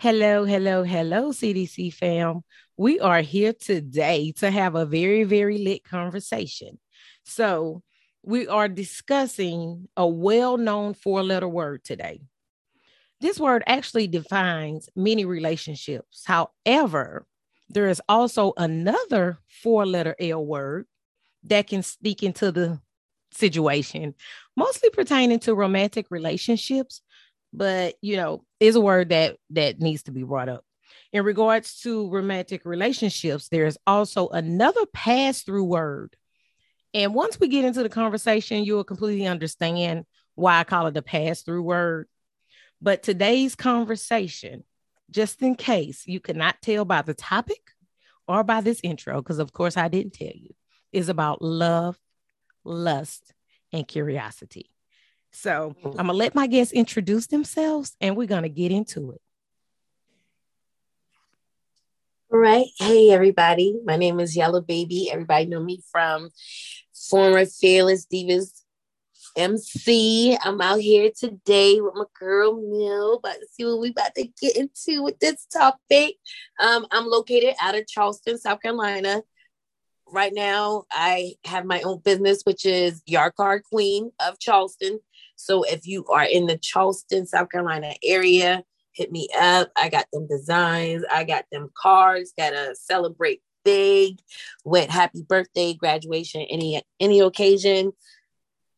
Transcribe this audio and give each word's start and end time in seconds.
Hello, 0.00 0.46
hello, 0.46 0.82
hello, 0.82 1.30
CDC 1.30 1.92
fam. 1.92 2.40
We 2.78 3.00
are 3.00 3.20
here 3.20 3.52
today 3.52 4.32
to 4.38 4.50
have 4.50 4.74
a 4.74 4.86
very, 4.86 5.24
very 5.24 5.58
lit 5.58 5.84
conversation. 5.84 6.78
So, 7.24 7.82
we 8.22 8.48
are 8.48 8.66
discussing 8.66 9.88
a 9.98 10.08
well 10.08 10.56
known 10.56 10.94
four 10.94 11.22
letter 11.22 11.46
word 11.46 11.84
today. 11.84 12.22
This 13.20 13.38
word 13.38 13.62
actually 13.66 14.06
defines 14.06 14.88
many 14.96 15.26
relationships. 15.26 16.24
However, 16.24 17.26
there 17.68 17.90
is 17.90 18.00
also 18.08 18.54
another 18.56 19.38
four 19.62 19.84
letter 19.84 20.16
L 20.18 20.46
word 20.46 20.86
that 21.44 21.66
can 21.66 21.82
sneak 21.82 22.22
into 22.22 22.50
the 22.50 22.80
situation, 23.32 24.14
mostly 24.56 24.88
pertaining 24.88 25.40
to 25.40 25.54
romantic 25.54 26.06
relationships, 26.08 27.02
but 27.52 27.96
you 28.00 28.16
know, 28.16 28.44
is 28.58 28.76
a 28.76 28.80
word 28.80 29.10
that 29.10 29.36
that 29.50 29.80
needs 29.80 30.04
to 30.04 30.12
be 30.12 30.22
brought 30.22 30.48
up. 30.48 30.64
In 31.12 31.24
regards 31.24 31.80
to 31.80 32.08
romantic 32.10 32.64
relationships, 32.64 33.48
there's 33.48 33.76
also 33.86 34.28
another 34.28 34.86
pass 34.86 35.42
through 35.42 35.64
word. 35.64 36.16
And 36.94 37.14
once 37.14 37.38
we 37.38 37.48
get 37.48 37.64
into 37.64 37.82
the 37.82 37.88
conversation, 37.88 38.64
you'll 38.64 38.84
completely 38.84 39.26
understand 39.26 40.04
why 40.34 40.58
I 40.58 40.64
call 40.64 40.86
it 40.86 40.96
a 40.96 41.02
pass 41.02 41.42
through 41.42 41.62
word. 41.62 42.08
But 42.80 43.02
today's 43.02 43.54
conversation, 43.54 44.64
just 45.10 45.42
in 45.42 45.54
case 45.54 46.06
you 46.06 46.20
could 46.20 46.36
not 46.36 46.62
tell 46.62 46.84
by 46.84 47.02
the 47.02 47.14
topic 47.14 47.60
or 48.26 48.42
by 48.42 48.60
this 48.60 48.80
intro, 48.82 49.20
because 49.20 49.38
of 49.38 49.52
course 49.52 49.76
I 49.76 49.88
didn't 49.88 50.14
tell 50.14 50.32
you, 50.34 50.54
is 50.92 51.08
about 51.08 51.42
love, 51.42 51.98
lust, 52.64 53.34
and 53.72 53.86
curiosity. 53.86 54.70
So 55.32 55.74
I'm 55.84 55.92
gonna 55.92 56.12
let 56.12 56.34
my 56.34 56.46
guests 56.46 56.72
introduce 56.72 57.26
themselves 57.26 57.96
and 58.00 58.16
we're 58.16 58.26
gonna 58.26 58.48
get 58.48 58.72
into 58.72 59.12
it. 59.12 59.20
All 62.32 62.38
right. 62.38 62.66
Hey 62.78 63.10
everybody. 63.10 63.78
My 63.84 63.96
name 63.96 64.20
is 64.20 64.36
Yellow 64.36 64.60
Baby. 64.60 65.10
Everybody 65.10 65.46
know 65.46 65.62
me 65.62 65.82
from 65.90 66.30
former 66.92 67.46
Fearless 67.46 68.06
Divas 68.06 68.60
MC. 69.36 70.36
I'm 70.42 70.60
out 70.60 70.80
here 70.80 71.10
today 71.16 71.80
with 71.80 71.94
my 71.94 72.04
girl 72.18 72.54
Mill. 72.54 73.14
About 73.14 73.34
to 73.34 73.46
see 73.52 73.64
what 73.64 73.80
we 73.80 73.90
about 73.90 74.14
to 74.16 74.28
get 74.40 74.56
into 74.56 75.02
with 75.02 75.18
this 75.20 75.46
topic. 75.46 76.16
Um, 76.58 76.86
I'm 76.90 77.06
located 77.06 77.54
out 77.60 77.76
of 77.76 77.86
Charleston, 77.86 78.38
South 78.38 78.60
Carolina. 78.60 79.22
Right 80.12 80.32
now, 80.34 80.84
I 80.90 81.34
have 81.44 81.64
my 81.64 81.80
own 81.82 82.00
business, 82.00 82.42
which 82.42 82.66
is 82.66 83.02
Yard 83.06 83.34
Card 83.36 83.62
Queen 83.64 84.10
of 84.18 84.38
Charleston. 84.40 84.98
So 85.40 85.62
if 85.62 85.86
you 85.86 86.04
are 86.06 86.24
in 86.24 86.46
the 86.46 86.58
Charleston, 86.58 87.26
South 87.26 87.50
Carolina 87.50 87.94
area, 88.04 88.62
hit 88.92 89.10
me 89.10 89.28
up. 89.38 89.70
I 89.76 89.88
got 89.88 90.06
them 90.12 90.26
designs. 90.26 91.04
I 91.10 91.24
got 91.24 91.44
them 91.50 91.70
cards. 91.76 92.32
Gotta 92.36 92.70
uh, 92.70 92.74
celebrate 92.74 93.42
big 93.64 94.20
with 94.64 94.90
happy 94.90 95.22
birthday, 95.26 95.74
graduation, 95.74 96.42
any 96.42 96.82
any 96.98 97.20
occasion. 97.20 97.92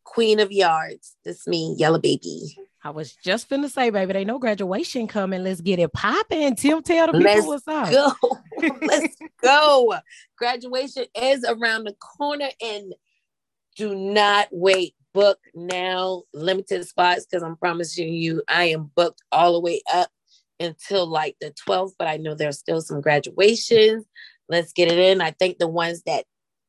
Queen 0.04 0.40
of 0.40 0.52
Yards. 0.52 1.16
This 1.24 1.46
me, 1.46 1.74
Yellow 1.78 1.98
Baby. 1.98 2.56
I 2.84 2.90
was 2.90 3.14
just 3.24 3.48
finna 3.48 3.70
say, 3.70 3.90
baby, 3.90 4.12
they 4.12 4.24
know 4.24 4.38
graduation 4.38 5.06
coming. 5.06 5.44
Let's 5.44 5.60
get 5.60 5.78
it 5.78 5.92
popping. 5.92 6.56
Tim, 6.56 6.82
tell 6.82 7.06
the 7.06 7.12
people 7.12 7.46
Let's 7.46 7.46
what's 7.46 7.68
up. 7.68 7.90
go. 7.90 8.12
Let's 8.82 9.16
go. 9.40 9.94
Graduation 10.36 11.04
is 11.14 11.44
around 11.44 11.84
the 11.84 11.94
corner 11.94 12.48
and 12.60 12.92
do 13.76 13.94
not 13.94 14.48
wait. 14.50 14.94
Book 15.14 15.38
now, 15.54 16.22
limited 16.32 16.86
spots, 16.86 17.26
because 17.26 17.42
I'm 17.42 17.56
promising 17.56 18.12
you, 18.12 18.42
I 18.48 18.64
am 18.66 18.90
booked 18.94 19.22
all 19.30 19.52
the 19.52 19.60
way 19.60 19.82
up 19.92 20.10
until 20.58 21.06
like 21.06 21.36
the 21.40 21.52
12th, 21.68 21.92
but 21.98 22.08
I 22.08 22.16
know 22.16 22.34
there's 22.34 22.58
still 22.58 22.80
some 22.80 23.00
graduations. 23.00 24.04
Let's 24.48 24.72
get 24.72 24.90
it 24.90 24.98
in. 24.98 25.20
I 25.20 25.32
think 25.32 25.58
the 25.58 25.68
ones 25.68 26.02
that 26.06 26.24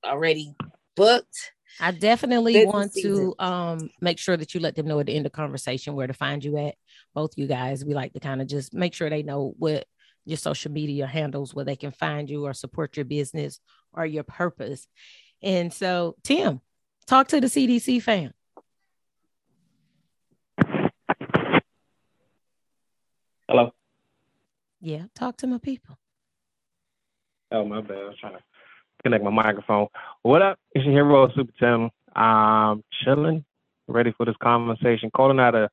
already 0.06 0.56
booked. 0.96 1.52
I 1.80 1.92
definitely 1.92 2.66
want 2.66 2.94
season. 2.94 3.34
to 3.38 3.44
um 3.44 3.90
make 4.00 4.20
sure 4.20 4.38
that 4.38 4.54
you 4.54 4.60
let 4.60 4.76
them 4.76 4.88
know 4.88 5.00
at 5.00 5.08
the 5.08 5.16
end 5.16 5.26
of 5.26 5.32
conversation 5.32 5.96
where 5.96 6.08
to 6.08 6.14
find 6.14 6.44
you 6.44 6.58
at. 6.58 6.76
Both 7.16 7.32
you 7.38 7.48
guys, 7.48 7.84
we 7.84 7.94
like 7.94 8.14
to 8.14 8.20
kind 8.20 8.42
of 8.42 8.48
just 8.48 8.74
make 8.74 8.94
sure 8.94 9.10
they 9.10 9.24
know 9.24 9.54
what 9.58 9.86
your 10.26 10.38
social 10.38 10.72
media 10.72 11.08
handles 11.08 11.54
where 11.54 11.66
they 11.66 11.76
can 11.76 11.92
find 11.92 12.30
you 12.30 12.46
or 12.46 12.54
support 12.54 12.96
your 12.96 13.06
business 13.06 13.60
or 13.92 14.06
your 14.06 14.24
purpose. 14.24 14.88
And 15.42 15.74
so, 15.74 16.16
Tim, 16.24 16.62
talk 17.06 17.28
to 17.30 17.40
the 17.40 17.48
CDC 17.48 18.02
fan. 18.02 18.34
Hello. 23.48 23.72
Yeah, 24.82 25.04
talk 25.16 25.38
to 25.38 25.48
my 25.48 25.58
people. 25.58 25.98
Oh 27.52 27.66
my 27.66 27.82
bad. 27.82 27.98
I 27.98 28.06
was 28.06 28.18
trying 28.20 28.34
to 28.34 28.44
connect 29.04 29.24
my 29.24 29.30
microphone. 29.30 29.88
What 30.22 30.42
up? 30.42 30.58
It's 30.74 30.86
your 30.86 30.94
hero 30.94 31.30
Super 31.36 31.54
Tim. 31.60 31.90
Um 32.16 32.84
chilling, 33.04 33.44
ready 33.88 34.14
for 34.18 34.26
this 34.26 34.36
conversation. 34.42 35.12
Calling 35.16 35.40
out 35.40 35.56
of 35.56 35.70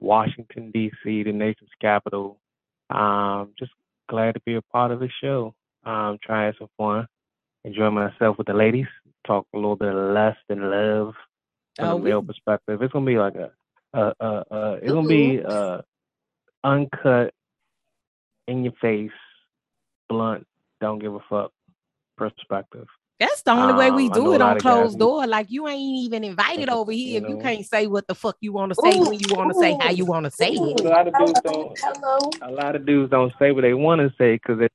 Washington, 0.00 0.72
DC, 0.74 1.24
the 1.24 1.32
nation's 1.32 1.70
capital. 1.80 2.38
Um, 2.90 3.52
just 3.58 3.72
glad 4.08 4.34
to 4.34 4.40
be 4.44 4.54
a 4.54 4.62
part 4.62 4.90
of 4.90 5.00
the 5.00 5.08
show. 5.22 5.54
Um, 5.84 6.18
trying 6.22 6.52
some 6.58 6.68
fun. 6.76 7.06
Enjoy 7.66 7.90
myself 7.90 8.38
with 8.38 8.46
the 8.46 8.54
ladies. 8.54 8.86
Talk 9.26 9.44
a 9.52 9.56
little 9.56 9.74
bit 9.74 9.88
of 9.88 10.14
lust 10.14 10.38
and 10.48 10.70
love 10.70 11.14
from 11.76 11.84
Oh, 11.88 11.92
a 11.92 11.96
we- 11.96 12.10
male 12.10 12.22
perspective. 12.22 12.80
It's 12.80 12.92
gonna 12.92 13.04
be 13.04 13.18
like 13.18 13.34
a 13.34 13.50
uh 13.92 14.12
uh 14.20 14.44
uh 14.50 14.76
it's 14.80 14.92
gonna 14.92 15.08
be 15.08 15.42
uh 15.44 15.80
uncut 16.62 17.34
in 18.46 18.62
your 18.62 18.72
face, 18.80 19.10
blunt, 20.08 20.46
don't 20.80 21.00
give 21.00 21.14
a 21.14 21.20
fuck 21.28 21.50
perspective. 22.16 22.86
That's 23.18 23.42
the 23.42 23.50
only 23.50 23.74
way 23.74 23.90
we 23.90 24.06
Um, 24.06 24.12
do 24.12 24.32
it 24.34 24.40
on 24.42 24.60
closed 24.60 24.98
door. 25.00 25.26
Like 25.26 25.50
you 25.50 25.66
ain't 25.66 26.04
even 26.04 26.22
invited 26.22 26.68
over 26.68 26.92
here 26.92 27.20
if 27.22 27.28
you 27.28 27.34
know. 27.36 27.40
can't 27.42 27.64
say 27.66 27.88
what 27.88 28.06
the 28.06 28.14
fuck 28.14 28.36
you 28.40 28.52
want 28.52 28.70
to 28.72 28.80
say 28.80 29.00
when 29.00 29.18
you 29.18 29.34
want 29.34 29.50
to 29.52 29.58
say 29.58 29.76
how 29.80 29.90
you 29.90 30.04
want 30.04 30.24
to 30.24 30.30
say 30.30 30.50
it. 30.52 30.80
A 30.80 30.88
lot 30.88 31.08
of 31.08 31.14
dudes 31.18 31.40
Hello. 31.44 31.74
don't. 31.74 31.80
Hello. 31.82 32.30
A 32.42 32.52
lot 32.52 32.76
of 32.76 32.86
dudes 32.86 33.10
don't 33.10 33.32
say 33.40 33.50
what 33.50 33.62
they 33.62 33.74
want 33.74 34.00
to 34.02 34.14
say 34.18 34.34
because 34.34 34.58
they 34.60 34.68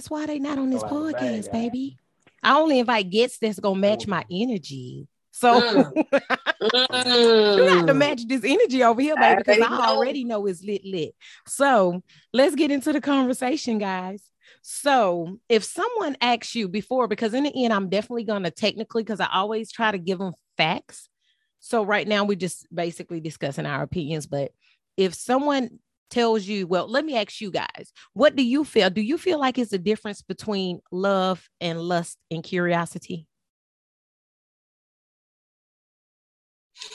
That's 0.00 0.08
why 0.08 0.24
they 0.24 0.38
not 0.38 0.56
on 0.56 0.70
this 0.70 0.80
Oh, 0.82 0.86
I'm 0.86 1.12
bad 1.12 1.20
podcast, 1.20 1.52
guy. 1.52 1.52
baby. 1.60 1.98
I 2.42 2.58
only 2.58 2.78
invite 2.78 3.10
guests 3.10 3.36
that's 3.36 3.60
gonna 3.60 3.78
match 3.78 4.06
my 4.06 4.24
energy. 4.30 5.06
So 5.30 5.60
Mm. 5.60 5.92
you 6.10 7.66
got 7.68 7.86
to 7.86 7.92
Mm. 7.92 7.98
match 7.98 8.26
this 8.26 8.42
energy 8.42 8.82
over 8.82 8.98
here, 9.02 9.14
baby, 9.18 9.42
because 9.44 9.60
I 9.60 9.66
already 9.66 9.76
know. 9.76 9.84
already 9.84 10.24
know 10.24 10.46
it's 10.46 10.64
lit 10.64 10.86
lit. 10.86 11.14
So 11.46 12.02
let's 12.32 12.54
get 12.54 12.70
into 12.70 12.94
the 12.94 13.02
conversation, 13.02 13.76
guys. 13.76 14.22
So 14.62 15.38
if 15.50 15.64
someone 15.64 16.16
asks 16.22 16.54
you 16.54 16.66
before, 16.66 17.06
because 17.06 17.34
in 17.34 17.44
the 17.44 17.52
end, 17.62 17.74
I'm 17.74 17.90
definitely 17.90 18.24
gonna 18.24 18.50
technically, 18.50 19.02
because 19.02 19.20
I 19.20 19.28
always 19.30 19.70
try 19.70 19.90
to 19.92 19.98
give 19.98 20.18
them 20.18 20.32
facts. 20.56 21.10
So 21.58 21.84
right 21.84 22.08
now 22.08 22.24
we're 22.24 22.36
just 22.36 22.66
basically 22.74 23.20
discussing 23.20 23.66
our 23.66 23.82
opinions. 23.82 24.26
But 24.26 24.52
if 24.96 25.12
someone 25.12 25.78
tells 26.10 26.44
you, 26.44 26.66
well, 26.66 26.88
let 26.88 27.04
me 27.04 27.16
ask 27.16 27.40
you 27.40 27.50
guys, 27.50 27.92
what 28.12 28.36
do 28.36 28.42
you 28.42 28.64
feel? 28.64 28.90
Do 28.90 29.00
you 29.00 29.16
feel 29.18 29.38
like 29.38 29.58
it's 29.58 29.72
a 29.72 29.78
difference 29.78 30.22
between 30.22 30.80
love 30.92 31.48
and 31.60 31.80
lust 31.80 32.18
and 32.30 32.42
curiosity? 32.42 33.26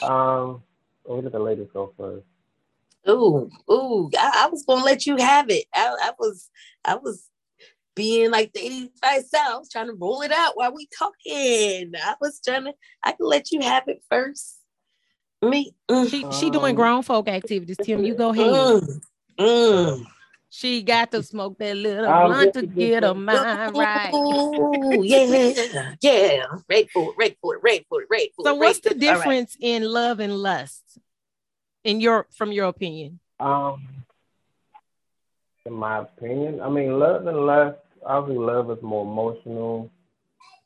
um. 0.02 0.62
We'll 1.04 1.22
let 1.22 1.30
the 1.32 1.38
ladies 1.38 1.68
go 1.72 1.92
first. 1.96 2.26
Ooh, 3.08 3.48
ooh, 3.70 4.10
I, 4.18 4.44
I 4.44 4.48
was 4.50 4.64
gonna 4.66 4.84
let 4.84 5.06
you 5.06 5.16
have 5.16 5.48
it. 5.50 5.66
I, 5.72 5.86
I 6.02 6.10
was, 6.18 6.50
I 6.84 6.96
was 6.96 7.28
being 7.94 8.32
like 8.32 8.52
the 8.52 8.60
85 8.60 9.22
South. 9.26 9.46
I 9.54 9.56
was 9.58 9.70
trying 9.70 9.86
to 9.86 9.92
roll 9.94 10.22
it 10.22 10.32
out 10.32 10.56
while 10.56 10.74
we 10.74 10.88
talking. 10.98 11.92
I 11.94 12.14
was 12.20 12.40
trying 12.44 12.64
to, 12.64 12.72
I 13.04 13.12
can 13.12 13.24
let 13.26 13.52
you 13.52 13.60
have 13.60 13.84
it 13.86 14.02
first. 14.10 14.58
Me. 15.42 15.74
Mm, 15.88 16.10
She 16.10 16.26
she 16.32 16.50
doing 16.50 16.70
Um, 16.70 16.74
grown 16.76 17.02
folk 17.02 17.28
activities. 17.28 17.76
Tim, 17.76 18.02
you 18.02 18.14
go 18.14 18.30
ahead. 18.30 18.44
mm, 18.46 19.00
mm. 19.38 20.06
She 20.48 20.82
got 20.82 21.10
to 21.10 21.22
smoke 21.22 21.58
that 21.58 21.76
little 21.76 22.06
I'll 22.06 22.28
blunt 22.28 22.54
get 22.54 22.54
to 22.54 22.60
to 22.62 22.66
get 22.66 23.02
her 23.02 23.12
this. 23.12 23.22
mind 23.22 23.76
right. 23.76 24.14
Ooh, 24.14 25.02
yeah, 25.04 25.52
yeah. 26.00 26.46
Ready 26.68 26.88
for 26.94 27.10
it, 27.10 27.16
ready 27.18 27.36
for 27.42 27.56
it, 27.56 27.62
ready 27.62 27.86
for 27.88 28.02
it, 28.02 28.08
ready 28.10 28.32
for 28.34 28.42
it. 28.42 28.46
So 28.46 28.54
what's 28.54 28.80
the 28.80 28.90
ready 28.90 29.00
for 29.00 29.04
it. 29.04 29.08
All 29.08 29.14
right. 29.14 29.18
difference 29.18 29.56
in 29.60 29.82
love 29.84 30.20
and 30.20 30.36
lust? 30.36 30.98
In 31.84 32.00
your 32.00 32.26
from 32.30 32.52
your 32.52 32.68
opinion? 32.68 33.20
Um. 33.38 33.86
In 35.66 35.72
my 35.72 35.98
opinion, 35.98 36.60
I 36.60 36.68
mean, 36.68 36.98
love 36.98 37.26
and 37.26 37.38
lust. 37.38 37.78
Obviously, 38.04 38.44
love 38.44 38.70
is 38.70 38.80
more 38.82 39.04
emotional. 39.04 39.90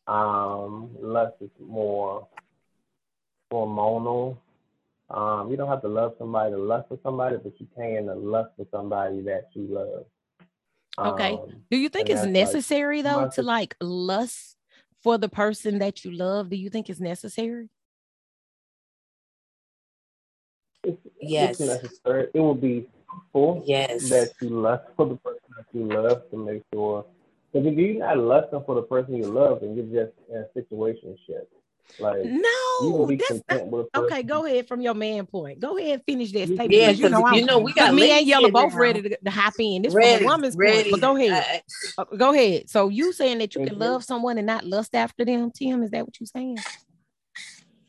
Um, 0.06 0.90
lust 1.00 1.36
is 1.40 1.50
more 1.58 2.28
hormonal. 3.50 4.36
Um, 5.10 5.50
you 5.50 5.56
don't 5.56 5.68
have 5.68 5.82
to 5.82 5.88
love 5.88 6.14
somebody 6.18 6.52
to 6.52 6.58
lust 6.58 6.88
for 6.88 6.98
somebody, 7.02 7.36
but 7.42 7.52
you 7.60 7.66
can 7.76 8.06
to 8.06 8.14
lust 8.14 8.50
for 8.56 8.66
somebody 8.70 9.20
that 9.22 9.48
you 9.54 9.66
love. 9.68 10.04
Okay. 11.14 11.32
Um, 11.32 11.62
Do 11.70 11.76
you 11.76 11.88
think 11.88 12.08
it's 12.08 12.16
that's 12.20 12.26
like 12.26 12.32
necessary 12.32 13.02
though 13.02 13.28
to 13.34 13.42
like 13.42 13.74
lust 13.80 14.56
for 15.02 15.18
the 15.18 15.28
person 15.28 15.78
that 15.78 16.04
you 16.04 16.12
love? 16.12 16.50
Do 16.50 16.56
you 16.56 16.70
think 16.70 16.88
it's 16.90 17.00
necessary? 17.00 17.68
it's, 20.84 20.98
Yes. 21.20 21.60
it's 21.60 21.68
necessary. 21.82 22.28
It 22.32 22.40
would 22.40 22.60
be 22.60 22.88
careful 23.10 23.62
Yes. 23.66 24.08
that 24.10 24.32
you 24.40 24.48
lust 24.50 24.84
for 24.96 25.06
the 25.06 25.16
person 25.16 25.40
that 25.56 25.66
you 25.72 25.84
love 25.86 26.22
to 26.30 26.36
make 26.36 26.62
sure. 26.72 27.04
Because 27.52 27.66
if 27.66 27.76
you're 27.78 27.98
not 27.98 28.18
lusting 28.18 28.62
for 28.64 28.76
the 28.76 28.82
person 28.82 29.16
you 29.16 29.24
love, 29.26 29.60
then 29.60 29.74
you're 29.74 30.04
just 30.06 30.16
in 30.28 30.36
a 30.36 30.52
situation 30.54 31.16
shit. 31.26 31.48
Like 31.98 32.16
No, 32.24 32.98
can 32.98 33.06
be 33.08 33.18
that's 33.18 33.30
content 33.48 33.66
with 33.68 33.88
okay. 33.96 34.22
Go 34.22 34.46
ahead 34.46 34.68
from 34.68 34.80
your 34.82 34.94
man 34.94 35.26
point. 35.26 35.60
Go 35.60 35.78
ahead, 35.78 36.02
finish 36.06 36.32
that 36.32 36.48
Yeah, 36.48 36.54
statement. 36.54 36.70
Yeah, 36.70 36.90
you 36.90 37.08
know, 37.10 37.20
because 37.20 37.30
you 37.30 37.42
I'm, 37.42 37.46
know 37.46 37.58
we 37.60 37.74
'cause 37.74 37.88
got 37.88 37.94
me 37.94 38.10
and 38.18 38.26
ladies 38.26 38.28
Yellow 38.28 38.48
here 38.48 38.52
both 38.52 38.74
now. 38.74 38.80
ready 38.80 39.02
to, 39.02 39.18
to 39.24 39.30
hop 39.30 39.54
in. 39.58 39.82
This 39.82 39.94
ready, 39.94 40.24
from 40.24 40.26
a 40.26 40.30
woman's 40.32 40.56
ready. 40.56 40.90
point. 40.90 40.92
But 40.92 41.00
go 41.00 41.16
ahead. 41.16 41.46
Uh, 41.98 42.04
go 42.16 42.32
ahead. 42.34 42.70
So 42.70 42.88
you 42.88 43.12
saying 43.12 43.38
that 43.38 43.54
you 43.54 43.60
can 43.62 43.78
love 43.78 44.04
someone 44.04 44.38
and 44.38 44.46
not 44.46 44.64
lust 44.66 44.94
after 44.94 45.24
them, 45.24 45.50
Tim? 45.52 45.82
Is 45.82 45.90
that 45.92 46.04
what 46.06 46.20
you 46.20 46.26
saying? 46.26 46.64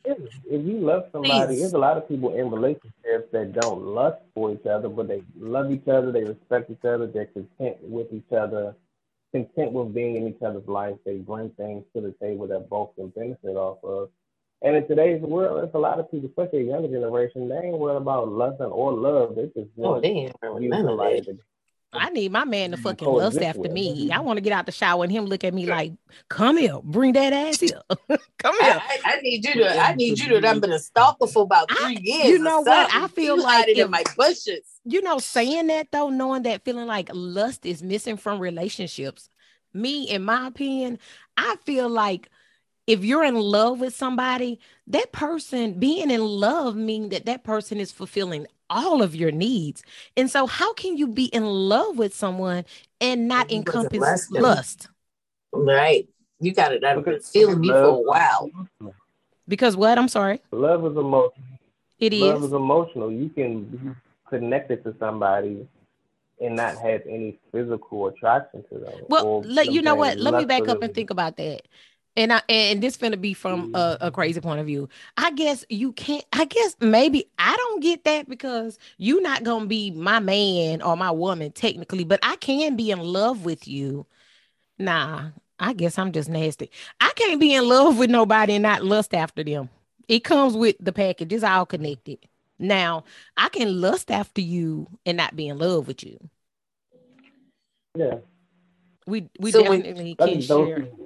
If 0.06 0.18
if 0.46 0.66
you 0.66 0.80
love 0.80 1.06
somebody, 1.12 1.56
Please. 1.56 1.62
there's 1.62 1.74
a 1.74 1.78
lot 1.80 1.98
of 1.98 2.08
people 2.08 2.34
in 2.34 2.50
relationships 2.52 3.30
that 3.32 3.54
don't 3.54 3.84
lust 3.84 4.18
for 4.34 4.52
each 4.52 4.66
other, 4.66 4.90
but 4.90 5.08
they 5.08 5.24
love 5.40 5.72
each 5.72 5.88
other, 5.88 6.12
they 6.12 6.24
respect 6.24 6.72
each 6.72 6.86
other, 6.86 7.08
they're 7.08 7.28
content 7.28 7.78
with 7.84 8.12
each 8.14 8.32
other, 8.32 8.76
content 9.32 9.72
with 9.72 9.94
being 9.94 10.16
in 10.16 10.28
each 10.28 10.42
other's 10.42 10.68
life. 10.68 10.96
They 11.06 11.18
bring 11.18 11.50
things 11.52 11.84
to 11.96 12.02
the 12.02 12.14
table 12.22 12.48
that 12.48 12.70
both 12.70 12.96
can 12.96 13.10
benefit 13.10 13.56
off 13.56 13.84
of. 13.84 14.10
And 14.64 14.76
in 14.76 14.88
today's 14.88 15.22
world, 15.22 15.58
there's 15.58 15.74
a 15.74 15.80
lot 15.80 16.00
of 16.00 16.12
people, 16.12 16.30
especially 16.30 16.64
the 16.64 16.70
younger 16.70 16.88
generation, 16.88 17.50
they 17.50 17.56
ain't 17.56 17.78
worried 17.78 17.98
about 17.98 18.28
lusting 18.30 18.68
or 18.68 18.94
love. 18.94 19.36
They 19.36 19.46
just 19.56 19.70
Oh, 19.82 20.00
they 20.00 20.08
ain't 20.08 20.36
worried 20.42 20.64
you 20.64 20.70
none 21.94 22.02
of 22.02 22.08
somebody 22.08 22.08
that. 22.08 22.08
to 22.08 22.08
I 22.08 22.10
need 22.10 22.32
my 22.32 22.46
man 22.46 22.72
to 22.72 22.78
fucking 22.78 23.06
coexist 23.06 23.36
lust 23.36 23.48
after 23.48 23.62
with. 23.62 23.72
me. 23.72 24.12
I 24.12 24.20
want 24.20 24.38
to 24.38 24.42
get 24.42 24.54
out 24.54 24.66
the 24.66 24.72
shower 24.72 25.04
and 25.04 25.12
him 25.12 25.26
look 25.26 25.44
at 25.44 25.54
me 25.54 25.66
like, 25.66 25.94
"Come 26.30 26.58
here, 26.58 26.80
bring 26.84 27.14
that 27.14 27.34
ass 27.34 27.60
here, 27.60 27.82
come 28.38 28.56
here." 28.62 28.82
I, 28.82 29.00
I, 29.06 29.14
I 29.14 29.22
need 29.22 29.46
you 29.46 29.54
to. 29.56 29.80
I 29.82 29.96
need 29.96 30.20
you 30.20 30.40
to. 30.40 30.48
I've 30.48 30.62
been 30.62 30.72
a 30.72 30.80
stalker 30.80 31.28
for 31.28 31.44
about 31.44 31.68
I- 31.72 31.76
three 31.96 32.00
years. 32.04 32.26
you 32.28 32.40
know 32.40 32.62
what? 32.62 32.94
I 32.94 33.08
feel 33.10 33.38
You 33.38 33.44
like 33.44 33.68
if- 33.70 33.78
in 33.78 33.92
my 33.92 34.04
bushes. 34.18 34.62
you 34.86 35.02
know, 35.02 35.20
saying 35.20 35.68
that 35.68 35.88
though, 35.92 36.10
knowing 36.10 36.44
that 36.44 36.64
feeling 36.64 36.88
like 36.88 37.10
lust 37.14 37.66
is 37.66 37.84
missing 37.84 38.18
from 38.18 38.40
relationships, 38.40 39.30
me, 39.74 40.04
in 40.10 40.24
my 40.24 40.48
opinion, 40.48 41.00
I 41.38 41.56
feel 41.66 41.90
like 41.90 42.30
if 42.88 43.04
you're 43.04 43.24
in 43.24 43.36
love 43.36 43.80
with 43.80 43.96
somebody, 43.96 44.60
that 44.88 45.12
person 45.12 45.74
being 45.80 46.10
in 46.10 46.22
love 46.22 46.76
mean 46.76 47.10
that 47.10 47.26
that 47.26 47.44
person 47.44 47.80
is 47.80 47.92
fulfilling 47.92 48.48
all 48.70 49.02
of 49.02 49.16
your 49.16 49.32
needs. 49.32 49.84
And 50.18 50.30
so, 50.30 50.48
how 50.48 50.74
can 50.74 50.98
you 50.98 51.08
be 51.08 51.26
in 51.26 51.46
love 51.46 51.98
with 51.98 52.16
someone 52.16 52.66
and 53.00 53.28
not 53.28 53.52
If 53.52 53.58
encompass 53.58 54.00
lusting. 54.00 54.42
lust? 54.42 54.90
Right. 55.52 56.08
You 56.40 56.54
got 56.54 56.74
it. 56.74 56.84
I've 56.84 56.96
been 56.96 57.14
Because 57.14 57.30
feeling 57.30 57.64
you 57.64 57.72
for 57.72 57.84
a 57.84 57.94
while. 57.94 58.50
Because 59.48 59.76
what? 59.76 59.98
I'm 59.98 60.08
sorry. 60.08 60.42
Love 60.52 60.86
is 60.86 60.98
emotional. 60.98 61.34
It 62.00 62.14
love 62.14 62.42
is. 62.42 62.48
is 62.48 62.54
emotional. 62.54 63.12
You 63.12 63.30
can 63.30 63.64
be 63.64 63.92
connected 64.30 64.84
to 64.86 64.96
somebody 64.98 65.68
and 66.40 66.56
not 66.56 66.78
have 66.78 67.02
any 67.08 67.38
physical 67.52 68.08
attraction 68.08 68.64
to 68.72 68.80
them. 68.80 68.94
Well, 69.08 69.44
let 69.44 69.72
you 69.72 69.82
know 69.84 69.96
what? 69.96 70.18
Let 70.18 70.34
me 70.34 70.46
back 70.46 70.68
up 70.68 70.82
and 70.82 70.94
think 70.94 71.12
about 71.12 71.38
that. 71.38 71.62
And 72.18 72.34
I 72.34 72.42
and 72.50 72.84
this 72.84 72.98
finna 72.98 73.20
be 73.20 73.34
from 73.34 73.74
a, 73.74 73.98
a 74.02 74.12
crazy 74.12 74.42
point 74.42 74.60
of 74.60 74.66
view. 74.66 74.90
I 75.16 75.32
guess 75.32 75.64
you 75.70 75.94
can't. 75.94 76.26
I 76.34 76.44
guess 76.46 76.76
maybe 76.82 77.26
I 77.40 77.56
don't 77.56 77.82
get 77.82 78.04
that 78.04 78.28
because 78.28 78.78
you're 78.98 79.22
not 79.22 79.44
gonna 79.44 79.66
be 79.68 79.92
my 79.92 80.20
man 80.20 80.82
or 80.82 80.98
my 80.98 81.12
woman 81.12 81.52
technically, 81.52 82.04
but 82.04 82.20
I 82.22 82.36
can 82.36 82.76
be 82.76 82.92
in 82.92 83.00
love 83.00 83.46
with 83.46 83.66
you. 83.68 84.06
Nah, 84.78 85.30
I 85.60 85.72
guess 85.74 85.98
I'm 85.98 86.12
just 86.12 86.28
nasty. 86.28 86.70
I 87.00 87.12
can't 87.16 87.40
be 87.40 87.54
in 87.54 87.68
love 87.70 87.98
with 87.98 88.10
nobody 88.10 88.56
and 88.56 88.64
not 88.64 88.84
lust 88.84 89.14
after 89.14 89.44
them. 89.44 89.70
It 90.10 90.26
comes 90.26 90.58
with 90.58 90.76
the 90.82 90.92
package. 90.92 91.32
It's 91.32 91.44
all 91.46 91.66
connected. 91.66 92.20
Now 92.60 93.06
I 93.38 93.48
can 93.48 93.80
lust 93.80 94.12
after 94.12 94.42
you 94.42 94.88
and 95.06 95.16
not 95.16 95.36
be 95.38 95.48
in 95.48 95.58
love 95.58 95.88
with 95.88 96.04
you. 96.04 96.20
Yeah. 97.96 98.18
We 99.08 99.30
we 99.40 99.52
So 99.52 99.64
when- 99.68 99.82
definitely 99.82 100.16
I 100.20 100.24
can 100.26 100.34
think 100.36 100.48
those 100.48 100.68
share. 100.68 100.80
who, 100.82 101.01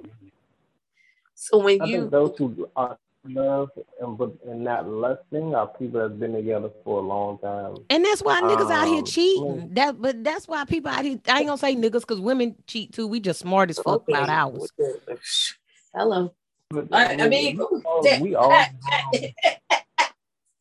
So 1.46 1.58
when 1.58 1.80
I 1.80 1.84
you 1.86 1.98
think 2.00 2.10
those 2.10 2.34
who 2.38 2.68
are 2.76 2.98
love 3.28 3.70
and 4.00 4.16
but 4.18 4.32
and 4.48 4.62
not 4.64 4.88
lusting 4.88 5.54
are 5.54 5.66
people 5.68 6.00
that's 6.00 6.12
been 6.14 6.32
together 6.32 6.70
for 6.84 6.98
a 6.98 7.02
long 7.02 7.38
time. 7.38 7.76
And 7.90 8.04
that's 8.04 8.20
why 8.22 8.40
niggas 8.42 8.70
out 8.70 8.86
here 8.86 8.98
Um, 8.98 9.04
cheating. 9.04 9.44
well- 9.56 9.68
That 9.72 10.00
but 10.00 10.22
that's 10.24 10.46
why 10.48 10.64
people 10.64 10.90
out 10.90 11.04
here. 11.04 11.18
I 11.28 11.38
ain't 11.38 11.46
gonna 11.46 11.58
say 11.58 11.74
niggas 11.76 12.00
because 12.02 12.20
women 12.20 12.54
cheat 12.66 12.92
too. 12.92 13.06
We 13.06 13.20
just 13.20 13.40
smart 13.40 13.70
as 13.70 13.78
fuck 13.78 14.08
about 14.08 14.24
Okay. 14.24 14.32
ours. 14.32 14.72
Hello. 15.94 16.32
But, 16.70 16.88
I- 16.92 17.14
I 17.24 17.28
mean, 17.28 17.56
we 17.56 17.62
all, 17.84 18.20
we 18.20 18.34
all 18.34 18.50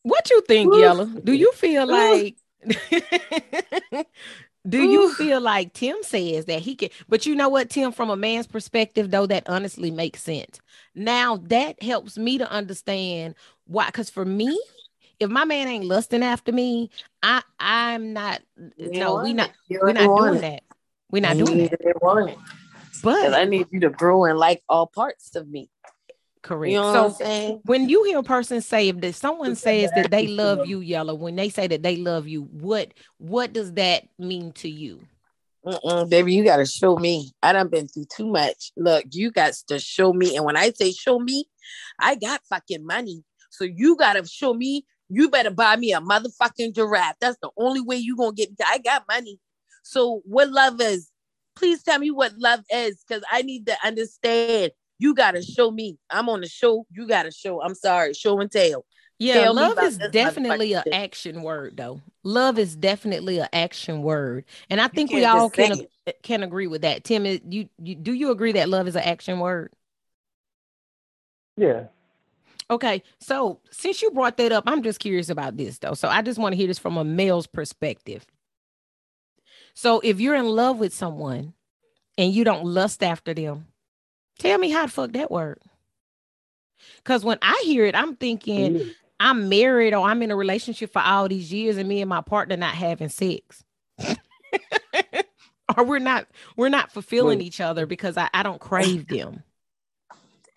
What 0.04 0.30
you 0.30 0.42
think, 0.48 0.72
Ooh. 0.72 0.78
Yella? 0.80 1.06
Do 1.24 1.34
you 1.34 1.52
feel 1.54 1.88
like? 1.88 2.36
Do 4.68 4.84
you 4.84 5.14
feel 5.14 5.42
like 5.42 5.74
Tim 5.74 5.98
says 6.02 6.46
that 6.46 6.60
he 6.60 6.76
can? 6.76 6.90
But 7.08 7.26
you 7.26 7.36
know 7.36 7.50
what, 7.50 7.70
Tim, 7.70 7.92
from 7.92 8.10
a 8.10 8.16
man's 8.16 8.48
perspective, 8.48 9.12
though, 9.12 9.28
that 9.28 9.48
honestly 9.48 9.92
makes 9.92 10.24
sense. 10.24 10.60
Now 10.96 11.38
that 11.48 11.82
helps 11.82 12.18
me 12.18 12.38
to 12.40 12.50
understand 12.50 13.36
why. 13.66 13.88
Because 13.88 14.10
for 14.10 14.26
me, 14.26 14.60
if 15.20 15.30
my 15.30 15.46
man 15.46 15.68
ain't 15.68 15.86
lusting 15.86 16.24
after 16.24 16.52
me, 16.52 16.90
I 17.22 17.44
I'm 17.60 18.14
not. 18.14 18.42
no, 18.78 19.22
we 19.22 19.34
not. 19.34 19.52
We're 19.70 19.94
not 19.94 20.18
doing 20.18 20.42
that. 20.42 20.64
We're 21.12 21.22
not 21.22 21.38
doing 21.38 21.58
that. 21.70 21.80
that. 21.80 22.02
Want 22.02 22.32
it. 22.32 22.38
But 23.04 23.34
I 23.34 23.46
need 23.46 23.68
you 23.72 23.82
to 23.82 23.90
grow 23.90 24.26
and 24.26 24.40
like 24.40 24.64
all 24.68 24.88
parts 24.88 25.36
of 25.36 25.48
me. 25.48 25.70
Correct. 26.46 26.72
You 26.72 26.78
know 26.78 26.94
so 26.94 27.04
what 27.04 27.10
I'm 27.10 27.14
saying? 27.16 27.62
when 27.66 27.90
you 27.90 28.04
hear 28.04 28.20
a 28.20 28.24
person 28.24 28.62
say 28.62 28.90
if 28.90 28.98
there's 29.02 29.18
someone 29.18 29.56
says 29.56 29.92
that 29.94 30.12
they 30.12 30.28
love 30.28 30.66
you 30.66 30.80
yellow 30.80 31.16
when 31.16 31.36
they 31.36 31.50
say 31.50 31.68
that 31.68 31.84
they 31.84 31.98
love 31.98 32.28
you 32.28 32.44
what 32.44 32.94
what 33.18 33.52
does 33.52 33.74
that 33.74 34.04
mean 34.20 34.52
to 34.54 34.70
you 34.70 35.02
Mm-mm, 35.66 36.08
baby, 36.12 36.32
you 36.32 36.44
gotta 36.44 36.66
show 36.66 36.96
me. 36.96 37.32
I 37.42 37.52
done 37.52 37.70
been 37.70 37.88
through 37.88 38.06
too 38.16 38.28
much. 38.28 38.72
Look, 38.78 39.06
you 39.10 39.32
got 39.32 39.56
to 39.70 39.80
show 39.80 40.14
me. 40.14 40.36
And 40.36 40.46
when 40.46 40.56
I 40.56 40.70
say 40.70 40.92
show 40.92 41.18
me, 41.18 41.46
I 42.00 42.14
got 42.14 42.42
fucking 42.48 42.86
money. 42.86 43.24
So 43.50 43.64
you 43.64 43.96
gotta 43.96 44.24
show 44.28 44.54
me. 44.54 44.86
You 45.10 45.30
better 45.30 45.50
buy 45.50 45.76
me 45.76 45.92
a 45.94 46.02
motherfucking 46.02 46.76
giraffe. 46.76 47.16
That's 47.20 47.38
the 47.42 47.50
only 47.58 47.82
way 47.82 47.96
you 47.96 48.16
gonna 48.16 48.34
get. 48.34 48.50
I 48.64 48.78
got 48.78 49.06
money. 49.10 49.40
So 49.82 50.22
what 50.26 50.52
love 50.52 50.80
is? 50.82 51.10
Please 51.56 51.82
tell 51.82 51.98
me 51.98 52.12
what 52.12 52.38
love 52.38 52.62
is, 52.72 53.04
because 53.08 53.24
I 53.32 53.42
need 53.42 53.66
to 53.66 53.76
understand. 53.84 54.72
You 55.00 55.14
gotta 55.14 55.42
show 55.42 55.72
me. 55.72 55.98
I'm 56.10 56.30
on 56.30 56.42
the 56.42 56.48
show. 56.48 56.86
You 56.92 57.08
gotta 57.08 57.32
show. 57.32 57.62
I'm 57.62 57.76
sorry. 57.76 58.14
Show 58.14 58.40
and 58.40 58.52
tell. 58.52 58.86
yeah 59.20 59.46
Tell 59.46 59.54
love 59.54 59.80
is 59.80 59.98
definitely 60.12 60.74
an 60.74 60.84
action 60.92 61.42
word 61.42 61.78
though 61.78 62.02
love 62.24 62.58
is 62.58 62.76
definitely 62.76 63.40
an 63.40 63.48
action 63.54 64.02
word 64.02 64.46
and 64.70 64.82
i 64.82 64.88
think 64.88 65.12
we 65.12 65.24
all 65.24 65.50
can 65.50 65.72
ag- 66.08 66.16
can 66.24 66.44
agree 66.44 66.68
with 66.68 66.82
that 66.82 67.04
tim 67.04 67.26
you, 67.26 67.70
you 67.82 67.96
do 67.96 68.12
you 68.12 68.32
agree 68.32 68.54
that 68.54 68.68
love 68.68 68.88
is 68.88 68.96
an 68.96 69.04
action 69.04 69.40
word 69.40 69.72
yeah. 71.58 71.86
Okay, 72.70 73.04
so 73.20 73.60
since 73.70 74.02
you 74.02 74.10
brought 74.12 74.38
that 74.38 74.52
up, 74.52 74.64
I'm 74.66 74.82
just 74.82 75.00
curious 75.00 75.30
about 75.30 75.56
this 75.56 75.78
though. 75.78 75.94
So 75.94 76.08
I 76.08 76.22
just 76.22 76.40
want 76.40 76.54
to 76.54 76.58
hear 76.58 76.68
this 76.68 76.80
from 76.80 76.98
a 76.98 77.04
male's 77.04 77.48
perspective. 77.48 78.26
So 79.76 80.00
if 80.00 80.20
you're 80.20 80.36
in 80.36 80.46
love 80.48 80.80
with 80.80 80.94
someone 80.94 81.54
and 82.18 82.34
you 82.34 82.44
don't 82.44 82.66
lust 82.66 83.04
after 83.04 83.34
them, 83.34 83.68
tell 84.40 84.58
me 84.58 84.70
how 84.70 84.86
the 84.86 84.92
fuck 84.92 85.12
that 85.14 85.32
work. 85.32 85.60
Because 86.98 87.24
when 87.24 87.38
I 87.42 87.62
hear 87.66 87.86
it, 87.86 87.96
I'm 87.96 88.16
thinking 88.16 88.76
Yeah. 88.78 88.86
I'm 89.20 89.48
married 89.50 89.94
or 89.94 90.06
I'm 90.06 90.22
in 90.22 90.32
a 90.32 90.36
relationship 90.36 90.92
for 90.92 91.02
all 91.02 91.28
these 91.28 91.52
years 91.54 91.78
and 91.78 91.88
me 91.88 92.02
and 92.02 92.10
my 92.10 92.22
partner 92.22 92.58
not 92.58 92.76
having 92.76 93.10
sex. 93.10 93.64
or 95.78 95.84
we're 95.84 96.00
not 96.00 96.28
we're 96.58 96.70
not 96.70 96.92
fulfilling 96.92 97.42
each 97.42 97.62
other 97.62 97.86
because 97.86 98.18
I, 98.18 98.30
I 98.34 98.44
don't 98.44 98.60
crave 98.60 99.08
them. 99.10 99.44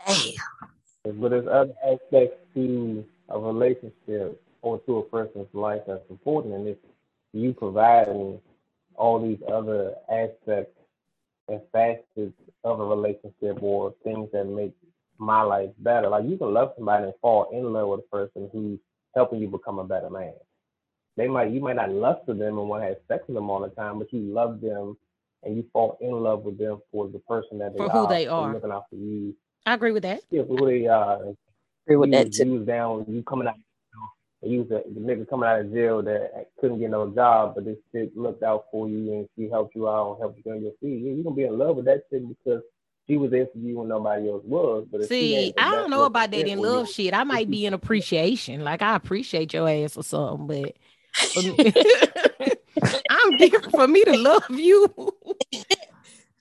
Damn. 0.07 1.21
But 1.21 1.31
there's 1.31 1.47
other 1.47 1.73
aspects 1.85 2.37
to 2.55 3.05
a 3.29 3.39
relationship 3.39 4.43
or 4.63 4.79
to 4.81 4.99
a 4.99 5.03
person's 5.05 5.47
life 5.53 5.83
that's 5.87 6.03
important, 6.11 6.55
and 6.55 6.69
if 6.69 6.77
you 7.33 7.53
providing 7.53 8.41
all 8.97 9.21
these 9.25 9.39
other 9.51 9.95
aspects 10.11 10.78
and 11.49 11.61
facets 11.73 12.35
of 12.65 12.81
a 12.81 12.85
relationship 12.85 13.63
or 13.63 13.95
things 14.05 14.29
that 14.33 14.45
make 14.47 14.73
my 15.19 15.43
life 15.43 15.71
better, 15.79 16.09
like 16.09 16.25
you 16.27 16.37
can 16.37 16.53
love 16.55 16.73
somebody 16.77 17.05
and 17.05 17.15
fall 17.21 17.49
in 17.53 17.73
love 17.73 17.89
with 17.89 18.01
a 18.01 18.17
person 18.17 18.49
who's 18.53 18.79
helping 19.15 19.41
you 19.41 19.49
become 19.49 19.79
a 19.79 19.85
better 19.85 20.11
man. 20.11 20.33
They 21.17 21.29
might 21.29 21.51
you 21.51 21.61
might 21.61 21.77
not 21.77 21.91
lust 21.91 22.21
for 22.27 22.35
them 22.35 22.59
and 22.59 22.69
want 22.69 22.83
to 22.83 22.89
have 22.89 22.97
sex 23.09 23.25
with 23.27 23.37
them 23.37 23.51
all 23.51 23.61
the 23.61 23.69
time, 23.71 23.99
but 23.99 24.13
you 24.13 24.21
love 24.21 24.61
them 24.61 24.97
and 25.43 25.57
you 25.57 25.65
fall 25.73 25.99
in 26.01 26.11
love 26.13 26.45
with 26.45 26.59
them 26.59 26.81
for 26.93 27.09
the 27.09 27.19
person 27.21 27.59
that 27.59 27.73
they 27.73 27.79
For 27.79 27.91
are. 27.91 28.03
who 28.07 28.09
they 28.09 28.27
are. 28.27 28.53
looking 28.55 28.71
out 28.73 28.85
for 28.91 28.97
you. 28.97 29.35
I 29.67 29.75
agree 29.75 29.93
with 29.93 30.05
that. 30.05 30.21
Yeah, 30.31 30.43
for 30.43 30.57
who 30.57 30.67
they 30.67 30.87
are. 30.87 31.23
and 31.25 31.37
Agree 31.87 31.97
with 31.97 32.11
you, 32.11 32.17
that 32.19 32.33
too. 32.33 32.45
you 32.45 32.65
down, 32.65 33.05
you 33.09 33.23
coming 33.23 33.49
out, 33.49 33.57
you, 34.43 34.49
know, 34.49 34.53
you 34.53 34.59
was 34.61 34.69
the, 34.69 34.95
the 34.95 35.01
nigga 35.01 35.29
coming 35.29 35.49
out 35.49 35.61
of 35.61 35.73
jail 35.73 36.03
that 36.03 36.49
couldn't 36.61 36.79
get 36.79 36.91
no 36.91 37.09
job, 37.11 37.55
but 37.55 37.65
this 37.65 37.79
chick 37.93 38.11
looked 38.15 38.43
out 38.43 38.67
for 38.71 38.89
you 38.89 39.13
and 39.13 39.29
she 39.37 39.49
helped 39.49 39.75
you 39.75 39.89
out 39.89 40.13
and 40.13 40.21
helped 40.21 40.41
you 40.45 40.53
on 40.53 40.63
your 40.63 40.73
feet. 40.81 41.03
Yeah, 41.03 41.13
you 41.13 41.23
gonna 41.23 41.37
be 41.37 41.45
in 41.45 41.59
love 41.59 41.77
with 41.77 41.87
that 41.87 42.09
chick 42.11 42.23
because 42.29 42.63
she 43.07 43.17
was 43.17 43.31
there 43.31 43.47
for 43.47 43.59
you 43.59 43.79
when 43.79 43.89
nobody 43.89 44.29
else 44.29 44.45
was. 44.45 44.87
But 44.91 45.03
she 45.03 45.07
See, 45.07 45.55
I 45.57 45.71
don't 45.71 45.91
know 45.91 46.05
about 46.05 46.31
that 46.31 46.47
in 46.47 46.59
for 46.59 46.67
you, 46.67 46.73
love 46.73 46.89
shit. 46.89 47.15
I 47.15 47.25
might 47.25 47.51
be 47.51 47.67
in 47.67 47.75
appreciation. 47.75 48.63
Like 48.63 48.83
I 48.83 48.95
appreciate 48.95 49.53
your 49.53 49.69
ass 49.69 49.97
or 49.97 50.05
something, 50.05 50.47
but 50.47 50.77
I'm 53.11 53.37
different 53.39 53.71
for 53.73 53.89
me 53.89 54.05
to 54.05 54.17
love 54.17 54.51
you. 54.51 54.93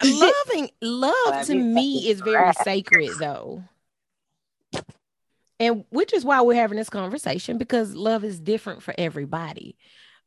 Loving 0.04 0.70
love 0.82 1.46
to 1.48 1.56
me 1.56 2.10
is 2.10 2.22
very 2.22 2.54
sacred 2.54 3.13
though. 3.20 3.63
And 5.60 5.86
which 5.90 6.14
is 6.14 6.24
why 6.24 6.42
we're 6.42 6.54
having 6.56 6.78
this 6.78 6.90
conversation 6.90 7.58
because 7.58 7.96
love 7.96 8.24
is 8.24 8.40
different 8.40 8.84
for 8.84 8.94
everybody. 8.98 9.78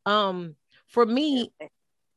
Um 0.05 0.55
for 0.87 1.05
me 1.05 1.51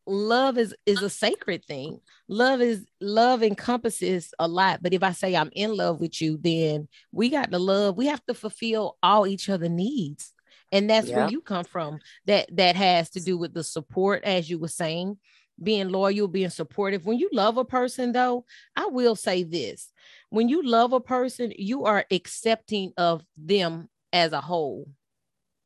love 0.07 0.59
is 0.59 0.75
is 0.85 1.03
a 1.03 1.11
sacred 1.11 1.65
thing. 1.65 2.01
Love 2.29 2.61
is 2.61 2.85
love 3.01 3.43
encompasses 3.43 4.35
a 4.39 4.49
lot. 4.49 4.83
But 4.83 4.93
if 4.93 5.03
i 5.03 5.13
say 5.13 5.37
i'm 5.37 5.51
in 5.53 5.77
love 5.77 6.01
with 6.01 6.21
you 6.21 6.39
then 6.41 6.89
we 7.13 7.31
got 7.31 7.51
to 7.51 7.59
love 7.59 7.97
we 7.97 8.07
have 8.07 8.25
to 8.27 8.35
fulfill 8.35 8.97
all 9.03 9.27
each 9.27 9.49
other 9.49 9.69
needs. 9.69 10.33
And 10.73 10.91
that's 10.91 11.09
yeah. 11.09 11.17
where 11.19 11.31
you 11.31 11.41
come 11.41 11.65
from. 11.65 12.01
That 12.27 12.49
that 12.57 12.75
has 12.77 13.11
to 13.11 13.21
do 13.21 13.39
with 13.39 13.55
the 13.55 13.63
support 13.63 14.25
as 14.25 14.51
you 14.51 14.59
were 14.59 14.69
saying 14.69 15.19
being 15.63 15.89
loyal 15.89 16.27
being 16.27 16.51
supportive. 16.51 17.07
When 17.07 17.19
you 17.19 17.31
love 17.33 17.59
a 17.59 17.65
person 17.65 18.13
though 18.13 18.45
i 18.77 18.87
will 18.87 19.15
say 19.15 19.45
this 19.45 19.93
when 20.31 20.49
you 20.49 20.63
love 20.63 20.93
a 20.93 21.01
person 21.01 21.53
you 21.57 21.85
are 21.85 22.05
accepting 22.11 22.93
of 22.97 23.25
them 23.37 23.89
as 24.13 24.33
a 24.33 24.41
whole 24.41 24.89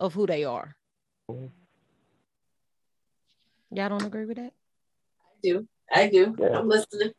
of 0.00 0.14
who 0.14 0.26
they 0.26 0.44
are. 0.44 0.76
Y'all 3.70 3.88
don't 3.90 4.04
agree 4.04 4.24
with 4.24 4.36
that? 4.36 4.52
I 5.20 5.36
do. 5.42 5.68
I 5.92 6.08
do. 6.08 6.34
Yeah. 6.38 6.58
I'm 6.58 6.68
listening. 6.68 7.12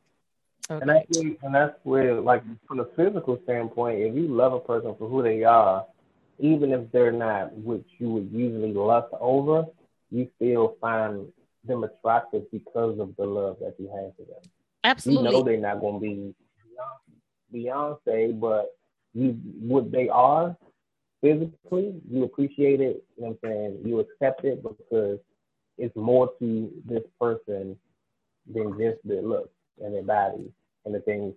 Okay. 0.71 0.81
And 0.81 0.89
that's 0.89 1.17
where, 1.17 1.35
and 1.43 1.55
that's 1.55 1.79
where, 1.83 2.21
like, 2.21 2.43
from 2.67 2.79
a 2.79 2.85
physical 2.95 3.39
standpoint, 3.43 4.01
if 4.01 4.15
you 4.15 4.27
love 4.27 4.53
a 4.53 4.59
person 4.59 4.95
for 4.97 5.09
who 5.09 5.23
they 5.23 5.43
are, 5.43 5.85
even 6.39 6.71
if 6.71 6.91
they're 6.91 7.11
not 7.11 7.51
what 7.53 7.81
you 7.97 8.09
would 8.09 8.29
usually 8.31 8.73
lust 8.73 9.13
over, 9.19 9.65
you 10.11 10.29
still 10.35 10.77
find 10.79 11.27
them 11.63 11.83
attractive 11.83 12.49
because 12.51 12.99
of 12.99 13.15
the 13.17 13.25
love 13.25 13.57
that 13.61 13.75
you 13.79 13.87
have 13.87 14.15
for 14.15 14.31
them. 14.31 14.41
Absolutely. 14.83 15.25
You 15.25 15.31
know 15.31 15.43
they're 15.43 15.57
not 15.57 15.81
going 15.81 15.95
to 15.95 15.99
be 15.99 16.35
Beyonce, 17.53 18.39
but 18.39 18.69
you 19.13 19.31
what 19.59 19.91
they 19.91 20.09
are 20.09 20.55
physically, 21.21 21.95
you 22.09 22.23
appreciate 22.23 22.81
it. 22.81 23.03
You 23.17 23.23
know 23.23 23.37
what 23.41 23.49
I'm 23.49 23.51
saying? 23.51 23.81
You 23.85 23.99
accept 23.99 24.45
it 24.45 24.63
because 24.63 25.19
it's 25.77 25.95
more 25.95 26.31
to 26.39 26.71
this 26.85 27.03
person 27.19 27.77
than 28.53 28.77
just 28.77 28.97
their 29.03 29.21
looks 29.21 29.53
and 29.83 29.93
their 29.93 30.03
body 30.03 30.51
and 30.85 30.93
the 30.93 30.99
things 31.01 31.33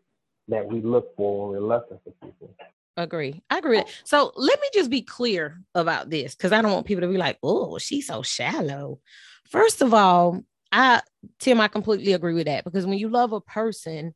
that 0.48 0.66
we 0.66 0.80
look 0.80 1.14
for 1.16 1.48
when 1.48 1.60
we're 1.60 1.68
looking 1.68 1.98
for 2.04 2.26
people. 2.26 2.54
Agree. 2.96 3.42
I 3.48 3.58
agree. 3.58 3.82
So 4.04 4.32
let 4.36 4.60
me 4.60 4.68
just 4.74 4.90
be 4.90 5.00
clear 5.02 5.62
about 5.74 6.10
this 6.10 6.34
because 6.34 6.52
I 6.52 6.60
don't 6.60 6.72
want 6.72 6.86
people 6.86 7.00
to 7.02 7.08
be 7.08 7.16
like, 7.16 7.38
oh, 7.42 7.78
she's 7.78 8.06
so 8.06 8.22
shallow. 8.22 9.00
First 9.48 9.80
of 9.80 9.94
all, 9.94 10.42
I 10.70 11.00
Tim, 11.38 11.60
I 11.60 11.68
completely 11.68 12.12
agree 12.12 12.34
with 12.34 12.46
that 12.46 12.64
because 12.64 12.84
when 12.84 12.98
you 12.98 13.08
love 13.08 13.32
a 13.32 13.40
person, 13.40 14.14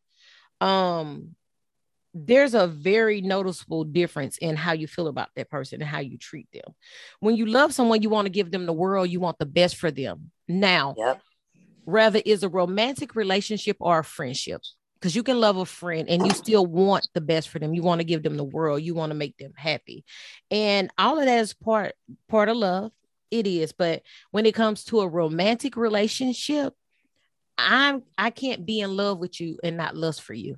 um, 0.60 1.34
there's 2.24 2.54
a 2.54 2.66
very 2.66 3.20
noticeable 3.20 3.84
difference 3.84 4.38
in 4.38 4.56
how 4.56 4.72
you 4.72 4.86
feel 4.86 5.06
about 5.06 5.28
that 5.36 5.50
person 5.50 5.82
and 5.82 5.88
how 5.88 5.98
you 5.98 6.16
treat 6.16 6.48
them. 6.52 6.74
When 7.20 7.36
you 7.36 7.46
love 7.46 7.74
someone, 7.74 8.00
you 8.00 8.08
want 8.08 8.26
to 8.26 8.30
give 8.30 8.50
them 8.50 8.64
the 8.64 8.72
world, 8.72 9.10
you 9.10 9.20
want 9.20 9.38
the 9.38 9.46
best 9.46 9.76
for 9.76 9.90
them. 9.90 10.30
Now, 10.48 10.94
yep. 10.96 11.20
rather 11.84 12.22
is 12.24 12.42
a 12.42 12.48
romantic 12.48 13.14
relationship 13.16 13.76
or 13.80 13.98
a 13.98 14.04
friendship 14.04 14.62
because 14.94 15.14
you 15.14 15.22
can 15.22 15.40
love 15.40 15.58
a 15.58 15.66
friend 15.66 16.08
and 16.08 16.24
you 16.24 16.32
still 16.32 16.64
want 16.64 17.06
the 17.12 17.20
best 17.20 17.50
for 17.50 17.58
them. 17.58 17.74
You 17.74 17.82
want 17.82 18.00
to 18.00 18.06
give 18.06 18.22
them 18.22 18.38
the 18.38 18.44
world, 18.44 18.82
you 18.82 18.94
want 18.94 19.10
to 19.10 19.16
make 19.16 19.36
them 19.36 19.52
happy. 19.54 20.04
And 20.50 20.90
all 20.96 21.18
of 21.18 21.26
that 21.26 21.38
is 21.40 21.52
part 21.52 21.94
part 22.28 22.48
of 22.48 22.56
love. 22.56 22.92
It 23.30 23.46
is, 23.46 23.72
but 23.72 24.02
when 24.30 24.46
it 24.46 24.54
comes 24.54 24.84
to 24.84 25.00
a 25.00 25.08
romantic 25.08 25.76
relationship, 25.76 26.72
I'm 27.58 28.04
I 28.16 28.30
can't 28.30 28.64
be 28.64 28.80
in 28.80 28.96
love 28.96 29.18
with 29.18 29.38
you 29.38 29.58
and 29.62 29.76
not 29.76 29.96
lust 29.96 30.22
for 30.22 30.32
you. 30.32 30.56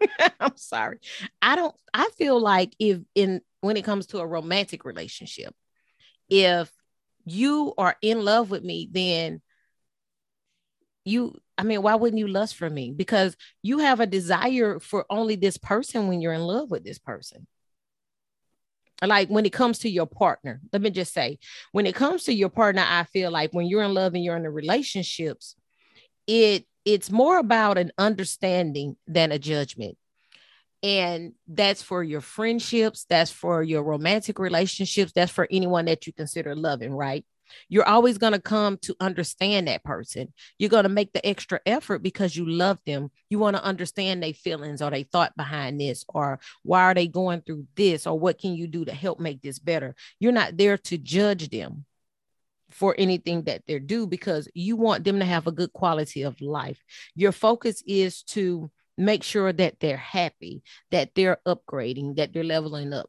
I'm 0.40 0.56
sorry. 0.56 0.98
I 1.40 1.56
don't 1.56 1.74
I 1.92 2.08
feel 2.16 2.40
like 2.40 2.74
if 2.78 3.00
in 3.14 3.40
when 3.60 3.76
it 3.76 3.84
comes 3.84 4.06
to 4.08 4.18
a 4.18 4.26
romantic 4.26 4.84
relationship, 4.84 5.54
if 6.28 6.70
you 7.24 7.74
are 7.78 7.96
in 8.02 8.24
love 8.24 8.50
with 8.50 8.62
me, 8.62 8.88
then 8.90 9.40
you 11.04 11.38
I 11.58 11.62
mean, 11.62 11.82
why 11.82 11.94
wouldn't 11.94 12.18
you 12.18 12.28
lust 12.28 12.56
for 12.56 12.68
me? 12.68 12.92
Because 12.92 13.36
you 13.62 13.78
have 13.78 14.00
a 14.00 14.06
desire 14.06 14.78
for 14.78 15.06
only 15.08 15.36
this 15.36 15.56
person 15.56 16.08
when 16.08 16.20
you're 16.20 16.34
in 16.34 16.42
love 16.42 16.70
with 16.70 16.84
this 16.84 16.98
person. 16.98 17.46
Like 19.02 19.28
when 19.28 19.44
it 19.44 19.52
comes 19.52 19.80
to 19.80 19.90
your 19.90 20.06
partner, 20.06 20.60
let 20.72 20.80
me 20.80 20.90
just 20.90 21.12
say, 21.12 21.38
when 21.72 21.86
it 21.86 21.94
comes 21.94 22.24
to 22.24 22.34
your 22.34 22.48
partner, 22.48 22.84
I 22.86 23.04
feel 23.04 23.30
like 23.30 23.52
when 23.52 23.66
you're 23.66 23.82
in 23.82 23.94
love 23.94 24.14
and 24.14 24.24
you're 24.24 24.36
in 24.36 24.42
the 24.42 24.50
relationships, 24.50 25.54
it 26.26 26.66
it's 26.86 27.10
more 27.10 27.38
about 27.38 27.76
an 27.76 27.90
understanding 27.98 28.96
than 29.06 29.32
a 29.32 29.38
judgment. 29.38 29.98
And 30.82 31.32
that's 31.48 31.82
for 31.82 32.04
your 32.04 32.20
friendships, 32.20 33.06
that's 33.10 33.32
for 33.32 33.62
your 33.62 33.82
romantic 33.82 34.38
relationships, 34.38 35.12
that's 35.12 35.32
for 35.32 35.48
anyone 35.50 35.86
that 35.86 36.06
you 36.06 36.12
consider 36.12 36.54
loving, 36.54 36.92
right? 36.92 37.24
You're 37.68 37.88
always 37.88 38.18
going 38.18 38.34
to 38.34 38.40
come 38.40 38.78
to 38.82 38.94
understand 39.00 39.66
that 39.66 39.84
person. 39.84 40.32
You're 40.58 40.70
going 40.70 40.84
to 40.84 40.88
make 40.88 41.12
the 41.12 41.26
extra 41.26 41.60
effort 41.66 42.00
because 42.00 42.36
you 42.36 42.48
love 42.48 42.78
them. 42.86 43.10
You 43.30 43.38
want 43.38 43.56
to 43.56 43.64
understand 43.64 44.22
their 44.22 44.32
feelings 44.32 44.82
or 44.82 44.90
they 44.90 45.04
thought 45.04 45.36
behind 45.36 45.80
this, 45.80 46.04
or 46.08 46.38
why 46.62 46.82
are 46.82 46.94
they 46.94 47.08
going 47.08 47.40
through 47.40 47.66
this, 47.74 48.06
or 48.06 48.18
what 48.18 48.38
can 48.38 48.54
you 48.54 48.68
do 48.68 48.84
to 48.84 48.92
help 48.92 49.18
make 49.18 49.42
this 49.42 49.58
better? 49.58 49.96
You're 50.20 50.32
not 50.32 50.56
there 50.56 50.78
to 50.78 50.98
judge 50.98 51.48
them 51.48 51.84
for 52.76 52.94
anything 52.98 53.44
that 53.44 53.62
they're 53.66 53.80
due 53.80 54.06
because 54.06 54.48
you 54.52 54.76
want 54.76 55.02
them 55.02 55.18
to 55.18 55.24
have 55.24 55.46
a 55.46 55.52
good 55.52 55.72
quality 55.72 56.22
of 56.22 56.38
life. 56.42 56.78
Your 57.14 57.32
focus 57.32 57.82
is 57.86 58.22
to 58.24 58.70
make 58.98 59.22
sure 59.22 59.50
that 59.50 59.80
they're 59.80 59.96
happy, 59.96 60.62
that 60.90 61.14
they're 61.14 61.38
upgrading, 61.46 62.16
that 62.16 62.34
they're 62.34 62.44
leveling 62.44 62.92
up. 62.92 63.08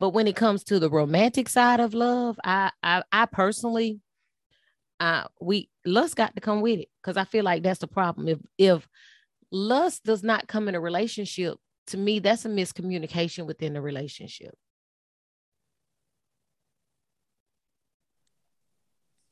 But 0.00 0.10
when 0.10 0.26
it 0.26 0.36
comes 0.36 0.64
to 0.64 0.78
the 0.78 0.88
romantic 0.88 1.50
side 1.50 1.80
of 1.80 1.92
love, 1.92 2.40
I 2.42 2.70
I, 2.82 3.02
I 3.12 3.26
personally, 3.26 4.00
uh, 5.00 5.24
we 5.38 5.68
lust 5.84 6.16
got 6.16 6.34
to 6.34 6.40
come 6.40 6.62
with 6.62 6.80
it 6.80 6.88
because 7.02 7.18
I 7.18 7.24
feel 7.24 7.44
like 7.44 7.62
that's 7.62 7.80
the 7.80 7.88
problem. 7.88 8.26
If 8.26 8.38
if 8.56 8.88
lust 9.50 10.04
does 10.04 10.22
not 10.22 10.48
come 10.48 10.66
in 10.66 10.74
a 10.74 10.80
relationship, 10.80 11.58
to 11.88 11.98
me, 11.98 12.20
that's 12.20 12.46
a 12.46 12.48
miscommunication 12.48 13.44
within 13.44 13.74
the 13.74 13.82
relationship. 13.82 14.54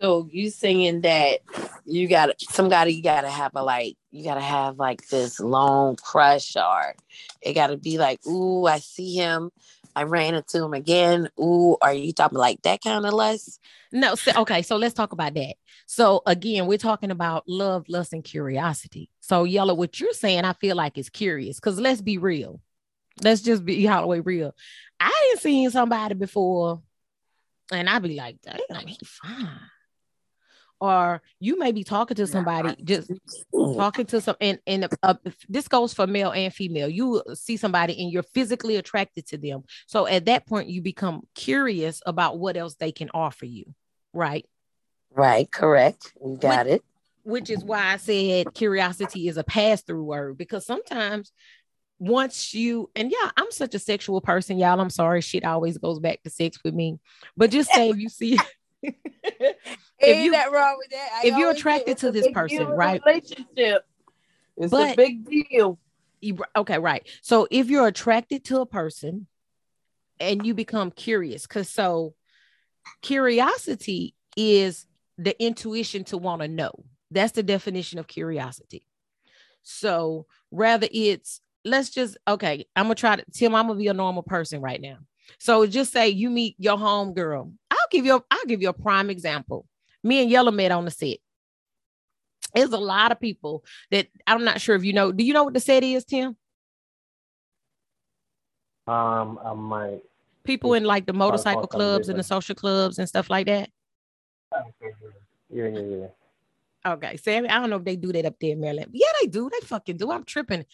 So 0.01 0.29
you 0.31 0.51
saying 0.51 1.03
that 1.03 1.41
you 1.87 2.09
got 2.09 2.41
somebody 2.41 2.93
you 2.93 3.03
gotta 3.03 3.31
have 3.31 3.53
a 3.55 3.63
like 3.63 3.97
you 4.11 4.25
gotta 4.25 4.43
have 4.43 4.79
like 4.79 5.07
this 5.09 5.41
long 5.41 5.97
crush 5.97 6.55
or 6.57 6.95
it 7.41 7.55
gotta 7.55 7.77
be 7.77 7.97
like, 7.97 8.25
ooh, 8.27 8.67
I 8.67 8.79
see 8.79 9.15
him. 9.15 9.51
I 9.95 10.03
ran 10.03 10.35
into 10.35 10.63
him 10.63 10.75
again. 10.75 11.31
Ooh, 11.41 11.79
are 11.81 11.95
you 11.95 12.13
talking 12.13 12.37
like 12.37 12.61
that 12.63 12.83
kind 12.83 13.07
of 13.07 13.15
lust? 13.15 13.59
No, 13.91 14.15
so, 14.15 14.33
okay, 14.43 14.61
so 14.61 14.77
let's 14.77 14.93
talk 14.93 15.13
about 15.13 15.33
that. 15.35 15.55
So 15.87 16.21
again, 16.27 16.67
we're 16.67 16.77
talking 16.77 17.11
about 17.11 17.45
love, 17.49 17.89
lust, 17.89 18.13
and 18.13 18.23
curiosity. 18.23 19.09
So 19.21 19.45
yellow, 19.45 19.73
what 19.73 19.99
you're 19.99 20.13
saying, 20.13 20.45
I 20.45 20.53
feel 20.53 20.77
like 20.77 20.99
is 20.99 21.09
curious 21.09 21.57
because 21.57 21.81
let's 21.81 22.03
be 22.03 22.19
real. 22.19 22.61
Let's 23.23 23.41
just 23.41 23.65
be 23.65 23.89
all 23.89 24.03
the 24.03 24.09
way 24.09 24.21
real. 24.21 24.55
I 25.01 25.31
ain't 25.31 25.41
seen 25.41 25.71
somebody 25.71 26.15
before, 26.15 26.83
and 27.73 27.89
I'd 27.89 28.03
be 28.03 28.17
like, 28.17 28.37
damn, 28.43 28.87
he 28.87 28.99
fine 29.03 29.49
or 30.81 31.23
you 31.41 31.59
may 31.59 31.73
be 31.73 31.85
talking 31.85 32.17
to 32.17 32.27
somebody 32.27 32.77
just 32.85 33.11
talking 33.53 34.07
to 34.07 34.21
some 34.21 34.37
and 34.41 34.59
and 34.67 34.89
uh, 35.03 35.15
this 35.49 35.69
goes 35.69 35.95
for 35.95 36.07
male 36.07 36.33
and 36.33 36.53
female 36.53 36.89
you 36.89 37.23
see 37.35 37.57
somebody 37.57 38.01
and 38.03 38.13
you're 38.13 38.23
physically 38.23 38.77
attracted 38.77 39.27
to 39.27 39.39
them. 39.39 39.65
So 39.87 40.07
at 40.07 40.27
that 40.27 40.47
point 40.47 40.69
you 40.69 40.83
become 40.83 41.23
curious 41.35 42.03
about 42.05 42.39
what 42.39 42.57
else 42.57 42.75
they 42.75 42.93
can 42.93 43.11
offer 43.15 43.47
you 43.47 43.75
right? 44.13 44.47
Right 45.11 45.51
correct. 45.51 46.13
You 46.25 46.37
got 46.37 46.67
which, 46.67 46.75
it. 46.75 46.85
which 47.23 47.51
is 47.51 47.65
why 47.65 47.93
i 47.93 47.97
said 47.97 48.53
curiosity 48.55 49.29
is 49.29 49.37
a 49.37 49.45
pass-through 49.45 50.05
word 50.05 50.37
because 50.37 50.67
sometimes 50.67 51.33
once 51.99 52.53
you 52.53 52.91
and 52.95 53.11
yeah 53.11 53.31
i'm 53.37 53.51
such 53.51 53.75
a 53.75 53.79
sexual 53.79 54.21
person 54.21 54.59
y'all. 54.59 54.81
I'm 54.81 54.91
sorry 54.91 55.23
shit 55.23 55.45
always 55.45 55.79
goes 55.79 55.99
back 55.99 56.23
to 56.25 56.31
sex 56.31 56.59
with 56.65 56.75
me. 56.75 56.99
But 57.37 57.51
just 57.51 57.71
say 57.71 57.93
you 57.93 58.09
see 58.09 58.39
if 59.99 60.25
you, 60.25 60.33
that 60.33 60.53
wrong 60.53 60.77
with 60.79 60.91
that. 60.91 61.09
I 61.15 61.27
if 61.27 61.37
you're 61.37 61.51
attracted 61.51 61.99
to 61.99 62.13
this 62.13 62.29
person, 62.33 62.67
right? 62.67 63.01
Relationship. 63.05 63.85
It's 64.57 64.71
but, 64.71 64.93
a 64.93 64.97
big 64.97 65.29
deal. 65.29 65.79
You, 66.21 66.39
okay, 66.57 66.79
right. 66.79 67.07
So 67.23 67.47
if 67.51 67.69
you're 67.69 67.87
attracted 67.87 68.45
to 68.45 68.61
a 68.61 68.67
person 68.67 69.27
and 70.19 70.47
you 70.47 70.55
become 70.55 70.91
curious, 70.91 71.47
because 71.47 71.69
so 71.69 72.15
curiosity 73.03 74.15
is 74.37 74.87
the 75.19 75.41
intuition 75.43 76.05
to 76.05 76.19
want 76.19 76.43
to 76.43 76.49
know. 76.49 76.73
That's 77.11 77.33
the 77.33 77.43
definition 77.43 77.99
of 77.99 78.07
curiosity. 78.07 78.87
So 79.63 80.27
rather 80.51 80.89
it's 80.91 81.41
let's 81.65 81.91
just 81.91 82.17
okay, 82.27 82.67
I'm 82.75 82.85
gonna 82.85 82.95
try 82.95 83.17
to 83.17 83.25
Tim, 83.33 83.55
I'm 83.55 83.67
gonna 83.67 83.79
be 83.79 83.89
a 83.89 83.95
normal 83.95 84.23
person 84.23 84.61
right 84.61 84.81
now. 84.81 84.99
So 85.39 85.67
just 85.67 85.93
say 85.93 86.09
you 86.09 86.31
meet 86.31 86.55
your 86.59 86.79
home 86.79 87.15
girl. 87.15 87.53
I'll 87.87 87.99
give 87.99 88.07
you 88.07 88.17
a, 88.17 88.23
I'll 88.31 88.47
give 88.47 88.63
you 88.63 88.69
a 88.69 88.73
prime 88.73 89.11
example. 89.11 89.65
Me 90.03 90.21
and 90.21 90.31
Yellow 90.31 90.51
met 90.51 90.73
on 90.73 90.85
the 90.85 90.91
set. 90.91 91.19
There's 92.55 92.71
a 92.71 92.79
lot 92.79 93.13
of 93.13 93.21
people 93.21 93.65
that 93.91 94.09
I'm 94.27 94.45
not 94.45 94.61
sure 94.61 94.75
if 94.77 94.85
you 94.85 94.93
know. 94.93 95.13
Do 95.13 95.23
you 95.23 95.33
know 95.33 95.45
what 95.45 95.55
the 95.55 95.61
set 95.61 95.85
is, 95.85 96.05
Tim? 96.05 96.37
Um, 98.87 99.39
I 99.45 99.53
might. 99.55 100.03
People 100.45 100.75
in 100.75 100.85
like 100.85 101.07
the 101.07 101.13
motorcycle 101.13 101.67
clubs 101.67 102.09
and 102.09 102.19
the 102.19 102.23
social 102.23 102.55
clubs 102.55 102.99
and 102.99 103.09
stuff 103.09 103.29
like 103.31 103.47
that. 103.47 103.71
Yeah, 105.51 105.67
yeah, 105.69 105.81
yeah. 105.81 106.07
Okay, 106.93 107.17
Sammy, 107.17 107.49
I 107.49 107.59
don't 107.59 107.71
know 107.71 107.77
if 107.77 107.85
they 107.85 107.97
do 107.97 108.13
that 108.13 108.27
up 108.27 108.37
there 108.41 108.53
in 108.53 108.61
Maryland. 108.61 108.91
Yeah, 108.93 109.09
they 109.21 109.27
do. 109.27 109.51
They 109.51 109.67
fucking 109.67 109.97
do. 109.97 110.11
I'm 110.13 110.25
tripping. 110.25 110.65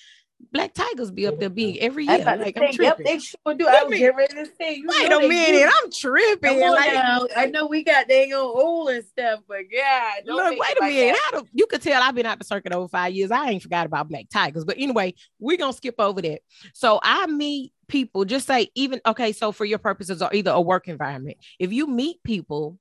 Black 0.50 0.74
Tigers 0.74 1.10
be 1.10 1.26
up 1.26 1.38
there 1.38 1.50
big 1.50 1.78
every 1.78 2.06
year. 2.06 2.18
Like, 2.18 2.56
I'm 2.58 2.72
yep, 2.72 2.98
they 2.98 3.18
sure 3.18 3.54
do. 3.56 3.66
I 3.66 3.84
was 3.84 3.98
getting 3.98 4.16
ready 4.16 4.34
to 4.34 4.46
say. 4.60 4.76
You 4.76 4.86
Wait 4.88 5.12
a 5.12 5.20
minute, 5.28 5.58
do. 5.58 5.70
I'm 5.82 5.90
tripping. 5.90 6.60
Like, 6.60 6.92
now. 6.92 7.26
I 7.36 7.46
know 7.46 7.66
we 7.66 7.84
got 7.84 8.08
dang 8.08 8.32
on 8.32 8.40
old 8.40 8.88
and 8.90 9.04
stuff, 9.04 9.40
but 9.46 9.60
yeah. 9.70 10.12
Look, 10.26 10.58
wait 10.58 10.76
a 10.78 10.80
like 10.80 10.92
minute. 10.92 11.18
How 11.24 11.40
do, 11.40 11.48
you 11.52 11.66
could 11.66 11.82
tell 11.82 12.02
I've 12.02 12.14
been 12.14 12.26
out 12.26 12.38
the 12.38 12.44
circuit 12.44 12.72
over 12.72 12.88
five 12.88 13.12
years. 13.12 13.30
I 13.30 13.50
ain't 13.50 13.62
forgot 13.62 13.86
about 13.86 14.08
Black 14.08 14.28
Tigers. 14.30 14.64
But 14.64 14.78
anyway, 14.78 15.14
we're 15.38 15.58
gonna 15.58 15.72
skip 15.72 15.96
over 15.98 16.20
that. 16.22 16.40
So 16.74 17.00
I 17.02 17.26
meet 17.26 17.72
people, 17.88 18.24
just 18.24 18.46
say 18.46 18.68
even 18.74 19.00
okay, 19.06 19.32
so 19.32 19.52
for 19.52 19.64
your 19.64 19.78
purposes 19.78 20.22
or 20.22 20.34
either 20.34 20.50
a 20.50 20.60
work 20.60 20.88
environment, 20.88 21.36
if 21.58 21.72
you 21.72 21.86
meet 21.86 22.22
people 22.24 22.78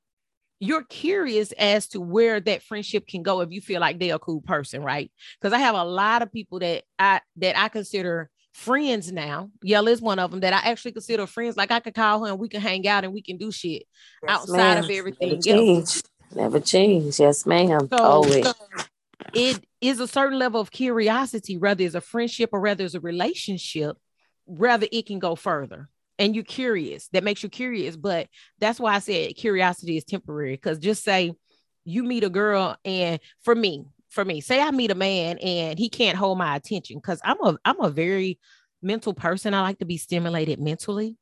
you're 0.61 0.83
curious 0.83 1.51
as 1.53 1.87
to 1.87 1.99
where 1.99 2.39
that 2.39 2.61
friendship 2.61 3.07
can 3.07 3.23
go 3.23 3.41
if 3.41 3.51
you 3.51 3.59
feel 3.59 3.81
like 3.81 3.99
they're 3.99 4.15
a 4.15 4.19
cool 4.19 4.41
person, 4.41 4.83
right? 4.83 5.11
Because 5.39 5.53
I 5.53 5.57
have 5.57 5.73
a 5.73 5.83
lot 5.83 6.21
of 6.21 6.31
people 6.31 6.59
that 6.59 6.83
I 6.99 7.19
that 7.37 7.57
I 7.57 7.67
consider 7.67 8.29
friends 8.53 9.11
now. 9.11 9.49
Yell 9.63 9.87
is 9.87 10.01
one 10.01 10.19
of 10.19 10.29
them 10.29 10.41
that 10.41 10.53
I 10.53 10.69
actually 10.69 10.91
consider 10.91 11.25
friends. 11.25 11.57
Like 11.57 11.71
I 11.71 11.79
could 11.79 11.95
call 11.95 12.23
her 12.23 12.31
and 12.31 12.39
we 12.39 12.47
can 12.47 12.61
hang 12.61 12.87
out 12.87 13.03
and 13.03 13.11
we 13.11 13.23
can 13.23 13.37
do 13.37 13.51
shit 13.51 13.85
yes, 14.21 14.29
outside 14.29 14.75
ma'am. 14.75 14.83
of 14.83 14.89
everything. 14.91 15.29
Never 15.29 15.41
change. 15.41 16.01
Never 16.35 16.59
change. 16.59 17.19
Yes, 17.19 17.43
ma'am. 17.47 17.87
So, 17.91 17.97
Always. 17.97 18.45
So 18.45 18.53
it 19.33 19.65
is 19.81 19.99
a 19.99 20.07
certain 20.07 20.37
level 20.37 20.61
of 20.61 20.69
curiosity, 20.69 21.57
whether 21.57 21.83
it's 21.83 21.95
a 21.95 22.01
friendship 22.01 22.51
or 22.53 22.59
whether 22.59 22.85
it's 22.85 22.93
a 22.93 22.99
relationship, 22.99 23.97
rather 24.45 24.85
it 24.91 25.07
can 25.07 25.17
go 25.17 25.35
further 25.35 25.89
and 26.21 26.35
you're 26.35 26.43
curious 26.43 27.07
that 27.09 27.23
makes 27.23 27.43
you 27.43 27.49
curious 27.49 27.95
but 27.95 28.27
that's 28.59 28.79
why 28.79 28.95
i 28.95 28.99
said 28.99 29.35
curiosity 29.35 29.97
is 29.97 30.03
temporary 30.03 30.53
because 30.53 30.79
just 30.79 31.03
say 31.03 31.33
you 31.83 32.03
meet 32.03 32.23
a 32.23 32.29
girl 32.29 32.75
and 32.85 33.19
for 33.43 33.55
me 33.55 33.83
for 34.09 34.23
me 34.23 34.39
say 34.39 34.61
i 34.61 34.71
meet 34.71 34.91
a 34.91 34.95
man 34.95 35.37
and 35.39 35.79
he 35.79 35.89
can't 35.89 36.17
hold 36.17 36.37
my 36.37 36.55
attention 36.55 36.97
because 36.97 37.19
i'm 37.23 37.41
a 37.43 37.57
i'm 37.65 37.79
a 37.81 37.89
very 37.89 38.39
mental 38.81 39.13
person. 39.13 39.53
I 39.53 39.61
like 39.61 39.79
to 39.79 39.85
be 39.85 39.97
stimulated 39.97 40.59
mentally. 40.59 41.17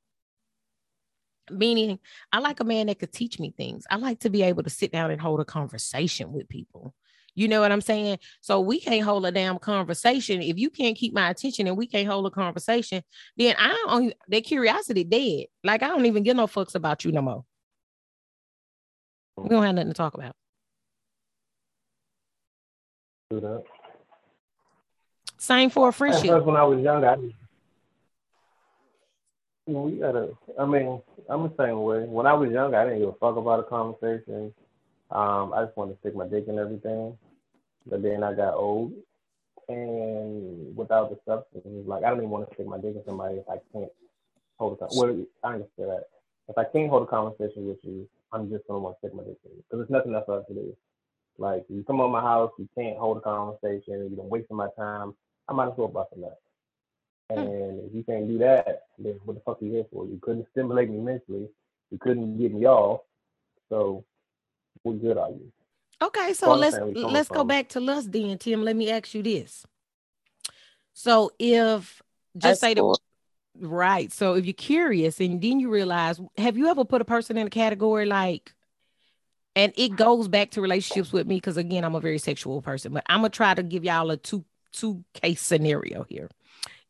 Meaning 1.51 1.98
i 2.32 2.39
like 2.39 2.60
a 2.60 2.63
man 2.63 2.88
that 2.88 3.00
could 3.00 3.12
teach 3.12 3.39
me 3.39 3.53
things. 3.56 3.86
I 3.89 3.96
like 3.96 4.20
to 4.20 4.29
be 4.29 4.44
able 4.44 4.63
to 4.63 4.70
sit 4.70 4.91
down 4.91 5.12
and 5.12 5.20
hold 5.20 5.39
a 5.39 5.46
conversation 5.46 6.32
with 6.32 6.48
people 6.48 6.94
you 7.39 7.48
know 7.48 7.62
what 7.62 7.72
I'm 7.72 7.81
saying? 7.81 8.19
So 8.41 8.60
we 8.60 8.79
can't 8.79 9.03
hold 9.03 9.25
a 9.25 9.31
damn 9.31 9.60
conversation. 9.60 10.41
If 10.41 10.58
you 10.58 10.69
can't 10.69 10.98
keep 10.98 11.13
my 11.13 11.29
attention 11.29 11.67
and 11.67 11.77
we 11.77 11.88
can't 11.88 12.08
hold 12.08 12.25
a 12.25 12.29
conversation, 12.29 13.01
then 13.38 13.55
I 13.58 13.69
don't 13.88 14.13
that 14.27 14.43
curiosity 14.43 15.03
dead. 15.05 15.46
Like 15.63 15.81
I 15.81 15.88
don't 15.88 16.05
even 16.05 16.24
give 16.24 16.36
no 16.36 16.48
fucks 16.48 16.75
about 16.75 17.05
you 17.05 17.12
no 17.12 17.22
more. 17.22 17.46
We 19.38 19.50
don't 19.50 19.63
have 19.63 19.75
nothing 19.75 19.89
to 19.89 19.93
talk 19.93 20.15
about. 20.15 20.36
Do 23.29 23.39
that. 23.39 23.63
Same 25.38 25.69
for 25.69 25.88
a 25.88 25.93
friendship. 25.93 26.43
When 26.43 26.58
I 26.58 26.63
was 26.63 26.81
young, 26.84 27.05
I 27.05 27.15
we 29.65 30.00
gotta. 30.00 30.31
I 30.60 30.65
mean, 30.65 31.01
I'm 31.29 31.43
the 31.43 31.53
same 31.58 31.84
way. 31.84 32.00
When 32.00 32.25
I 32.25 32.34
was 32.34 32.51
young, 32.51 32.75
I 32.75 32.84
didn't 32.84 33.00
give 33.00 33.10
a 33.10 33.13
fuck 33.13 33.38
about 33.38 33.60
a 33.60 33.63
conversation. 33.63 34.53
Um, 35.12 35.53
I 35.53 35.63
just 35.63 35.77
wanted 35.77 35.93
to 35.93 36.00
stick 36.00 36.15
my 36.15 36.27
dick 36.27 36.46
in 36.48 36.60
everything. 36.60 37.18
But 37.89 38.03
then 38.03 38.23
I 38.23 38.33
got 38.33 38.53
old, 38.53 38.93
and 39.67 40.75
without 40.75 41.09
the 41.09 41.17
substance, 41.25 41.87
like 41.87 42.03
I 42.03 42.09
don't 42.09 42.19
even 42.19 42.29
want 42.29 42.47
to 42.49 42.53
stick 42.53 42.67
my 42.67 42.77
dick 42.77 42.95
in 42.95 43.03
somebody 43.05 43.37
if 43.37 43.49
I 43.49 43.57
can't 43.73 43.91
hold 44.57 44.73
a 44.73 44.77
conversation. 44.77 45.27
well, 45.41 45.51
I 45.51 45.53
understand 45.55 45.89
that. 45.89 46.03
If 46.49 46.57
I 46.57 46.63
can't 46.65 46.89
hold 46.89 47.03
a 47.03 47.05
conversation 47.05 47.67
with 47.67 47.77
you, 47.83 48.07
I'm 48.31 48.49
just 48.49 48.67
gonna 48.67 48.79
want 48.79 48.95
to 48.95 48.99
stick 48.99 49.15
my 49.15 49.23
dick 49.23 49.37
in 49.45 49.51
you 49.51 49.63
because 49.63 49.79
there's 49.79 49.89
nothing 49.89 50.13
else 50.13 50.25
for 50.25 50.39
us 50.39 50.45
to 50.47 50.53
do. 50.53 50.75
Like 51.37 51.65
you 51.69 51.83
come 51.83 52.01
on 52.01 52.11
my 52.11 52.21
house, 52.21 52.51
you 52.57 52.67
can't 52.77 52.97
hold 52.97 53.17
a 53.17 53.21
conversation, 53.21 54.03
you've 54.03 54.17
been 54.17 54.29
wasting 54.29 54.57
my 54.57 54.67
time. 54.77 55.13
I 55.47 55.53
might 55.53 55.69
as 55.69 55.77
well 55.77 55.87
bust 55.87 56.11
a 56.15 56.19
nut. 56.19 56.39
Hmm. 57.31 57.39
And 57.39 57.89
if 57.89 57.95
you 57.95 58.03
can't 58.03 58.27
do 58.27 58.37
that, 58.39 58.83
then 58.97 59.19
what 59.25 59.35
the 59.35 59.41
fuck 59.41 59.61
are 59.61 59.65
you 59.65 59.71
here 59.71 59.85
for? 59.91 60.05
You 60.05 60.19
couldn't 60.21 60.47
stimulate 60.51 60.89
me 60.89 60.97
mentally. 60.97 61.47
You 61.91 61.97
couldn't 61.99 62.37
get 62.37 62.53
me 62.53 62.65
off. 62.65 63.01
So 63.69 64.03
what 64.83 65.01
good 65.01 65.17
are 65.17 65.29
you? 65.29 65.51
Okay, 66.01 66.33
so 66.33 66.53
let's 66.53 66.77
let's 66.96 67.27
from. 67.27 67.38
go 67.38 67.44
back 67.44 67.70
to 67.70 67.79
lust 67.79 68.12
then, 68.12 68.38
Tim. 68.38 68.64
Let 68.64 68.75
me 68.75 68.90
ask 68.90 69.14
you 69.14 69.22
this. 69.22 69.66
So 70.94 71.31
if 71.40 72.01
just 72.38 72.44
That's 72.44 72.59
say 72.62 72.75
cool. 72.75 73.00
the 73.59 73.68
right, 73.68 74.12
so 74.12 74.35
if 74.35 74.46
you're 74.46 74.53
curious 74.53 75.20
and 75.20 75.42
then 75.42 75.59
you 75.59 75.70
realize, 75.70 76.20
have 76.38 76.57
you 76.57 76.68
ever 76.68 76.85
put 76.85 77.01
a 77.01 77.05
person 77.05 77.38
in 77.38 77.48
a 77.48 77.50
category 77.50 78.05
like 78.05 78.53
and 79.55 79.74
it 79.75 79.96
goes 79.96 80.27
back 80.29 80.51
to 80.51 80.62
relationships 80.62 81.12
with 81.12 81.27
me 81.27 81.35
because 81.35 81.57
again, 81.57 81.83
I'm 81.83 81.96
a 81.96 82.00
very 82.00 82.20
sexual 82.20 82.62
person, 82.62 82.94
but 82.94 83.03
I'm 83.07 83.20
gonna 83.20 83.29
try 83.29 83.53
to 83.53 83.64
give 83.64 83.83
y'all 83.83 84.09
a 84.12 84.18
two 84.18 84.46
two 84.72 85.03
case 85.14 85.42
scenario 85.42 86.05
here. 86.07 86.29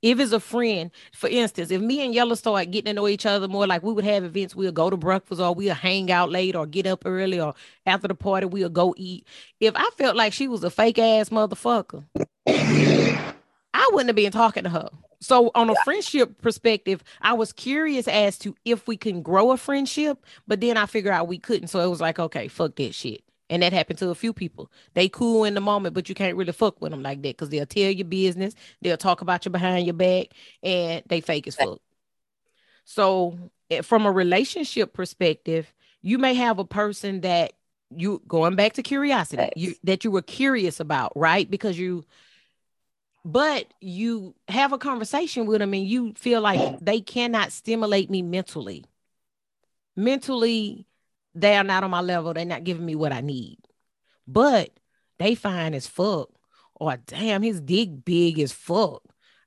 If 0.01 0.19
it's 0.19 0.31
a 0.31 0.39
friend, 0.39 0.91
for 1.12 1.27
instance, 1.27 1.71
if 1.71 1.81
me 1.81 2.03
and 2.05 2.13
Yellow 2.13 2.35
start 2.35 2.71
getting 2.71 2.85
to 2.85 2.93
know 2.93 3.07
each 3.07 3.25
other 3.25 3.47
more, 3.47 3.67
like 3.67 3.83
we 3.83 3.91
would 3.91 4.05
have 4.05 4.23
events, 4.23 4.55
we'll 4.55 4.71
go 4.71 4.89
to 4.89 4.95
breakfast 4.95 5.41
or 5.41 5.53
we'll 5.53 5.73
hang 5.73 6.09
out 6.09 6.29
late 6.31 6.55
or 6.55 6.65
get 6.65 6.88
up 6.88 7.03
early 7.05 7.39
or 7.39 7.53
after 7.85 8.07
the 8.07 8.15
party, 8.15 8.45
we'll 8.45 8.69
go 8.69 8.93
eat. 8.97 9.27
If 9.59 9.73
I 9.75 9.89
felt 9.97 10.15
like 10.15 10.31
she 10.31 10.47
was 10.47 10.63
a 10.63 10.69
fake 10.69 10.99
ass 10.99 11.29
motherfucker, 11.29 12.05
I 12.47 13.89
wouldn't 13.91 14.09
have 14.09 14.15
been 14.15 14.31
talking 14.31 14.63
to 14.63 14.69
her. 14.69 14.89
So, 15.21 15.51
on 15.53 15.69
a 15.69 15.75
friendship 15.83 16.41
perspective, 16.41 17.03
I 17.21 17.33
was 17.33 17.51
curious 17.51 18.07
as 18.07 18.38
to 18.39 18.55
if 18.63 18.88
we 18.88 18.95
can 18.95 19.21
grow 19.21 19.51
a 19.51 19.57
friendship, 19.57 20.25
but 20.47 20.62
then 20.62 20.77
I 20.77 20.85
figured 20.85 21.13
out 21.13 21.27
we 21.27 21.39
couldn't. 21.39 21.67
So 21.67 21.81
it 21.81 21.89
was 21.89 21.99
like, 21.99 22.19
okay, 22.19 22.47
fuck 22.47 22.75
that 22.77 22.95
shit. 22.95 23.21
And 23.49 23.63
that 23.63 23.73
happened 23.73 23.99
to 23.99 24.09
a 24.09 24.15
few 24.15 24.33
people. 24.33 24.71
They 24.93 25.09
cool 25.09 25.43
in 25.43 25.55
the 25.55 25.62
moment, 25.62 25.95
but 25.95 26.07
you 26.07 26.15
can't 26.15 26.38
really 26.38 26.51
fuck 26.51 26.79
with 26.81 26.91
them 26.91 27.01
like 27.01 27.21
that 27.23 27.35
because 27.35 27.49
they'll 27.49 27.65
tell 27.65 27.89
your 27.89 28.05
business, 28.07 28.53
they'll 28.81 28.97
talk 28.97 29.21
about 29.21 29.45
you 29.45 29.51
behind 29.51 29.88
your 29.88 29.95
back, 29.95 30.27
and 30.62 31.03
they 31.07 31.21
fake 31.21 31.47
as 31.47 31.55
fuck. 31.55 31.79
So, 32.85 33.38
eh, 33.69 33.81
from 33.81 34.05
a 34.05 34.12
relationship 34.12 34.93
perspective, 34.93 35.71
you 36.01 36.17
may 36.17 36.33
have 36.35 36.59
a 36.59 36.65
person 36.65 37.21
that 37.21 37.53
you 37.95 38.21
going 38.27 38.55
back 38.55 38.73
to 38.73 38.83
curiosity, 38.83 39.49
you 39.55 39.75
that 39.83 40.03
you 40.03 40.12
were 40.12 40.21
curious 40.21 40.79
about, 40.79 41.12
right? 41.15 41.49
Because 41.49 41.77
you 41.77 42.05
but 43.25 43.73
you 43.81 44.33
have 44.47 44.73
a 44.73 44.77
conversation 44.77 45.45
with 45.45 45.59
them 45.59 45.73
and 45.73 45.85
you 45.85 46.13
feel 46.13 46.41
like 46.41 46.79
they 46.79 47.01
cannot 47.01 47.51
stimulate 47.51 48.09
me 48.09 48.21
mentally. 48.21 48.85
Mentally, 49.95 50.88
they 51.36 51.56
are 51.56 51.63
not 51.63 51.84
on 51.84 51.92
my 51.92 52.02
level. 52.02 52.34
They're 52.34 52.46
not 52.46 52.63
giving 52.63 52.86
me 52.86 52.96
what 52.96 53.12
I 53.12 53.22
need. 53.22 53.58
But 54.28 54.72
they 55.18 55.36
fine 55.36 55.74
as 55.74 55.88
fuck. 55.88 56.30
Or 56.76 56.98
damn, 56.98 57.42
his 57.42 57.60
dick 57.62 58.06
big 58.06 58.39
as 58.39 58.52
fuck. 58.52 59.04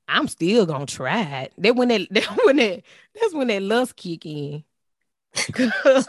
I'm 0.08 0.28
still 0.28 0.66
gonna 0.66 0.86
try 0.86 1.22
it. 1.22 1.52
Then 1.56 1.76
when 1.76 1.88
that, 1.88 2.08
that 2.10 2.38
when 2.44 2.56
that 2.56 2.82
that's 3.14 3.34
when 3.34 3.48
that 3.48 3.62
lust 3.62 3.96
kick 3.96 4.26
in. 4.26 4.64
but 5.56 6.06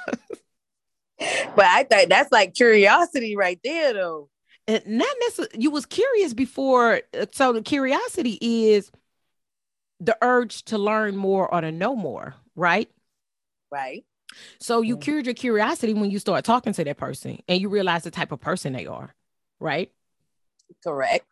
I 1.57 1.83
think 1.83 2.09
that's 2.09 2.31
like 2.31 2.53
curiosity 2.53 3.37
right 3.37 3.59
there, 3.63 3.93
though. 3.93 4.29
And 4.67 4.85
not 4.85 5.15
necessarily. 5.21 5.61
You 5.61 5.71
was 5.71 5.85
curious 5.85 6.33
before, 6.33 7.01
uh, 7.17 7.25
so 7.31 7.53
the 7.53 7.61
curiosity 7.61 8.37
is 8.41 8.91
the 9.99 10.17
urge 10.21 10.63
to 10.65 10.77
learn 10.77 11.15
more 11.15 11.53
or 11.53 11.61
to 11.61 11.71
know 11.71 11.95
more, 11.95 12.35
right? 12.55 12.89
Right. 13.71 14.05
So 14.59 14.81
you 14.81 14.95
mm-hmm. 14.95 15.01
cured 15.01 15.25
your 15.25 15.35
curiosity 15.35 15.93
when 15.93 16.11
you 16.11 16.19
start 16.19 16.45
talking 16.45 16.73
to 16.73 16.83
that 16.83 16.97
person 16.97 17.39
and 17.47 17.61
you 17.61 17.69
realize 17.69 18.03
the 18.03 18.11
type 18.11 18.31
of 18.31 18.39
person 18.39 18.73
they 18.73 18.85
are, 18.85 19.13
right? 19.59 19.91
Correct. 20.83 21.25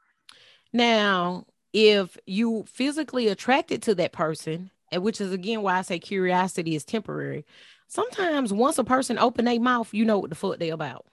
Now, 0.73 1.45
if 1.73 2.17
you 2.25 2.65
physically 2.67 3.27
attracted 3.27 3.81
to 3.83 3.95
that 3.95 4.11
person, 4.11 4.71
and 4.91 5.03
which 5.03 5.21
is 5.21 5.31
again 5.31 5.61
why 5.61 5.77
I 5.77 5.81
say 5.81 5.99
curiosity 5.99 6.75
is 6.75 6.83
temporary. 6.83 7.45
Sometimes 7.87 8.53
once 8.53 8.77
a 8.77 8.83
person 8.83 9.17
open 9.17 9.45
their 9.45 9.59
mouth, 9.59 9.93
you 9.93 10.05
know 10.05 10.19
what 10.19 10.29
the 10.29 10.35
fuck 10.35 10.59
they 10.59 10.69
about. 10.69 11.05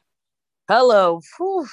Hello. 0.69 1.21
Whew. 1.37 1.67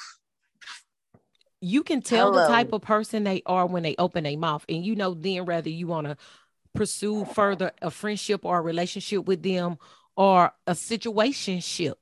You 1.62 1.84
can 1.84 2.02
tell 2.02 2.32
Hello. 2.32 2.44
the 2.44 2.48
type 2.48 2.74
of 2.74 2.82
person 2.82 3.24
they 3.24 3.42
are 3.46 3.66
when 3.66 3.84
they 3.84 3.96
open 3.98 4.24
their 4.24 4.38
mouth, 4.38 4.66
and 4.70 4.86
you 4.86 4.96
know 4.96 5.14
then 5.14 5.46
whether 5.46 5.70
you 5.70 5.88
want 5.88 6.08
to 6.08 6.18
pursue 6.74 7.26
further 7.26 7.72
a 7.82 7.90
friendship 7.90 8.44
or 8.44 8.58
a 8.58 8.62
relationship 8.62 9.26
with 9.26 9.42
them 9.42 9.78
or 10.16 10.52
a 10.66 10.76
situation 10.76 11.60
ship. 11.60 11.98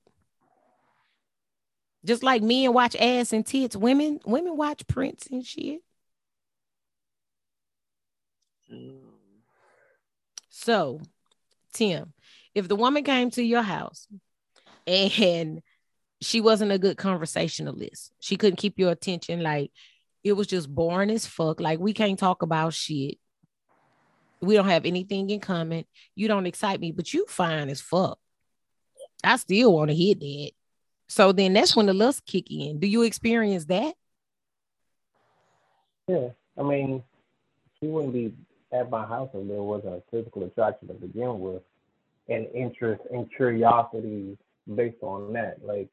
Just 2.05 2.23
like 2.23 2.41
men 2.41 2.73
watch 2.73 2.95
ass 2.97 3.31
and 3.33 3.45
tits, 3.45 3.75
women 3.75 4.19
women 4.25 4.57
watch 4.57 4.85
prints 4.87 5.27
and 5.27 5.45
shit. 5.45 5.79
So, 10.49 11.01
Tim, 11.73 12.13
if 12.53 12.67
the 12.67 12.75
woman 12.75 13.03
came 13.03 13.29
to 13.31 13.43
your 13.43 13.61
house 13.61 14.07
and 14.85 15.61
she 16.23 16.41
wasn't 16.41 16.71
a 16.71 16.79
good 16.79 16.97
conversationalist. 16.97 18.11
She 18.19 18.37
couldn't 18.37 18.57
keep 18.57 18.79
your 18.79 18.91
attention. 18.91 19.41
Like 19.41 19.71
it 20.23 20.33
was 20.33 20.47
just 20.47 20.73
boring 20.73 21.09
as 21.09 21.25
fuck. 21.25 21.59
Like 21.59 21.79
we 21.79 21.93
can't 21.93 22.17
talk 22.17 22.41
about 22.41 22.73
shit. 22.73 23.17
We 24.43 24.55
don't 24.55 24.69
have 24.69 24.85
anything 24.85 25.29
in 25.29 25.39
common. 25.39 25.85
You 26.15 26.27
don't 26.27 26.45
excite 26.45 26.79
me, 26.79 26.91
but 26.91 27.13
you 27.13 27.25
fine 27.27 27.69
as 27.69 27.81
fuck. 27.81 28.19
I 29.23 29.37
still 29.37 29.73
want 29.73 29.89
to 29.89 29.95
hit 29.95 30.19
that. 30.19 30.51
So 31.07 31.31
then 31.31 31.53
that's 31.53 31.75
when 31.75 31.85
the 31.85 31.93
lust 31.93 32.25
kick 32.25 32.51
in. 32.51 32.79
Do 32.79 32.87
you 32.87 33.03
experience 33.03 33.65
that? 33.65 33.93
Yeah. 36.07 36.29
I 36.57 36.63
mean, 36.63 37.03
she 37.79 37.87
wouldn't 37.87 38.13
be 38.13 38.33
at 38.71 38.89
my 38.89 39.05
house 39.05 39.29
if 39.33 39.47
there 39.47 39.61
wasn't 39.61 39.95
a 39.95 40.03
physical 40.11 40.43
attraction 40.43 40.87
to 40.87 40.93
begin 40.93 41.39
with 41.39 41.61
and 42.29 42.47
interest 42.53 43.01
and 43.11 43.31
curiosity 43.35 44.37
based 44.75 45.01
on 45.01 45.33
that. 45.33 45.63
Like, 45.63 45.89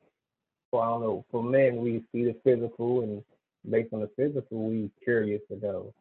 well, 0.73 0.83
I 0.83 0.87
don't 0.89 1.01
know, 1.03 1.25
for 1.31 1.43
men, 1.43 1.77
we 1.77 2.05
see 2.13 2.25
the 2.25 2.37
physical, 2.45 3.03
and 3.03 3.23
based 3.69 3.93
on 3.93 4.01
the 4.01 4.11
physical, 4.17 4.69
we 4.69 4.91
curious 5.03 5.43
to 5.49 5.59
know 5.59 5.93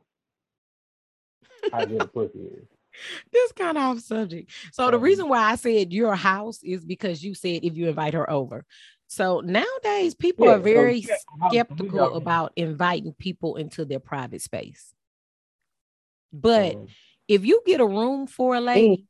how 1.72 1.86
good 1.86 2.00
the 2.02 2.08
pussy 2.08 2.40
is. 2.40 2.66
This 3.32 3.52
kind 3.54 3.78
of 3.78 3.84
off 3.84 4.00
subject. 4.00 4.52
So 4.74 4.90
the 4.90 4.98
Um, 4.98 5.04
reason 5.04 5.30
why 5.30 5.52
I 5.52 5.56
said 5.56 5.94
your 5.94 6.16
house 6.16 6.60
is 6.64 6.84
because 6.84 7.24
you 7.24 7.34
said 7.36 7.64
if 7.64 7.78
you 7.78 7.88
invite 7.88 8.14
her 8.14 8.30
over. 8.30 8.66
So 9.08 9.40
nowadays 9.42 10.16
people 10.16 10.46
Yeah, 10.46 10.54
are 10.56 10.58
so, 10.58 10.64
very 10.64 11.00
yeah, 11.00 11.16
skeptical 11.50 11.98
don't- 11.98 12.16
about 12.16 12.52
inviting 12.56 13.14
people 13.14 13.56
into 13.56 13.86
their 13.86 14.00
private 14.00 14.42
space. 14.42 14.94
But 16.34 16.76
um, 16.76 16.88
if 17.28 17.46
you 17.46 17.62
get 17.66 17.80
a 17.80 17.86
room 17.88 18.28
for 18.28 18.56
a 18.56 18.62
lady, 18.62 19.06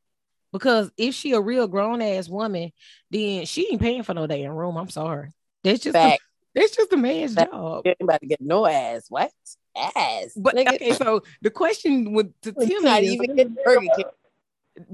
because 0.52 0.90
if 0.96 1.14
she 1.14 1.32
a 1.32 1.40
real 1.40 1.66
grown 1.66 2.00
ass 2.02 2.28
woman, 2.28 2.72
then 3.10 3.46
she 3.46 3.68
ain't 3.72 3.80
paying 3.80 4.02
for 4.02 4.14
no 4.14 4.26
damn 4.26 4.52
room. 4.52 4.76
I'm 4.76 4.90
sorry. 4.90 5.30
That's 5.64 5.80
just 5.80 5.94
Fact. 5.94 6.22
That's 6.54 6.76
just 6.76 6.92
a 6.92 6.96
man's 6.96 7.34
Fact. 7.34 7.52
job. 7.52 7.82
You 7.84 7.90
ain't 7.90 8.00
about 8.00 8.20
to 8.20 8.26
get 8.26 8.40
no 8.40 8.66
ass. 8.66 9.06
What? 9.08 9.30
Ass. 9.76 10.32
But 10.36 10.56
Nigga, 10.56 10.74
okay, 10.74 10.92
so 10.92 11.22
the 11.42 11.50
question 11.50 12.12
would 12.12 12.32
to 12.42 12.54
you 12.58 12.66
Tim 12.66 12.84
not 12.84 13.02
is, 13.02 13.12
even 13.12 13.36
getting 13.36 13.56
Burger 13.64 13.86
King. 13.94 14.04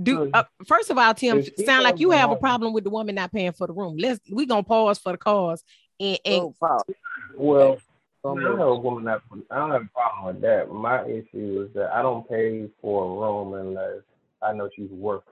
do 0.03 0.31
uh, 0.35 0.45
first 0.67 0.91
of 0.91 0.99
all, 0.99 1.15
Tim, 1.15 1.39
If 1.39 1.65
sound 1.65 1.85
like 1.85 2.01
you 2.01 2.11
have 2.11 2.31
a 2.31 2.37
problem 2.37 2.73
with 2.73 2.85
the 2.85 2.91
woman 2.91 3.15
not 3.15 3.33
paying 3.33 3.53
for 3.53 3.67
the 3.67 3.73
room. 3.73 3.97
Let's 3.97 4.21
we 4.31 4.47
gonna 4.47 4.63
pause 4.63 4.99
for 4.99 5.13
the 5.13 5.19
cause 5.19 5.63
and, 5.99 6.19
and. 6.25 6.55
Well, 7.35 7.79
I 8.25 8.29
Um, 8.29 8.41
don't 8.41 8.59
have 8.59 8.69
a 8.69 8.75
woman 8.75 9.05
that 9.05 9.23
I 9.51 9.57
don't 9.57 9.71
have 9.71 9.83
a 9.83 9.89
problem 9.95 10.35
with 10.35 10.43
that. 10.43 10.71
My 10.71 11.05
issue 11.05 11.67
is 11.67 11.75
that 11.75 11.93
I 11.93 12.03
don't 12.03 12.29
pay 12.29 12.69
for 12.81 13.05
a 13.05 13.09
room 13.09 13.55
unless 13.55 14.03
I 14.43 14.53
know 14.53 14.69
she's 14.75 14.91
worth. 14.91 15.23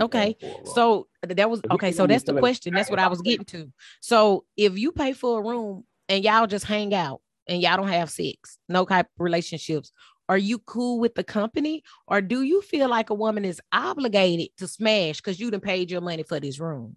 Okay, 0.00 0.34
paying 0.34 0.34
for 0.40 0.46
a 0.46 0.64
room. 0.64 0.74
So 0.74 1.08
that 1.22 1.50
was 1.50 1.60
okay. 1.70 1.92
So 1.92 2.06
that's 2.06 2.24
the 2.24 2.34
question. 2.34 2.74
That's 2.74 2.90
what 2.90 2.98
I 2.98 3.08
was 3.08 3.20
getting 3.20 3.44
to. 3.46 3.70
So 4.00 4.44
if 4.56 4.78
you 4.78 4.92
pay 4.92 5.12
for 5.12 5.40
a 5.40 5.42
room 5.42 5.84
and 6.08 6.24
y'all 6.24 6.46
just 6.46 6.64
hang 6.64 6.94
out 6.94 7.20
and 7.46 7.60
y'all 7.60 7.76
don't 7.76 7.88
have 7.88 8.10
sex, 8.10 8.58
no 8.68 8.84
type 8.84 9.06
of 9.06 9.10
relationships, 9.18 9.92
are 10.28 10.38
you 10.38 10.58
cool 10.60 10.98
with 10.98 11.14
the 11.14 11.24
company, 11.24 11.82
or 12.06 12.20
do 12.22 12.42
you 12.42 12.62
feel 12.62 12.88
like 12.88 13.10
a 13.10 13.14
woman 13.14 13.44
is 13.44 13.60
obligated 13.72 14.48
to 14.56 14.66
smash 14.66 15.18
because 15.18 15.38
you 15.38 15.50
done 15.50 15.60
paid 15.60 15.90
your 15.90 16.00
money 16.00 16.22
for 16.22 16.40
this 16.40 16.58
room? 16.58 16.96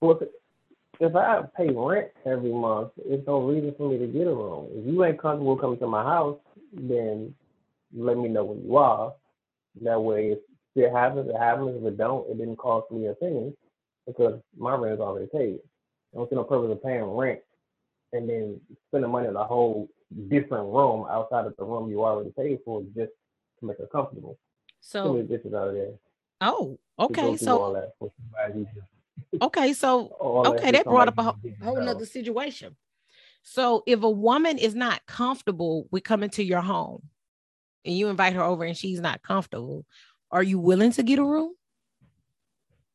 Well, 0.00 0.18
if, 0.20 0.28
if 0.98 1.14
I 1.14 1.42
pay 1.56 1.68
rent 1.68 2.08
every 2.26 2.52
month, 2.52 2.92
it's 2.96 3.26
no 3.26 3.42
reason 3.42 3.74
for 3.76 3.88
me 3.90 3.98
to 3.98 4.06
get 4.06 4.26
a 4.26 4.34
room. 4.34 4.68
If 4.72 4.86
you 4.86 5.04
ain't 5.04 5.20
comfortable 5.20 5.56
coming 5.56 5.78
to 5.78 5.86
my 5.86 6.02
house, 6.02 6.38
then 6.72 7.34
let 7.94 8.16
me 8.16 8.28
know 8.28 8.44
when 8.44 8.64
you 8.64 8.76
are. 8.76 9.14
That 9.82 10.00
way, 10.00 10.32
if 10.32 10.38
it 10.76 10.92
happens, 10.92 11.28
it 11.28 11.36
happens. 11.36 11.76
If 11.76 11.92
it 11.92 11.98
don't, 11.98 12.30
it 12.30 12.38
didn't 12.38 12.56
cost 12.56 12.90
me 12.90 13.06
a 13.06 13.14
penny 13.14 13.52
because 14.06 14.40
my 14.56 14.74
rent 14.74 14.94
is 14.94 15.00
already 15.00 15.26
paid. 15.26 15.58
I 16.12 16.18
don't 16.18 16.30
see 16.30 16.36
no 16.36 16.44
purpose 16.44 16.70
of 16.70 16.82
paying 16.82 17.02
rent 17.04 17.40
and 18.12 18.28
then 18.28 18.60
spending 18.88 19.10
money 19.10 19.28
in 19.28 19.36
a 19.36 19.44
whole 19.44 19.88
different 20.28 20.72
room 20.72 21.06
outside 21.10 21.46
of 21.46 21.54
the 21.56 21.64
room 21.64 21.90
you 21.90 22.04
already 22.04 22.30
paid 22.30 22.60
for 22.64 22.82
just 22.94 23.10
to 23.60 23.66
make 23.66 23.78
her 23.78 23.86
comfortable. 23.86 24.38
So 24.80 25.12
many 25.12 25.26
bitches 25.26 25.54
out 25.54 25.68
of 25.68 25.74
there. 25.74 25.92
oh, 26.42 26.78
okay. 26.98 27.36
So 27.36 27.58
all 27.58 27.72
that 27.72 27.94
for 27.98 28.12
somebody 28.16 28.66
okay, 29.42 29.72
so 29.72 30.16
okay, 30.46 30.70
that 30.70 30.84
brought 30.84 31.08
up 31.08 31.18
a 31.18 31.22
whole, 31.22 31.36
who 31.42 31.50
just 31.50 31.62
whole 31.62 31.80
nother 31.80 32.06
situation. 32.06 32.76
So 33.42 33.82
if 33.86 34.02
a 34.02 34.10
woman 34.10 34.58
is 34.58 34.74
not 34.74 35.04
comfortable 35.06 35.86
with 35.90 36.04
coming 36.04 36.30
to 36.30 36.44
your 36.44 36.60
home 36.60 37.02
and 37.84 37.96
you 37.96 38.08
invite 38.08 38.32
her 38.34 38.42
over 38.42 38.64
and 38.64 38.76
she's 38.76 39.00
not 39.00 39.22
comfortable, 39.22 39.84
are 40.30 40.42
you 40.42 40.58
willing 40.58 40.92
to 40.92 41.02
get 41.02 41.18
a 41.18 41.24
room? 41.24 41.54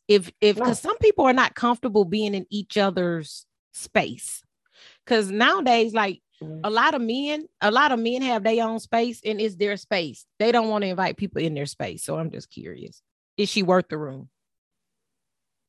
If 0.07 0.31
if 0.41 0.57
No. 0.57 0.65
because 0.65 0.79
some 0.79 0.97
people 0.97 1.25
are 1.25 1.33
not 1.33 1.55
comfortable 1.55 2.05
being 2.05 2.33
in 2.33 2.45
each 2.49 2.77
other's 2.77 3.45
space. 3.73 4.43
Because 5.05 5.29
nowadays, 5.29 5.93
like 5.93 6.21
Mhm. 6.41 6.61
a 6.63 6.69
lot 6.69 6.93
of 6.93 7.01
men, 7.01 7.47
a 7.61 7.69
lot 7.71 7.91
of 7.91 7.99
men 7.99 8.21
have 8.21 8.43
their 8.43 8.65
own 8.65 8.79
space 8.79 9.21
and 9.23 9.39
it's 9.39 9.55
their 9.55 9.77
space. 9.77 10.25
They 10.39 10.51
don't 10.51 10.69
want 10.69 10.83
to 10.83 10.87
invite 10.89 11.17
people 11.17 11.41
in 11.41 11.53
their 11.53 11.65
space. 11.65 12.03
So 12.03 12.17
I'm 12.17 12.31
just 12.31 12.49
curious. 12.49 13.01
Is 13.37 13.49
she 13.49 13.61
worth 13.63 13.87
the 13.89 13.97
room? 13.97 14.29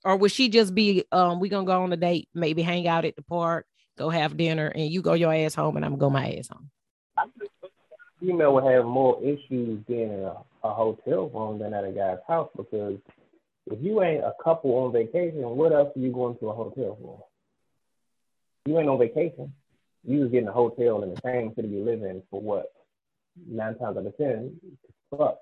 Or 0.05 0.17
would 0.17 0.33
she 0.33 0.49
just 0.49 0.75
be 0.75 1.05
um 1.13 1.41
we 1.41 1.49
gonna 1.49 1.67
go 1.67 1.83
on 1.83 1.93
a 1.93 1.97
date, 1.97 2.29
maybe 2.33 2.63
hang 2.63 2.89
out 2.89 3.05
at 3.05 3.17
the 3.17 3.23
park, 3.23 3.67
go 3.99 4.09
have 4.09 4.37
dinner, 4.37 4.69
and 4.69 4.91
you 4.91 5.03
go 5.03 5.13
your 5.13 5.35
ass 5.35 5.55
home 5.55 5.77
and 5.77 5.85
I'm 5.85 5.93
gonna 5.93 6.01
go 6.01 6.11
my 6.11 6.33
ass 6.37 6.49
home. 6.49 6.71
Female 8.21 8.55
would 8.55 8.65
have 8.65 8.85
more 8.85 9.19
issues 9.23 9.83
being 9.87 10.13
in 10.13 10.21
a, 10.21 10.37
a 10.65 10.75
hotel 10.75 11.29
room 11.31 11.59
than 11.59 11.75
at 11.75 11.85
a 11.85 11.91
guy's 11.93 12.19
house 12.29 12.51
because 12.57 12.99
if 13.71 13.79
you 13.83 14.03
ain't 14.03 14.25
a 14.25 14.33
couple 14.43 14.73
on 14.73 14.93
vacation, 14.93 15.43
what 15.43 15.73
else 15.73 15.91
are 15.97 16.01
you 16.01 16.13
going 16.13 16.37
to 16.39 16.49
a 16.49 16.55
hotel 16.55 16.99
for? 17.01 17.25
You 18.67 18.79
ain't 18.79 18.89
on 18.89 18.99
vacation. 18.99 19.53
You 20.05 20.21
was 20.21 20.31
getting 20.31 20.49
a 20.49 20.53
hotel 20.53 21.03
in 21.03 21.11
the 21.11 21.21
same 21.25 21.53
city 21.55 21.69
you 21.69 21.85
live 21.85 22.03
in 22.03 22.23
for 22.31 22.41
what? 22.41 22.73
Nine 23.47 23.77
times 23.77 23.97
out 23.97 24.07
of 24.07 24.17
ten, 24.17 24.61
fuck. 25.11 25.39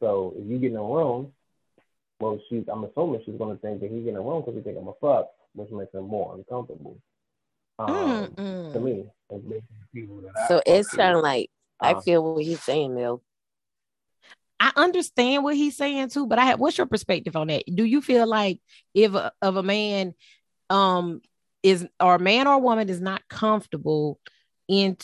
So 0.00 0.34
if 0.36 0.48
you 0.48 0.58
get 0.58 0.70
in 0.72 0.76
a 0.76 0.82
room, 0.82 1.32
well, 2.20 2.40
she's 2.48 2.64
I'm 2.72 2.84
assuming 2.84 3.22
she's 3.24 3.36
gonna 3.36 3.56
think 3.56 3.80
that 3.80 3.90
he's 3.90 4.04
getting 4.04 4.16
a 4.16 4.22
room 4.22 4.42
because 4.42 4.54
he 4.54 4.62
think 4.62 4.78
I'm 4.78 4.88
a 4.88 4.94
fuck, 5.00 5.28
which 5.54 5.70
makes 5.70 5.92
him 5.92 6.04
more 6.04 6.34
uncomfortable. 6.34 6.96
Um, 7.78 8.34
to 8.72 8.80
me, 8.80 9.04
people 9.92 10.20
that 10.22 10.48
So 10.48 10.56
fuck 10.56 10.62
it 10.66 10.78
with. 10.78 10.86
sounds 10.90 11.22
like 11.22 11.50
I 11.80 11.94
Um, 11.94 12.00
feel 12.00 12.34
what 12.34 12.44
he's 12.44 12.62
saying, 12.62 12.94
Mel. 12.94 13.22
I 14.58 14.72
understand 14.76 15.44
what 15.44 15.54
he's 15.56 15.76
saying 15.76 16.08
too, 16.08 16.26
but 16.26 16.38
I 16.38 16.46
have 16.46 16.58
what's 16.60 16.78
your 16.78 16.86
perspective 16.86 17.36
on 17.36 17.48
that? 17.48 17.64
Do 17.72 17.84
you 17.84 18.00
feel 18.00 18.26
like 18.26 18.60
if 18.94 19.14
a, 19.14 19.32
of 19.42 19.56
a 19.56 19.62
man 19.62 20.14
um 20.70 21.20
is 21.62 21.86
or 22.00 22.14
a 22.16 22.18
man 22.20 22.46
or 22.46 22.58
woman 22.60 22.88
is 22.88 23.00
not 23.00 23.28
comfortable 23.28 24.18
in 24.68 24.96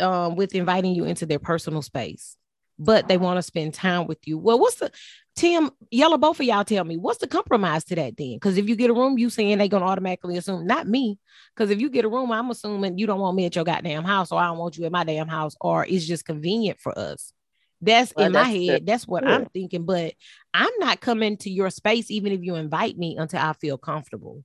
um 0.00 0.36
with 0.36 0.54
inviting 0.54 0.94
you 0.94 1.04
into 1.04 1.26
their 1.26 1.38
personal 1.38 1.82
space, 1.82 2.36
but 2.78 3.06
they 3.08 3.18
want 3.18 3.36
to 3.38 3.42
spend 3.42 3.74
time 3.74 4.06
with 4.06 4.26
you? 4.26 4.38
Well, 4.38 4.58
what's 4.58 4.76
the 4.76 4.90
Tim 5.36 5.70
yellow? 5.90 6.16
Both 6.16 6.38
of 6.40 6.46
y'all 6.46 6.64
tell 6.64 6.84
me 6.84 6.96
what's 6.96 7.18
the 7.18 7.26
compromise 7.26 7.84
to 7.84 7.96
that 7.96 8.16
then? 8.16 8.34
Because 8.34 8.56
if 8.56 8.68
you 8.68 8.76
get 8.76 8.90
a 8.90 8.94
room, 8.94 9.18
you 9.18 9.30
saying 9.30 9.58
they 9.58 9.68
gonna 9.68 9.84
automatically 9.84 10.36
assume 10.36 10.66
not 10.66 10.86
me. 10.86 11.18
Because 11.54 11.70
if 11.70 11.80
you 11.80 11.90
get 11.90 12.04
a 12.04 12.08
room, 12.08 12.30
I'm 12.30 12.50
assuming 12.50 12.98
you 12.98 13.06
don't 13.06 13.20
want 13.20 13.36
me 13.36 13.46
at 13.46 13.56
your 13.56 13.64
goddamn 13.64 14.04
house, 14.04 14.30
or 14.30 14.40
I 14.40 14.46
don't 14.46 14.58
want 14.58 14.78
you 14.78 14.84
at 14.84 14.92
my 14.92 15.04
damn 15.04 15.28
house, 15.28 15.56
or 15.60 15.84
it's 15.84 16.06
just 16.06 16.24
convenient 16.24 16.78
for 16.78 16.96
us. 16.96 17.32
That's 17.80 18.12
Well, 18.16 18.26
in 18.26 18.32
my 18.32 18.44
that's 18.44 18.54
head. 18.54 18.78
true. 18.78 18.86
That's 18.86 19.08
what 19.08 19.24
Yeah. 19.24 19.36
I'm 19.36 19.46
thinking. 19.46 19.84
But 19.84 20.14
I'm 20.52 20.72
not 20.78 21.00
coming 21.00 21.36
to 21.38 21.50
your 21.50 21.70
space, 21.70 22.10
even 22.10 22.32
if 22.32 22.40
you 22.42 22.54
invite 22.54 22.96
me, 22.96 23.16
until 23.16 23.40
I 23.40 23.52
feel 23.54 23.76
comfortable. 23.76 24.44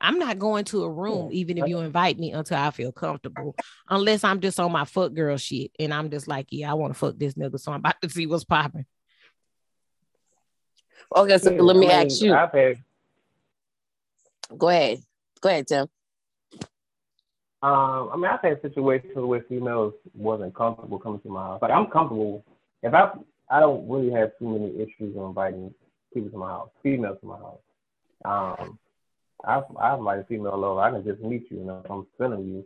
I'm 0.00 0.18
not 0.18 0.38
going 0.38 0.64
to 0.66 0.84
a 0.84 0.90
room, 0.90 1.30
even 1.32 1.56
if 1.56 1.68
you 1.68 1.78
invite 1.78 2.18
me, 2.18 2.32
until 2.32 2.58
I 2.58 2.70
feel 2.70 2.92
comfortable. 2.92 3.54
Unless 3.88 4.24
I'm 4.24 4.40
just 4.40 4.60
on 4.60 4.70
my 4.70 4.84
fuck 4.84 5.14
girl 5.14 5.36
shit, 5.38 5.70
and 5.78 5.94
I'm 5.94 6.10
just 6.10 6.28
like, 6.28 6.48
yeah, 6.50 6.70
I 6.70 6.74
want 6.74 6.92
to 6.92 6.98
fuck 6.98 7.16
this 7.16 7.34
nigga, 7.34 7.58
so 7.58 7.72
I'm 7.72 7.78
about 7.78 8.02
to 8.02 8.10
see 8.10 8.26
what's 8.26 8.44
popping. 8.44 8.84
Okay, 11.14 11.38
so 11.38 11.50
Yeah, 11.50 11.62
let 11.62 11.76
me 11.76 11.86
I 11.86 12.02
mean, 12.04 12.10
ask 12.10 12.22
you. 12.22 12.34
I've 12.34 12.52
had 12.52 12.78
Go 14.56 14.68
ahead. 14.68 15.02
Go 15.40 15.48
ahead, 15.48 15.66
Tim. 15.66 15.88
Um, 17.62 18.10
I 18.12 18.16
mean, 18.16 18.26
I've 18.26 18.40
had 18.42 18.62
situations 18.62 19.12
where 19.16 19.44
females 19.48 19.94
wasn't 20.14 20.54
comfortable 20.54 20.98
coming 20.98 21.20
to 21.20 21.28
my 21.28 21.42
house. 21.42 21.62
Like 21.62 21.70
I'm 21.70 21.86
comfortable 21.86 22.44
if 22.82 22.94
I 22.94 23.12
I 23.50 23.60
don't 23.60 23.88
really 23.88 24.10
have 24.12 24.32
too 24.38 24.48
many 24.48 24.74
issues 24.76 25.16
on 25.16 25.28
inviting 25.28 25.74
people 26.12 26.30
to 26.30 26.38
my 26.38 26.48
house, 26.48 26.68
females 26.82 27.18
to 27.20 27.26
my 27.26 27.36
house. 27.36 27.58
Um, 28.24 28.78
I 29.44 29.62
I 29.80 29.96
invite 29.96 30.20
a 30.20 30.24
female 30.24 30.64
over. 30.64 30.80
I 30.80 30.90
can 30.90 31.04
just 31.04 31.20
meet 31.20 31.50
you, 31.50 31.60
and 31.60 31.70
if 31.84 31.90
I'm 31.90 32.06
feeling 32.18 32.46
you, 32.46 32.64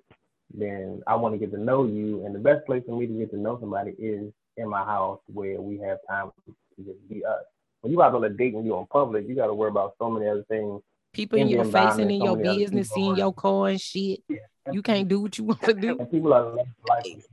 then 0.53 1.03
I 1.07 1.15
want 1.15 1.35
to 1.35 1.39
get 1.39 1.53
to 1.53 1.61
know 1.61 1.85
you. 1.85 2.25
And 2.25 2.35
the 2.35 2.39
best 2.39 2.67
place 2.67 2.83
for 2.87 2.99
me 2.99 3.07
to 3.07 3.13
get 3.13 3.31
to 3.31 3.39
know 3.39 3.59
somebody 3.61 3.93
is 3.93 4.33
in 4.57 4.69
my 4.69 4.85
house 4.85 5.21
where 5.33 5.61
we 5.61 5.79
have 5.79 5.99
time 6.09 6.31
to 6.47 6.85
just 6.85 7.09
be 7.09 7.25
us. 7.25 7.45
When 7.81 7.93
you 7.93 8.03
out 8.03 8.15
on 8.15 8.25
a 8.25 8.29
date 8.29 8.55
and 8.55 8.65
you're 8.65 8.81
in 8.81 8.87
public, 8.87 9.27
you 9.27 9.35
got 9.35 9.47
to 9.47 9.55
worry 9.55 9.71
about 9.71 9.95
so 9.99 10.11
many 10.11 10.29
other 10.29 10.45
things. 10.45 10.83
People 11.13 11.39
in 11.39 11.49
your 11.49 11.65
face 11.65 11.97
and 11.97 12.11
in 12.11 12.21
so 12.21 12.25
your 12.27 12.37
business, 12.37 12.91
seeing 12.91 13.17
your 13.17 13.33
car 13.33 13.69
and 13.69 13.81
shit. 13.81 14.21
You 14.71 14.83
can't 14.83 15.09
do 15.09 15.21
what 15.21 15.37
you 15.39 15.45
want 15.45 15.63
to 15.63 15.75
do. 15.75 15.99
and 15.99 16.11
people 16.11 16.33
are 16.33 16.55
less 16.55 16.67
likely. 16.89 17.25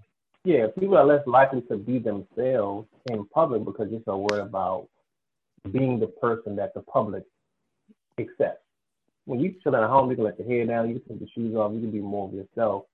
Yeah, 0.44 0.68
people 0.80 0.98
are 0.98 1.06
less 1.06 1.28
likely 1.28 1.62
to 1.64 1.78
be 1.78 2.00
themselves 2.00 2.88
in 3.12 3.26
public 3.26 3.66
because 3.66 3.90
you're 3.92 4.02
so 4.06 4.18
worried 4.18 4.44
about 4.44 4.88
being 5.72 6.00
the 6.00 6.08
person 6.08 6.56
that 6.56 6.74
the 6.74 6.82
public 6.82 7.24
accepts. 8.18 8.64
when 9.26 9.42
you 9.42 9.54
chill 9.62 9.76
at 9.76 9.88
home, 9.90 10.10
you 10.10 10.16
can 10.16 10.26
let 10.26 10.40
your 10.40 10.48
hair 10.48 10.66
down, 10.66 10.88
you 10.90 11.00
can 11.00 11.20
take 11.20 11.20
your 11.20 11.30
shoes 11.36 11.56
off, 11.56 11.74
you 11.74 11.82
can 11.82 11.92
be 11.92 12.00
more 12.00 12.30
of 12.30 12.34
yourself. 12.34 12.86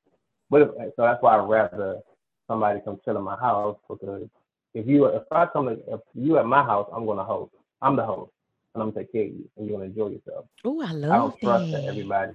But 0.49 0.63
if, 0.63 0.69
so 0.95 1.03
that's 1.03 1.21
why 1.21 1.37
I'd 1.37 1.47
rather 1.47 1.99
somebody 2.47 2.81
come 2.83 2.99
chill 3.05 3.17
in 3.17 3.23
my 3.23 3.37
house 3.37 3.77
because 3.87 4.27
if 4.73 4.87
you 4.87 5.05
if 5.05 5.23
I 5.31 5.45
come 5.45 5.67
to, 5.67 5.73
if 5.87 6.01
you 6.13 6.37
at 6.37 6.45
my 6.45 6.63
house, 6.63 6.89
I'm 6.93 7.05
gonna 7.05 7.23
host. 7.23 7.53
I'm 7.81 7.95
the 7.95 8.05
host, 8.05 8.31
and 8.73 8.83
I'm 8.83 8.91
gonna 8.91 9.01
take 9.01 9.11
care 9.11 9.23
of 9.23 9.29
you, 9.29 9.49
and 9.57 9.67
you're 9.67 9.77
gonna 9.77 9.89
enjoy 9.89 10.07
yourself. 10.09 10.45
Oh, 10.63 10.81
I 10.81 10.91
love 10.91 11.03
it. 11.03 11.11
I 11.11 11.17
don't 11.17 11.39
trust 11.41 11.71
that. 11.71 11.81
that 11.81 11.87
everybody 11.87 12.31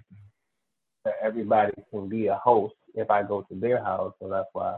that 1.05 1.14
everybody 1.22 1.72
can 1.90 2.09
be 2.09 2.27
a 2.27 2.37
host 2.37 2.74
if 2.94 3.11
I 3.11 3.22
go 3.22 3.42
to 3.42 3.55
their 3.55 3.83
house, 3.83 4.14
so 4.20 4.29
that's 4.29 4.48
why. 4.53 4.77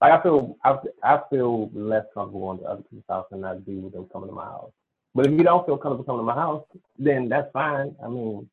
Like 0.00 0.12
I 0.12 0.22
feel, 0.22 0.56
I, 0.64 0.76
I 1.02 1.20
feel 1.30 1.70
less 1.72 2.04
comfortable 2.12 2.40
going 2.40 2.58
to 2.58 2.64
other 2.64 2.82
people's 2.82 3.04
house 3.08 3.26
and 3.30 3.40
not 3.40 3.64
be 3.64 3.76
with 3.76 3.92
them 3.92 4.06
coming 4.12 4.28
to 4.28 4.34
my 4.34 4.44
house. 4.44 4.72
But 5.14 5.26
if 5.26 5.32
you 5.32 5.44
don't 5.44 5.64
feel 5.64 5.78
comfortable 5.78 6.04
coming 6.04 6.20
to 6.20 6.24
my 6.24 6.34
house, 6.34 6.64
then 6.98 7.28
that's 7.28 7.50
fine. 7.52 7.94
I 8.04 8.08
mean, 8.08 8.48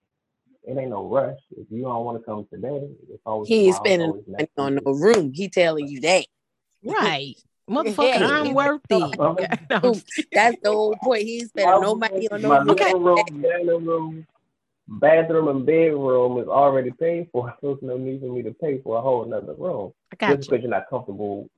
it 0.63 0.77
ain't 0.77 0.91
no 0.91 1.07
rush. 1.07 1.39
If 1.57 1.67
you 1.71 1.81
don't 1.83 2.05
want 2.05 2.19
to 2.19 2.23
come 2.23 2.47
today, 2.53 2.87
it's 3.09 3.21
always 3.25 3.49
He 3.49 3.67
ain't 3.67 3.75
spending 3.77 4.09
always 4.09 4.23
on 4.57 4.75
week. 4.75 4.83
no 4.85 4.91
room. 4.93 5.33
He 5.33 5.49
telling 5.49 5.87
you 5.87 6.01
that. 6.01 6.25
Right. 6.83 7.35
Motherfucker, 7.71 8.19
Yeah. 8.19 8.27
I'm 8.29 8.53
worth 8.53 8.81
it. 8.89 9.01
Um, 9.19 9.37
No, 9.69 9.95
That's 10.33 10.57
the 10.61 10.71
whole 10.71 10.95
point. 11.01 11.23
He 11.23 11.39
ain't 11.39 11.49
spending 11.49 11.81
no 11.81 11.95
money 11.95 12.27
on 12.29 12.41
My 12.41 12.59
no 12.63 12.73
room. 12.73 12.77
living 12.77 13.03
room, 13.03 13.41
dining 13.41 13.85
room, 13.85 14.27
bathroom, 14.87 15.47
and 15.47 15.65
bedroom 15.65 16.37
is 16.39 16.47
already 16.47 16.91
paid 16.91 17.29
for. 17.31 17.53
So 17.61 17.75
there's 17.75 17.81
no 17.81 17.97
need 17.97 18.19
for 18.19 18.27
me 18.27 18.41
to 18.43 18.51
pay 18.53 18.79
for 18.81 18.97
a 18.97 19.01
whole 19.01 19.23
another 19.23 19.53
room. 19.53 19.93
I 20.11 20.15
got 20.17 20.35
Just 20.35 20.49
you. 20.49 20.57
because 20.57 20.63
you're 20.63 20.71
not 20.71 20.89
comfortable, 20.89 21.49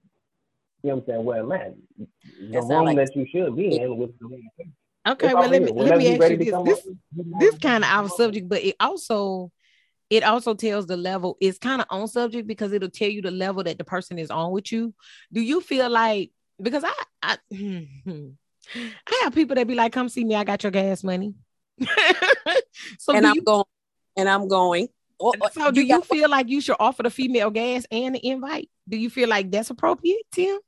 you 0.83 0.89
know 0.89 0.95
what 0.97 1.03
I'm 1.03 1.07
saying, 1.07 1.25
where 1.25 1.39
I'm 1.41 1.51
at. 1.51 1.73
The 1.97 2.05
That 2.51 2.59
room 2.59 2.69
sound 2.69 2.85
like- 2.85 2.97
that 2.97 3.15
you 3.15 3.25
should 3.31 3.55
be 3.55 3.75
in 3.79 3.97
with 3.97 4.17
the 4.19 4.25
room. 4.27 4.49
Okay, 5.05 5.27
If 5.27 5.33
well 5.33 5.43
I'm 5.43 5.51
let 5.51 5.61
here, 5.61 5.73
me 5.73 5.81
let 5.81 5.83
whenever 5.83 5.99
me 5.99 6.05
you 6.07 6.11
ask 6.13 6.21
ready 6.21 6.33
you 6.35 6.37
to 6.39 6.45
this. 6.45 6.53
come 6.53 6.65
This 6.65 6.79
over, 6.87 7.39
this 7.39 7.57
kind 7.57 7.83
of 7.83 7.89
out 7.89 8.11
subject, 8.11 8.47
but 8.47 8.61
it 8.63 8.75
also 8.79 9.51
it 10.13 10.23
also 10.23 10.53
tells 10.53 10.85
the 10.85 10.95
level. 10.95 11.37
It's 11.41 11.57
kind 11.57 11.81
of 11.81 11.87
on 11.89 12.07
subject 12.07 12.47
because 12.47 12.71
it'll 12.71 12.91
tell 12.91 13.09
you 13.09 13.23
the 13.23 13.31
level 13.31 13.63
that 13.63 13.79
the 13.79 13.83
person 13.83 14.19
is 14.19 14.29
on 14.29 14.51
with 14.51 14.71
you. 14.71 14.93
Do 15.31 15.41
you 15.41 15.59
feel 15.59 15.89
like 15.89 16.29
because 16.61 16.83
I 16.83 16.93
I 17.23 17.37
I 18.75 19.21
have 19.23 19.33
people 19.33 19.55
that 19.55 19.65
be 19.67 19.73
like, 19.73 19.91
"Come 19.91 20.09
see 20.09 20.23
me, 20.23 20.35
I 20.35 20.43
got 20.43 20.61
your 20.61 20.71
gas 20.71 21.03
money." 21.03 21.33
so 22.99 23.15
and 23.15 23.25
I'm 23.25 23.35
you 23.35 23.41
going. 23.41 23.65
And 24.15 24.29
I'm 24.29 24.47
going. 24.47 24.87
Oh, 25.19 25.33
oh, 25.41 25.49
so 25.51 25.71
do 25.71 25.81
you 25.81 25.97
got- 25.97 26.05
feel 26.05 26.29
like 26.29 26.47
you 26.47 26.61
should 26.61 26.75
offer 26.79 27.01
the 27.01 27.09
female 27.09 27.49
gas 27.49 27.87
and 27.89 28.13
the 28.13 28.27
invite? 28.27 28.69
Do 28.87 28.97
you 28.97 29.09
feel 29.09 29.27
like 29.29 29.49
that's 29.49 29.71
appropriate, 29.71 30.21
Tim? 30.31 30.59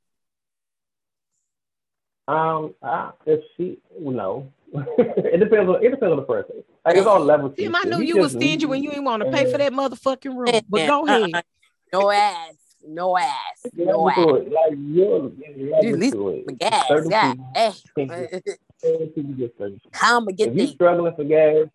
Um, 2.26 2.74
uh, 2.82 3.12
if 3.24 3.44
she, 3.56 3.78
no, 4.00 4.50
it 4.74 5.38
depends 5.38 5.68
on 5.68 5.84
it 5.84 5.90
depends 5.90 6.10
on 6.10 6.16
the 6.16 6.22
person. 6.22 6.64
Like 6.86 6.96
it's 6.98 7.06
all 7.06 7.20
levels. 7.20 7.56
to 7.56 7.62
Tim. 7.62 7.74
I 7.74 7.82
If 7.84 7.88
knew 7.88 8.00
you 8.04 8.18
was 8.18 8.32
stingy 8.32 8.64
when 8.66 8.82
you 8.82 8.90
didn't 8.90 9.04
want 9.04 9.22
to 9.24 9.30
pay 9.30 9.50
for 9.50 9.58
that 9.58 9.72
motherfucking 9.72 10.36
room. 10.36 10.60
But 10.68 10.86
go 10.86 11.06
Uh-uh. 11.06 11.24
ahead. 11.26 11.44
No 11.92 12.10
ass. 12.12 12.54
No 12.86 13.16
ass. 13.18 13.66
No 13.74 14.08
ass. 14.08 14.14
to 14.16 14.34
it. 14.36 14.52
Like 14.52 14.72
you're 14.78 15.30
You 15.32 15.72
level 15.72 15.94
at 15.94 15.98
least. 15.98 16.14
The 16.46 16.52
gas. 16.58 16.86
Certain 16.88 17.10
Yeah. 17.10 17.34
Hey. 17.54 17.72
get- 17.96 18.30
certain 18.80 19.02
eh. 19.02 19.06
people 19.14 19.32
get 19.34 19.54
certain 19.58 19.80
shit. 19.82 19.90
How 19.94 20.18
I'ma 20.18 20.30
get 20.30 20.48
If 20.48 20.54
you 20.54 20.66
there? 20.66 20.74
struggling 20.74 21.14
for 21.16 21.24
gas, 21.24 21.66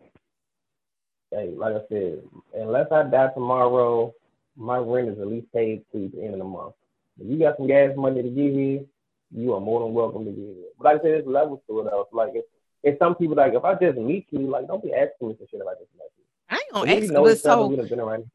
hey, 1.30 1.52
like 1.56 1.74
I 1.74 1.80
said, 1.90 2.22
unless 2.54 2.90
I 2.90 3.02
die 3.02 3.28
tomorrow, 3.34 4.14
my 4.56 4.78
rent 4.78 5.10
is 5.10 5.18
at 5.18 5.26
least 5.26 5.52
paid 5.52 5.82
to 5.92 6.08
the 6.08 6.22
end 6.24 6.32
of 6.34 6.38
the 6.38 6.44
month. 6.44 6.74
If 7.20 7.28
you 7.30 7.38
got 7.38 7.58
some 7.58 7.66
gas 7.66 7.90
money 7.96 8.22
to 8.22 8.28
give 8.30 8.54
me, 8.54 8.86
you 9.34 9.54
are 9.54 9.60
more 9.60 9.80
than 9.80 9.92
welcome 9.92 10.24
to 10.24 10.30
give 10.30 10.40
it. 10.44 10.74
But 10.78 10.84
like 10.86 10.94
I 10.94 10.98
said, 10.98 11.12
there's 11.12 11.26
levels 11.26 11.60
to 11.68 11.80
it. 11.80 11.92
Else, 11.92 12.08
like 12.12 12.30
if, 12.34 12.44
if 12.82 12.98
some 12.98 13.14
people 13.14 13.36
like 13.36 13.54
if 13.54 13.64
I 13.64 13.74
just 13.74 13.98
meet 13.98 14.26
you, 14.30 14.50
like 14.50 14.66
don't 14.66 14.82
be 14.82 14.92
asking 14.92 15.28
me 15.28 15.34
for 15.34 15.46
shit 15.48 15.60
if 15.60 15.66
I 15.66 15.74
just 15.74 15.90
met 15.96 16.08
you. 16.16 16.24
I 16.48 16.54
ain't 16.56 16.72
gonna 16.72 16.92
ask, 16.92 17.12
know 17.12 17.24
but 17.24 17.38
each 17.38 17.46
other. 17.46 17.62
so 17.62 17.66
We 17.66 17.76
been 17.76 18.00
around. 18.00 18.30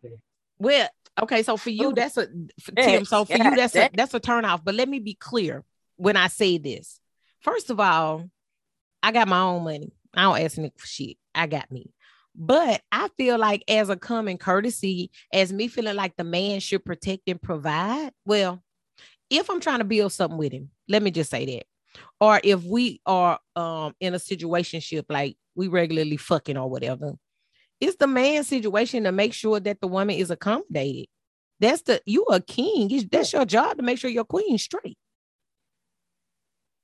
Well, 0.59 0.89
okay, 1.21 1.43
so 1.43 1.57
for 1.57 1.69
you, 1.69 1.93
that's 1.93 2.17
a 2.17 2.27
for 2.61 2.73
Yeah, 2.75 2.85
Tim. 2.85 3.05
So 3.05 3.25
for 3.25 3.37
yeah, 3.37 3.49
you, 3.49 3.55
that's 3.55 3.75
a 3.75 3.89
that's 3.93 4.13
a 4.13 4.19
turn 4.19 4.45
off. 4.45 4.63
But 4.63 4.75
let 4.75 4.89
me 4.89 4.99
be 4.99 5.13
clear 5.13 5.63
when 5.97 6.17
I 6.17 6.27
say 6.27 6.57
this. 6.57 6.99
First 7.41 7.69
of 7.69 7.79
all, 7.79 8.29
I 9.03 9.11
got 9.11 9.27
my 9.27 9.39
own 9.39 9.63
money. 9.63 9.91
I 10.13 10.23
don't 10.23 10.39
ask 10.39 10.57
nigga 10.57 10.77
for 10.77 10.87
shit. 10.87 11.17
I 11.35 11.47
got 11.47 11.71
me. 11.71 11.91
But 12.35 12.81
I 12.91 13.09
feel 13.17 13.37
like 13.37 13.63
as 13.67 13.89
a 13.89 13.95
common 13.95 14.37
courtesy, 14.37 15.11
as 15.33 15.51
me 15.51 15.67
feeling 15.67 15.95
like 15.95 16.15
the 16.17 16.23
man 16.23 16.59
should 16.59 16.85
protect 16.85 17.23
and 17.27 17.41
provide. 17.41 18.11
Well, 18.25 18.63
if 19.29 19.49
I'm 19.49 19.59
trying 19.59 19.79
to 19.79 19.85
build 19.85 20.13
something 20.13 20.37
with 20.37 20.51
him, 20.51 20.69
let 20.87 21.01
me 21.01 21.11
just 21.11 21.31
say 21.31 21.45
that. 21.45 21.65
Or 22.19 22.39
if 22.43 22.63
we 22.63 23.01
are 23.05 23.39
um 23.55 23.93
in 23.99 24.13
a 24.13 24.17
situationship, 24.17 25.05
like 25.09 25.37
we 25.55 25.67
regularly 25.67 26.17
fucking 26.17 26.57
or 26.57 26.69
whatever, 26.69 27.13
it's 27.79 27.97
the 27.97 28.07
man's 28.07 28.47
situation 28.47 29.03
to 29.03 29.11
make 29.11 29.33
sure 29.33 29.59
that 29.59 29.81
the 29.81 29.87
woman 29.87 30.15
is 30.15 30.31
accommodated. 30.31 31.07
That's 31.59 31.81
the 31.83 32.01
you 32.05 32.23
a 32.25 32.39
king. 32.41 32.91
It's- 32.91 33.07
That's 33.11 33.33
your 33.33 33.45
job 33.45 33.77
to 33.77 33.83
make 33.83 33.97
sure 33.99 34.09
your 34.09 34.25
queen's 34.25 34.63
straight. 34.63 34.97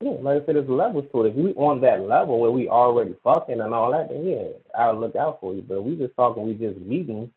Yeah, 0.02 0.18
like 0.20 0.44
I 0.44 0.46
said, 0.46 0.56
there's 0.56 0.68
levels 0.68 1.06
to 1.14 1.24
it. 1.24 1.30
If 1.30 1.36
we 1.36 1.54
on 1.54 1.80
that 1.82 2.02
level 2.06 2.40
where 2.40 2.52
we 2.52 2.68
already 2.68 3.16
fucking 3.24 3.62
and 3.62 3.74
all 3.74 3.92
that, 3.92 4.10
then 4.10 4.26
yeah, 4.26 4.48
I'll 4.78 5.00
look 5.00 5.16
out 5.16 5.40
for 5.40 5.54
you. 5.54 5.62
But 5.62 5.78
if 5.78 5.84
we 5.84 5.96
just 5.96 6.16
talking, 6.18 6.44
we 6.46 6.56
just 6.56 6.78
meeting, 6.80 7.32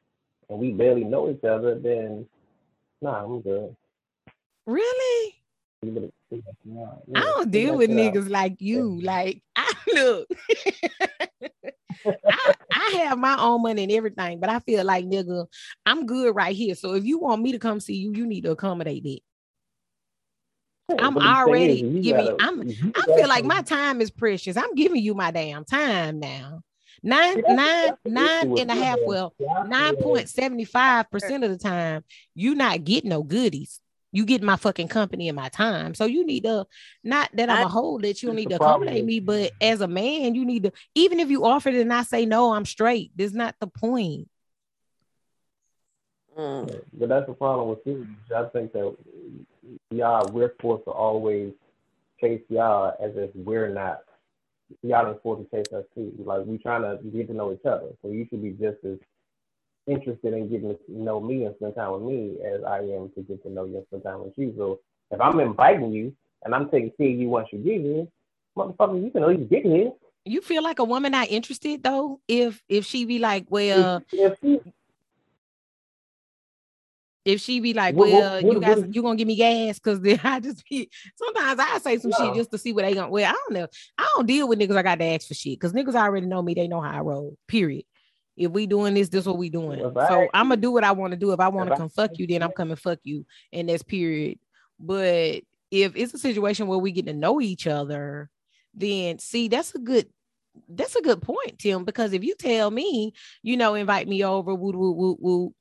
and 0.48 0.58
we 0.58 0.72
barely 0.72 1.04
know 1.04 1.30
each 1.30 1.44
other, 1.44 1.78
then 1.78 2.26
nah, 3.00 3.22
I'm 3.24 3.40
good. 3.40 3.76
Really? 4.66 5.35
You 5.82 5.90
better 5.92 6.10
figure 6.30 6.52
that 6.64 6.82
out. 6.82 7.02
I 7.14 7.20
don't 7.20 7.50
deal 7.50 7.76
with 7.76 7.90
niggas 7.90 8.28
like 8.30 8.56
you. 8.60 9.00
Like 9.00 9.42
I 9.56 9.72
look. 9.92 10.28
I, 12.06 12.54
I 12.72 12.90
have 13.04 13.18
my 13.18 13.36
own 13.40 13.62
money 13.62 13.82
and 13.84 13.92
everything, 13.92 14.38
but 14.38 14.48
I 14.48 14.60
feel 14.60 14.84
like 14.84 15.04
nigga, 15.04 15.46
I'm 15.84 16.06
good 16.06 16.34
right 16.34 16.54
here. 16.54 16.74
So 16.74 16.94
if 16.94 17.04
you 17.04 17.18
want 17.18 17.42
me 17.42 17.52
to 17.52 17.58
come 17.58 17.80
see 17.80 17.94
you, 17.96 18.12
you 18.14 18.26
need 18.26 18.44
to 18.44 18.52
accommodate 18.52 19.04
it. 19.04 19.22
Yeah, 20.88 20.96
I'm 21.00 21.14
but 21.14 21.20
the 21.20 21.26
thing 21.26 21.34
already 21.36 21.82
is, 21.82 22.04
giving- 22.04 22.26
gotta- 22.26 22.44
I'm- 22.44 22.92
I 22.94 23.02
feel 23.16 23.28
like 23.28 23.44
my 23.44 23.62
time 23.62 24.00
is 24.00 24.10
precious. 24.10 24.56
I'm 24.56 24.74
giving 24.74 25.02
you 25.02 25.14
my 25.14 25.30
damn 25.32 25.64
time 25.64 26.20
now. 26.20 26.60
Nine, 27.02 27.42
nine, 27.48 27.92
nine 28.04 28.58
and 28.58 28.70
a 28.70 28.74
half. 28.74 28.98
Well, 29.04 29.34
Yeah, 29.38 29.46
I 29.52 29.56
feel 29.62 29.68
nine 29.68 29.96
point 29.96 30.28
seventy 30.28 30.64
five 30.64 31.10
percent 31.10 31.44
of 31.44 31.50
the 31.50 31.58
time, 31.58 32.04
you 32.34 32.54
not 32.54 32.84
getting 32.84 33.10
no 33.10 33.22
goodies. 33.22 33.80
You 34.16 34.24
get 34.24 34.42
my 34.42 34.56
fucking 34.56 34.88
company 34.88 35.28
and 35.28 35.36
my 35.36 35.50
time. 35.50 35.94
So 35.94 36.06
you 36.06 36.24
need 36.24 36.44
to 36.44 36.66
not 37.04 37.28
that 37.34 37.50
I'm 37.50 37.58
I- 37.58 37.62
a 37.64 37.68
hold 37.68 38.00
that 38.00 38.22
you 38.22 38.30
don't 38.30 38.36
need 38.36 38.48
to 38.48 38.56
accommodate 38.56 39.04
me, 39.04 39.20
but 39.20 39.52
as 39.60 39.82
a 39.82 39.86
man, 39.86 40.34
you 40.34 40.46
need 40.46 40.62
to 40.62 40.72
even 40.94 41.20
if 41.20 41.28
you 41.28 41.44
offer 41.44 41.68
it 41.68 41.74
and 41.74 41.92
I 41.92 42.02
say 42.02 42.24
no, 42.24 42.54
I'm 42.54 42.64
straight. 42.64 43.12
That's 43.14 43.34
not 43.34 43.56
the 43.60 43.66
point. 43.66 44.30
Mm. 46.34 46.80
But 46.94 47.10
that's 47.10 47.26
the 47.26 47.34
problem 47.34 47.68
with 47.68 47.80
you. 47.84 48.06
I 48.34 48.44
think 48.54 48.72
that 48.72 48.96
y'all 49.90 50.32
we're 50.32 50.54
forced 50.62 50.84
to 50.84 50.92
always 50.92 51.52
chase 52.18 52.40
y'all 52.48 52.94
as 52.98 53.12
if 53.16 53.28
we're 53.34 53.68
not. 53.68 54.00
Y'all 54.82 55.08
are 55.08 55.18
forced 55.22 55.50
to 55.50 55.56
chase 55.58 55.70
us 55.74 55.84
too. 55.94 56.14
Like 56.24 56.46
we 56.46 56.56
trying 56.56 56.82
to 56.82 57.04
get 57.04 57.28
to 57.28 57.34
know 57.34 57.52
each 57.52 57.66
other. 57.66 57.88
So 58.00 58.08
you 58.08 58.26
should 58.30 58.42
be 58.42 58.52
just 58.52 58.82
as 58.82 58.96
interested 59.86 60.34
in 60.34 60.48
getting 60.48 60.70
to 60.70 60.78
know 60.88 61.20
me 61.20 61.44
and 61.44 61.54
spend 61.56 61.74
time 61.76 61.92
with 61.92 62.02
me 62.02 62.36
as 62.44 62.62
I 62.64 62.78
am 62.78 63.10
to 63.14 63.22
get 63.26 63.42
to 63.44 63.50
know 63.50 63.64
you 63.64 63.76
and 63.76 63.86
spend 63.86 64.02
time 64.02 64.24
with 64.24 64.32
you. 64.36 64.52
So 64.56 64.80
if 65.10 65.20
I'm 65.20 65.38
inviting 65.40 65.92
you 65.92 66.14
and 66.44 66.54
I'm 66.54 66.68
taking 66.70 66.90
care 66.98 67.08
of 67.08 67.14
you 67.16 67.28
once 67.28 67.48
you 67.52 67.58
get 67.58 67.80
here, 67.80 68.06
motherfucker, 68.56 69.02
you 69.04 69.10
can 69.10 69.22
at 69.22 69.28
least 69.28 69.50
get 69.50 69.64
here. 69.64 69.92
You 70.24 70.40
feel 70.40 70.62
like 70.62 70.80
a 70.80 70.84
woman 70.84 71.12
not 71.12 71.28
interested 71.28 71.82
though, 71.84 72.20
if 72.26 72.60
if 72.68 72.84
she 72.84 73.04
be 73.04 73.20
like, 73.20 73.46
well, 73.48 74.02
if, 74.12 74.32
if 74.32 74.38
you, 74.42 74.72
if 77.24 77.40
she 77.40 77.60
be 77.60 77.74
like, 77.74 77.94
What- 77.94 78.10
what- 78.10 78.20
well, 78.20 78.42
what- 78.42 78.52
you 78.54 78.60
guys, 78.60 78.84
you 78.90 79.02
gonna 79.02 79.16
give 79.16 79.28
me 79.28 79.36
gas? 79.36 79.78
Cause 79.78 80.00
then 80.00 80.20
I 80.24 80.40
just 80.40 80.64
be 80.68 80.90
sometimes 81.16 81.60
I 81.60 81.78
say 81.78 81.98
some 81.98 82.10
No. 82.10 82.16
shit 82.18 82.34
just 82.34 82.50
to 82.52 82.58
see 82.58 82.72
what 82.72 82.84
they 82.84 82.94
gonna. 82.94 83.10
Well, 83.10 83.24
I 83.28 83.32
don't 83.32 83.52
know. 83.52 83.68
I 83.98 84.08
don't 84.16 84.26
deal 84.26 84.48
with 84.48 84.58
niggas. 84.58 84.76
I 84.76 84.82
got 84.82 84.98
to 84.98 85.04
ask 85.04 85.28
for 85.28 85.34
shit 85.34 85.60
because 85.60 85.72
niggas 85.72 85.94
already 85.94 86.26
know 86.26 86.42
me. 86.42 86.54
They 86.54 86.66
know 86.68 86.80
how 86.80 86.90
I 86.98 87.00
roll. 87.00 87.36
Period. 87.46 87.84
If 88.36 88.52
we 88.52 88.66
doing 88.66 88.94
this, 88.94 89.08
this 89.08 89.24
what 89.26 89.38
we 89.38 89.48
doing. 89.48 89.80
If 89.80 89.94
so 89.94 90.00
ask 90.00 90.30
I'm 90.34 90.48
gonna 90.48 90.60
do 90.60 90.70
what 90.70 90.84
I 90.84 90.92
want 90.92 91.12
to 91.12 91.16
do. 91.16 91.32
If 91.32 91.40
I 91.40 91.48
want 91.48 91.68
to 91.68 91.72
if 91.72 91.76
I 91.76 91.80
come 91.80 91.88
fuck 91.88 92.18
you, 92.18 92.26
then 92.26 92.42
I'm 92.42 92.50
you- 92.50 92.54
coming 92.54 92.76
fuck 92.76 92.98
you, 93.02 93.24
and 93.52 93.68
that's 93.68 93.82
period. 93.82 94.38
But 94.78 95.42
if 95.70 95.96
it's 95.96 96.14
a 96.14 96.18
situation 96.18 96.66
where 96.66 96.78
we 96.78 96.92
get 96.92 97.06
to 97.06 97.12
know 97.14 97.40
each 97.40 97.66
other, 97.66 98.28
then 98.74 99.18
see 99.18 99.48
that's 99.48 99.74
a 99.74 99.78
good 99.78 100.08
that's 100.68 100.96
a 100.96 101.02
good 101.02 101.22
point, 101.22 101.58
Tim. 101.58 101.84
Because 101.84 102.12
if 102.12 102.22
you 102.24 102.34
tell 102.34 102.70
me, 102.70 103.14
you 103.42 103.56
know, 103.56 103.74
invite 103.74 104.06
me 104.08 104.24
over, 104.24 104.54
woo 104.54 104.72
woo 104.72 104.92
woo 104.92 105.16
woo, 105.18 105.54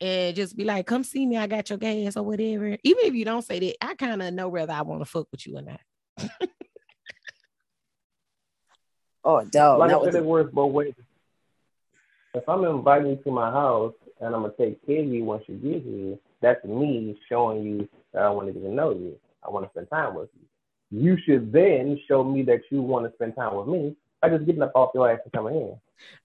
and 0.00 0.36
just 0.36 0.56
be 0.56 0.64
like, 0.64 0.86
come 0.86 1.04
see 1.04 1.24
me, 1.26 1.36
I 1.38 1.46
got 1.46 1.70
your 1.70 1.78
gas 1.78 2.16
or 2.16 2.22
whatever. 2.22 2.76
Even 2.84 3.04
if 3.06 3.14
you 3.14 3.24
don't 3.24 3.44
say 3.44 3.58
that, 3.58 3.76
I 3.84 3.94
kind 3.94 4.22
of 4.22 4.34
know 4.34 4.48
whether 4.48 4.72
I 4.72 4.82
want 4.82 5.00
to 5.00 5.06
fuck 5.06 5.28
with 5.32 5.46
you 5.46 5.56
or 5.56 5.62
not. 5.62 5.80
Oh, 9.24 9.44
dog. 9.44 9.80
like 9.80 9.90
not 9.90 10.02
I 10.02 10.04
said, 10.06 10.14
the- 10.14 10.18
it 10.18 10.24
works 10.24 10.52
both 10.52 10.72
ways. 10.72 10.94
If 12.38 12.48
I'm 12.48 12.64
inviting 12.64 13.10
you 13.10 13.16
to 13.24 13.30
my 13.32 13.50
house 13.50 13.94
and 14.20 14.32
I'm 14.32 14.42
gonna 14.42 14.54
take 14.56 14.84
care 14.86 15.00
of 15.00 15.08
you 15.08 15.24
once 15.24 15.42
you 15.48 15.56
get 15.56 15.82
here, 15.82 16.16
that's 16.40 16.64
me 16.64 17.18
showing 17.28 17.64
you 17.64 17.88
that 18.12 18.22
I 18.22 18.30
want 18.30 18.46
to 18.46 18.52
get 18.52 18.62
to 18.62 18.70
know 18.70 18.90
you. 18.90 19.16
I 19.44 19.50
want 19.50 19.66
to 19.66 19.70
spend 19.70 19.90
time 19.90 20.14
with 20.14 20.28
you. 20.38 21.00
You 21.00 21.18
should 21.26 21.52
then 21.52 21.98
show 22.06 22.22
me 22.22 22.42
that 22.44 22.60
you 22.70 22.80
want 22.80 23.06
to 23.06 23.12
spend 23.16 23.34
time 23.34 23.56
with 23.56 23.66
me 23.66 23.96
by 24.22 24.28
just 24.28 24.46
getting 24.46 24.62
up 24.62 24.70
off 24.76 24.90
your 24.94 25.10
ass 25.10 25.18
and 25.24 25.32
coming 25.32 25.56
in. 25.56 25.76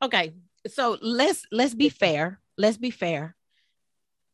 Okay. 0.03 0.33
so 0.67 0.99
let's 1.01 1.47
let's 1.51 1.73
be 1.73 1.89
fair. 1.89 2.39
Let's 2.59 2.77
be 2.77 2.91
fair. 2.91 3.35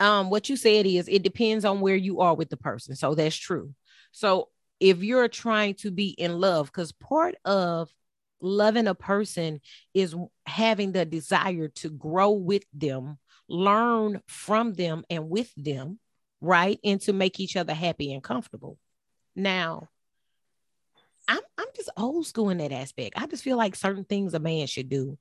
Um, 0.01 0.29
what 0.29 0.49
you 0.49 0.57
said 0.57 0.85
is 0.85 1.07
it 1.07 1.23
depends 1.23 1.63
on 1.63 1.79
where 1.79 1.95
you 1.95 2.19
are 2.19 2.35
with 2.35 2.49
the 2.49 2.57
person. 2.57 2.95
So 2.95 3.15
that's 3.15 3.35
true. 3.35 3.73
So 4.11 4.49
if 4.81 5.01
you're 5.01 5.29
trying 5.29 5.75
to 5.75 5.91
be 5.91 6.09
in 6.09 6.39
love, 6.41 6.67
because 6.67 6.91
part 6.91 7.35
of 7.45 7.89
loving 8.41 8.87
a 8.87 8.95
person 8.95 9.61
is 9.93 10.15
having 10.45 10.91
the 10.91 11.05
desire 11.05 11.67
to 11.67 11.89
grow 11.89 12.31
with 12.31 12.63
them, 12.73 13.17
learn 13.47 14.21
from 14.27 14.73
them 14.73 15.03
and 15.09 15.29
with 15.29 15.51
them, 15.55 15.99
right? 16.41 16.79
And 16.83 17.01
to 17.01 17.13
make 17.13 17.39
each 17.39 17.55
other 17.55 17.73
happy 17.73 18.13
and 18.13 18.23
comfortable. 18.23 18.77
Now, 19.35 19.89
I'm 21.27 21.41
I'm 21.57 21.67
just 21.75 21.89
old 21.95 22.25
school 22.25 22.49
in 22.49 22.57
that 22.57 22.71
aspect. 22.71 23.13
I 23.15 23.27
just 23.27 23.43
feel 23.43 23.57
like 23.57 23.75
certain 23.75 24.03
things 24.03 24.33
a 24.33 24.39
man 24.39 24.67
should 24.67 24.89
do, 24.89 25.17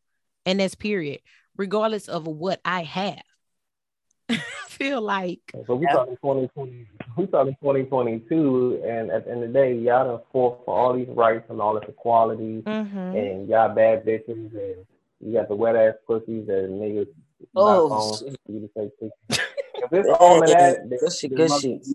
and 0.46 0.60
that's 0.60 0.74
period, 0.74 1.20
regardless 1.56 2.08
of 2.08 2.26
what 2.26 2.60
I 2.64 2.82
have. 2.82 3.22
I 4.28 4.40
feel 4.68 5.00
like 5.00 5.40
so 5.66 5.74
we 5.74 5.86
talking 5.86 6.16
2020, 6.16 6.86
we 7.16 7.26
talking 7.26 7.56
2022, 7.60 8.82
and 8.84 9.10
at 9.10 9.24
the 9.24 9.32
end 9.32 9.44
of 9.44 9.52
the 9.52 9.58
day, 9.58 9.74
y'all 9.74 10.06
done 10.06 10.20
fought 10.32 10.64
for 10.64 10.78
all 10.78 10.92
these 10.94 11.08
rights 11.08 11.46
and 11.48 11.60
all 11.60 11.74
this 11.74 11.88
equality, 11.88 12.62
mm-hmm. 12.62 12.98
and 12.98 13.48
y'all 13.48 13.74
bad 13.74 14.04
bitches, 14.04 14.28
and 14.28 14.86
you 15.20 15.32
got 15.32 15.48
the 15.48 15.56
wet 15.56 15.76
ass 15.76 15.94
pussies 16.06 16.48
and 16.48 16.80
niggas. 16.80 17.08
Oh, 17.54 18.18
you 18.48 18.60
to 18.60 18.70
say 18.76 18.90
if 19.28 19.92
it's 19.92 20.08
all 20.20 20.42
of 20.42 20.48
that, 20.48 20.88
good 20.88 21.12
shit, 21.12 21.34
good 21.34 21.50
shit. 21.60 21.86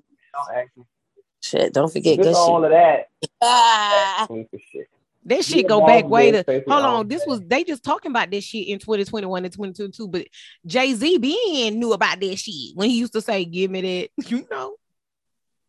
Shit, 1.41 1.73
don't 1.73 1.91
forget 1.91 2.17
good 2.17 2.33
all 2.33 2.61
shit. 2.61 2.65
of 2.65 2.71
that. 2.71 3.07
Ah. 3.41 4.27
shit. 4.71 4.87
This 5.25 5.47
shit 5.47 5.67
go 5.67 5.85
back 5.85 6.05
way 6.05 6.31
to 6.31 6.63
hold 6.67 6.85
on. 6.85 7.07
This 7.07 7.23
was 7.25 7.41
they 7.41 7.63
just 7.63 7.83
talking 7.83 8.11
about 8.11 8.29
this 8.29 8.43
shit 8.43 8.67
in 8.67 8.79
2021 8.79 9.45
and 9.45 9.53
2022, 9.53 10.07
but 10.07 10.27
Jay 10.65 10.93
Z 10.93 11.17
being 11.17 11.79
knew 11.79 11.93
about 11.93 12.19
that 12.19 12.35
shit 12.37 12.75
when 12.75 12.89
he 12.89 12.99
used 12.99 13.13
to 13.13 13.21
say, 13.21 13.45
"Give 13.45 13.71
me 13.71 13.81
that," 13.81 14.09
you 14.29 14.47
know. 14.49 14.75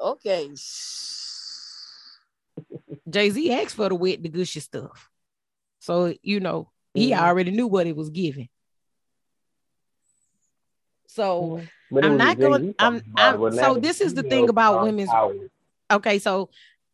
Okay. 0.01 0.51
Jay 3.09 3.31
Z 3.31 3.53
asked 3.53 3.77
for 3.77 3.89
the 3.89 3.95
wet, 3.95 4.23
the 4.23 4.29
gushy 4.29 4.61
stuff, 4.61 5.09
so 5.79 6.15
you 6.23 6.41
know 6.41 6.71
he 6.95 7.11
mm-hmm. 7.11 7.23
already 7.23 7.51
knew 7.51 7.67
what 7.67 7.87
it 7.87 7.97
was 7.97 8.11
giving. 8.11 8.49
So 11.07 11.63
mm-hmm. 11.93 12.05
I'm 12.05 12.17
not 12.17 12.39
going. 12.39 12.75
I'm. 12.79 13.03
I'm 13.17 13.53
so 13.53 13.75
this 13.75 14.01
is 14.01 14.15
the 14.15 14.23
thing 14.23 14.49
about 14.49 14.83
women's. 14.83 15.11
Power 15.11 15.35
okay, 15.91 16.19
so 16.19 16.51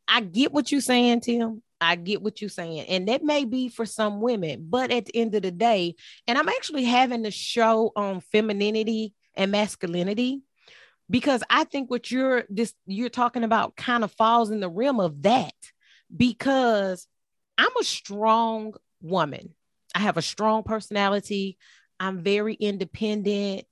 I 0.07 0.20
get 0.20 0.53
what 0.53 0.70
you're 0.70 0.81
saying, 0.81 1.20
Tim. 1.20 1.62
I 1.81 1.97
get 1.97 2.23
what 2.23 2.40
you're 2.40 2.51
saying. 2.51 2.87
And 2.88 3.09
that 3.09 3.23
may 3.23 3.45
be 3.45 3.69
for 3.69 3.87
some 3.87 4.21
women, 4.21 4.66
but 4.69 4.90
at 4.90 5.07
the 5.07 5.16
end 5.16 5.35
of 5.35 5.43
the 5.43 5.51
day, 5.51 5.97
and 6.27 6.37
I'm 6.37 6.49
actually 6.49 6.85
having 6.85 7.25
a 7.25 7.31
show 7.31 7.93
on 7.97 8.21
femininity 8.21 9.14
and 9.35 9.51
masculinity 9.51 10.43
because 11.09 11.43
I 11.51 11.64
think 11.64 11.90
what 11.90 12.11
you're 12.11 12.45
this 12.49 12.75
you're 12.87 13.09
talking 13.09 13.45
about 13.45 13.77
kind 13.77 14.05
of 14.05 14.12
falls 14.12 14.51
in 14.51 14.61
the 14.61 14.69
realm 14.69 15.01
of 15.01 15.23
that 15.23 15.55
because 16.14 17.07
I'm 17.59 17.77
a 17.79 17.85
strong 17.85 18.75
woman. 19.03 19.55
I 19.95 20.01
have 20.01 20.16
a 20.16 20.23
strong 20.23 20.62
personality. 20.62 21.59
I'm 21.99 22.23
very 22.23 22.55
independent. 22.55 23.64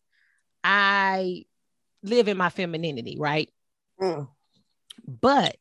I 0.64 1.44
live 2.03 2.29
in 2.29 2.37
my 2.37 2.51
femininity, 2.51 3.16
right? 3.18 3.51
Mm. 4.01 4.29
But 5.07 5.57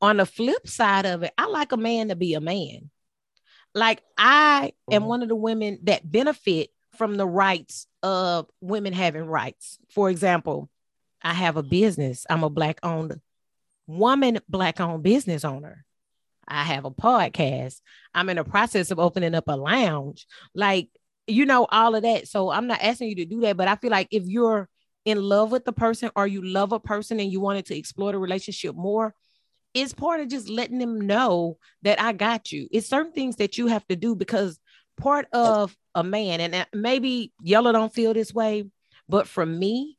on 0.00 0.16
the 0.16 0.26
flip 0.26 0.66
side 0.66 1.06
of 1.06 1.22
it, 1.22 1.32
I 1.36 1.46
like 1.46 1.72
a 1.72 1.76
man 1.76 2.08
to 2.08 2.16
be 2.16 2.34
a 2.34 2.40
man. 2.40 2.90
Like 3.74 4.02
I 4.18 4.72
am 4.90 5.02
mm-hmm. 5.02 5.08
one 5.08 5.22
of 5.22 5.28
the 5.28 5.36
women 5.36 5.78
that 5.84 6.10
benefit 6.10 6.70
from 6.96 7.16
the 7.16 7.26
rights 7.26 7.86
of 8.02 8.46
women 8.60 8.92
having 8.92 9.24
rights. 9.24 9.78
For 9.90 10.10
example, 10.10 10.68
I 11.22 11.34
have 11.34 11.56
a 11.56 11.62
business. 11.62 12.26
I'm 12.28 12.44
a 12.44 12.50
black 12.50 12.80
owned 12.82 13.20
woman, 13.86 14.40
black 14.48 14.80
owned 14.80 15.02
business 15.02 15.44
owner. 15.44 15.84
I 16.48 16.64
have 16.64 16.84
a 16.84 16.90
podcast. 16.90 17.80
I'm 18.14 18.28
in 18.28 18.36
the 18.36 18.44
process 18.44 18.90
of 18.90 18.98
opening 18.98 19.34
up 19.34 19.44
a 19.46 19.56
lounge. 19.56 20.26
Like, 20.54 20.88
you 21.26 21.46
know, 21.46 21.66
all 21.70 21.94
of 21.94 22.02
that. 22.02 22.26
So 22.26 22.50
I'm 22.50 22.66
not 22.66 22.82
asking 22.82 23.10
you 23.10 23.14
to 23.16 23.24
do 23.24 23.40
that, 23.42 23.56
but 23.56 23.68
I 23.68 23.76
feel 23.76 23.90
like 23.90 24.08
if 24.10 24.24
you're 24.26 24.68
in 25.04 25.22
love 25.22 25.52
with 25.52 25.64
the 25.64 25.72
person 25.72 26.10
or 26.16 26.26
you 26.26 26.42
love 26.42 26.72
a 26.72 26.80
person 26.80 27.20
and 27.20 27.30
you 27.30 27.40
wanted 27.40 27.66
to 27.66 27.78
explore 27.78 28.12
the 28.12 28.18
relationship 28.18 28.74
more, 28.74 29.14
it's 29.74 29.92
part 29.92 30.20
of 30.20 30.28
just 30.28 30.48
letting 30.48 30.78
them 30.78 31.00
know 31.00 31.58
that 31.82 32.00
I 32.00 32.12
got 32.12 32.52
you. 32.52 32.68
It's 32.70 32.88
certain 32.88 33.12
things 33.12 33.36
that 33.36 33.58
you 33.58 33.68
have 33.68 33.86
to 33.88 33.96
do 33.96 34.14
because 34.14 34.58
part 34.96 35.26
of 35.32 35.76
a 35.94 36.02
man, 36.02 36.40
and 36.40 36.66
maybe 36.72 37.32
Yellow 37.42 37.72
don't 37.72 37.92
feel 37.92 38.14
this 38.14 38.34
way, 38.34 38.64
but 39.08 39.28
for 39.28 39.44
me, 39.46 39.96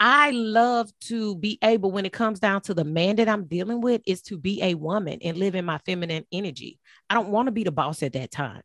I 0.00 0.32
love 0.32 0.90
to 1.02 1.36
be 1.36 1.58
able, 1.62 1.92
when 1.92 2.04
it 2.04 2.12
comes 2.12 2.40
down 2.40 2.62
to 2.62 2.74
the 2.74 2.84
man 2.84 3.16
that 3.16 3.28
I'm 3.28 3.44
dealing 3.44 3.80
with, 3.80 4.02
is 4.06 4.22
to 4.22 4.36
be 4.36 4.62
a 4.62 4.74
woman 4.74 5.20
and 5.22 5.36
live 5.36 5.54
in 5.54 5.64
my 5.64 5.78
feminine 5.78 6.26
energy. 6.32 6.80
I 7.08 7.14
don't 7.14 7.28
want 7.28 7.46
to 7.46 7.52
be 7.52 7.62
the 7.62 7.70
boss 7.70 8.02
at 8.02 8.14
that 8.14 8.32
time. 8.32 8.62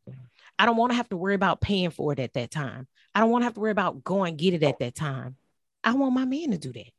I 0.57 0.65
don't 0.65 0.75
want 0.75 0.91
to 0.91 0.95
have 0.95 1.09
to 1.09 1.17
worry 1.17 1.35
about 1.35 1.61
paying 1.61 1.91
for 1.91 2.11
it 2.11 2.19
at 2.19 2.33
that 2.33 2.51
time. 2.51 2.87
I 3.13 3.19
don't 3.19 3.29
want 3.29 3.43
to 3.43 3.45
have 3.45 3.53
to 3.53 3.59
worry 3.59 3.71
about 3.71 4.03
going 4.03 4.37
get 4.37 4.55
it 4.55 4.63
at 4.63 4.79
that 4.79 4.95
time. 4.95 5.35
I 5.83 5.93
want 5.93 6.13
my 6.13 6.25
man 6.25 6.51
to 6.51 6.57
do 6.57 6.73
that. 6.73 6.91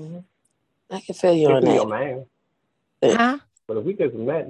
Mm-hmm. 0.00 0.18
I 0.92 1.00
can 1.00 1.14
feel 1.14 1.34
you 1.34 1.48
on 1.48 1.64
that. 1.64 1.74
Your 1.74 1.86
man. 1.86 2.26
Huh? 3.02 3.38
But 3.66 3.78
if 3.78 3.84
we 3.84 3.94
just 3.94 4.14
met, 4.14 4.48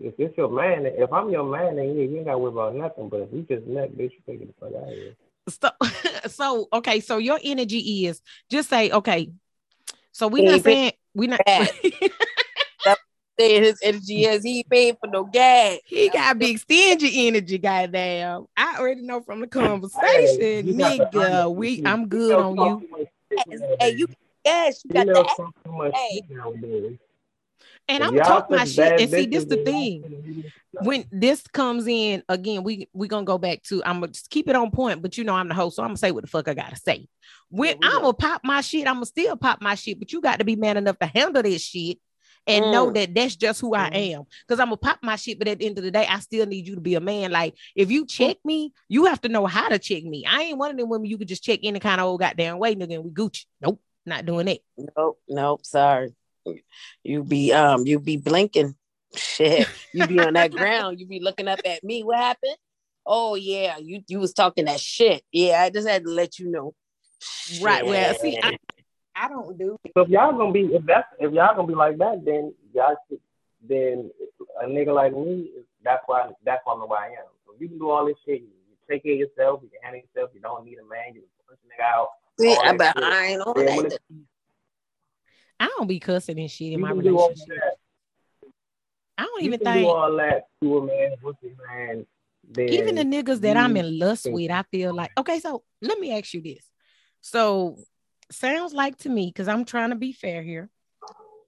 if 0.00 0.14
it's 0.18 0.36
your 0.36 0.50
man, 0.50 0.86
if 0.86 1.12
I'm 1.12 1.30
your 1.30 1.44
man, 1.44 1.76
then 1.76 1.96
you, 1.96 2.02
you 2.02 2.16
ain't 2.16 2.26
got 2.26 2.32
to 2.32 2.38
worry 2.38 2.52
about 2.52 2.74
nothing. 2.74 3.08
But 3.08 3.20
if 3.20 3.30
we 3.30 3.42
just 3.42 3.64
met, 3.66 3.96
bitch, 3.96 4.12
you 4.12 4.18
take 4.26 4.40
it 4.40 4.48
the 4.48 4.54
fuck 4.58 4.74
out 4.74 4.88
of 4.88 4.94
here. 4.94 5.14
So, 5.48 5.70
so 6.28 6.68
okay, 6.72 6.98
so 7.00 7.18
your 7.18 7.38
energy 7.42 8.06
is 8.06 8.20
just 8.50 8.68
say, 8.68 8.90
okay. 8.90 9.30
So 10.12 10.28
we 10.28 10.42
not 10.42 10.62
saying 10.62 10.92
we 11.14 11.28
not 11.28 11.40
saying 11.46 11.68
his 13.38 13.78
energy 13.82 14.24
is 14.24 14.42
he 14.42 14.64
paid 14.64 14.96
for 15.00 15.06
no 15.06 15.24
gas. 15.24 15.78
He 15.86 16.08
got 16.08 16.38
big 16.38 16.58
stingy 16.58 17.28
energy, 17.28 17.58
goddamn. 17.58 18.46
I 18.56 18.76
already 18.78 19.02
know 19.02 19.22
from 19.22 19.40
the 19.40 19.46
conversation, 19.46 20.08
hey, 20.08 20.62
nigga. 20.72 21.54
We 21.54 21.82
I'm 21.86 22.08
good 22.08 22.38
on 22.38 22.56
you. 22.56 22.82
Hey, 23.80 23.90
you 23.90 24.08
Yes, 24.44 24.82
you 24.84 24.90
got 24.90 25.06
that. 25.06 25.92
Hey. 25.94 26.98
And 27.88 28.04
I'm 28.04 28.14
gonna 28.14 28.24
talk 28.24 28.50
my 28.50 28.64
shit. 28.64 29.00
And 29.00 29.10
see, 29.10 29.26
this 29.26 29.44
the 29.44 29.56
thing. 29.64 30.44
When 30.82 31.04
this 31.10 31.42
comes 31.42 31.86
in 31.86 32.22
again, 32.28 32.62
we 32.62 32.88
we 32.92 33.08
gonna 33.08 33.24
go 33.26 33.38
back 33.38 33.62
to. 33.64 33.82
I'm 33.84 34.00
gonna 34.00 34.12
just 34.12 34.30
keep 34.30 34.48
it 34.48 34.56
on 34.56 34.70
point, 34.70 35.02
but 35.02 35.18
you 35.18 35.24
know 35.24 35.34
I'm 35.34 35.48
the 35.48 35.54
host, 35.54 35.76
so 35.76 35.82
I'm 35.82 35.90
gonna 35.90 35.98
say 35.98 36.12
what 36.12 36.24
the 36.24 36.30
fuck 36.30 36.48
I 36.48 36.54
gotta 36.54 36.76
say. 36.76 37.08
When 37.50 37.76
yeah, 37.82 37.90
I'm 37.90 38.02
gonna 38.02 38.14
pop 38.14 38.42
my 38.44 38.60
shit, 38.60 38.86
I'm 38.86 38.96
gonna 38.96 39.06
still 39.06 39.36
pop 39.36 39.60
my 39.60 39.74
shit, 39.74 39.98
but 39.98 40.12
you 40.12 40.20
got 40.20 40.38
to 40.38 40.44
be 40.44 40.56
man 40.56 40.76
enough 40.76 40.98
to 41.00 41.06
handle 41.06 41.42
this 41.42 41.62
shit 41.62 41.98
and 42.46 42.64
mm. 42.64 42.72
know 42.72 42.90
that 42.92 43.14
that's 43.14 43.36
just 43.36 43.60
who 43.60 43.74
I 43.74 43.90
mm. 43.90 44.14
am. 44.14 44.24
Because 44.46 44.60
I'm 44.60 44.68
gonna 44.68 44.76
pop 44.78 45.00
my 45.02 45.16
shit, 45.16 45.38
but 45.38 45.48
at 45.48 45.58
the 45.58 45.66
end 45.66 45.78
of 45.78 45.84
the 45.84 45.90
day, 45.90 46.06
I 46.06 46.20
still 46.20 46.46
need 46.46 46.66
you 46.66 46.76
to 46.76 46.80
be 46.80 46.94
a 46.94 47.00
man. 47.00 47.30
Like 47.30 47.54
if 47.74 47.90
you 47.90 48.06
check 48.06 48.38
me, 48.44 48.72
you 48.88 49.06
have 49.06 49.20
to 49.22 49.28
know 49.28 49.46
how 49.46 49.68
to 49.68 49.78
check 49.78 50.04
me. 50.04 50.24
I 50.26 50.42
ain't 50.42 50.58
one 50.58 50.70
of 50.70 50.76
them 50.76 50.88
women 50.88 51.10
you 51.10 51.18
could 51.18 51.28
just 51.28 51.44
check 51.44 51.60
any 51.62 51.80
kind 51.80 52.00
of 52.00 52.06
old 52.06 52.20
goddamn 52.20 52.58
way, 52.58 52.74
nigga, 52.74 52.94
and 52.94 53.04
we 53.04 53.10
Gucci. 53.10 53.44
Nope. 53.60 53.80
Not 54.04 54.26
doing 54.26 54.48
it. 54.48 54.62
Nope, 54.96 55.20
nope. 55.28 55.64
Sorry. 55.64 56.14
You 57.04 57.22
be 57.22 57.52
um 57.52 57.86
you 57.86 58.00
be 58.00 58.16
blinking. 58.16 58.74
Shit. 59.14 59.68
You 59.92 60.06
be 60.06 60.18
on 60.20 60.34
that 60.34 60.50
ground. 60.56 60.98
You 60.98 61.06
be 61.06 61.20
looking 61.20 61.48
up 61.48 61.60
at 61.64 61.84
me. 61.84 62.02
What 62.02 62.18
happened? 62.18 62.56
Oh 63.06 63.34
yeah, 63.34 63.78
you 63.78 64.02
you 64.08 64.18
was 64.18 64.32
talking 64.32 64.64
that 64.66 64.80
shit. 64.80 65.22
Yeah, 65.32 65.62
I 65.62 65.70
just 65.70 65.88
had 65.88 66.04
to 66.04 66.10
let 66.10 66.38
you 66.38 66.50
know. 66.50 66.74
Shit. 67.20 67.62
Right. 67.62 67.86
Well, 67.86 68.14
see, 68.14 68.38
I, 68.42 68.56
I 69.14 69.28
don't 69.28 69.56
do. 69.58 69.76
So 69.94 70.02
if 70.02 70.08
y'all 70.08 70.36
gonna 70.36 70.52
be 70.52 70.70
if 70.72 70.84
that's 70.86 71.06
if 71.18 71.32
y'all 71.32 71.54
gonna 71.54 71.68
be 71.68 71.74
like 71.74 71.98
that, 71.98 72.24
then 72.24 72.54
y'all 72.72 72.96
should, 73.08 73.20
then 73.68 74.10
a 74.60 74.66
nigga 74.66 74.94
like 74.94 75.12
me, 75.12 75.50
that's 75.84 76.02
why 76.06 76.30
that's 76.44 76.62
why 76.64 76.74
I'm 76.74 76.80
the 76.80 76.86
way 76.86 76.98
I 77.00 77.06
am. 77.08 77.30
So 77.46 77.54
you 77.58 77.68
can 77.68 77.78
do 77.78 77.90
all 77.90 78.06
this 78.06 78.16
shit. 78.26 78.40
You, 78.40 78.48
you 78.48 78.76
take 78.88 79.02
care 79.04 79.12
of 79.12 79.18
yourself. 79.18 79.60
You 79.62 79.68
can 79.68 79.82
handle 79.82 80.02
yourself. 80.02 80.30
You 80.34 80.40
don't 80.40 80.64
need 80.64 80.78
a 80.78 80.86
man. 80.88 81.14
You 81.14 81.22
can 81.22 81.30
push 81.48 81.58
a 81.62 81.68
nigga 81.68 81.86
out 81.86 82.08
I 82.42 82.76
bet 82.76 82.96
I 82.96 83.26
ain't 83.26 83.42
on 83.42 83.54
yeah, 83.56 83.88
that. 83.88 83.98
I 85.60 85.66
don't 85.76 85.86
be 85.86 86.00
cussing 86.00 86.38
and 86.40 86.50
shit 86.50 86.72
in 86.72 86.80
my 86.80 86.90
relationship. 86.90 87.78
I 89.16 89.24
don't 89.24 89.42
even 89.42 89.60
think 89.60 89.86
do 89.86 89.88
all 89.88 90.16
that 90.16 90.46
to 90.60 90.78
a 90.78 90.86
man, 90.86 91.12
what's 91.20 91.38
man. 91.42 92.06
Even 92.58 92.96
the 92.96 93.04
niggas 93.04 93.40
that 93.42 93.56
I'm 93.56 93.76
in 93.76 93.98
lust 93.98 94.26
with, 94.28 94.50
I 94.50 94.64
feel 94.70 94.94
like 94.94 95.12
okay. 95.16 95.38
So 95.38 95.62
let 95.80 95.98
me 95.98 96.16
ask 96.16 96.34
you 96.34 96.42
this. 96.42 96.68
So 97.20 97.78
sounds 98.30 98.72
like 98.72 98.98
to 98.98 99.08
me, 99.08 99.26
because 99.26 99.48
I'm 99.48 99.64
trying 99.64 99.90
to 99.90 99.96
be 99.96 100.12
fair 100.12 100.42
here, 100.42 100.68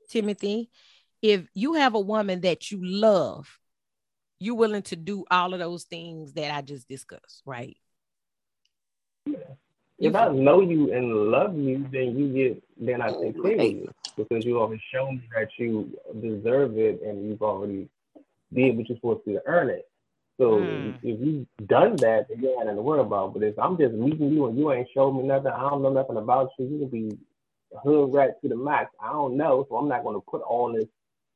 Timothy. 0.09 0.70
If 1.20 1.49
you 1.55 1.74
have 1.74 1.95
a 1.95 2.01
woman 2.01 2.42
that 2.42 2.70
you 2.70 2.84
love, 2.84 3.59
you're 4.38 4.55
willing 4.55 4.82
to 4.82 4.97
do 4.97 5.24
all 5.30 5.55
of 5.55 5.59
those 5.59 5.84
things 5.84 6.34
that 6.34 6.55
I 6.55 6.61
just 6.61 6.86
discussed, 6.86 7.42
right? 7.47 7.76
If 9.99 10.14
I 10.14 10.28
know 10.28 10.61
you 10.61 10.92
and 10.92 11.30
love 11.30 11.57
you, 11.57 11.86
then 11.92 12.18
you 12.18 12.28
get 12.32 12.62
then 12.78 13.01
I 13.01 13.11
take 13.11 13.40
care 13.40 13.55
of 13.55 13.62
you 13.62 13.90
because 14.16 14.45
you 14.45 14.61
always 14.61 14.80
shown 14.92 15.16
me 15.16 15.28
that 15.34 15.49
you 15.59 15.97
deserve 16.20 16.76
it 16.78 17.01
and 17.03 17.28
you've 17.28 17.42
already 17.42 17.88
did 18.53 18.76
what 18.76 18.88
you're 18.88 18.99
supposed 18.99 19.24
to 19.24 19.34
to 19.34 19.42
earn 19.47 19.70
it. 19.70 19.88
So 20.38 20.59
mm. 20.59 20.97
if, 21.03 21.20
you've 21.20 21.47
done 21.68 21.95
that, 21.97 22.26
then 22.28 22.42
you 22.42 22.51
ain't 22.51 22.64
nothing 22.64 22.76
to 22.76 22.82
worry 22.82 23.01
about. 23.01 23.34
But 23.34 23.45
if 23.45 23.57
I'm 23.57 23.78
just 23.78 23.95
meeting 23.95 24.32
you 24.32 24.47
and 24.47 24.59
you 24.59 24.72
ain't 24.72 24.88
showing 24.92 25.16
me 25.16 25.22
nothing, 25.22 25.53
I 25.53 25.70
don't 25.70 25.82
know 25.82 25.92
nothing 25.92 26.16
about 26.16 26.51
you, 26.59 26.66
you 26.66 26.78
can 26.78 26.88
be 26.88 27.18
hood 27.84 28.12
rat 28.12 28.40
to 28.42 28.49
the 28.49 28.57
max. 28.57 28.90
I 29.01 29.12
don't 29.12 29.36
know, 29.36 29.64
so 29.68 29.76
I'm 29.76 29.88
not 29.88 30.03
gonna 30.03 30.20
put 30.20 30.42
all 30.42 30.72
this 30.72 30.88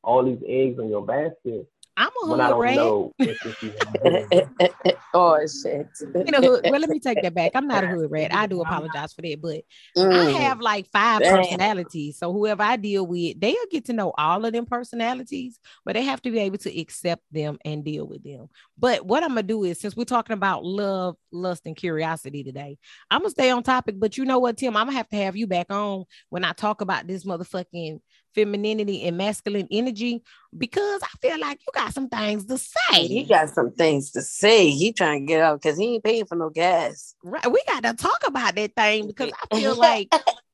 all 0.03 0.25
these 0.25 0.43
eggs 0.47 0.79
in 0.79 0.89
your 0.89 1.05
basket 1.05 1.69
I'm 1.99 2.11
a 2.23 2.27
hood 2.27 2.39
rat. 2.61 2.79
oh 5.15 5.47
shit. 5.47 5.89
In 6.15 6.33
a 6.33 6.41
hood, 6.41 6.65
well, 6.71 6.81
let 6.81 6.89
me 6.89 7.01
take 7.01 7.21
that 7.23 7.35
back. 7.35 7.51
I'm 7.57 7.67
not 7.67 7.83
a 7.83 7.87
hood 7.89 8.09
rat. 8.09 8.33
I 8.33 8.47
do 8.47 8.63
apologize 8.63 9.13
for 9.13 9.23
that, 9.23 9.43
but 9.43 9.63
mm. 9.97 10.13
I 10.13 10.31
have 10.43 10.61
like 10.61 10.87
five 10.87 11.23
Damn. 11.23 11.39
personalities. 11.39 12.17
So 12.17 12.33
whoever 12.33 12.63
I 12.63 12.77
deal 12.77 13.05
with, 13.05 13.41
they'll 13.41 13.57
get 13.73 13.87
to 13.87 13.93
know 13.93 14.13
all 14.17 14.45
of 14.45 14.53
them 14.53 14.65
personalities, 14.65 15.59
but 15.85 15.95
they 15.95 16.05
have 16.05 16.23
to 16.23 16.31
be 16.31 16.39
able 16.39 16.59
to 16.59 16.81
accept 16.81 17.25
them 17.33 17.59
and 17.65 17.85
deal 17.85 18.07
with 18.07 18.23
them. 18.23 18.49
But 18.79 19.05
what 19.05 19.25
I'm 19.25 19.31
gonna 19.31 19.43
do 19.43 19.65
is, 19.65 19.81
since 19.81 19.97
we're 19.97 20.05
talking 20.05 20.35
about 20.35 20.65
love, 20.65 21.17
lust, 21.33 21.63
and 21.67 21.75
curiosity 21.75 22.45
today, 22.45 22.79
I'm 23.11 23.23
gonna 23.23 23.31
stay 23.31 23.51
on 23.51 23.65
topic. 23.65 23.97
But 23.99 24.17
you 24.17 24.25
know 24.25 24.39
what, 24.39 24.57
Tim? 24.57 24.77
I'm 24.77 24.87
gonna 24.87 24.97
have 24.97 25.09
to 25.09 25.17
have 25.17 25.37
you 25.37 25.49
back 25.49 25.73
on 25.73 26.05
when 26.29 26.45
I 26.45 26.53
talk 26.53 26.81
about 26.81 27.09
this 27.09 27.25
motherfucking 27.25 27.99
femininity 28.35 29.05
and 29.05 29.17
masculine 29.17 29.69
energy 29.71 30.23
because 30.57 31.03
I 31.03 31.09
feel 31.21 31.39
like 31.39 31.61
you 31.61 31.73
got 31.75 31.93
some 31.93 32.09
things 32.09 32.45
to 32.47 32.59
say. 32.59 33.07
He 33.07 33.25
got 33.25 33.51
some 33.51 33.73
things 33.73 34.11
to 34.13 34.23
say. 34.23 34.71
He 34.71 34.93
trying 34.93 35.27
to 35.27 35.33
get 35.33 35.43
out 35.43 35.63
because 35.63 35.79
he 35.79 35.95
ain't 35.95 36.05
paying 36.05 36.27
for 36.27 36.37
no 36.37 36.51
gas. 36.51 37.15
Right. 37.23 37.51
We 37.51 37.63
got 37.67 37.83
to 37.85 37.95
talk 37.95 38.23
about 38.27 38.55
that 38.57 38.75
thing 38.75 39.07
because 39.07 39.31
I 39.51 39.57
feel 39.57 39.77
like 39.79 40.13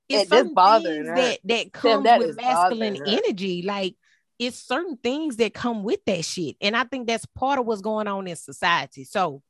it's 0.08 0.30
some 0.30 0.54
things 0.54 1.06
that 1.06 1.38
that 1.44 1.72
comes 1.72 2.04
that 2.04 2.18
with 2.18 2.36
masculine 2.36 2.98
energy. 3.06 3.62
Like 3.62 3.96
it's 4.38 4.58
certain 4.58 4.96
things 4.96 5.36
that 5.36 5.54
come 5.54 5.82
with 5.82 6.04
that 6.06 6.24
shit. 6.24 6.56
And 6.60 6.76
I 6.76 6.84
think 6.84 7.06
that's 7.06 7.26
part 7.26 7.58
of 7.58 7.66
what's 7.66 7.82
going 7.82 8.08
on 8.08 8.26
in 8.26 8.36
society. 8.36 9.04
So 9.04 9.42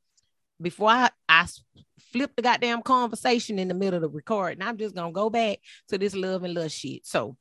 before 0.61 0.91
I, 0.91 1.11
I 1.29 1.47
flip 2.13 2.33
the 2.37 2.43
goddamn 2.43 2.83
conversation 2.83 3.59
in 3.59 3.69
the 3.69 3.75
middle 3.75 3.97
of 3.97 4.03
the 4.03 4.09
recording, 4.09 4.63
I'm 4.63 4.77
just 4.77 4.95
gonna 4.95 5.13
go 5.13 5.31
back 5.31 5.59
to 5.89 5.99
this 5.99 6.15
love 6.15 6.45
and 6.45 6.55
love 6.55 6.71
shit. 6.71 7.07
So 7.07 7.37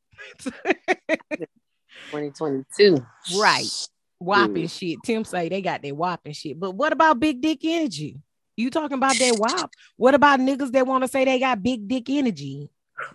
2022. 2.11 3.05
Right. 3.37 3.87
Whopping 4.19 4.67
shit. 4.67 4.99
Tim 5.03 5.25
say 5.25 5.49
they 5.49 5.61
got 5.61 5.81
their 5.81 5.95
whopping 5.95 6.33
shit. 6.33 6.59
But 6.59 6.71
what 6.71 6.93
about 6.93 7.19
big 7.19 7.41
dick 7.41 7.59
energy? 7.63 8.19
You 8.55 8.69
talking 8.69 8.97
about 8.97 9.17
that 9.17 9.37
wop? 9.37 9.71
What 9.97 10.13
about 10.13 10.39
niggas 10.39 10.71
that 10.71 10.87
want 10.87 11.03
to 11.03 11.07
say 11.07 11.25
they 11.25 11.39
got 11.39 11.63
big 11.63 11.87
dick 11.87 12.09
energy? 12.09 12.69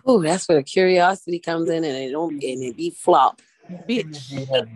Oh, 0.05 0.21
that's 0.21 0.47
where 0.47 0.57
the 0.57 0.63
curiosity 0.63 1.39
comes 1.39 1.69
in 1.69 1.83
and 1.83 1.95
it 1.95 2.11
don't 2.11 2.33
and 2.33 2.41
it 2.43 2.75
be 2.75 2.89
flop. 2.89 3.41
Bitch. 3.87 4.67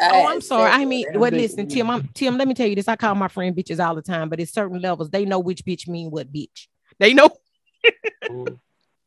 Oh, 0.00 0.26
I'm 0.28 0.40
sorry. 0.40 0.70
I 0.70 0.84
mean, 0.84 1.06
what 1.14 1.32
listen, 1.32 1.66
Tim, 1.68 1.90
I'm 1.90 2.08
Tim, 2.14 2.36
let 2.36 2.46
me 2.46 2.54
tell 2.54 2.66
you 2.66 2.76
this. 2.76 2.88
I 2.88 2.96
call 2.96 3.14
my 3.14 3.28
friend 3.28 3.56
bitches 3.56 3.84
all 3.84 3.94
the 3.94 4.02
time, 4.02 4.28
but 4.28 4.40
at 4.40 4.48
certain 4.48 4.80
levels, 4.80 5.10
they 5.10 5.24
know 5.24 5.38
which 5.38 5.64
bitch 5.64 5.88
mean 5.88 6.10
what 6.10 6.32
bitch. 6.32 6.68
They 6.98 7.14
know. 7.14 7.30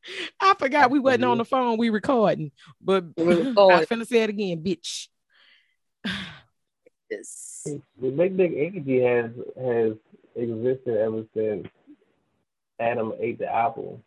I 0.42 0.54
forgot 0.58 0.92
we 0.92 1.00
wasn't 1.00 1.26
on 1.26 1.38
the 1.38 1.46
phone. 1.46 1.78
We 1.78 1.90
recording, 1.90 2.52
but 2.82 3.06
I'm 3.18 3.56
finna 3.56 4.08
say 4.08 4.24
it 4.24 4.30
again, 4.30 4.64
bitch. 4.64 5.08
yes. 7.10 7.68
The 8.02 8.10
big 8.10 8.38
big 8.38 8.54
energy 8.56 9.02
has 9.02 9.32
has 9.58 9.94
existed 10.36 10.98
ever 10.98 11.24
since 11.36 11.68
Adam 12.80 13.14
ate 13.20 13.40
the 13.40 13.54
apple. 13.54 14.02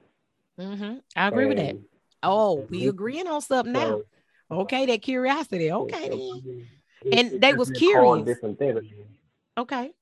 Mm-hmm. 0.58 0.98
I 1.16 1.28
agree 1.28 1.44
and 1.44 1.54
with 1.54 1.58
that. 1.58 1.76
Oh, 2.22 2.66
we 2.70 2.88
agreeing 2.88 3.26
on 3.26 3.40
something 3.40 3.72
now. 3.72 4.02
Okay, 4.50 4.86
that 4.86 5.02
curiosity. 5.02 5.72
Okay, 5.72 6.10
and 7.10 7.40
they 7.40 7.52
was 7.54 7.70
curious. 7.70 8.24
Different 8.24 8.58
things. 8.58 8.80
Okay. 9.58 9.92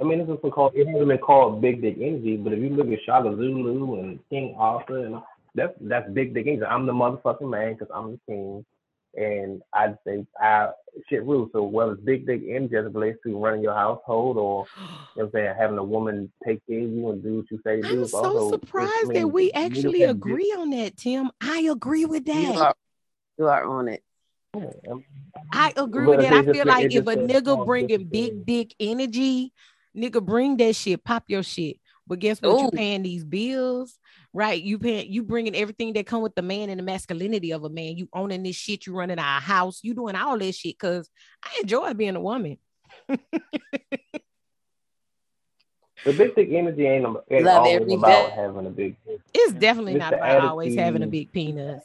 I 0.00 0.04
mean, 0.04 0.18
this 0.18 0.28
is 0.28 0.52
called. 0.52 0.74
It 0.74 0.86
hasn't 0.86 1.08
been 1.08 1.18
called 1.18 1.60
Big 1.60 1.82
Dick 1.82 1.96
Energy, 2.00 2.36
but 2.36 2.52
if 2.52 2.60
you 2.60 2.70
look 2.70 2.88
at 2.88 3.02
Shaka 3.04 3.34
Zulu 3.34 4.00
and 4.00 4.20
King 4.30 4.54
Arthur, 4.56 5.06
and 5.06 5.16
that's 5.54 5.72
that's 5.80 6.10
Big 6.10 6.34
Dick 6.34 6.46
Energy. 6.46 6.64
I'm 6.64 6.86
the 6.86 6.92
motherfucking 6.92 7.48
man 7.48 7.74
because 7.74 7.88
I'm 7.92 8.12
the 8.12 8.20
king, 8.28 8.64
and 9.16 9.62
I 9.72 9.94
think 10.04 10.28
I 10.38 10.70
shit 11.08 11.24
rules. 11.24 11.50
So 11.52 11.64
whether 11.64 11.92
it's 11.92 12.02
Big 12.02 12.26
Dick 12.26 12.42
Energy 12.48 12.76
as 12.76 12.86
it 12.86 12.94
relates 12.94 13.18
to 13.24 13.36
running 13.36 13.62
your 13.62 13.74
household, 13.74 14.36
or 14.36 14.66
you 15.16 15.22
know 15.22 15.26
I'm 15.26 15.32
saying, 15.32 15.54
having 15.58 15.78
a 15.78 15.84
woman 15.84 16.30
take 16.46 16.64
care 16.66 16.78
of 16.78 16.90
you 16.90 17.10
and 17.10 17.22
do 17.22 17.36
what 17.38 17.50
you 17.50 17.60
say 17.64 17.80
to 17.80 17.82
do. 17.82 18.02
I'm 18.02 18.06
so 18.06 18.24
also, 18.24 18.50
surprised 18.50 19.12
that 19.14 19.28
we 19.28 19.50
actually 19.52 20.04
agree 20.04 20.54
on 20.56 20.70
that, 20.70 20.96
Tim. 20.96 21.30
I 21.40 21.68
agree 21.70 22.04
with 22.04 22.24
that. 22.26 22.54
You 22.54 22.60
are, 22.60 22.74
you 23.38 23.46
are 23.48 23.64
on 23.64 23.88
it. 23.88 24.02
I 25.50 25.72
agree 25.76 26.06
with 26.06 26.20
that. 26.20 26.32
I 26.32 26.44
feel 26.44 26.66
like 26.66 26.92
if 26.92 27.06
a 27.06 27.16
nigga 27.16 27.64
bringing 27.64 28.04
big 28.04 28.44
dick 28.44 28.74
energy 28.78 29.52
nigga, 29.96 30.24
bring 30.24 30.56
that 30.58 30.76
shit, 30.76 31.04
pop 31.04 31.24
your 31.28 31.42
shit. 31.42 31.78
But 32.06 32.18
guess 32.18 32.42
what? 32.42 32.50
Ooh. 32.50 32.64
You 32.64 32.70
paying 32.72 33.02
these 33.02 33.24
bills, 33.24 33.96
right? 34.32 34.60
You 34.60 34.78
paying, 34.78 35.10
you 35.10 35.22
bringing 35.22 35.54
everything 35.54 35.92
that 35.94 36.06
come 36.06 36.22
with 36.22 36.34
the 36.34 36.42
man 36.42 36.68
and 36.68 36.78
the 36.78 36.84
masculinity 36.84 37.52
of 37.52 37.64
a 37.64 37.70
man. 37.70 37.96
You 37.96 38.08
owning 38.12 38.42
this 38.42 38.56
shit. 38.56 38.86
You 38.86 38.94
running 38.94 39.18
our 39.18 39.40
house. 39.40 39.80
You 39.82 39.94
doing 39.94 40.16
all 40.16 40.38
this 40.38 40.56
shit 40.56 40.76
because 40.78 41.08
I 41.44 41.60
enjoy 41.62 41.94
being 41.94 42.16
a 42.16 42.20
woman. 42.20 42.58
The 46.04 46.12
big 46.12 46.34
dick 46.34 46.48
energy 46.50 46.84
ain't, 46.84 47.06
ain't 47.30 47.46
always 47.46 47.92
about 47.92 48.28
day. 48.28 48.32
having 48.34 48.66
a 48.66 48.70
big. 48.70 48.96
It's 49.32 49.52
definitely 49.52 49.92
it's 49.92 50.00
not 50.00 50.14
about 50.14 50.28
attitude. 50.28 50.50
always 50.50 50.74
having 50.74 51.02
a 51.04 51.06
big 51.06 51.30
penis. 51.30 51.84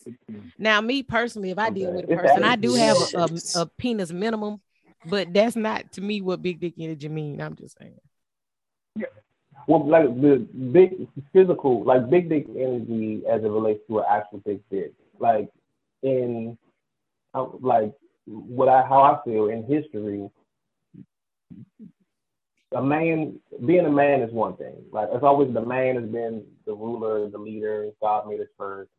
Now, 0.57 0.81
me 0.81 1.03
personally, 1.03 1.51
if 1.51 1.59
I 1.59 1.69
deal 1.69 1.93
with 1.93 2.05
a 2.05 2.15
person, 2.15 2.43
I 2.43 2.55
do 2.55 2.73
have 2.73 2.97
a, 2.97 3.17
a, 3.19 3.61
a 3.61 3.65
penis 3.77 4.11
minimum 4.11 4.59
but 5.05 5.33
that's 5.33 5.55
not 5.55 5.91
to 5.93 6.01
me 6.01 6.21
what 6.21 6.41
big 6.41 6.59
dick 6.59 6.73
energy 6.79 7.09
mean. 7.09 7.41
I'm 7.41 7.55
just 7.55 7.77
saying. 7.79 7.99
Yeah. 8.95 9.05
Well, 9.67 9.87
like 9.87 10.05
the 10.21 10.47
big 10.71 11.07
physical, 11.33 11.83
like 11.83 12.09
big 12.09 12.29
dick 12.29 12.45
energy 12.49 13.23
as 13.29 13.43
it 13.43 13.49
relates 13.49 13.81
to 13.87 13.99
an 13.99 14.05
actual 14.09 14.39
big 14.45 14.61
dick, 14.71 14.93
like 15.19 15.49
in, 16.03 16.57
uh, 17.33 17.47
like 17.61 17.93
what 18.25 18.69
I 18.69 18.81
how 18.87 19.01
I 19.01 19.19
feel 19.25 19.49
in 19.49 19.63
history. 19.65 20.29
A 22.75 22.81
man 22.81 23.39
being 23.65 23.85
a 23.85 23.91
man 23.91 24.21
is 24.21 24.31
one 24.31 24.55
thing. 24.57 24.75
Like 24.91 25.09
it's 25.11 25.23
always 25.23 25.53
the 25.53 25.65
man 25.65 25.95
has 25.95 26.05
been 26.05 26.43
the 26.65 26.73
ruler, 26.73 27.29
the 27.29 27.37
leader. 27.37 27.89
God 28.01 28.27
made 28.27 28.41
us 28.41 28.47
first. 28.57 28.89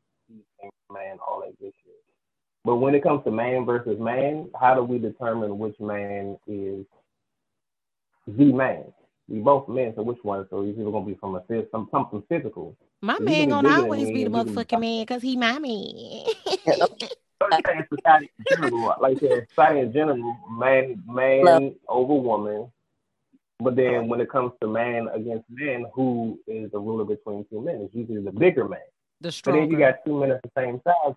Man, 0.90 1.18
all 1.26 1.40
that 1.40 1.58
good 1.58 1.72
shit. 1.84 1.87
But 2.68 2.76
when 2.76 2.94
it 2.94 3.02
comes 3.02 3.24
to 3.24 3.30
man 3.30 3.64
versus 3.64 3.98
man, 3.98 4.50
how 4.60 4.74
do 4.74 4.82
we 4.82 4.98
determine 4.98 5.58
which 5.58 5.80
man 5.80 6.36
is 6.46 6.84
the 8.26 8.52
man? 8.52 8.84
We 9.26 9.38
both 9.38 9.70
men, 9.70 9.94
so 9.96 10.02
which 10.02 10.18
one? 10.20 10.46
So 10.50 10.66
he's 10.66 10.74
either 10.74 10.90
gonna 10.90 11.06
be 11.06 11.14
from 11.14 11.34
a 11.34 11.42
some 11.70 11.88
something 11.90 12.22
physical. 12.28 12.76
My 13.00 13.14
if 13.14 13.20
man 13.20 13.48
gonna 13.48 13.70
always 13.70 14.10
be 14.10 14.22
the 14.22 14.28
motherfucking 14.28 14.80
man 14.80 15.00
because 15.00 15.22
he 15.22 15.34
my 15.34 15.58
man. 15.58 16.26
like 17.40 17.88
society 17.88 18.30
in 18.38 18.44
general, 18.50 18.94
like 19.00 19.18
society 19.18 19.80
in 19.80 19.92
general, 19.94 20.36
man, 20.50 21.02
man 21.06 21.44
Love. 21.46 21.72
over 21.88 22.14
woman. 22.16 22.70
But 23.60 23.76
then 23.76 24.08
when 24.08 24.20
it 24.20 24.28
comes 24.28 24.52
to 24.60 24.68
man 24.68 25.08
against 25.14 25.46
man, 25.48 25.86
who 25.94 26.38
is 26.46 26.70
the 26.70 26.78
ruler 26.78 27.06
between 27.06 27.46
two 27.48 27.62
men? 27.62 27.80
It's 27.80 27.94
usually 27.94 28.22
the 28.22 28.30
bigger 28.30 28.68
man. 28.68 28.80
The 29.22 29.32
stronger. 29.32 29.62
But 29.62 29.70
then 29.70 29.72
you 29.72 29.86
got 29.86 30.04
two 30.04 30.20
men 30.20 30.32
at 30.32 30.42
the 30.42 30.50
same 30.54 30.82
size. 30.84 31.14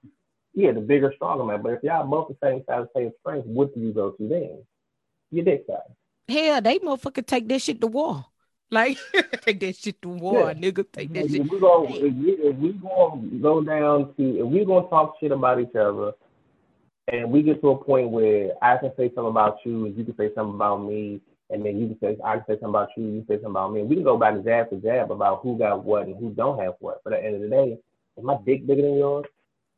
Yeah, 0.54 0.74
the 0.74 0.82
bigger, 0.82 1.14
stronger 1.16 1.45
man. 1.45 1.62
But 1.62 1.74
if 1.74 1.84
y'all 1.84 2.06
both 2.08 2.30
the 2.30 2.38
same 2.43 2.64
size, 2.68 2.88
same 2.95 3.12
strength, 3.22 3.45
what 3.45 3.74
do 3.74 3.80
you 3.80 3.93
go 3.93 4.12
to 4.12 4.28
then? 4.28 4.64
Your 5.32 5.45
dick 5.45 5.64
size. 5.68 5.78
Hell, 6.28 6.62
they 6.62 6.80
motherfucker 6.80 7.26
take 7.26 7.47
that 7.47 7.62
shit 7.62 7.80
to 7.82 7.88
war. 7.88 8.26
Like 8.70 8.97
take 9.41 9.60
that 9.60 9.76
shit 9.76 10.02
to 10.02 10.10
war, 10.10 10.52
yeah. 10.52 10.54
nigga. 10.54 10.86
Take 10.91 11.14
that 11.14 11.26
if 11.26 11.32
shit. 11.32 11.52
We 11.52 11.60
go, 11.60 11.86
if 11.89 12.14
we 12.14 12.32
if 12.32 12.56
we 12.56 12.72
go 12.74 13.22
go 13.41 13.62
down 13.62 14.14
to 14.16 14.39
if 14.39 14.45
we 14.45 14.64
gonna 14.64 14.88
talk 14.88 15.16
shit 15.20 15.34
about 15.34 15.60
each 15.60 15.76
other, 15.76 16.14
and 17.10 17.30
we 17.32 17.43
get 17.43 17.62
to 17.62 17.72
a 17.72 17.84
point 17.84 18.10
where 18.10 18.52
I 18.62 18.78
can 18.78 18.91
say 18.95 19.12
something 19.14 19.32
about 19.32 19.58
you, 19.66 19.86
and 19.86 19.97
you 19.97 20.06
can 20.06 20.16
say 20.16 20.30
something 20.34 20.56
about 20.56 20.78
me, 20.78 21.20
and 21.49 21.66
then 21.66 21.80
you 21.80 21.88
can 21.88 21.99
say 21.99 22.18
I 22.24 22.36
can 22.38 22.45
say 22.47 22.54
something 22.54 22.70
about 22.70 22.89
you, 22.95 23.04
you 23.04 23.24
can 23.24 23.28
say 23.28 23.36
something 23.36 23.52
about 23.52 23.74
me. 23.74 23.84
We 23.84 23.95
can 23.95 24.06
go 24.06 24.18
back 24.18 24.36
to 24.36 24.41
jab 24.41 24.70
to 24.70 24.78
jab 24.78 25.12
about 25.12 25.41
who 25.41 25.58
got 25.58 25.84
what 25.84 26.08
and 26.08 26.16
who 26.16 26.32
don't 26.32 26.60
have 26.60 26.76
what. 26.80 27.02
But 27.04 27.12
at 27.12 27.22
the 27.22 27.26
end 27.26 27.36
of 27.36 27.41
the 27.41 27.49
day, 27.49 27.78
is 28.18 28.24
my 28.24 28.38
dick 28.45 28.66
bigger 28.66 28.84
than 28.84 28.97
yours? 28.97 29.26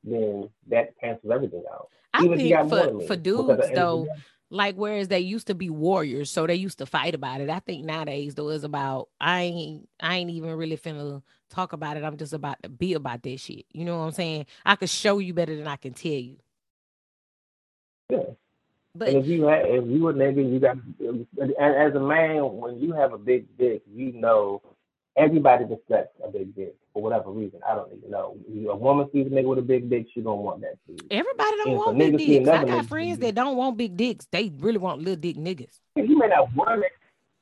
Then 0.04 0.50
that 0.68 1.00
cancels 1.00 1.32
everything 1.32 1.64
out. 1.72 1.90
I 2.14 2.24
Even 2.24 2.38
think 2.38 2.70
for, 2.70 3.08
for 3.08 3.16
dudes 3.16 3.70
though, 3.74 4.08
like 4.50 4.76
whereas 4.76 5.08
they 5.08 5.20
used 5.20 5.48
to 5.48 5.56
be 5.56 5.70
warriors, 5.70 6.30
so 6.30 6.46
they 6.46 6.56
used 6.56 6.78
to 6.78 6.86
fight 6.86 7.16
about 7.16 7.42
it. 7.42 7.50
I 7.50 7.60
think 7.60 7.86
nowadays 7.86 8.36
though 8.36 8.50
is 8.50 8.64
about 8.64 9.10
I 9.20 9.42
ain't 9.42 9.90
I 10.00 10.18
ain't 10.18 10.30
even 10.30 10.56
really 10.56 10.78
finna 10.78 11.24
talk 11.50 11.74
about 11.74 11.98
it. 11.98 12.04
I'm 12.04 12.18
just 12.18 12.34
about 12.34 12.62
to 12.64 12.70
be 12.70 12.94
about 12.94 13.24
that 13.24 13.40
shit. 13.40 13.66
You 13.72 13.86
know 13.86 13.98
what 13.98 14.06
I'm 14.06 14.12
saying? 14.12 14.46
I 14.66 14.76
could 14.76 14.90
show 14.90 15.18
you 15.18 15.34
better 15.34 15.56
than 15.56 15.68
I 15.68 15.76
can 15.76 15.94
tell 15.94 16.12
you. 16.12 16.38
Yeah. 18.10 18.20
But 18.96 19.10
and 19.10 19.18
if 19.18 19.28
you 19.28 19.46
have, 19.46 19.66
if 19.66 19.86
you 19.88 20.08
a 20.10 20.14
nigga, 20.14 20.52
you 20.52 20.60
got 20.60 20.78
as 21.60 21.96
a 21.96 22.00
man, 22.00 22.44
when 22.58 22.78
you 22.78 22.94
have 22.94 23.12
a 23.14 23.18
big 23.18 23.58
dick, 23.58 23.82
you 23.92 24.12
know 24.14 24.62
everybody 25.16 25.66
respects 25.66 26.20
a 26.24 26.30
big 26.30 26.56
dick. 26.56 26.76
For 26.94 27.02
whatever 27.02 27.32
reason. 27.32 27.60
I 27.68 27.76
don't 27.76 27.92
even 27.98 28.12
know. 28.12 28.38
A 28.70 28.76
woman 28.76 29.10
sees 29.12 29.28
a 29.28 29.30
nigga 29.30 29.46
with 29.46 29.60
a 29.60 29.64
big 29.64 29.90
dick, 29.90 30.08
she 30.14 30.22
don't 30.22 30.40
want 30.40 30.62
that. 30.62 30.76
Dude. 30.88 31.06
Everybody 31.12 31.52
don't 31.58 31.68
and 31.70 31.78
want 31.78 31.98
big 31.98 32.18
dicks. 32.18 32.50
I 32.50 32.66
got 32.66 32.86
friends 32.86 33.18
that 33.20 33.36
don't 33.36 33.58
want 33.58 33.78
big 33.78 33.98
dicks. 33.98 34.28
They 34.32 34.52
really 34.60 34.78
want 34.78 35.00
little 35.00 35.16
dick 35.16 35.36
niggas. 35.36 35.80
You 35.96 36.18
may 36.18 36.28
not 36.28 36.54
want 36.56 36.84
it. 36.84 36.92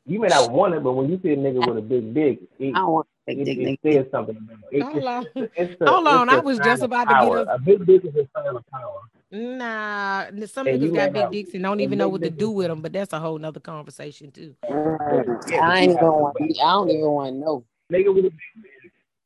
You 0.06 0.20
may 0.20 0.30
not 0.30 0.52
want 0.52 0.74
it, 0.74 0.84
but 0.84 0.94
when 0.94 1.10
you 1.10 1.20
see 1.22 1.34
a 1.34 1.38
nigga 1.38 1.68
with 1.68 1.78
a 1.78 1.82
big 1.82 2.14
dick, 2.14 2.40
it, 2.60 2.74
I 2.76 2.84
want 2.86 3.08
big 3.28 3.46
dick. 3.46 3.58
It, 3.58 3.80
it 3.84 4.04
says 4.04 4.12
something. 4.12 4.36
It, 4.72 4.82
Hold 4.82 5.04
on. 5.04 5.26
It's 5.36 5.80
a, 5.80 5.90
Hold 5.90 6.08
on. 6.08 6.30
I 6.30 6.40
was 6.40 6.58
just 6.60 6.82
about 6.82 7.06
to 7.06 7.14
get 7.14 7.48
a... 7.48 7.54
a 7.54 7.60
big 7.60 7.86
dick 7.86 8.06
is 8.06 8.16
a 8.16 8.28
sign 8.36 8.56
of 8.56 8.66
power. 8.72 9.02
Nah, 9.34 10.26
some 10.48 10.68
and 10.68 10.82
niggas 10.82 10.94
got 10.94 11.14
big 11.14 11.22
have, 11.22 11.32
dicks 11.32 11.54
and 11.54 11.64
don't 11.64 11.80
even 11.80 11.98
know 11.98 12.10
what 12.10 12.22
to 12.22 12.30
do 12.30 12.52
with 12.52 12.68
them, 12.68 12.82
but 12.82 12.92
that's 12.92 13.14
a 13.14 13.20
whole 13.20 13.38
nother 13.38 13.62
conversation 13.62 14.30
too. 14.30 14.56
Mm, 14.70 15.54
I 15.62 15.80
ain't 15.80 16.00
going. 16.00 16.34
I 16.40 16.72
don't 16.74 16.90
even 16.90 17.10
want 17.10 17.36
to 17.36 17.40
know. 17.40 17.64
Nigga 17.94 18.14
with 18.14 18.26
a 18.26 18.30
big 18.30 18.34
dick, 18.62 18.81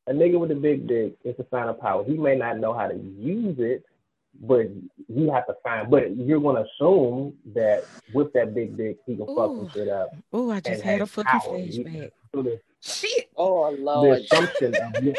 a 0.06 0.12
nigga 0.12 0.38
with 0.38 0.50
a 0.50 0.54
big 0.54 0.86
dick 0.86 1.14
is 1.24 1.34
a 1.38 1.46
sign 1.50 1.68
of 1.68 1.80
power. 1.80 2.04
He 2.04 2.16
may 2.16 2.36
not 2.36 2.58
know 2.58 2.72
how 2.72 2.86
to 2.86 2.94
use 2.94 3.56
it, 3.58 3.84
but 4.40 4.66
you 5.08 5.30
have 5.32 5.46
to 5.46 5.54
find. 5.62 5.90
But 5.90 6.16
you're 6.16 6.40
going 6.40 6.56
to 6.56 6.68
assume 6.70 7.34
that 7.54 7.84
with 8.12 8.32
that 8.34 8.54
big 8.54 8.76
dick, 8.76 8.98
he 9.06 9.16
can 9.16 9.28
Ooh. 9.28 9.36
fuck 9.36 9.56
some 9.56 9.70
shit 9.72 9.88
up. 9.88 10.10
Oh, 10.32 10.50
I 10.50 10.60
just 10.60 10.82
had 10.82 11.00
a 11.00 11.06
fucking 11.06 11.40
flashback. 11.40 12.10
Shit. 12.80 13.30
Oh 13.36 13.70
Lord. 13.70 14.20
The 14.20 14.24
assumption 14.24 14.74
of 14.74 15.02
you, 15.02 15.14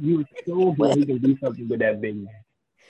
you 0.00 0.26
assume 0.42 0.76
that 0.78 0.96
he 0.96 1.06
can 1.06 1.18
do 1.18 1.38
something 1.42 1.68
with 1.68 1.80
that 1.80 2.00
big 2.00 2.16
man. 2.16 2.34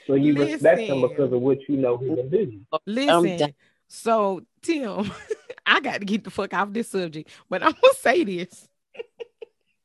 So 0.07 0.15
you 0.15 0.33
Listen. 0.33 0.53
respect 0.53 0.81
him 0.81 1.01
because 1.01 1.31
of 1.31 1.39
what 1.39 1.59
you 1.69 1.77
know 1.77 1.97
he 1.97 2.07
can 2.07 2.29
do. 2.29 2.59
Listen, 2.85 3.53
so 3.87 4.41
Tim, 4.61 5.11
I 5.65 5.79
got 5.79 5.99
to 5.99 6.05
get 6.05 6.23
the 6.23 6.31
fuck 6.31 6.53
off 6.53 6.73
this 6.73 6.89
subject, 6.89 7.29
but 7.49 7.63
I'm 7.63 7.71
gonna 7.71 7.93
say 7.95 8.23
this. 8.23 8.67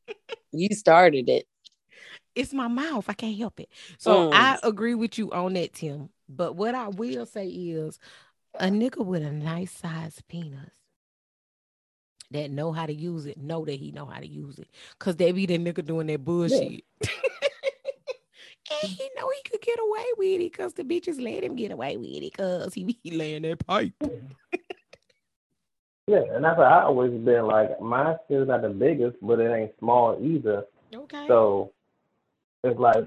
you 0.54 0.68
started 0.74 1.28
it. 1.28 1.46
It's 2.34 2.52
my 2.52 2.68
mouth. 2.68 3.04
I 3.08 3.12
can't 3.12 3.38
help 3.38 3.60
it. 3.60 3.68
So 3.98 4.30
mm. 4.30 4.34
I 4.34 4.58
agree 4.62 4.94
with 4.94 5.18
you 5.18 5.30
on 5.30 5.54
that, 5.54 5.74
Tim. 5.74 6.08
But 6.28 6.56
what 6.56 6.74
I 6.74 6.88
will 6.88 7.26
say 7.26 7.46
is 7.46 7.98
a 8.58 8.66
nigga 8.66 9.04
with 9.04 9.22
a 9.22 9.30
nice 9.30 9.72
size 9.72 10.20
penis 10.28 10.70
that 12.30 12.50
know 12.50 12.72
how 12.72 12.86
to 12.86 12.94
use 12.94 13.26
it, 13.26 13.38
know 13.38 13.64
that 13.64 13.78
he 13.78 13.92
know 13.92 14.06
how 14.06 14.18
to 14.18 14.26
use 14.26 14.58
it. 14.58 14.68
Cause 14.98 15.16
they 15.16 15.30
be 15.30 15.46
the 15.46 15.58
nigga 15.58 15.84
doing 15.84 16.08
that 16.08 16.24
bullshit. 16.24 16.84
Yeah. 17.00 17.08
And 18.82 18.90
he 18.90 19.10
know 19.16 19.28
he 19.28 19.50
could 19.50 19.60
get 19.60 19.78
away 19.78 20.04
with 20.16 20.40
it 20.40 20.52
because 20.52 20.72
the 20.72 20.84
bitches 20.84 21.20
let 21.20 21.44
him 21.44 21.54
get 21.54 21.70
away 21.70 21.98
with 21.98 22.08
it 22.08 22.32
because 22.32 22.72
he 22.72 22.84
be 22.84 23.10
laying 23.10 23.42
that 23.42 23.64
pipe. 23.66 23.92
yeah, 26.06 26.22
and 26.32 26.44
that's 26.44 26.58
what 26.58 26.66
I 26.66 26.82
always 26.82 27.12
been 27.12 27.46
like. 27.46 27.80
My 27.80 28.16
shit's 28.28 28.48
not 28.48 28.62
the 28.62 28.68
biggest, 28.68 29.16
but 29.22 29.40
it 29.40 29.52
ain't 29.52 29.72
small 29.78 30.18
either. 30.22 30.64
Okay. 30.94 31.26
So 31.28 31.72
it's 32.62 32.78
like 32.78 33.06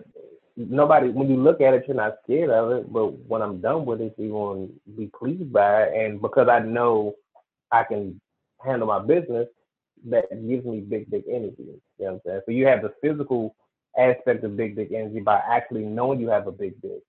nobody 0.56 1.10
when 1.10 1.30
you 1.30 1.38
look 1.38 1.62
at 1.62 1.74
it, 1.74 1.86
you're 1.88 1.96
not 1.96 2.18
scared 2.24 2.50
of 2.50 2.72
it. 2.72 2.92
But 2.92 3.14
when 3.28 3.42
I'm 3.42 3.62
done 3.62 3.86
with 3.86 4.02
it, 4.02 4.16
you're 4.18 4.56
gonna 4.56 4.68
be 4.98 5.08
pleased 5.08 5.52
by 5.54 5.84
it. 5.84 5.94
And 5.94 6.22
because 6.22 6.48
I 6.50 6.60
know 6.60 7.16
I 7.72 7.84
can 7.84 8.20
handle 8.64 8.88
my 8.88 9.00
business, 9.00 9.48
that 10.06 10.30
gives 10.48 10.66
me 10.66 10.80
big, 10.80 11.10
big 11.10 11.24
energy. 11.28 11.56
You 11.60 11.66
know 12.00 12.06
what 12.06 12.12
I'm 12.14 12.22
saying? 12.26 12.42
So 12.46 12.52
you 12.52 12.68
have 12.68 12.82
the 12.82 12.94
physical 13.02 13.56
aspect 13.98 14.44
of 14.44 14.58
big 14.58 14.76
dick 14.76 14.92
energy 14.94 15.20
by 15.20 15.42
actually 15.50 15.84
knowing 15.84 16.20
you 16.20 16.30
have 16.30 16.48
a 16.48 16.52
big 16.52 16.80
dick, 16.82 17.02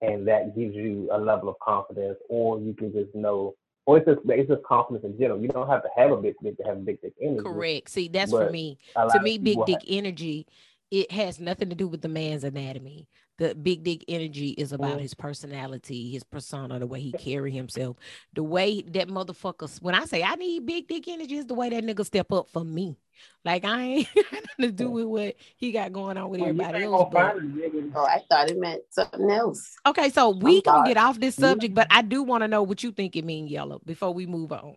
and 0.00 0.26
that 0.28 0.56
gives 0.56 0.74
you 0.74 1.08
a 1.12 1.18
level 1.18 1.48
of 1.48 1.58
confidence, 1.60 2.18
or 2.28 2.58
you 2.60 2.72
can 2.72 2.92
just 2.92 3.14
know, 3.14 3.54
or 3.86 3.98
it's 3.98 4.06
just 4.06 4.20
it's 4.26 4.48
just 4.48 4.62
confidence 4.62 5.04
in 5.04 5.18
general. 5.18 5.40
You 5.40 5.48
don't 5.48 5.68
have 5.68 5.82
to 5.82 5.88
have 5.96 6.10
a 6.10 6.16
big 6.16 6.34
dick 6.42 6.56
to 6.58 6.62
have 6.64 6.76
a 6.76 6.80
big 6.80 7.00
dick 7.00 7.14
energy. 7.20 7.42
Correct. 7.42 7.90
See, 7.90 8.08
that's 8.08 8.30
for 8.30 8.50
me. 8.50 8.78
To 8.96 9.20
me, 9.20 9.38
big 9.38 9.58
dick 9.66 9.80
have... 9.80 9.88
energy, 9.88 10.46
it 10.90 11.10
has 11.12 11.40
nothing 11.40 11.70
to 11.70 11.74
do 11.74 11.88
with 11.88 12.02
the 12.02 12.08
man's 12.08 12.44
anatomy 12.44 13.08
the 13.40 13.54
big 13.54 13.82
dick 13.82 14.04
energy 14.06 14.50
is 14.50 14.72
about 14.72 14.98
mm. 14.98 15.00
his 15.00 15.14
personality, 15.14 16.10
his 16.10 16.22
persona, 16.22 16.78
the 16.78 16.86
way 16.86 17.00
he 17.00 17.10
carry 17.12 17.50
himself, 17.50 17.96
the 18.34 18.42
way 18.42 18.82
that 18.82 19.08
motherfuckers. 19.08 19.80
When 19.80 19.94
I 19.94 20.04
say 20.04 20.22
I 20.22 20.34
need 20.34 20.66
big 20.66 20.86
dick 20.86 21.08
energy, 21.08 21.38
is 21.38 21.46
the 21.46 21.54
way 21.54 21.70
that 21.70 21.82
nigga 21.82 22.04
step 22.04 22.30
up 22.32 22.50
for 22.50 22.62
me. 22.62 22.98
Like 23.42 23.64
I 23.64 23.80
ain't 23.80 24.08
nothing 24.16 24.42
to 24.60 24.70
do 24.70 24.90
with 24.90 25.06
what 25.06 25.36
he 25.56 25.72
got 25.72 25.90
going 25.90 26.18
on 26.18 26.28
with 26.28 26.42
everybody 26.42 26.84
else. 26.84 27.08
But... 27.10 27.36
Oh, 27.94 28.04
I 28.04 28.20
thought 28.30 28.50
it 28.50 28.58
meant 28.58 28.82
something 28.90 29.30
else. 29.30 29.74
Okay, 29.86 30.10
so 30.10 30.30
we 30.30 30.58
I'm 30.58 30.62
gonna 30.62 30.88
get 30.88 30.98
off 30.98 31.18
this 31.18 31.34
subject, 31.34 31.74
but 31.74 31.86
I 31.90 32.02
do 32.02 32.22
want 32.22 32.42
to 32.42 32.48
know 32.48 32.62
what 32.62 32.82
you 32.82 32.92
think 32.92 33.16
it 33.16 33.24
means, 33.24 33.50
yellow, 33.50 33.80
before 33.86 34.12
we 34.12 34.26
move 34.26 34.52
on. 34.52 34.76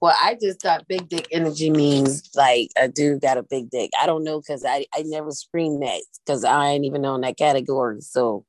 Well, 0.00 0.16
I 0.22 0.36
just 0.40 0.62
thought 0.62 0.88
big 0.88 1.08
dick 1.08 1.28
energy 1.30 1.70
means 1.70 2.30
like 2.34 2.70
a 2.76 2.88
dude 2.88 3.20
got 3.20 3.36
a 3.36 3.42
big 3.42 3.68
dick. 3.70 3.90
I 4.00 4.06
don't 4.06 4.24
know 4.24 4.40
because 4.40 4.64
I, 4.64 4.86
I 4.94 5.02
never 5.02 5.30
screamed 5.30 5.82
that 5.82 6.02
because 6.24 6.42
I 6.44 6.68
ain't 6.68 6.86
even 6.86 7.04
in 7.04 7.20
that 7.20 7.36
category. 7.36 8.00
So 8.00 8.46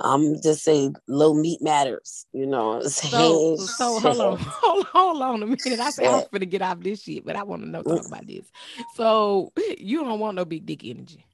I'm 0.00 0.40
just 0.40 0.62
saying 0.64 0.96
low 1.06 1.34
meat 1.34 1.60
matters, 1.60 2.26
you 2.32 2.46
know. 2.46 2.82
So, 2.82 3.56
so 3.76 4.00
hold 4.00 4.20
on, 4.20 4.38
hold, 4.40 4.86
hold 4.86 5.22
on 5.22 5.42
a 5.42 5.46
minute. 5.46 5.80
I 5.80 5.90
said 5.90 6.06
I'm 6.06 6.24
gonna 6.32 6.46
get 6.46 6.62
off 6.62 6.80
this 6.80 7.02
shit, 7.02 7.26
but 7.26 7.36
I 7.36 7.42
want 7.42 7.62
to 7.62 7.68
know 7.68 7.82
mm. 7.82 7.96
talk 7.96 8.06
about 8.06 8.26
this. 8.26 8.46
So 8.94 9.52
you 9.78 10.02
don't 10.02 10.18
want 10.18 10.36
no 10.36 10.46
big 10.46 10.64
dick 10.64 10.84
energy. 10.84 11.24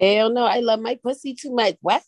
Hell 0.00 0.30
no, 0.30 0.44
I 0.44 0.60
love 0.60 0.80
my 0.80 0.96
pussy 0.96 1.34
too 1.34 1.54
much. 1.54 1.76
What? 1.82 2.02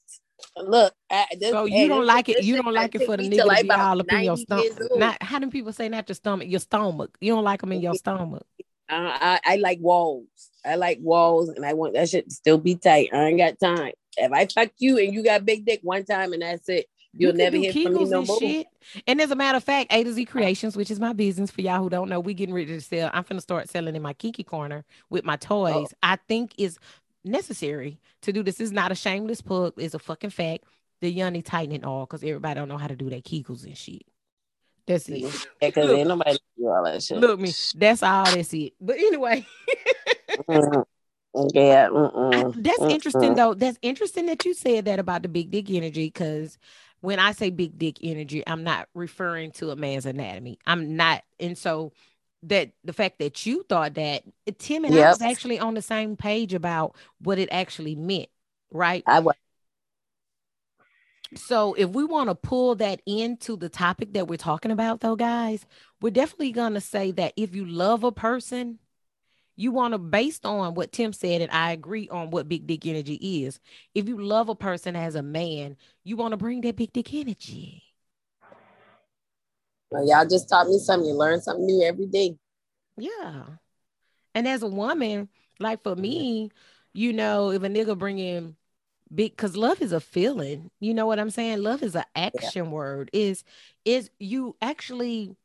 Look, 0.56 0.94
I, 1.10 1.26
this, 1.38 1.50
so 1.50 1.64
you 1.64 1.88
don't 1.88 2.06
like 2.06 2.28
it. 2.28 2.44
You 2.44 2.62
don't 2.62 2.72
like 2.72 2.94
it 2.94 3.04
for 3.04 3.16
the 3.16 3.22
nigga 3.22 3.56
to 3.56 3.62
be 3.64 3.70
all 3.70 4.00
up 4.00 4.12
in 4.12 4.22
your 4.22 4.36
stomach. 4.36 4.78
Not 4.96 5.22
how 5.22 5.38
do 5.38 5.50
people 5.50 5.72
say 5.72 5.88
not 5.88 6.08
your 6.08 6.14
stomach, 6.14 6.48
your 6.48 6.60
stomach. 6.60 7.16
You 7.20 7.34
don't 7.34 7.44
like 7.44 7.60
them 7.60 7.72
in 7.72 7.80
your 7.80 7.94
stomach. 7.94 8.46
Uh, 8.88 9.18
I, 9.20 9.40
I 9.44 9.56
like 9.56 9.78
walls. 9.80 10.26
I 10.64 10.76
like 10.76 10.98
walls, 11.00 11.48
and 11.48 11.64
I 11.64 11.72
want 11.72 11.94
that 11.94 12.08
shit 12.08 12.28
to 12.28 12.34
still 12.34 12.58
be 12.58 12.76
tight. 12.76 13.10
I 13.12 13.24
ain't 13.24 13.38
got 13.38 13.58
time. 13.58 13.92
If 14.16 14.32
I 14.32 14.46
fuck 14.46 14.72
you 14.78 14.98
and 14.98 15.12
you 15.12 15.22
got 15.22 15.44
big 15.44 15.66
dick 15.66 15.80
one 15.82 16.04
time 16.04 16.32
and 16.32 16.40
that's 16.40 16.68
it, 16.68 16.86
You'll 17.18 17.32
you 17.32 17.38
never 17.38 17.56
hear 17.56 17.72
from 17.72 17.94
me 17.94 18.04
no 18.04 18.22
more. 18.22 18.38
Shit. 18.38 18.66
And 19.06 19.20
as 19.20 19.30
a 19.30 19.36
matter 19.36 19.56
of 19.56 19.64
fact, 19.64 19.92
A 19.92 20.04
to 20.04 20.12
Z 20.12 20.24
Creations, 20.26 20.76
which 20.76 20.90
is 20.90 21.00
my 21.00 21.12
business 21.12 21.50
for 21.50 21.62
y'all 21.62 21.82
who 21.82 21.88
don't 21.88 22.08
know, 22.08 22.20
we 22.20 22.34
getting 22.34 22.54
ready 22.54 22.66
to 22.66 22.80
sell. 22.80 23.10
I'm 23.12 23.24
gonna 23.28 23.40
start 23.40 23.68
selling 23.68 23.96
in 23.96 24.02
my 24.02 24.12
Kiki 24.12 24.44
corner 24.44 24.84
with 25.10 25.24
my 25.24 25.36
toys. 25.36 25.72
Oh. 25.74 25.86
I 26.02 26.16
think 26.28 26.54
is 26.58 26.78
necessary 27.26 27.98
to 28.22 28.32
do 28.32 28.42
this. 28.42 28.60
is 28.60 28.72
not 28.72 28.92
a 28.92 28.94
shameless 28.94 29.40
plug. 29.40 29.74
It's 29.76 29.94
a 29.94 29.98
fucking 29.98 30.30
fact. 30.30 30.64
The 31.00 31.10
Yoni 31.10 31.42
tightening 31.42 31.84
all 31.84 32.06
because 32.06 32.22
everybody 32.22 32.58
don't 32.58 32.68
know 32.68 32.78
how 32.78 32.86
to 32.86 32.96
do 32.96 33.10
their 33.10 33.20
kegels 33.20 33.64
and 33.64 33.76
shit. 33.76 34.02
That's 34.86 35.08
it. 35.08 35.24
Because 35.60 35.90
ain't 35.90 36.08
nobody 36.08 36.38
do 36.56 36.68
all 36.68 36.84
that 36.84 37.02
shit. 37.02 37.18
Look 37.18 37.38
me, 37.40 37.52
that's 37.74 38.02
all. 38.02 38.24
That's 38.24 38.54
it. 38.54 38.72
But 38.80 38.96
anyway. 38.96 39.46
mm-hmm. 40.48 40.80
Yeah. 41.52 41.88
That's 41.90 42.78
Mm-mm. 42.78 42.90
interesting 42.90 43.34
though. 43.34 43.52
That's 43.54 43.78
interesting 43.82 44.26
that 44.26 44.44
you 44.44 44.54
said 44.54 44.86
that 44.86 44.98
about 44.98 45.22
the 45.22 45.28
big 45.28 45.50
dick 45.50 45.70
energy 45.70 46.06
because 46.06 46.56
when 47.00 47.18
I 47.18 47.32
say 47.32 47.50
big 47.50 47.78
dick 47.78 47.98
energy, 48.02 48.42
I'm 48.46 48.64
not 48.64 48.88
referring 48.94 49.50
to 49.52 49.70
a 49.70 49.76
man's 49.76 50.06
anatomy. 50.06 50.58
I'm 50.66 50.96
not, 50.96 51.22
and 51.38 51.58
so 51.58 51.92
that 52.44 52.70
the 52.84 52.92
fact 52.92 53.18
that 53.18 53.46
you 53.46 53.64
thought 53.68 53.94
that 53.94 54.22
Tim 54.58 54.84
and 54.84 54.94
yep. 54.94 55.06
I 55.06 55.08
was 55.10 55.22
actually 55.22 55.58
on 55.58 55.74
the 55.74 55.82
same 55.82 56.16
page 56.16 56.54
about 56.54 56.96
what 57.20 57.38
it 57.38 57.48
actually 57.50 57.94
meant, 57.94 58.28
right? 58.70 59.02
I 59.06 59.20
was. 59.20 59.34
So 61.34 61.74
if 61.74 61.90
we 61.90 62.04
want 62.04 62.30
to 62.30 62.34
pull 62.34 62.76
that 62.76 63.02
into 63.04 63.56
the 63.56 63.68
topic 63.68 64.12
that 64.12 64.28
we're 64.28 64.36
talking 64.36 64.70
about, 64.70 65.00
though, 65.00 65.16
guys, 65.16 65.66
we're 66.00 66.10
definitely 66.10 66.52
gonna 66.52 66.80
say 66.80 67.10
that 67.12 67.32
if 67.36 67.54
you 67.54 67.64
love 67.64 68.04
a 68.04 68.12
person, 68.12 68.78
you 69.56 69.72
want 69.72 69.92
to 69.92 69.98
based 69.98 70.44
on 70.44 70.74
what 70.74 70.92
Tim 70.92 71.12
said, 71.12 71.40
and 71.40 71.50
I 71.50 71.72
agree 71.72 72.08
on 72.10 72.30
what 72.30 72.48
big 72.48 72.66
dick 72.66 72.86
energy 72.86 73.14
is. 73.44 73.58
If 73.94 74.06
you 74.06 74.22
love 74.22 74.48
a 74.48 74.54
person 74.54 74.94
as 74.94 75.14
a 75.14 75.22
man, 75.22 75.76
you 76.04 76.16
want 76.16 76.32
to 76.32 76.36
bring 76.36 76.60
that 76.60 76.76
big 76.76 76.92
dick 76.92 77.12
energy. 77.12 77.82
Well, 79.90 80.06
y'all 80.06 80.26
just 80.26 80.48
taught 80.48 80.68
me 80.68 80.78
something. 80.78 81.08
You 81.08 81.14
learn 81.14 81.40
something 81.40 81.66
new 81.66 81.82
every 81.82 82.06
day. 82.06 82.36
Yeah. 82.96 83.44
And 84.34 84.46
as 84.48 84.62
a 84.62 84.68
woman, 84.68 85.28
like 85.60 85.82
for 85.82 85.96
me, 85.96 86.50
you 86.92 87.12
know, 87.12 87.50
if 87.50 87.62
a 87.62 87.68
nigga 87.68 87.96
bring 87.96 88.18
in 88.18 88.56
big 89.14 89.32
because 89.32 89.56
love 89.56 89.80
is 89.80 89.92
a 89.92 90.00
feeling. 90.00 90.70
You 90.80 90.94
know 90.94 91.06
what 91.06 91.18
I'm 91.18 91.30
saying? 91.30 91.62
Love 91.62 91.82
is 91.82 91.94
an 91.94 92.04
action 92.14 92.64
yeah. 92.66 92.70
word. 92.70 93.10
Is 93.12 93.44
is 93.84 94.10
you 94.18 94.56
actually 94.60 95.36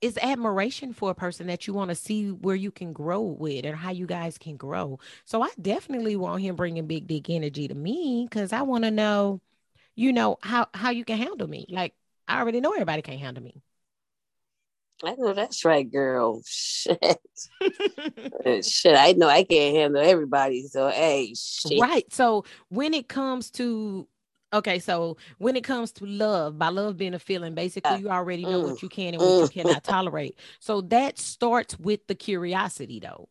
is 0.00 0.18
admiration 0.18 0.92
for 0.92 1.10
a 1.10 1.14
person 1.14 1.46
that 1.46 1.66
you 1.66 1.72
want 1.72 1.88
to 1.88 1.94
see 1.94 2.30
where 2.30 2.54
you 2.54 2.70
can 2.70 2.92
grow 2.92 3.22
with 3.22 3.64
and 3.64 3.74
how 3.74 3.90
you 3.90 4.06
guys 4.06 4.36
can 4.36 4.56
grow. 4.56 4.98
So 5.24 5.42
I 5.42 5.48
definitely 5.60 6.14
want 6.16 6.42
him 6.42 6.56
bringing 6.56 6.86
big 6.86 7.06
dick 7.06 7.30
energy 7.30 7.68
to 7.68 7.74
me 7.74 8.26
because 8.28 8.52
I 8.52 8.62
want 8.62 8.84
to 8.84 8.90
know, 8.90 9.40
you 9.94 10.12
know, 10.12 10.36
how 10.42 10.66
how 10.74 10.90
you 10.90 11.04
can 11.04 11.18
handle 11.18 11.48
me. 11.48 11.66
Like 11.68 11.94
I 12.26 12.40
already 12.40 12.60
know 12.60 12.72
everybody 12.72 13.02
can't 13.02 13.20
handle 13.20 13.42
me. 13.42 13.62
I 15.02 15.14
know 15.18 15.34
that's 15.34 15.64
right, 15.64 15.90
girl. 15.90 16.42
Shit. 16.46 17.00
shit, 18.64 18.96
I 18.96 19.12
know 19.16 19.28
I 19.28 19.44
can't 19.44 19.76
handle 19.76 20.02
everybody. 20.02 20.66
So 20.68 20.88
hey, 20.88 21.34
shit. 21.34 21.80
Right. 21.80 22.10
So 22.12 22.44
when 22.68 22.94
it 22.94 23.08
comes 23.08 23.50
to 23.52 24.06
okay, 24.52 24.78
so 24.78 25.16
when 25.38 25.56
it 25.56 25.64
comes 25.64 25.92
to 25.92 26.06
love, 26.06 26.58
by 26.58 26.68
love 26.68 26.96
being 26.96 27.14
a 27.14 27.18
feeling, 27.18 27.54
basically 27.54 27.98
you 27.98 28.08
already 28.08 28.44
know 28.44 28.62
mm. 28.62 28.70
what 28.70 28.82
you 28.82 28.88
can 28.88 29.14
and 29.14 29.22
what 29.22 29.28
mm. 29.28 29.42
you 29.42 29.62
cannot 29.62 29.84
tolerate. 29.84 30.38
So 30.60 30.80
that 30.82 31.18
starts 31.18 31.78
with 31.78 32.06
the 32.06 32.14
curiosity 32.14 33.00
though. 33.00 33.28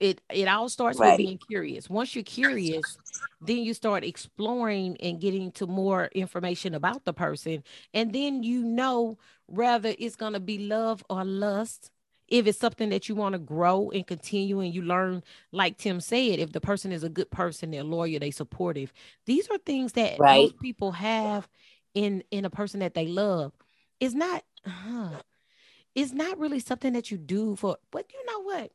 It 0.00 0.20
it 0.30 0.48
all 0.48 0.68
starts 0.68 1.00
Right. 1.00 1.02
with 1.02 1.16
being 1.16 1.38
curious. 1.38 1.88
Once 1.90 2.14
you're 2.14 2.24
curious 2.24 2.98
then 3.40 3.58
you 3.58 3.72
start 3.74 4.04
exploring 4.04 4.96
and 5.00 5.20
getting 5.20 5.52
to 5.52 5.66
more 5.66 6.06
information 6.12 6.74
about 6.74 7.04
the 7.04 7.12
person 7.12 7.62
and 7.94 8.12
then 8.12 8.42
you 8.42 8.62
know 8.62 9.18
whether 9.46 9.94
it's 9.98 10.16
going 10.16 10.32
to 10.32 10.40
be 10.40 10.58
love 10.58 11.04
or 11.10 11.24
lust. 11.24 11.90
If 12.28 12.46
it's 12.46 12.58
something 12.58 12.90
that 12.90 13.08
you 13.08 13.14
want 13.14 13.34
to 13.34 13.38
grow 13.38 13.90
and 13.90 14.06
continue 14.06 14.60
and 14.60 14.74
you 14.74 14.82
learn 14.82 15.22
like 15.52 15.78
tim 15.78 16.00
said 16.00 16.38
if 16.38 16.52
the 16.52 16.60
person 16.60 16.92
is 16.92 17.02
a 17.04 17.08
good 17.08 17.30
person 17.30 17.70
they're 17.70 17.84
loyal 17.84 18.18
they 18.20 18.30
supportive. 18.30 18.92
These 19.26 19.48
are 19.50 19.58
things 19.58 19.92
that 19.92 20.20
Right. 20.20 20.28
most 20.28 20.58
people 20.60 20.92
have 20.92 21.48
in 21.94 22.22
in 22.30 22.44
a 22.44 22.50
person 22.50 22.80
that 22.80 22.94
they 22.94 23.06
love. 23.06 23.52
It's 24.00 24.14
not 24.14 24.44
huh, 24.66 25.20
it's 25.94 26.12
not 26.12 26.38
really 26.38 26.60
something 26.60 26.92
that 26.94 27.10
you 27.10 27.18
do 27.18 27.56
for 27.56 27.76
but 27.90 28.06
you 28.12 28.24
know 28.26 28.40
what 28.42 28.72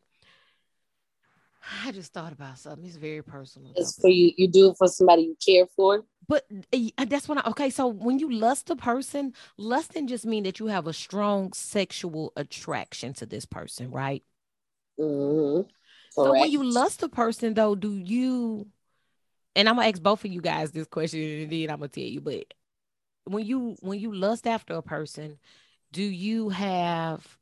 I 1.86 1.91
just 1.91 2.14
thought 2.14 2.34
about 2.34 2.57
something. 2.57 2.86
It's 2.86 2.95
very 2.97 3.22
personal. 3.22 3.72
It's 3.76 3.99
for 3.99 4.09
you. 4.09 4.32
You 4.38 4.47
do 4.47 4.72
it 4.72 4.78
for 4.78 4.88
somebody 4.88 5.24
you 5.24 5.38
care 5.43 5.66
for. 5.76 6.03
but 6.28 6.45
uh, 6.74 7.05
that's 7.05 7.28
what 7.28 7.38
I 7.45 7.49
okay. 7.51 7.70
So 7.70 7.88
when 7.88 8.20
you 8.20 8.32
lust 8.32 8.70
a 8.70 8.76
person, 8.76 9.34
lusting 9.57 10.07
just 10.07 10.26
mean 10.26 10.43
that 10.43 10.59
you 10.59 10.68
have 10.68 10.88
a 10.88 10.93
strong 10.93 11.53
sexual 11.53 12.34
attraction 12.36 13.14
to 13.14 13.26
this 13.26 13.45
person, 13.45 13.91
right? 13.91 14.24
hmm 14.97 15.61
So 16.11 16.32
when 16.32 16.51
you 16.51 16.64
lust 16.64 17.03
a 17.03 17.09
person, 17.09 17.53
though, 17.53 17.76
do 17.76 17.93
you? 17.97 18.68
And 19.55 19.70
I'm 19.70 19.76
gonna 19.76 19.88
ask 19.88 20.01
both 20.01 20.26
of 20.26 20.32
you 20.32 20.41
guys 20.41 20.72
this 20.72 20.88
question, 20.88 21.22
and 21.22 21.51
then 21.51 21.70
I'm 21.70 21.78
gonna 21.80 21.88
tell 21.89 22.03
you. 22.03 22.22
But 22.22 22.53
when 23.26 23.45
you 23.45 23.76
when 23.82 23.99
you 23.99 24.14
lust 24.14 24.47
after 24.47 24.76
a 24.76 24.82
person, 24.82 25.39
do 25.91 26.03
you 26.03 26.49
have 26.49 27.38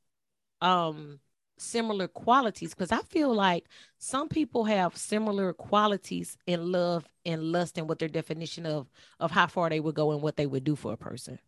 um 0.61 1.19
similar 1.61 2.07
qualities? 2.07 2.73
Because 2.73 2.91
I 2.91 3.01
feel 3.03 3.33
like 3.33 3.65
some 3.97 4.27
people 4.27 4.65
have 4.65 4.97
similar 4.97 5.53
qualities 5.53 6.37
in 6.47 6.71
love 6.71 7.05
and 7.25 7.43
lust, 7.43 7.77
and 7.77 7.87
what 7.87 7.99
their 7.99 8.09
definition 8.09 8.65
of 8.65 8.89
of 9.19 9.31
how 9.31 9.47
far 9.47 9.69
they 9.69 9.79
would 9.79 9.95
go 9.95 10.11
and 10.11 10.21
what 10.21 10.37
they 10.37 10.47
would 10.47 10.63
do 10.63 10.75
for 10.75 10.93
a 10.93 10.97
person. 10.97 11.39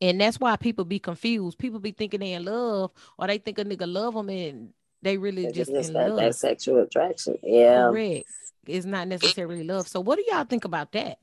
And 0.00 0.20
that's 0.20 0.40
why 0.40 0.56
people 0.56 0.84
be 0.84 0.98
confused. 0.98 1.58
People 1.58 1.78
be 1.78 1.92
thinking 1.92 2.20
they 2.20 2.32
in 2.32 2.44
love, 2.44 2.90
or 3.18 3.28
they 3.28 3.38
think 3.38 3.58
a 3.58 3.64
nigga 3.64 3.86
love 3.86 4.14
them, 4.14 4.28
and 4.28 4.72
they 5.00 5.16
really 5.16 5.44
just 5.52 5.70
just 5.70 5.88
in 5.88 5.94
that, 5.94 6.10
love. 6.10 6.18
that 6.18 6.34
sexual 6.34 6.82
attraction. 6.82 7.38
Yeah. 7.42 7.88
Correct. 7.88 8.26
It's 8.66 8.86
not 8.86 9.08
necessarily 9.08 9.64
love. 9.64 9.88
So 9.88 10.00
what 10.00 10.16
do 10.16 10.24
y'all 10.28 10.44
think 10.44 10.64
about 10.64 10.92
that? 10.92 11.18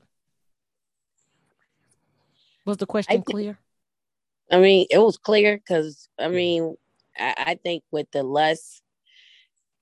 Was 2.64 2.76
the 2.76 2.86
question 2.86 3.22
clear? 3.22 3.58
I 4.50 4.60
mean, 4.60 4.86
it 4.90 4.98
was 4.98 5.16
clear 5.16 5.56
because 5.56 6.08
I 6.18 6.28
mean, 6.28 6.76
I, 7.20 7.34
I 7.38 7.54
think 7.62 7.84
with 7.90 8.10
the 8.12 8.22
lust, 8.22 8.82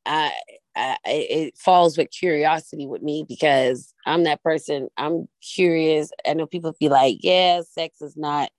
I, 0.06 0.32
I 0.76 0.96
it 1.04 1.58
falls 1.58 1.98
with 1.98 2.10
curiosity 2.10 2.86
with 2.86 3.02
me 3.02 3.24
because 3.28 3.92
I'm 4.06 4.24
that 4.24 4.42
person. 4.42 4.88
I'm 4.96 5.28
curious. 5.54 6.10
I 6.26 6.34
know 6.34 6.46
people 6.46 6.74
be 6.78 6.88
like, 6.88 7.18
"Yeah, 7.20 7.62
sex 7.62 8.00
is 8.00 8.16
not 8.16 8.50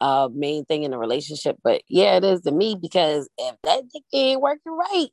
a 0.00 0.28
main 0.34 0.64
thing 0.64 0.84
in 0.84 0.92
a 0.92 0.98
relationship," 0.98 1.58
but 1.62 1.82
yeah, 1.88 2.16
it 2.16 2.24
is 2.24 2.42
to 2.42 2.52
me 2.52 2.76
because 2.80 3.28
if 3.38 3.56
that 3.64 3.84
dick 3.92 4.02
ain't 4.12 4.40
working 4.40 4.72
right, 4.72 5.08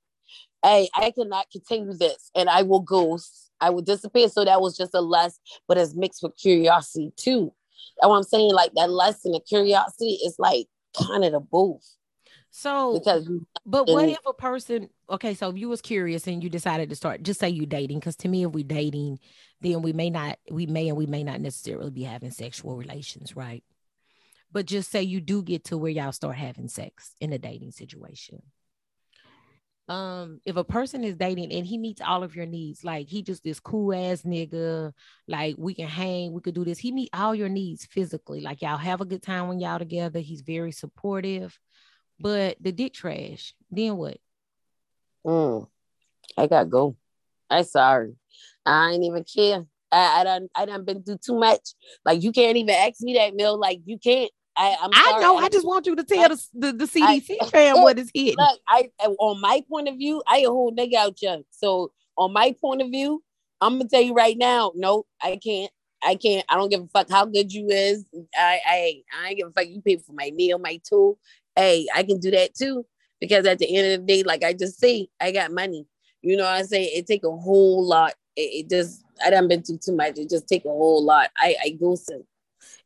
hey, 0.64 0.90
I 0.96 1.12
cannot 1.12 1.52
continue 1.52 1.94
this, 1.94 2.32
and 2.36 2.50
I 2.50 2.64
will 2.64 2.82
go. 2.82 3.20
I 3.62 3.70
will 3.70 3.82
disappear. 3.82 4.28
So 4.30 4.44
that 4.46 4.62
was 4.62 4.78
just 4.78 4.94
a 4.94 5.02
lust, 5.02 5.40
but 5.68 5.78
it's 5.78 5.96
mixed 5.96 6.24
with 6.24 6.38
curiosity 6.38 7.14
too. 7.16 7.54
That's 8.00 8.10
what 8.10 8.18
I'm 8.18 8.24
saying. 8.24 8.54
Like 8.54 8.72
that 8.76 8.90
lust 8.90 9.26
and 9.26 9.34
the 9.36 9.40
curiosity 9.40 10.20
is 10.26 10.36
like 10.40 10.68
kind 10.98 11.24
of 11.24 11.32
the 11.32 11.40
both 11.40 11.95
So 12.58 12.94
because 12.94 13.30
but 13.66 13.90
what 13.90 14.08
if 14.08 14.26
a 14.26 14.32
person 14.32 14.90
okay, 15.10 15.34
so 15.34 15.50
if 15.50 15.58
you 15.58 15.68
was 15.68 15.82
curious 15.82 16.26
and 16.26 16.42
you 16.42 16.50
decided 16.50 16.90
to 16.90 16.96
start 16.96 17.22
just 17.22 17.38
say 17.38 17.50
you 17.50 17.66
dating, 17.66 18.00
because 18.00 18.16
to 18.18 18.30
me, 18.30 18.46
if 18.46 18.54
we 18.54 18.64
dating, 18.64 19.20
then 19.60 19.82
we 19.82 19.92
may 19.92 20.10
not, 20.10 20.40
we 20.50 20.66
may 20.66 20.88
and 20.88 20.98
we 20.98 21.06
may 21.06 21.22
not 21.22 21.42
necessarily 21.42 21.92
be 21.92 22.04
having 22.04 22.32
sexual 22.32 22.78
relations, 22.78 23.36
right? 23.36 23.62
But 24.54 24.68
just 24.68 24.90
say 24.90 25.04
you 25.04 25.20
do 25.20 25.44
get 25.44 25.66
to 25.66 25.78
where 25.78 25.92
y'all 25.92 26.14
start 26.14 26.38
having 26.38 26.70
sex 26.70 27.14
in 27.20 27.34
a 27.34 27.38
dating 27.38 27.72
situation. 27.72 28.42
um 29.90 30.40
if 30.46 30.56
a 30.56 30.64
person 30.64 31.04
is 31.04 31.18
dating 31.18 31.52
and 31.52 31.68
he 31.68 31.78
meets 31.78 32.02
all 32.02 32.24
of 32.24 32.36
your 32.36 32.46
needs 32.48 32.84
like 32.84 33.08
he 33.08 33.22
just 33.22 33.44
this 33.44 33.60
cool 33.60 33.94
ass 33.94 34.22
nigga 34.24 34.94
like 35.28 35.56
we 35.60 35.76
can 35.76 35.88
hang 35.88 36.32
we 36.32 36.42
could 36.42 36.56
do 36.56 36.64
this. 36.64 36.80
He 36.80 36.92
meet 36.94 37.10
all 37.14 37.36
your 37.36 37.50
needs 37.50 37.86
physically. 37.86 38.40
Like 38.40 38.62
y'all 38.62 38.78
have 38.78 39.02
a 39.02 39.06
good 39.06 39.22
time 39.22 39.48
when 39.50 39.60
y'all 39.60 39.78
together. 39.78 40.20
He's 40.20 40.42
very 40.42 40.72
supportive 40.72 41.60
but 42.20 42.58
the 42.62 42.72
dick 42.72 42.94
trash 42.94 43.54
then 43.72 43.98
what 43.98 44.18
Mm, 45.26 45.68
I 46.38 46.48
gotta 46.48 46.68
go. 46.68 46.96
I 47.50 47.64
sorry. 47.64 48.14
I 48.66 48.92
ain't 48.92 49.04
even 49.04 49.24
care. 49.24 49.66
I, 49.92 50.22
I 50.22 50.24
done 50.24 50.50
I 50.56 50.66
done 50.66 50.86
been 50.86 51.04
through 51.04 51.20
too 51.26 51.40
much. 51.40 51.62
Like 52.04 52.22
you 52.22 52.32
can't 52.32 52.58
even 52.58 52.76
ask 52.76 53.02
me 53.02 53.16
that, 53.16 53.36
Mill. 53.36 53.60
Like 53.60 53.82
you 53.86 53.98
can't. 53.98 54.32
I 54.58 54.78
I'm 54.82 54.92
i 54.94 55.20
know 55.20 55.36
i 55.36 55.50
just 55.50 55.68
want 55.68 55.86
you 55.86 55.98
to 55.98 56.04
tell 56.06 56.30
the, 56.30 56.42
the, 56.54 56.72
the 56.72 56.86
cdc 56.86 57.50
fam 57.52 57.82
what 57.82 58.00
is 58.00 58.10
hitting 58.14 58.38
look. 58.40 58.58
I 58.70 58.90
on 59.06 59.42
my 59.42 59.62
point 59.70 59.90
of 59.90 59.98
view, 59.98 60.24
I 60.26 60.40
a 60.40 60.48
whole 60.48 60.74
nigga 60.74 60.94
out 60.94 61.18
here. 61.18 61.40
So 61.52 61.92
on 62.18 62.32
my 62.32 62.56
point 62.62 62.82
of 62.82 62.90
view, 62.90 63.22
I'm 63.60 63.78
gonna 63.78 63.90
tell 63.90 64.02
you 64.02 64.14
right 64.14 64.38
now. 64.38 64.72
No, 64.76 65.06
I 65.22 65.38
can't. 65.44 65.72
I 66.02 66.16
can't. 66.16 66.46
I 66.48 66.56
don't 66.56 66.70
give 66.70 66.82
a 66.82 66.88
fuck 66.88 67.10
how 67.10 67.26
good 67.26 67.52
you 67.52 67.68
is. 67.68 68.06
I 68.34 68.60
I 68.66 69.02
I 69.20 69.28
ain't 69.30 69.38
give 69.40 69.48
a 69.50 69.52
fuck. 69.52 69.68
You 69.68 69.82
pay 69.82 69.98
for 69.98 70.14
my 70.14 70.32
meal, 70.34 70.58
my 70.58 70.80
tool. 70.88 71.20
Hey, 71.56 71.88
I 71.94 72.04
can 72.04 72.20
do 72.20 72.32
that 72.32 72.54
too. 72.56 72.86
Because 73.20 73.46
at 73.46 73.60
the 73.60 73.76
end 73.76 73.94
of 73.94 74.02
the 74.02 74.14
day, 74.14 74.24
like 74.24 74.44
I 74.44 74.54
just 74.54 74.80
say, 74.80 75.08
I 75.20 75.32
got 75.32 75.52
money. 75.52 75.86
You 76.22 76.38
know 76.38 76.44
what 76.44 76.54
I 76.54 76.64
say? 76.64 76.86
It 76.86 77.08
take 77.08 77.24
a 77.24 77.32
whole 77.32 77.86
lot. 77.88 78.14
It, 78.36 78.66
it 78.66 78.70
just 78.70 79.04
I 79.24 79.30
done 79.30 79.48
been 79.48 79.64
through 79.64 79.80
too 79.84 79.96
much. 79.96 80.18
It 80.18 80.30
just 80.30 80.48
take 80.48 80.66
a 80.66 80.70
whole 80.70 81.04
lot. 81.04 81.30
I 81.38 81.56
I 81.64 81.70
go 81.70 81.96
some. 81.96 82.24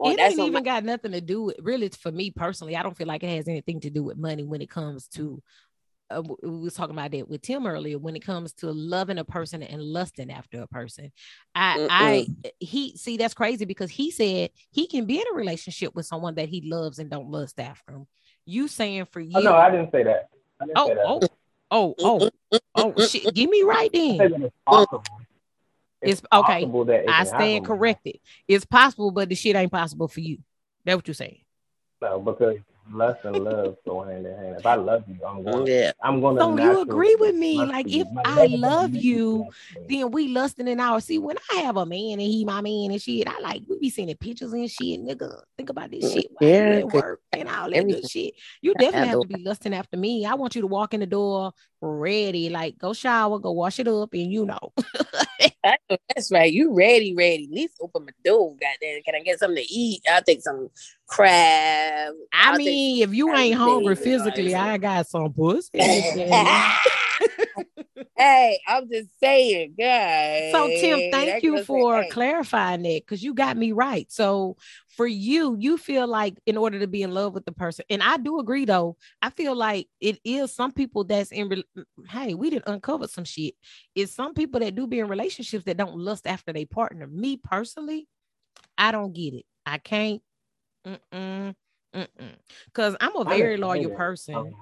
it 0.04 0.18
that's 0.18 0.32
ain't 0.32 0.40
even 0.40 0.54
my- 0.54 0.62
got 0.62 0.84
nothing 0.84 1.12
to 1.14 1.22
do 1.22 1.44
with 1.44 1.56
really 1.62 1.90
for 1.90 2.12
me 2.12 2.32
personally 2.32 2.76
i 2.76 2.84
don't 2.84 2.98
feel 2.98 3.08
like 3.08 3.24
it 3.24 3.36
has 3.36 3.48
anything 3.48 3.80
to 3.80 3.90
do 3.90 4.04
with 4.04 4.18
money 4.18 4.44
when 4.44 4.62
it 4.62 4.70
comes 4.70 5.08
to 5.08 5.42
uh, 6.10 6.24
we 6.42 6.50
was 6.60 6.74
talking 6.74 6.96
about 6.96 7.12
that 7.12 7.30
with 7.30 7.42
tim 7.42 7.66
earlier 7.68 7.98
when 7.98 8.16
it 8.16 8.26
comes 8.26 8.52
to 8.54 8.72
loving 8.72 9.18
a 9.20 9.24
person 9.24 9.62
and 9.64 9.82
lusting 9.82 10.32
after 10.32 10.62
a 10.62 10.68
person 10.68 11.12
i 11.56 11.88
i 11.90 12.28
he 12.60 12.96
see 12.98 13.16
that's 13.18 13.34
crazy 13.34 13.66
because 13.66 13.90
he 13.90 14.10
said 14.12 14.50
he 14.72 14.88
can 14.88 15.06
be 15.06 15.18
in 15.18 15.26
a 15.32 15.36
relationship 15.36 15.94
with 15.96 16.06
someone 16.06 16.36
that 16.36 16.50
he 16.50 16.62
loves 16.62 17.00
and 17.00 17.10
don't 17.10 17.30
lust 17.30 17.60
after 17.60 17.94
him 17.94 18.08
you 18.50 18.68
saying 18.68 19.06
for 19.06 19.20
you 19.20 19.32
Oh, 19.36 19.42
no, 19.42 19.56
I 19.56 19.70
didn't 19.70 19.92
say 19.92 20.04
that. 20.04 20.30
Didn't 20.60 20.78
oh, 20.78 20.88
say 20.88 20.94
that. 20.96 21.06
oh 21.06 21.22
oh 21.72 21.96
oh 22.00 22.30
oh 22.52 22.60
oh 22.76 23.06
shit 23.06 23.34
give 23.34 23.50
me 23.50 23.62
right 23.64 23.92
then 23.94 24.20
it's. 24.22 24.92
It's- 26.02 26.22
okay. 26.34 26.64
it 26.64 27.10
i 27.10 27.24
stand 27.26 27.66
corrected 27.66 28.20
it's 28.48 28.66
possible 28.66 29.12
but 29.12 29.30
the 29.30 29.36
shit 29.36 29.56
ain't 29.56 29.72
possible 29.72 30.08
for 30.08 30.20
you 30.20 30.40
that's 30.86 30.96
what 30.96 31.08
you're 31.08 31.14
saying 31.16 31.42
No, 32.02 32.20
because 32.20 32.58
lust 32.92 33.20
and 33.26 33.38
love 33.38 33.76
go 33.86 34.02
hand 34.04 34.26
in 34.26 34.36
hand. 34.36 34.56
If 34.58 34.66
I 34.66 34.76
love 34.76 35.04
you, 35.08 35.20
I'm 35.26 35.40
uh-huh. 35.40 35.52
going. 35.52 35.68
Yeah. 35.68 35.92
I'm 36.02 36.20
going 36.20 36.36
to. 36.38 36.42
So 36.42 36.58
you 36.58 36.82
agree 36.82 37.16
with 37.20 37.36
me? 37.36 37.58
Like, 37.58 37.88
if 37.88 38.08
I 38.26 38.48
love 38.48 38.96
you, 38.96 39.48
then 39.88 40.00
then 40.00 40.12
we 40.12 40.30
lusting 40.30 40.68
in 40.68 40.80
our 40.80 41.00
see 41.02 41.18
when 41.18 41.38
I 41.52 41.58
have 41.58 41.78
a 41.78 41.86
man 41.86 42.14
and 42.14 42.22
he 42.22 42.46
my 42.46 42.62
man 42.62 42.92
and 42.92 43.02
shit, 43.02 43.28
I 43.28 43.40
like 43.40 43.64
we 43.68 43.80
be 43.80 43.90
sending 43.90 44.16
pictures 44.16 44.54
and 44.54 44.70
shit, 44.70 45.00
nigga. 45.00 45.42
Think 45.58 45.70
about 45.70 45.92
this 45.92 46.12
shit 46.12 46.28
while 46.32 46.50
Yeah, 46.50 46.74
you 46.74 46.80
at 46.80 46.94
work 46.94 47.22
and 47.34 47.50
all 47.50 47.70
that 47.70 47.76
Everything. 47.76 48.02
good 48.02 48.10
shit. 48.10 48.34
You 48.62 48.74
definitely 48.74 49.08
have 49.08 49.22
to 49.22 49.28
be 49.28 49.44
lusting 49.44 49.74
after 49.74 49.98
me. 49.98 50.26
I 50.26 50.34
want 50.36 50.56
you 50.56 50.62
to 50.62 50.68
walk 50.68 50.94
in 50.94 51.02
the 51.02 51.06
door 51.06 51.54
ready, 51.82 52.50
like 52.50 52.78
go 52.78 52.94
shower, 52.94 53.40
go 53.40 53.52
wash 53.52 53.80
it 53.80 53.88
up, 53.88 54.14
and 54.14 54.32
you 54.32 54.46
know. 54.46 54.74
I 55.64 55.78
know 55.90 55.98
that's 56.16 56.32
right. 56.32 56.52
You 56.52 56.74
ready, 56.74 57.14
ready. 57.14 57.46
At 57.46 57.52
least 57.52 57.76
open 57.82 58.06
my 58.06 58.12
door. 58.24 58.52
Goddamn. 58.52 59.02
Can 59.04 59.16
I 59.16 59.20
get 59.20 59.40
something 59.40 59.64
to 59.64 59.74
eat? 59.74 60.02
I'll 60.10 60.22
take 60.22 60.42
some 60.42 60.70
crab. 61.08 62.14
I 62.34 62.52
I'll 62.52 62.58
mean, 62.58 63.04
if 63.04 63.14
you 63.14 63.34
ain't 63.34 63.58
hungry 63.58 63.96
physically, 63.96 64.56
I 64.56 64.78
got 64.78 65.08
some 65.08 65.34
pussy. 65.34 65.70
hey, 68.18 68.60
I'm 68.68 68.90
just 68.90 69.10
saying, 69.20 69.76
guys. 69.78 70.52
So 70.52 70.70
Tim, 70.80 71.12
thank 71.12 71.44
you 71.44 71.64
for 71.66 72.06
clarifying 72.06 72.84
that 72.84 73.02
because 73.06 73.24
you 73.24 73.34
got 73.34 73.58
me 73.58 73.72
right. 73.72 74.12
So 74.12 74.58
for 75.00 75.08
you, 75.08 75.56
you 75.58 75.78
feel 75.78 76.08
like 76.08 76.38
in 76.46 76.58
order 76.58 76.78
to 76.78 76.86
be 76.86 77.04
in 77.04 77.14
love 77.14 77.34
with 77.34 77.46
the 77.46 77.54
person, 77.54 77.86
and 77.90 78.04
I 78.04 78.18
do 78.18 78.38
agree 78.40 78.66
though. 78.66 78.98
I 79.22 79.30
feel 79.30 79.56
like 79.56 79.88
it 80.02 80.20
is 80.26 80.54
some 80.54 80.74
people 80.74 81.06
that's 81.06 81.32
in. 81.32 81.64
Hey, 82.10 82.34
we 82.34 82.50
didn't 82.50 82.68
uncover 82.68 83.08
some 83.08 83.24
shit. 83.24 83.54
It's 83.96 84.14
some 84.14 84.34
people 84.34 84.60
that 84.60 84.76
do 84.76 84.88
be 84.88 85.00
in 85.00 85.08
relationships 85.08 85.64
that 85.64 85.78
don't 85.78 85.96
lust 85.96 86.28
after 86.28 86.52
they 86.52 86.66
partner. 86.66 87.08
Me 87.08 87.38
personally, 87.38 88.10
I 88.78 88.92
don't 88.92 89.14
get 89.14 89.36
it. 89.36 89.46
I 89.66 89.78
can't. 89.78 90.22
Mm-mm, 90.86 91.56
mm-mm. 91.96 92.36
Cause 92.74 92.98
I'm 93.00 93.16
a 93.16 93.24
very 93.24 93.56
loyal 93.56 93.92
person 93.92 94.54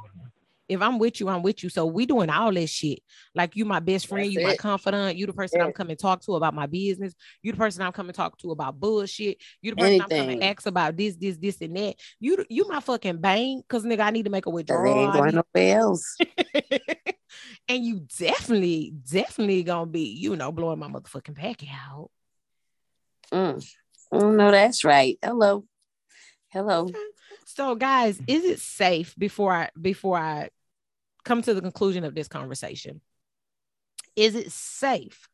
if 0.70 0.82
I'm 0.82 1.00
with 1.00 1.20
you, 1.20 1.30
I'm 1.30 1.44
with 1.44 1.64
you. 1.64 1.70
So 1.70 1.86
we 1.86 2.06
doing 2.06 2.30
all 2.30 2.52
this 2.52 2.70
shit. 2.70 3.00
Like 3.34 3.56
you, 3.56 3.66
my 3.66 3.80
best 3.80 4.08
friend, 4.08 4.26
That's 4.26 4.36
you 4.36 4.42
my 4.42 4.56
confidant, 4.56 5.18
you 5.18 5.26
the 5.26 5.34
person 5.34 5.62
I'm 5.62 5.72
coming 5.72 5.96
to 5.96 6.02
talk 6.02 6.22
to 6.22 6.36
about 6.36 6.54
my 6.54 6.66
business, 6.66 7.14
you 7.42 7.52
the 7.52 7.58
person 7.58 7.82
I'm 7.82 7.94
coming 7.94 8.14
to 8.14 8.18
talk 8.18 8.38
to 8.40 8.52
about 8.52 8.80
bullshit, 8.80 9.38
you 9.62 9.72
the 9.72 9.78
person 9.78 10.02
I'm 10.02 10.10
coming 10.10 10.40
to 10.40 10.46
ask 10.46 10.66
about 10.66 10.98
this, 10.98 11.16
this, 11.16 11.38
this, 11.38 11.62
and 11.62 11.76
that. 11.78 11.96
You 12.20 12.46
you 12.50 12.68
my 12.68 12.80
fucking 12.80 13.22
bank, 13.22 13.66
cause 13.68 13.84
nigga, 13.84 14.02
I 14.02 14.12
need 14.12 14.26
to 14.26 14.32
make 14.32 14.46
a 14.46 14.50
withdrawal. 14.50 14.98
ain't 14.98 15.14
going 15.14 15.36
nowhere 15.36 15.78
else. 15.78 16.18
and 17.70 17.86
you 17.86 18.06
definitely, 18.18 18.94
definitely 19.10 19.64
gonna 19.64 19.86
be, 19.86 20.10
you 20.10 20.36
know, 20.36 20.52
blowing 20.52 20.80
my 20.80 20.88
motherfucking 20.88 21.36
back 21.36 21.64
out. 21.72 22.12
Mm. 23.32 23.66
Oh, 24.12 24.32
no, 24.32 24.52
that's 24.52 24.84
right. 24.84 25.18
Hello. 25.22 25.66
Hello. 26.50 26.90
So, 27.46 27.76
guys, 27.76 28.22
is 28.28 28.44
it 28.46 28.60
safe 28.60 29.14
before 29.18 29.54
I 29.54 29.70
before 29.80 30.18
I 30.18 30.50
come 31.28 31.42
to 31.42 31.54
the 31.54 31.62
conclusion 31.62 32.06
of 32.06 32.16
this 32.16 32.28
conversation? 32.28 33.02
Is 34.16 34.34
it 34.34 34.52
safe 34.52 35.28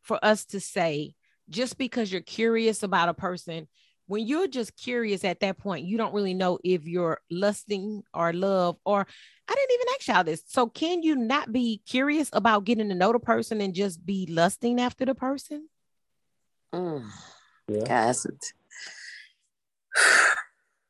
for 0.00 0.24
us 0.24 0.44
to 0.46 0.60
say 0.60 1.14
just 1.48 1.76
because 1.76 2.10
you're 2.12 2.20
curious 2.22 2.82
about 2.82 3.08
a 3.08 3.14
person, 3.14 3.66
when 4.06 4.26
you're 4.26 4.46
just 4.46 4.76
curious 4.76 5.24
at 5.24 5.40
that 5.40 5.58
point, 5.58 5.86
you 5.86 5.98
don't 5.98 6.14
really 6.14 6.34
know 6.34 6.58
if 6.64 6.86
you're 6.86 7.20
lusting 7.30 8.02
or 8.14 8.32
love 8.32 8.76
or 8.84 9.06
I 9.48 9.54
didn't 9.54 9.74
even 9.74 9.86
ask 9.94 10.08
y'all 10.08 10.24
this. 10.24 10.42
So 10.46 10.68
can 10.68 11.02
you 11.02 11.16
not 11.16 11.52
be 11.52 11.82
curious 11.84 12.30
about 12.32 12.64
getting 12.64 12.88
to 12.88 12.94
know 12.94 13.12
the 13.12 13.18
person 13.18 13.60
and 13.60 13.74
just 13.74 14.04
be 14.06 14.26
lusting 14.30 14.80
after 14.80 15.04
the 15.04 15.14
person? 15.14 15.68
Mm. 16.72 17.08
Yeah. 17.66 17.84
Guys, 17.84 18.26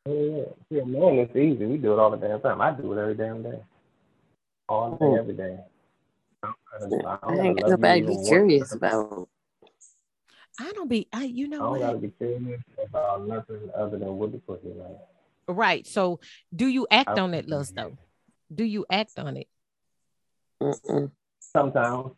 yeah, 0.06 0.12
yeah, 0.70 0.84
man, 0.84 1.18
it's 1.18 1.34
easy. 1.34 1.64
We 1.64 1.78
do 1.78 1.94
it 1.94 1.98
all 1.98 2.10
the 2.10 2.18
damn 2.18 2.40
time. 2.40 2.60
I 2.60 2.72
do 2.72 2.92
it 2.92 3.00
every 3.00 3.14
damn 3.14 3.42
day, 3.42 3.60
all 4.70 4.92
day, 4.92 4.96
oh. 5.00 5.16
every 5.16 5.34
day. 5.34 5.58
I, 6.42 6.52
I, 7.22 7.36
ain't 7.36 7.60
nobody 7.66 8.02
be 8.02 8.16
curious 8.26 8.72
about. 8.72 9.28
I 10.58 10.72
don't 10.72 10.88
be. 10.88 11.08
I 11.12 11.24
you 11.24 11.48
know 11.48 11.56
I 11.56 11.60
don't 11.60 11.70
what? 11.70 11.80
gotta 11.80 11.98
be 11.98 12.10
curious 12.10 12.62
about 12.82 13.26
nothing 13.26 13.70
other 13.76 13.98
than 13.98 14.16
what 14.16 14.32
the 14.32 14.38
pussy 14.38 14.68
like. 14.68 14.96
Right. 15.48 15.86
So, 15.86 16.20
do 16.54 16.66
you 16.66 16.86
act 16.90 17.18
on 17.18 17.32
that 17.32 17.48
lust 17.48 17.74
though? 17.74 17.98
Do 18.54 18.64
you 18.64 18.86
act 18.90 19.18
on 19.18 19.36
it? 19.36 19.48
Mm-mm. 20.62 21.10
Sometimes 21.40 22.12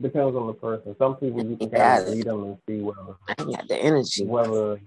depends 0.00 0.34
on 0.34 0.46
the 0.46 0.54
person. 0.54 0.96
Some 0.98 1.16
people 1.16 1.44
you 1.44 1.56
can 1.56 1.70
kind 1.70 2.02
of 2.02 2.14
read 2.14 2.24
them 2.24 2.44
and 2.44 2.58
see 2.66 2.80
whether 2.80 3.16
I 3.28 3.34
got 3.34 3.68
the 3.68 3.76
energy. 3.76 4.24
Whether 4.24 4.80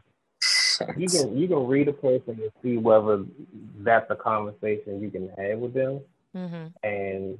you 0.97 1.07
can 1.07 1.37
you 1.37 1.47
can 1.47 1.67
read 1.67 1.87
a 1.87 1.93
person 1.93 2.39
and 2.41 2.51
see 2.63 2.77
whether 2.77 3.23
that's 3.79 4.09
a 4.09 4.15
conversation 4.15 5.01
you 5.01 5.09
can 5.09 5.29
have 5.37 5.59
with 5.59 5.73
them, 5.73 6.01
mm-hmm. 6.35 6.67
and 6.87 7.37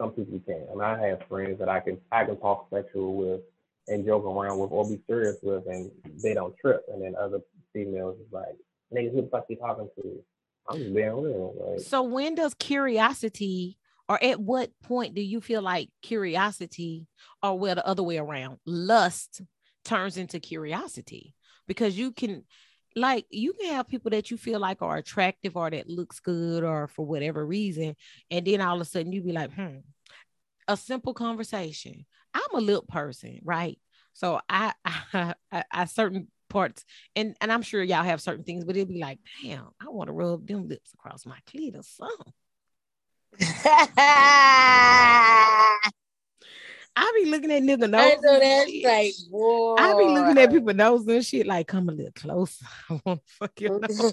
some 0.00 0.10
people 0.10 0.40
can't. 0.46 0.68
I 0.70 0.72
mean, 0.72 0.82
I 0.82 1.08
have 1.08 1.22
friends 1.28 1.58
that 1.58 1.68
I 1.68 1.80
can 1.80 1.98
I 2.10 2.24
can 2.24 2.36
talk 2.38 2.68
sexual 2.72 3.14
with 3.14 3.40
and 3.88 4.04
joke 4.04 4.24
around 4.24 4.58
with 4.58 4.70
or 4.72 4.88
be 4.88 5.00
serious 5.06 5.36
with, 5.42 5.66
and 5.66 5.90
they 6.22 6.34
don't 6.34 6.56
trip. 6.58 6.84
And 6.92 7.02
then 7.02 7.14
other 7.20 7.40
females 7.72 8.18
is 8.18 8.32
like, 8.32 8.56
"Niggas, 8.92 9.12
who 9.12 9.22
the 9.22 9.28
fuck 9.28 9.46
you 9.48 9.56
talking 9.56 9.88
to?" 9.96 10.24
I'm 10.68 10.78
just 10.78 10.94
being 10.94 11.22
real. 11.22 11.54
Like, 11.58 11.80
so 11.80 12.02
when 12.02 12.34
does 12.34 12.54
curiosity, 12.54 13.78
or 14.08 14.22
at 14.22 14.40
what 14.40 14.70
point 14.82 15.14
do 15.14 15.20
you 15.20 15.40
feel 15.40 15.62
like 15.62 15.90
curiosity, 16.02 17.06
or 17.42 17.58
well 17.58 17.74
the 17.74 17.86
other 17.86 18.02
way 18.02 18.18
around, 18.18 18.58
lust 18.64 19.42
turns 19.84 20.16
into 20.16 20.40
curiosity? 20.40 21.34
Because 21.66 21.96
you 21.96 22.12
can 22.12 22.44
like 22.96 23.26
you 23.30 23.52
can 23.54 23.72
have 23.74 23.88
people 23.88 24.10
that 24.10 24.30
you 24.30 24.36
feel 24.36 24.60
like 24.60 24.82
are 24.82 24.96
attractive 24.96 25.56
or 25.56 25.70
that 25.70 25.88
looks 25.88 26.20
good 26.20 26.62
or 26.62 26.86
for 26.88 27.04
whatever 27.04 27.44
reason 27.44 27.96
and 28.30 28.46
then 28.46 28.60
all 28.60 28.76
of 28.76 28.80
a 28.80 28.84
sudden 28.84 29.12
you 29.12 29.22
be 29.22 29.32
like 29.32 29.52
hmm 29.52 29.78
a 30.66 30.76
simple 30.76 31.12
conversation. 31.12 32.06
I'm 32.32 32.54
a 32.54 32.60
lip 32.60 32.88
person 32.88 33.40
right? 33.44 33.78
So 34.12 34.40
i 34.48 34.72
i, 34.84 35.34
I, 35.52 35.64
I 35.70 35.84
certain 35.86 36.28
parts 36.48 36.84
and 37.16 37.34
and 37.40 37.50
i'm 37.50 37.62
sure 37.62 37.82
y'all 37.82 38.04
have 38.04 38.20
certain 38.20 38.44
things 38.44 38.64
but 38.64 38.76
it'd 38.76 38.88
be 38.88 39.00
like 39.00 39.18
damn 39.42 39.66
i 39.80 39.88
want 39.88 40.06
to 40.06 40.12
rub 40.12 40.46
them 40.46 40.68
lips 40.68 40.92
across 40.94 41.26
my 41.26 41.38
clit 41.48 41.74
or 41.76 41.82
something 41.82 42.32
I 46.96 47.20
be 47.22 47.30
looking 47.30 47.50
at 47.50 47.62
nigga 47.62 47.90
nose. 47.90 48.00
I 48.00 48.16
know 48.22 48.38
that's 48.38 48.84
like, 48.84 49.14
boy. 49.30 49.74
I 49.76 49.94
be 49.98 50.04
looking 50.04 50.38
at 50.38 50.50
people 50.50 50.74
nose 50.74 51.06
and 51.06 51.24
shit 51.24 51.46
like, 51.46 51.66
come 51.66 51.88
a 51.88 51.92
little 51.92 52.12
closer. 52.12 52.64
I 52.90 53.00
want 53.04 53.20
to 53.20 53.32
fuck 53.38 53.60
your 53.60 53.80
nose. 53.80 54.12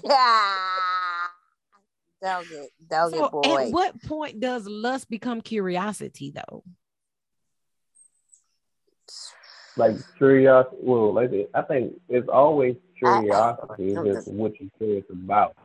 Dog 2.22 2.46
it, 2.52 2.70
dog 2.88 3.10
so 3.10 3.26
it, 3.26 3.32
boy. 3.32 3.66
At 3.66 3.70
what 3.70 4.02
point 4.02 4.40
does 4.40 4.66
lust 4.66 5.10
become 5.10 5.40
curiosity, 5.40 6.32
though? 6.32 6.64
Like 9.76 9.96
curiosity. 10.18 10.76
Well, 10.80 11.12
like 11.12 11.30
I 11.54 11.62
think 11.62 11.94
it's 12.08 12.28
always 12.28 12.76
curiosity. 12.98 13.92
It's 13.92 14.04
just 14.04 14.28
what 14.28 14.52
you're 14.60 14.70
curious 14.78 15.04
about. 15.10 15.56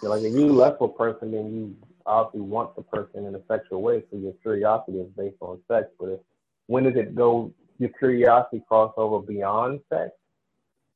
So 0.00 0.08
like 0.08 0.22
if 0.22 0.32
you 0.32 0.48
lust 0.52 0.78
for 0.78 0.88
a 0.88 0.92
person, 0.92 1.32
then 1.32 1.54
you 1.54 1.76
obviously 2.06 2.42
want 2.42 2.76
the 2.76 2.82
person 2.82 3.26
in 3.26 3.34
a 3.34 3.40
sexual 3.48 3.82
way, 3.82 4.02
so 4.10 4.18
your 4.18 4.32
curiosity 4.42 4.98
is 4.98 5.08
based 5.16 5.36
on 5.40 5.60
sex. 5.68 5.88
But 5.98 6.10
if 6.10 6.20
when 6.66 6.84
does 6.84 6.96
it 6.96 7.14
go? 7.14 7.52
Your 7.78 7.90
curiosity 7.90 8.62
cross 8.68 8.92
over 8.96 9.24
beyond 9.24 9.80
sex. 9.92 10.10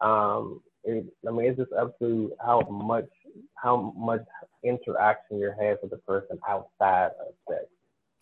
Um, 0.00 0.60
it, 0.84 1.04
I 1.26 1.30
mean, 1.30 1.46
it's 1.46 1.58
just 1.58 1.72
up 1.72 1.98
to 1.98 2.32
how 2.44 2.60
much 2.60 3.08
how 3.54 3.92
much 3.96 4.24
interaction 4.62 5.38
you 5.38 5.52
have 5.60 5.78
with 5.82 5.90
the 5.90 5.98
person 5.98 6.38
outside 6.48 7.10
of 7.20 7.34
sex. 7.48 7.64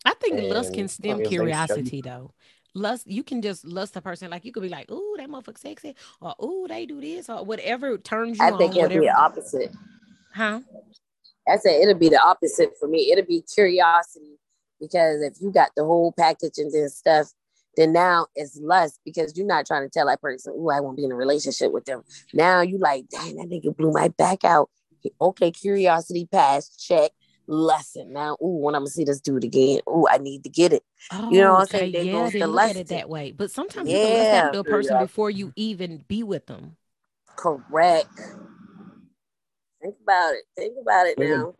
I 0.05 0.13
think 0.15 0.39
and 0.39 0.49
lust 0.49 0.73
can 0.73 0.87
stem 0.87 1.23
curiosity 1.23 2.01
though. 2.01 2.33
Lust, 2.73 3.07
you 3.07 3.23
can 3.23 3.41
just 3.41 3.65
lust 3.65 3.95
a 3.95 4.01
person 4.01 4.29
like 4.29 4.45
you 4.45 4.51
could 4.51 4.63
be 4.63 4.69
like, 4.69 4.91
"Ooh, 4.91 5.15
that 5.17 5.29
motherfucker 5.29 5.57
sexy," 5.57 5.95
or 6.21 6.35
"Ooh, 6.43 6.65
they 6.67 6.85
do 6.85 6.99
this," 6.99 7.29
or 7.29 7.43
whatever 7.43 7.97
turns 7.97 8.37
you 8.37 8.45
I 8.45 8.51
on. 8.51 8.57
think 8.57 8.75
it'll 8.75 8.89
be 8.89 8.99
the 8.99 9.17
opposite. 9.17 9.73
Huh? 10.33 10.61
I 11.47 11.57
said 11.57 11.81
it'll 11.81 11.95
be 11.95 12.09
the 12.09 12.21
opposite 12.21 12.73
for 12.79 12.87
me. 12.87 13.11
It'll 13.11 13.25
be 13.25 13.41
curiosity 13.41 14.37
because 14.79 15.21
if 15.21 15.33
you 15.41 15.51
got 15.51 15.71
the 15.75 15.83
whole 15.83 16.13
package 16.17 16.57
and 16.57 16.71
this 16.71 16.97
stuff, 16.97 17.31
then 17.75 17.93
now 17.93 18.27
it's 18.35 18.59
less 18.61 18.99
because 19.05 19.37
you're 19.37 19.45
not 19.45 19.65
trying 19.65 19.83
to 19.83 19.89
tell 19.89 20.07
that 20.07 20.21
person, 20.21 20.53
oh, 20.55 20.69
I 20.69 20.79
won't 20.79 20.97
be 20.97 21.03
in 21.03 21.11
a 21.11 21.15
relationship 21.15 21.71
with 21.71 21.85
them. 21.85 22.03
Now 22.33 22.61
you 22.61 22.77
like, 22.77 23.07
dang, 23.09 23.35
that 23.35 23.49
nigga 23.49 23.75
blew 23.75 23.91
my 23.91 24.09
back 24.09 24.43
out. 24.43 24.69
Okay, 25.21 25.51
curiosity 25.51 26.27
passed, 26.31 26.85
check. 26.85 27.11
Lesson 27.49 28.11
now. 28.11 28.33
Ooh, 28.43 28.59
when 28.59 28.75
I'm 28.75 28.81
gonna 28.81 28.89
see 28.89 29.05
this 29.05 29.21
dude 29.21 29.45
again. 29.45 29.79
Ooh, 29.87 30.05
I 30.09 30.17
need 30.17 30.43
to 30.43 30.49
get 30.49 30.73
it. 30.73 30.83
Oh, 31.13 31.31
you 31.31 31.39
know 31.39 31.53
what 31.53 31.59
I'm 31.59 31.61
oh, 31.61 31.63
okay. 31.63 31.77
saying? 31.77 31.91
They 31.93 32.11
yeah, 32.11 32.29
they 32.29 32.45
look 32.45 32.61
at 32.61 32.75
it 32.75 32.87
that 32.87 33.07
way. 33.07 33.31
But 33.31 33.51
sometimes 33.51 33.89
yeah. 33.89 33.97
you 33.97 34.03
can 34.03 34.17
lust 34.17 34.33
after 34.33 34.59
a 34.59 34.63
person 34.65 34.99
before 34.99 35.31
you 35.31 35.53
even 35.55 36.03
be 36.09 36.23
with 36.23 36.45
them. 36.47 36.75
Correct. 37.37 38.09
Think 39.81 39.95
about 40.03 40.33
it. 40.33 40.43
Think 40.57 40.73
about 40.81 41.07
it 41.07 41.17
now. 41.17 41.53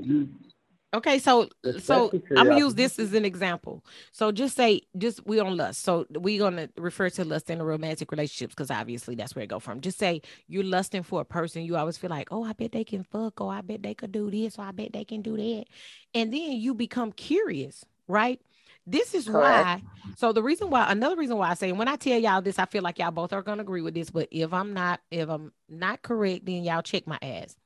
Okay, 0.94 1.20
so 1.20 1.50
so 1.80 2.14
I'm 2.38 2.48
gonna 2.48 2.60
use 2.60 2.74
this 2.74 2.98
as 2.98 3.14
an 3.14 3.26
example. 3.26 3.84
So 4.14 4.32
just 4.32 4.56
say 4.56 4.82
just 4.98 5.26
we 5.28 5.38
on 5.40 5.58
lust. 5.58 5.84
So 5.84 6.06
we're 6.10 6.40
gonna 6.40 6.70
refer 6.78 7.10
to 7.12 7.26
lust 7.26 7.50
in 7.50 7.60
a 7.60 7.66
romantic 7.66 8.10
relationships 8.10 8.56
because 8.56 8.72
obviously 8.72 9.16
that's 9.16 9.36
where 9.36 9.44
it 9.44 9.50
go 9.50 9.60
from. 9.60 9.82
Just 9.82 9.98
say 9.98 10.22
you're 10.48 10.64
lusting 10.64 11.04
for 11.04 11.20
a 11.20 11.26
person. 11.26 11.64
You 11.64 11.76
always 11.76 11.98
feel 11.98 12.10
like, 12.10 12.30
oh, 12.32 12.46
I 12.46 12.54
bet 12.54 12.72
they 12.72 12.86
can 12.86 13.04
fuck, 13.04 13.42
or 13.42 13.52
I 13.52 13.62
bet 13.62 13.84
they 13.84 13.96
could 13.96 14.14
do 14.14 14.32
this, 14.32 14.58
or 14.58 14.62
I 14.64 14.72
bet 14.72 14.94
they 14.94 15.04
can 15.04 15.22
do 15.22 15.36
that, 15.36 15.66
and 16.14 16.34
then 16.34 16.54
you 16.54 16.74
become 16.74 17.12
curious, 17.12 17.84
right? 18.08 18.40
This 18.86 19.14
is 19.14 19.28
Correct. 19.28 19.44
why. 19.44 19.84
So 20.16 20.32
the 20.32 20.42
reason 20.42 20.70
why, 20.70 20.90
another 20.90 21.18
reason 21.18 21.38
why 21.38 21.50
I 21.50 21.54
say, 21.56 21.74
when 21.74 21.90
I 21.90 21.98
tell 21.98 22.18
y'all 22.18 22.42
this, 22.42 22.58
I 22.58 22.66
feel 22.66 22.82
like 22.82 22.98
y'all 22.98 23.12
both 23.12 23.34
are 23.34 23.42
gonna 23.42 23.62
agree 23.62 23.82
with 23.82 23.94
this. 23.94 24.10
But 24.10 24.30
if 24.32 24.54
I'm 24.54 24.74
not, 24.74 25.02
if 25.12 25.28
I'm 25.30 25.52
not 25.68 26.02
correct, 26.02 26.46
then 26.46 26.64
y'all 26.64 26.82
check 26.82 27.06
my 27.06 27.20
ass 27.22 27.58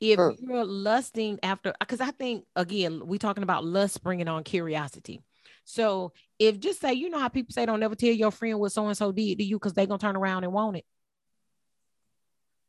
if 0.00 0.18
mm. 0.18 0.36
you're 0.40 0.64
lusting 0.64 1.38
after 1.42 1.74
because 1.80 2.00
i 2.00 2.10
think 2.12 2.44
again 2.56 3.06
we 3.06 3.18
talking 3.18 3.42
about 3.42 3.64
lust 3.64 4.02
bringing 4.02 4.28
on 4.28 4.44
curiosity 4.44 5.20
so 5.64 6.12
if 6.38 6.58
just 6.58 6.80
say 6.80 6.92
you 6.92 7.10
know 7.10 7.18
how 7.18 7.28
people 7.28 7.52
say 7.52 7.66
don't 7.66 7.82
ever 7.82 7.94
tell 7.94 8.10
your 8.10 8.30
friend 8.30 8.58
what 8.58 8.72
so 8.72 8.86
and 8.86 8.96
so 8.96 9.12
did 9.12 9.38
to 9.38 9.44
you 9.44 9.56
because 9.56 9.74
they 9.74 9.86
gonna 9.86 9.98
turn 9.98 10.16
around 10.16 10.44
and 10.44 10.52
want 10.52 10.76
it 10.76 10.84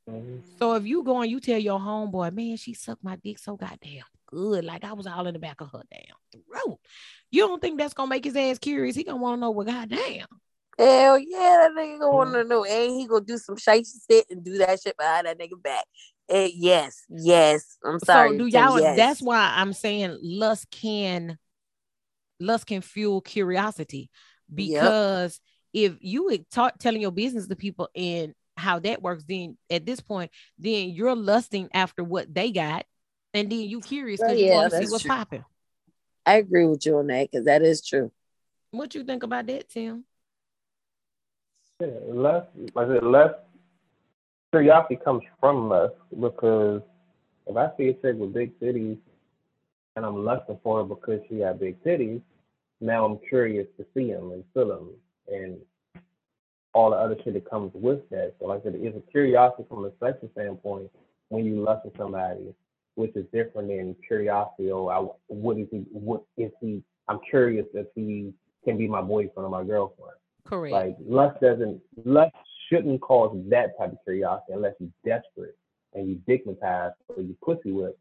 mm-hmm. 0.09 0.39
so 0.57 0.75
if 0.75 0.85
you 0.85 1.03
go 1.03 1.21
and 1.21 1.31
you 1.31 1.39
tell 1.39 1.59
your 1.59 1.79
homeboy 1.79 2.33
man 2.33 2.57
she 2.57 2.73
sucked 2.73 3.03
my 3.03 3.15
dick 3.17 3.37
so 3.37 3.55
goddamn 3.55 4.03
good 4.25 4.65
like 4.65 4.83
i 4.83 4.93
was 4.93 5.07
all 5.07 5.27
in 5.27 5.33
the 5.33 5.39
back 5.39 5.61
of 5.61 5.71
her 5.71 5.81
damn 5.91 6.43
throat 6.51 6.79
you 7.31 7.47
don't 7.47 7.61
think 7.61 7.77
that's 7.77 7.93
gonna 7.93 8.09
make 8.09 8.25
his 8.25 8.35
ass 8.35 8.57
curious 8.59 8.95
he 8.95 9.03
gonna 9.03 9.17
want 9.17 9.37
to 9.37 9.41
know 9.41 9.51
what 9.51 9.67
goddamn 9.67 10.25
Hell 10.79 11.19
yeah, 11.19 11.67
that 11.67 11.71
nigga 11.77 11.99
gonna 11.99 12.15
want 12.15 12.33
to 12.33 12.45
know. 12.45 12.63
And 12.63 12.91
he 12.91 13.05
gonna 13.05 13.25
do 13.25 13.37
some 13.37 13.57
shit 13.57 13.85
and 14.29 14.41
do 14.41 14.57
that 14.59 14.81
shit 14.81 14.95
behind 14.95 15.27
that 15.27 15.37
nigga 15.37 15.61
back. 15.61 15.83
Uh, 16.29 16.47
yes, 16.53 17.05
yes. 17.09 17.77
I'm 17.83 17.99
sorry. 17.99 18.31
So 18.31 18.37
do 18.37 18.45
y'all? 18.47 18.79
Yes. 18.79 18.97
That's 18.97 19.21
why 19.21 19.53
I'm 19.55 19.73
saying 19.73 20.17
lust 20.21 20.69
can, 20.69 21.37
lust 22.39 22.67
can 22.67 22.81
fuel 22.81 23.21
curiosity 23.21 24.09
because 24.53 25.39
yep. 25.73 25.91
if 25.91 25.97
you 26.01 26.45
talk 26.51 26.77
telling 26.77 27.01
your 27.01 27.11
business 27.11 27.47
to 27.47 27.55
people 27.55 27.89
and 27.95 28.33
how 28.57 28.79
that 28.79 29.01
works, 29.01 29.23
then 29.27 29.57
at 29.69 29.85
this 29.85 29.99
point, 30.01 30.31
then 30.57 30.89
you're 30.89 31.15
lusting 31.15 31.69
after 31.73 32.03
what 32.03 32.31
they 32.33 32.51
got, 32.51 32.85
and 33.33 33.49
then 33.49 33.61
you 33.61 33.79
curious 33.79 34.19
because 34.19 34.37
yeah, 34.37 34.47
you 34.47 34.53
want 34.53 34.71
to 34.71 34.85
see 34.85 34.91
what's 34.91 35.03
popping. 35.03 35.45
I 36.25 36.35
agree 36.35 36.67
with 36.67 36.85
you 36.85 36.97
on 36.97 37.07
that 37.07 37.31
because 37.31 37.45
that 37.45 37.63
is 37.63 37.85
true. 37.85 38.11
What 38.71 38.93
you 38.93 39.03
think 39.03 39.23
about 39.23 39.47
that, 39.47 39.69
Tim? 39.69 40.05
Yeah, 41.79 41.87
less, 42.07 42.45
like 42.75 42.87
I 42.87 42.93
said, 42.93 43.03
less 43.03 43.31
curiosity 44.51 44.99
comes 45.03 45.21
from 45.39 45.69
lust 45.69 45.95
because 46.19 46.81
if 47.47 47.55
I 47.55 47.69
see 47.77 47.89
a 47.89 47.93
chick 47.93 48.15
with 48.17 48.33
big 48.33 48.59
titties 48.59 48.97
and 49.95 50.05
I'm 50.05 50.23
lusting 50.23 50.59
for 50.63 50.79
her 50.79 50.83
because 50.83 51.21
she 51.29 51.39
got 51.39 51.59
big 51.59 51.83
titties, 51.83 52.21
now 52.81 53.05
I'm 53.05 53.19
curious 53.27 53.67
to 53.77 53.85
see 53.93 54.11
them 54.11 54.31
and 54.31 54.43
feel 54.53 54.67
them 54.67 54.89
and 55.27 55.57
all 56.73 56.91
the 56.91 56.97
other 56.97 57.15
shit 57.23 57.33
that 57.33 57.49
comes 57.49 57.71
with 57.73 58.07
that. 58.09 58.35
So 58.39 58.47
like 58.47 58.61
I 58.61 58.63
said, 58.65 58.75
it's 58.75 58.97
a 58.97 59.11
curiosity 59.11 59.65
from 59.67 59.85
a 59.85 59.91
sexual 59.99 60.29
standpoint 60.33 60.89
when 61.29 61.45
you 61.45 61.61
lust 61.61 61.85
with 61.85 61.97
somebody, 61.97 62.53
which 62.95 63.15
is 63.15 63.25
different 63.33 63.69
than 63.69 63.95
curiosity. 64.07 64.71
Oh, 64.71 64.87
I, 64.87 65.33
what 65.33 65.57
is 65.57 65.67
he? 65.71 65.85
What 65.91 66.23
is 66.37 66.51
he? 66.61 66.83
I'm 67.07 67.19
curious 67.29 67.65
if 67.73 67.87
he 67.95 68.33
can 68.63 68.77
be 68.77 68.87
my 68.87 69.01
boyfriend 69.01 69.45
or 69.45 69.49
my 69.49 69.63
girlfriend. 69.63 70.13
Correct. 70.45 70.73
Like 70.73 70.95
lust 71.05 71.41
doesn't 71.41 71.81
lust 72.05 72.35
shouldn't 72.69 73.01
cause 73.01 73.35
that 73.49 73.77
type 73.77 73.91
of 73.93 73.97
curiosity 74.03 74.53
unless 74.53 74.73
you're 74.79 74.89
desperate 75.05 75.57
and 75.93 76.07
you 76.07 76.15
dignitized 76.27 76.93
or 77.15 77.21
you 77.23 77.35
pussy 77.43 77.71
with. 77.71 77.95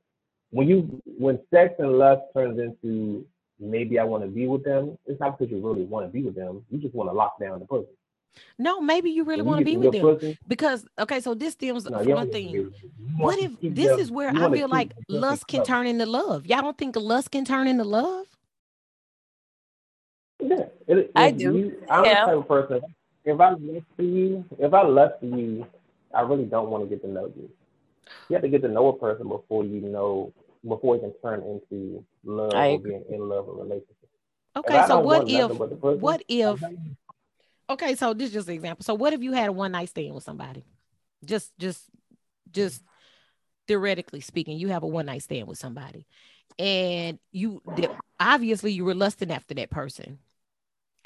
When 0.50 0.68
you 0.68 1.00
when 1.18 1.38
sex 1.52 1.74
and 1.78 1.98
lust 1.98 2.22
turns 2.34 2.58
into 2.58 3.26
maybe 3.60 3.98
I 3.98 4.04
want 4.04 4.22
to 4.24 4.28
be 4.28 4.46
with 4.46 4.64
them, 4.64 4.96
it's 5.06 5.20
not 5.20 5.38
because 5.38 5.50
you 5.50 5.60
really 5.66 5.84
want 5.84 6.06
to 6.06 6.12
be 6.12 6.22
with 6.22 6.34
them. 6.34 6.64
You 6.70 6.78
just 6.78 6.94
want 6.94 7.10
to 7.10 7.14
lock 7.14 7.38
down 7.40 7.58
the 7.60 7.66
pussy. 7.66 7.88
No, 8.58 8.80
maybe 8.80 9.10
you 9.10 9.24
really 9.24 9.42
want 9.42 9.58
to 9.58 9.64
be 9.64 9.76
with 9.76 9.92
them 9.92 10.00
pussy, 10.02 10.38
because 10.46 10.86
okay, 10.98 11.20
so 11.20 11.34
this 11.34 11.54
stems 11.54 11.84
no, 11.86 11.98
from 11.98 12.08
you 12.08 12.14
one 12.14 12.30
thing. 12.30 12.46
need 12.46 12.52
to 12.52 12.58
be 12.58 12.64
with 12.64 12.72
them. 12.80 12.90
You 13.08 13.24
What 13.24 13.38
if 13.38 13.52
this 13.74 13.88
them- 13.88 13.98
is 13.98 14.10
where 14.10 14.30
I 14.30 14.50
feel 14.50 14.68
like 14.68 14.92
lust 15.08 15.48
can 15.48 15.64
turn 15.64 15.86
into 15.86 16.06
love? 16.06 16.46
Y'all 16.46 16.62
don't 16.62 16.78
think 16.78 16.94
lust 16.96 17.30
can 17.30 17.44
turn 17.44 17.66
into 17.66 17.84
love? 17.84 18.26
Yeah, 20.40 20.66
it, 20.86 21.10
I 21.16 21.30
do. 21.32 21.56
You, 21.56 21.82
I'm 21.90 22.04
Yeah. 22.04 22.26
the 22.26 22.26
type 22.32 22.36
of 22.38 22.48
person. 22.48 22.80
If 23.28 23.40
I 23.40 23.50
lust 23.50 23.86
for 23.94 24.02
you, 24.02 24.44
if 24.58 24.72
I 24.72 24.82
lust 24.82 25.20
for 25.20 25.26
you, 25.26 25.66
I 26.14 26.22
really 26.22 26.44
don't 26.44 26.70
want 26.70 26.84
to 26.84 26.88
get 26.88 27.02
to 27.02 27.08
know 27.08 27.26
you. 27.26 27.50
You 28.28 28.34
have 28.36 28.42
to 28.42 28.48
get 28.48 28.62
to 28.62 28.68
know 28.68 28.88
a 28.88 28.98
person 28.98 29.28
before 29.28 29.64
you 29.64 29.80
know, 29.80 30.32
before 30.66 30.96
it 30.96 31.00
can 31.00 31.12
turn 31.22 31.42
into 31.42 32.02
love 32.24 32.54
I 32.54 32.70
or 32.70 32.80
being 32.80 33.04
in 33.10 33.28
love 33.28 33.46
or 33.48 33.62
relationship. 33.62 33.96
Okay, 34.56 34.82
so 34.86 35.00
what 35.00 35.28
if 35.28 35.40
nothing 35.40 35.58
but 35.58 35.70
the 35.70 35.76
pussy, 35.76 36.00
what 36.00 36.22
if 36.26 36.62
okay, 37.68 37.94
so 37.96 38.14
this 38.14 38.28
is 38.28 38.32
just 38.32 38.48
an 38.48 38.54
example. 38.54 38.82
So 38.82 38.94
what 38.94 39.12
if 39.12 39.22
you 39.22 39.32
had 39.32 39.50
a 39.50 39.52
one 39.52 39.72
night 39.72 39.90
stand 39.90 40.14
with 40.14 40.24
somebody? 40.24 40.64
Just 41.22 41.52
just 41.58 41.82
just 42.50 42.82
theoretically 43.66 44.22
speaking, 44.22 44.56
you 44.56 44.68
have 44.68 44.82
a 44.84 44.86
one 44.86 45.04
night 45.04 45.22
stand 45.22 45.46
with 45.46 45.58
somebody 45.58 46.06
and 46.58 47.18
you 47.30 47.62
obviously 48.18 48.72
you 48.72 48.84
were 48.84 48.94
lusting 48.94 49.30
after 49.30 49.54
that 49.54 49.70
person. 49.70 50.18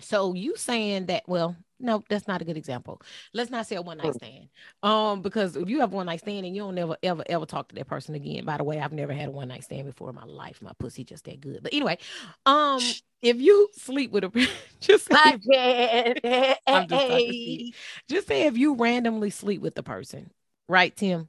So 0.04 0.34
you 0.34 0.56
saying 0.56 1.06
that, 1.06 1.24
well, 1.26 1.56
no, 1.80 2.04
that's 2.08 2.28
not 2.28 2.40
a 2.40 2.44
good 2.44 2.56
example. 2.56 3.02
Let's 3.34 3.50
not 3.50 3.66
say 3.66 3.76
a 3.76 3.82
one 3.82 3.98
night 3.98 4.14
stand. 4.14 4.48
Um, 4.82 5.20
because 5.20 5.56
if 5.56 5.68
you 5.68 5.80
have 5.80 5.92
one 5.92 6.06
night 6.06 6.20
stand 6.20 6.46
and 6.46 6.54
you 6.54 6.62
don't 6.62 6.76
never 6.76 6.96
ever 7.02 7.24
ever 7.28 7.44
talk 7.44 7.68
to 7.68 7.74
that 7.74 7.88
person 7.88 8.14
again. 8.14 8.44
By 8.44 8.56
the 8.58 8.64
way, 8.64 8.78
I've 8.78 8.92
never 8.92 9.12
had 9.12 9.28
a 9.28 9.32
one 9.32 9.48
night 9.48 9.64
stand 9.64 9.86
before 9.86 10.08
in 10.10 10.14
my 10.14 10.24
life. 10.24 10.62
My 10.62 10.72
pussy 10.78 11.02
just 11.02 11.24
that 11.24 11.40
good. 11.40 11.60
But 11.62 11.72
anyway, 11.74 11.98
um, 12.46 12.80
if 13.20 13.40
you 13.40 13.68
sleep 13.76 14.12
with 14.12 14.24
a 14.24 14.48
just 14.80 15.06
say 15.06 15.14
I 15.14 15.38
if- 15.42 16.22
can't. 16.22 16.58
I'm 16.66 16.88
just 16.88 17.74
just 18.08 18.28
say 18.28 18.42
if 18.46 18.56
you 18.56 18.74
randomly 18.74 19.30
sleep 19.30 19.60
with 19.60 19.74
the 19.74 19.82
person, 19.82 20.30
right, 20.68 20.94
Tim? 20.94 21.28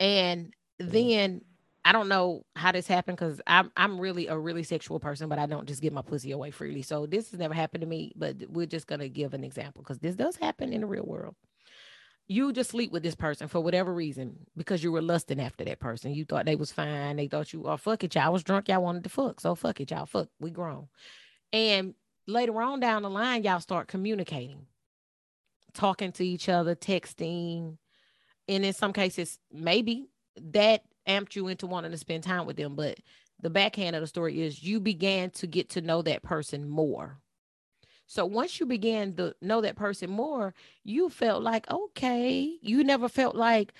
And 0.00 0.54
then 0.78 1.40
I 1.88 1.92
don't 1.92 2.08
know 2.08 2.44
how 2.54 2.70
this 2.70 2.86
happened 2.86 3.16
because 3.16 3.40
I'm 3.46 3.72
I'm 3.74 3.98
really 3.98 4.26
a 4.26 4.36
really 4.36 4.62
sexual 4.62 5.00
person, 5.00 5.30
but 5.30 5.38
I 5.38 5.46
don't 5.46 5.66
just 5.66 5.80
give 5.80 5.94
my 5.94 6.02
pussy 6.02 6.32
away 6.32 6.50
freely. 6.50 6.82
So 6.82 7.06
this 7.06 7.30
has 7.30 7.40
never 7.40 7.54
happened 7.54 7.80
to 7.80 7.86
me, 7.86 8.12
but 8.14 8.36
we're 8.50 8.66
just 8.66 8.86
gonna 8.86 9.08
give 9.08 9.32
an 9.32 9.42
example 9.42 9.80
because 9.82 9.98
this 9.98 10.14
does 10.14 10.36
happen 10.36 10.74
in 10.74 10.82
the 10.82 10.86
real 10.86 11.06
world. 11.06 11.34
You 12.26 12.52
just 12.52 12.68
sleep 12.68 12.92
with 12.92 13.02
this 13.02 13.14
person 13.14 13.48
for 13.48 13.62
whatever 13.62 13.94
reason 13.94 14.36
because 14.54 14.84
you 14.84 14.92
were 14.92 15.00
lusting 15.00 15.40
after 15.40 15.64
that 15.64 15.80
person. 15.80 16.12
You 16.12 16.26
thought 16.26 16.44
they 16.44 16.56
was 16.56 16.70
fine. 16.70 17.16
They 17.16 17.26
thought 17.26 17.54
you, 17.54 17.66
oh 17.66 17.78
fuck 17.78 18.04
it, 18.04 18.14
y'all 18.14 18.34
was 18.34 18.42
drunk. 18.42 18.68
Y'all 18.68 18.82
wanted 18.82 19.04
to 19.04 19.08
fuck. 19.08 19.40
So 19.40 19.54
fuck 19.54 19.80
it, 19.80 19.90
y'all 19.90 20.04
fuck. 20.04 20.28
We 20.38 20.50
grown. 20.50 20.88
And 21.54 21.94
later 22.26 22.60
on 22.60 22.80
down 22.80 23.00
the 23.00 23.08
line, 23.08 23.44
y'all 23.44 23.60
start 23.60 23.88
communicating, 23.88 24.66
talking 25.72 26.12
to 26.12 26.26
each 26.26 26.50
other, 26.50 26.76
texting. 26.76 27.78
And 28.46 28.62
in 28.62 28.74
some 28.74 28.92
cases, 28.92 29.38
maybe 29.50 30.10
that 30.52 30.82
amped 31.08 31.34
you 31.34 31.48
into 31.48 31.66
wanting 31.66 31.90
to 31.90 31.98
spend 31.98 32.22
time 32.22 32.46
with 32.46 32.56
them. 32.56 32.76
But 32.76 32.98
the 33.40 33.50
backhand 33.50 33.96
of 33.96 34.02
the 34.02 34.06
story 34.06 34.42
is 34.42 34.62
you 34.62 34.80
began 34.80 35.30
to 35.30 35.46
get 35.46 35.70
to 35.70 35.80
know 35.80 36.02
that 36.02 36.22
person 36.22 36.68
more. 36.68 37.18
So 38.06 38.24
once 38.24 38.58
you 38.58 38.66
began 38.66 39.14
to 39.16 39.34
know 39.42 39.60
that 39.60 39.76
person 39.76 40.08
more, 40.10 40.54
you 40.82 41.10
felt 41.10 41.42
like, 41.42 41.70
okay, 41.70 42.56
you 42.62 42.82
never 42.82 43.08
felt 43.08 43.36
like, 43.36 43.72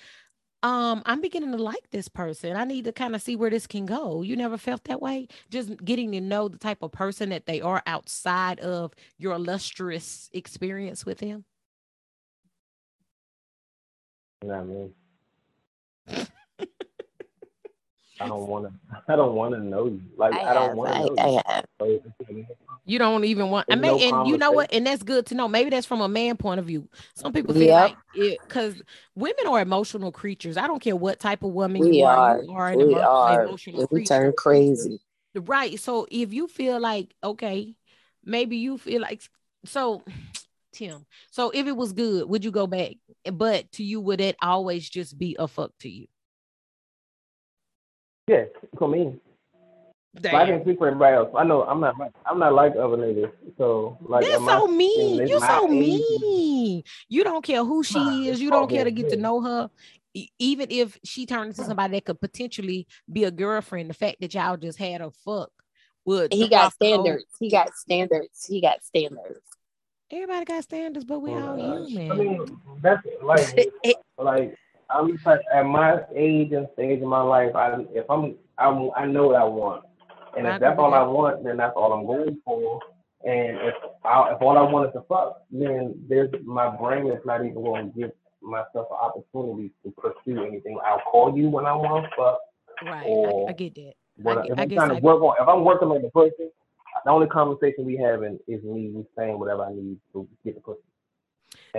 um, 0.61 1.01
I'm 1.05 1.21
beginning 1.21 1.51
to 1.53 1.57
like 1.57 1.89
this 1.91 2.07
person. 2.07 2.55
I 2.55 2.63
need 2.65 2.85
to 2.85 2.91
kind 2.91 3.15
of 3.15 3.21
see 3.21 3.35
where 3.35 3.49
this 3.49 3.65
can 3.65 3.85
go. 3.85 4.21
You 4.21 4.35
never 4.35 4.57
felt 4.57 4.83
that 4.83 5.01
way? 5.01 5.29
Just 5.49 5.83
getting 5.83 6.11
to 6.11 6.21
know 6.21 6.47
the 6.47 6.59
type 6.59 6.83
of 6.83 6.91
person 6.91 7.29
that 7.29 7.47
they 7.47 7.61
are 7.61 7.81
outside 7.87 8.59
of 8.59 8.93
your 9.17 9.33
illustrious 9.33 10.29
experience 10.33 11.05
with 11.05 11.19
them. 11.19 11.45
You 14.43 14.49
know 14.49 14.63
what 16.07 16.38
I 18.19 18.27
don't 18.27 18.47
want 18.47 18.65
to. 18.65 19.01
I 19.07 19.15
don't 19.15 19.35
want 19.35 19.53
to 19.55 19.61
know 19.61 19.85
you. 19.87 20.01
Like 20.17 20.33
I, 20.33 20.51
I 20.51 20.53
don't 20.53 20.75
want 20.75 20.91
to 20.91 20.97
I, 20.97 21.01
know 21.03 21.15
I 21.17 21.27
you. 21.27 21.41
have. 21.45 21.65
So, 21.79 22.01
You 22.85 22.99
don't 22.99 23.23
even 23.23 23.49
want. 23.49 23.67
I 23.69 23.75
mean, 23.75 23.83
no 23.83 23.97
and 23.99 24.27
you 24.27 24.37
know 24.37 24.51
what? 24.51 24.73
And 24.73 24.85
that's 24.85 25.03
good 25.03 25.25
to 25.27 25.35
know. 25.35 25.47
Maybe 25.47 25.69
that's 25.69 25.85
from 25.85 26.01
a 26.01 26.07
man 26.09 26.37
point 26.37 26.59
of 26.59 26.65
view. 26.65 26.89
Some 27.15 27.31
people 27.33 27.53
feel 27.53 27.67
Yep. 27.67 27.89
like 27.89 27.97
it 28.15 28.41
because 28.47 28.81
women 29.15 29.47
are 29.47 29.61
emotional 29.61 30.11
creatures. 30.11 30.57
I 30.57 30.67
don't 30.67 30.81
care 30.81 30.95
what 30.95 31.19
type 31.19 31.43
of 31.43 31.51
woman 31.51 31.81
We 31.81 31.99
you 31.99 32.05
are. 32.05 32.17
are. 32.17 32.43
You 32.43 32.51
are 32.51 32.73
We 32.73 32.83
emo- 32.83 32.99
are. 33.01 33.43
emotional 33.43 33.81
We 33.81 33.87
creature. 33.87 34.07
turn 34.07 34.33
crazy. 34.33 34.99
Right. 35.35 35.79
So 35.79 36.07
if 36.09 36.33
you 36.33 36.47
feel 36.47 36.79
like, 36.79 37.13
okay, 37.23 37.75
maybe 38.25 38.57
you 38.57 38.77
feel 38.77 39.01
like 39.01 39.21
so 39.65 40.03
Tim. 40.73 41.05
So 41.31 41.51
if 41.51 41.67
it 41.67 41.75
was 41.75 41.93
good, 41.93 42.29
would 42.29 42.43
you 42.43 42.51
go 42.51 42.67
back? 42.67 42.93
But 43.31 43.71
to 43.73 43.83
you, 43.83 44.01
would 44.01 44.21
it 44.21 44.35
always 44.41 44.89
just 44.89 45.17
be 45.17 45.35
a 45.39 45.47
fuck 45.47 45.71
to 45.81 45.89
you? 45.89 46.07
Yeah, 48.29 48.45
for 48.77 48.87
me. 48.87 49.19
But 50.13 50.33
I 50.35 50.45
can't 50.45 50.63
speak 50.63 50.77
for 50.77 50.87
everybody 50.87 51.15
else. 51.15 51.29
I 51.37 51.43
know 51.43 51.63
I'm 51.63 51.79
not. 51.79 51.97
like- 51.97 52.11
I'm 52.25 52.39
not 52.39 52.53
like 52.53 52.73
other 52.75 52.97
niggas. 52.97 53.31
So 53.57 53.97
like, 54.01 54.23
That's 54.25 54.35
am 54.35 54.49
I 54.49 54.57
so 54.59 54.65
in 54.67 54.77
mean. 54.77 55.27
You're 55.27 55.39
so 55.39 55.65
age- 55.71 55.79
mean. 55.79 56.83
You 57.09 57.23
don't 57.23 57.43
care 57.43 57.63
who 57.63 57.83
she 57.83 57.99
Nah, 57.99 58.31
is. 58.31 58.41
You 58.41 58.49
don't 58.51 58.69
care 58.69 58.83
to 58.83 58.91
good. 58.91 59.03
get 59.03 59.09
to 59.11 59.15
know 59.17 59.41
her. 59.41 59.69
Even 60.39 60.67
if 60.71 60.97
she 61.03 61.25
turned 61.25 61.49
into 61.51 61.63
somebody 61.63 61.93
that 61.93 62.05
could 62.05 62.19
potentially 62.19 62.87
be 63.11 63.23
a 63.25 63.31
girlfriend, 63.31 63.89
the 63.89 63.93
fact 63.93 64.17
that 64.21 64.33
y'all 64.33 64.57
just 64.57 64.77
had 64.79 65.01
a 65.01 65.11
fuck 65.11 65.51
would 66.05 66.33
He 66.33 66.49
got 66.49 66.65
off 66.67 66.79
the 66.79 66.87
standards. 66.87 67.25
He 67.39 67.49
got 67.49 67.75
standards. 67.75 68.45
He 68.45 68.61
got 68.61 68.83
standards. 68.83 69.41
Everybody 70.11 70.45
got 70.45 70.63
standards, 70.63 71.05
but 71.05 71.19
we 71.19 71.31
all 71.33 71.53
Uh, 71.53 71.85
human. 71.85 72.11
I 72.11 72.15
mean, 72.15 72.59
that's 72.81 73.05
like, 73.23 73.71
like 74.17 74.55
I'm 74.89 75.19
like 75.25 75.41
at 75.53 75.63
my 75.65 76.01
age 76.15 76.51
and 76.51 76.67
stage 76.73 77.01
in 77.01 77.07
my 77.07 77.21
life. 77.21 77.55
I 77.55 77.85
if 77.93 78.09
I'm, 78.09 78.35
I'm 78.57 78.89
I 78.95 79.05
know 79.05 79.27
what 79.27 79.35
I 79.35 79.43
want, 79.43 79.83
and 80.37 80.47
if 80.47 80.59
that's 80.59 80.79
all 80.79 80.93
I 80.93 81.03
want, 81.03 81.43
then 81.43 81.57
that's 81.57 81.73
all 81.75 81.93
I'm 81.93 82.05
going 82.05 82.37
for. 82.43 82.79
And 83.23 83.57
if 83.57 83.75
I, 84.05 84.33
if 84.33 84.41
all 84.41 84.57
I 84.57 84.61
want 84.61 84.87
is 84.87 84.93
to 84.93 85.01
fuck, 85.07 85.41
then 85.51 85.95
there's 86.07 86.29
my 86.43 86.75
brain 86.75 87.07
is 87.07 87.19
not 87.25 87.41
even 87.41 87.55
going 87.55 87.91
to 87.91 87.99
give 87.99 88.11
myself 88.41 88.87
an 88.91 88.97
opportunity 89.01 89.71
to 89.83 89.91
pursue 89.91 90.43
anything. 90.45 90.79
I'll 90.85 91.01
call 91.01 91.37
you 91.37 91.49
when 91.49 91.65
I 91.65 91.73
want 91.73 92.05
to 92.05 92.09
fuck. 92.15 92.39
right. 92.85 93.05
I, 93.05 93.49
I 93.49 93.53
get 93.53 93.75
that. 93.75 93.93
I 94.25 94.31
I 94.31 94.43
if 94.45 94.57
I 94.59 94.61
I'm 94.63 94.69
trying 94.69 94.95
to 94.95 95.01
work 95.01 95.21
on, 95.21 95.35
if 95.39 95.47
I'm 95.47 95.65
working 95.65 95.89
on 95.89 96.01
the 96.01 96.09
pussy, 96.09 96.49
the 97.05 97.11
only 97.11 97.27
conversation 97.27 97.85
we 97.85 97.97
having 97.97 98.39
is 98.47 98.63
me 98.63 99.05
saying 99.17 99.37
whatever 99.37 99.65
I 99.65 99.73
need 99.73 99.97
to 100.13 100.27
get 100.43 100.55
the 100.55 100.61
pussy. 100.61 100.79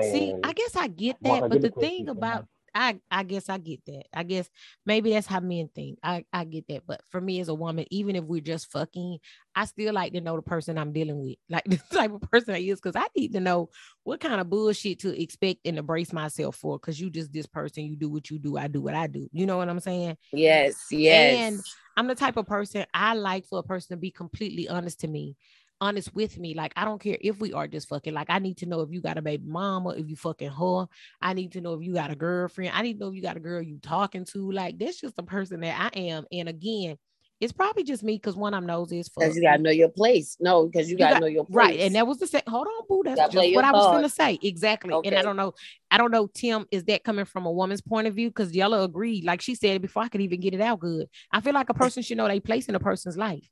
See, 0.00 0.34
I 0.44 0.52
guess 0.52 0.76
I 0.76 0.88
get 0.88 1.16
that, 1.22 1.48
but 1.48 1.62
the 1.62 1.70
thing 1.70 2.08
about 2.08 2.46
I 2.74 3.00
I 3.10 3.22
guess 3.24 3.48
I 3.48 3.58
get 3.58 3.84
that. 3.86 4.04
I 4.14 4.22
guess 4.22 4.48
maybe 4.86 5.12
that's 5.12 5.26
how 5.26 5.40
men 5.40 5.68
think. 5.74 5.98
I 6.02 6.24
I 6.32 6.44
get 6.44 6.68
that, 6.68 6.82
but 6.86 7.02
for 7.10 7.20
me 7.20 7.40
as 7.40 7.48
a 7.48 7.54
woman, 7.54 7.86
even 7.90 8.16
if 8.16 8.24
we're 8.24 8.40
just 8.40 8.70
fucking, 8.70 9.18
I 9.54 9.64
still 9.64 9.94
like 9.94 10.12
to 10.12 10.20
know 10.20 10.36
the 10.36 10.42
person 10.42 10.78
I'm 10.78 10.92
dealing 10.92 11.20
with, 11.20 11.36
like 11.48 11.64
the 11.64 11.80
type 11.92 12.12
of 12.12 12.20
person 12.22 12.54
I 12.54 12.58
is, 12.58 12.80
because 12.80 13.00
I 13.00 13.06
need 13.16 13.32
to 13.32 13.40
know 13.40 13.70
what 14.04 14.20
kind 14.20 14.40
of 14.40 14.48
bullshit 14.50 15.00
to 15.00 15.20
expect 15.20 15.60
and 15.64 15.76
to 15.76 15.82
brace 15.82 16.12
myself 16.12 16.56
for. 16.56 16.78
Because 16.78 17.00
you 17.00 17.10
just 17.10 17.32
this 17.32 17.46
person, 17.46 17.84
you 17.84 17.96
do 17.96 18.08
what 18.08 18.30
you 18.30 18.38
do, 18.38 18.56
I 18.56 18.68
do 18.68 18.80
what 18.80 18.94
I 18.94 19.06
do. 19.06 19.28
You 19.32 19.46
know 19.46 19.56
what 19.56 19.68
I'm 19.68 19.80
saying? 19.80 20.16
Yes, 20.32 20.86
yes. 20.90 21.52
And 21.52 21.60
I'm 21.96 22.06
the 22.06 22.14
type 22.14 22.36
of 22.36 22.46
person 22.46 22.86
I 22.94 23.14
like 23.14 23.46
for 23.46 23.58
a 23.58 23.62
person 23.62 23.96
to 23.96 24.00
be 24.00 24.10
completely 24.10 24.68
honest 24.68 25.00
to 25.00 25.08
me, 25.08 25.36
honest 25.80 26.14
with 26.14 26.38
me. 26.38 26.54
Like, 26.54 26.72
I 26.76 26.84
don't 26.84 27.00
care 27.00 27.16
if 27.20 27.40
we 27.40 27.52
are 27.52 27.66
just 27.66 27.88
fucking. 27.88 28.14
Like, 28.14 28.28
I 28.30 28.38
need 28.38 28.58
to 28.58 28.66
know 28.66 28.80
if 28.80 28.90
you 28.90 29.00
got 29.00 29.18
a 29.18 29.22
baby 29.22 29.44
mama, 29.46 29.90
if 29.90 30.08
you 30.08 30.16
fucking 30.16 30.50
her. 30.50 30.86
I 31.20 31.34
need 31.34 31.52
to 31.52 31.60
know 31.60 31.74
if 31.74 31.82
you 31.82 31.94
got 31.94 32.10
a 32.10 32.16
girlfriend. 32.16 32.72
I 32.74 32.82
need 32.82 32.94
to 32.94 33.00
know 33.00 33.08
if 33.08 33.14
you 33.14 33.22
got 33.22 33.36
a 33.36 33.40
girl 33.40 33.62
you 33.62 33.78
talking 33.78 34.24
to. 34.32 34.50
Like, 34.52 34.78
that's 34.78 35.00
just 35.00 35.16
the 35.16 35.22
person 35.22 35.60
that 35.60 35.92
I 35.94 35.98
am. 35.98 36.24
And 36.32 36.48
again, 36.48 36.96
it's 37.40 37.54
probably 37.54 37.84
just 37.84 38.02
me 38.02 38.16
because 38.16 38.36
one, 38.36 38.52
I'm 38.52 38.66
nosy 38.66 38.98
as 38.98 39.08
fuck. 39.08 39.22
because 39.22 39.34
you 39.34 39.40
gotta 39.42 39.62
know 39.62 39.70
your 39.70 39.88
place. 39.88 40.36
No, 40.40 40.66
because 40.66 40.90
you, 40.90 40.98
gotta 40.98 41.14
got- 41.14 41.20
know 41.22 41.26
your 41.26 41.46
place. 41.46 41.56
Right. 41.56 41.80
And 41.80 41.94
that 41.94 42.06
was 42.06 42.18
the 42.18 42.26
second. 42.26 42.50
Hold 42.52 42.66
on, 42.66 42.86
boo. 42.86 43.02
That's 43.02 43.32
just 43.32 43.54
what 43.54 43.64
I 43.64 43.72
was 43.72 43.86
gonna 43.86 44.10
say. 44.10 44.38
Exactly. 44.42 44.92
And 45.06 45.14
I 45.14 45.22
don't 45.22 45.36
know. 45.36 45.54
I 45.90 45.96
don't 45.96 46.10
know, 46.10 46.26
Tim, 46.26 46.66
is 46.70 46.84
that 46.84 47.02
coming 47.02 47.24
from 47.24 47.46
a 47.46 47.50
woman's 47.50 47.80
point 47.80 48.06
of 48.06 48.14
view? 48.14 48.28
Because 48.28 48.52
Yella 48.54 48.82
agreed, 48.82 49.24
like 49.24 49.40
she 49.40 49.54
said 49.54 49.80
before 49.80 50.02
I 50.02 50.08
could 50.08 50.20
even 50.20 50.38
get 50.40 50.52
it 50.52 50.60
out 50.60 50.80
good. 50.80 51.08
I 51.32 51.40
feel 51.40 51.54
like 51.54 51.70
a 51.70 51.74
person 51.82 52.02
should 52.02 52.18
know 52.18 52.28
their 52.28 52.42
place 52.42 52.68
in 52.68 52.74
a 52.74 52.80
person's 52.80 53.16
life. 53.16 53.48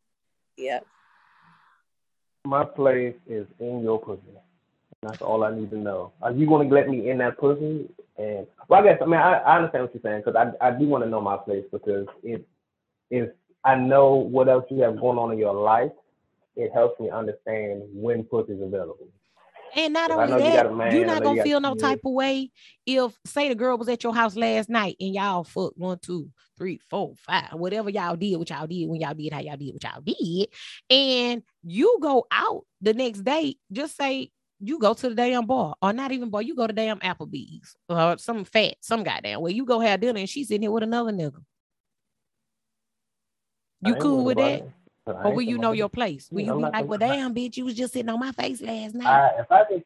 yeah. 0.58 0.80
My 2.48 2.64
place 2.64 3.14
is 3.28 3.46
in 3.60 3.82
your 3.82 4.00
pussy. 4.00 4.22
That's 5.02 5.20
all 5.20 5.44
I 5.44 5.54
need 5.54 5.70
to 5.70 5.76
know. 5.76 6.12
Are 6.22 6.32
you 6.32 6.46
going 6.46 6.66
to 6.66 6.74
let 6.74 6.88
me 6.88 7.10
in 7.10 7.18
that 7.18 7.36
pussy? 7.36 7.90
And 8.16 8.46
well, 8.68 8.80
I 8.80 8.84
guess 8.84 8.98
I 9.02 9.04
mean 9.04 9.20
I, 9.20 9.34
I 9.34 9.56
understand 9.56 9.84
what 9.84 9.94
you're 9.94 10.02
saying 10.02 10.22
because 10.24 10.34
I 10.34 10.66
I 10.66 10.70
do 10.70 10.86
want 10.86 11.04
to 11.04 11.10
know 11.10 11.20
my 11.20 11.36
place 11.36 11.66
because 11.70 12.06
if 12.22 12.40
if 13.10 13.28
I 13.64 13.74
know 13.74 14.14
what 14.14 14.48
else 14.48 14.64
you 14.70 14.80
have 14.80 14.98
going 14.98 15.18
on 15.18 15.30
in 15.30 15.38
your 15.38 15.52
life, 15.52 15.92
it 16.56 16.72
helps 16.72 16.98
me 16.98 17.10
understand 17.10 17.82
when 17.92 18.24
pussy 18.24 18.54
is 18.54 18.62
available. 18.62 19.08
And 19.76 19.92
not 19.92 20.10
only 20.10 20.38
that, 20.38 20.66
you 20.92 21.02
are 21.02 21.06
not 21.06 21.22
gonna 21.22 21.42
feel 21.42 21.60
no 21.60 21.74
type 21.74 22.00
of 22.04 22.12
way 22.12 22.50
if 22.86 23.12
say 23.26 23.48
the 23.48 23.54
girl 23.54 23.76
was 23.76 23.88
at 23.88 24.02
your 24.02 24.14
house 24.14 24.36
last 24.36 24.68
night 24.68 24.96
and 25.00 25.14
y'all 25.14 25.44
fucked 25.44 25.76
one, 25.76 25.98
two, 25.98 26.30
three, 26.56 26.80
four, 26.88 27.14
five, 27.18 27.52
whatever 27.52 27.90
y'all 27.90 28.16
did, 28.16 28.36
what 28.36 28.50
y'all 28.50 28.66
did 28.66 28.88
when 28.88 29.00
y'all 29.00 29.14
did 29.14 29.32
how 29.32 29.40
y'all 29.40 29.56
did 29.56 29.74
what 29.74 29.84
y'all 29.84 30.00
did, 30.00 30.48
and 30.90 31.42
you 31.62 31.98
go 32.00 32.26
out 32.30 32.64
the 32.80 32.94
next 32.94 33.24
day, 33.24 33.56
just 33.70 33.96
say 33.96 34.30
you 34.60 34.78
go 34.78 34.94
to 34.94 35.08
the 35.08 35.14
damn 35.14 35.46
bar, 35.46 35.74
or 35.80 35.92
not 35.92 36.12
even 36.12 36.30
bar, 36.30 36.42
you 36.42 36.54
go 36.54 36.66
to 36.66 36.72
damn 36.72 36.98
Applebee's 37.00 37.76
or 37.88 38.18
some 38.18 38.44
fat, 38.44 38.74
some 38.80 39.04
goddamn 39.04 39.40
where 39.40 39.52
you 39.52 39.64
go 39.64 39.80
have 39.80 40.00
dinner 40.00 40.18
and 40.18 40.28
she's 40.28 40.48
sitting 40.48 40.62
here 40.62 40.70
with 40.72 40.82
another 40.82 41.12
nigga. 41.12 41.42
You 43.80 43.94
cool 43.96 44.24
with 44.24 44.38
that? 44.38 44.60
It. 44.60 44.72
Or 45.08 45.34
will 45.34 45.42
you 45.42 45.58
know 45.58 45.72
your 45.72 45.88
place? 45.88 46.28
Will 46.30 46.42
you 46.42 46.54
be 46.54 46.62
like, 46.62 46.86
well, 46.86 46.98
damn, 46.98 47.34
bitch, 47.34 47.56
you 47.56 47.64
was 47.64 47.74
just 47.74 47.92
sitting 47.92 48.08
on 48.08 48.20
my 48.20 48.32
face 48.32 48.60
last 48.60 48.94
night? 48.94 49.06
I, 49.06 49.40
if 49.40 49.50
I 49.50 49.62
just 49.70 49.84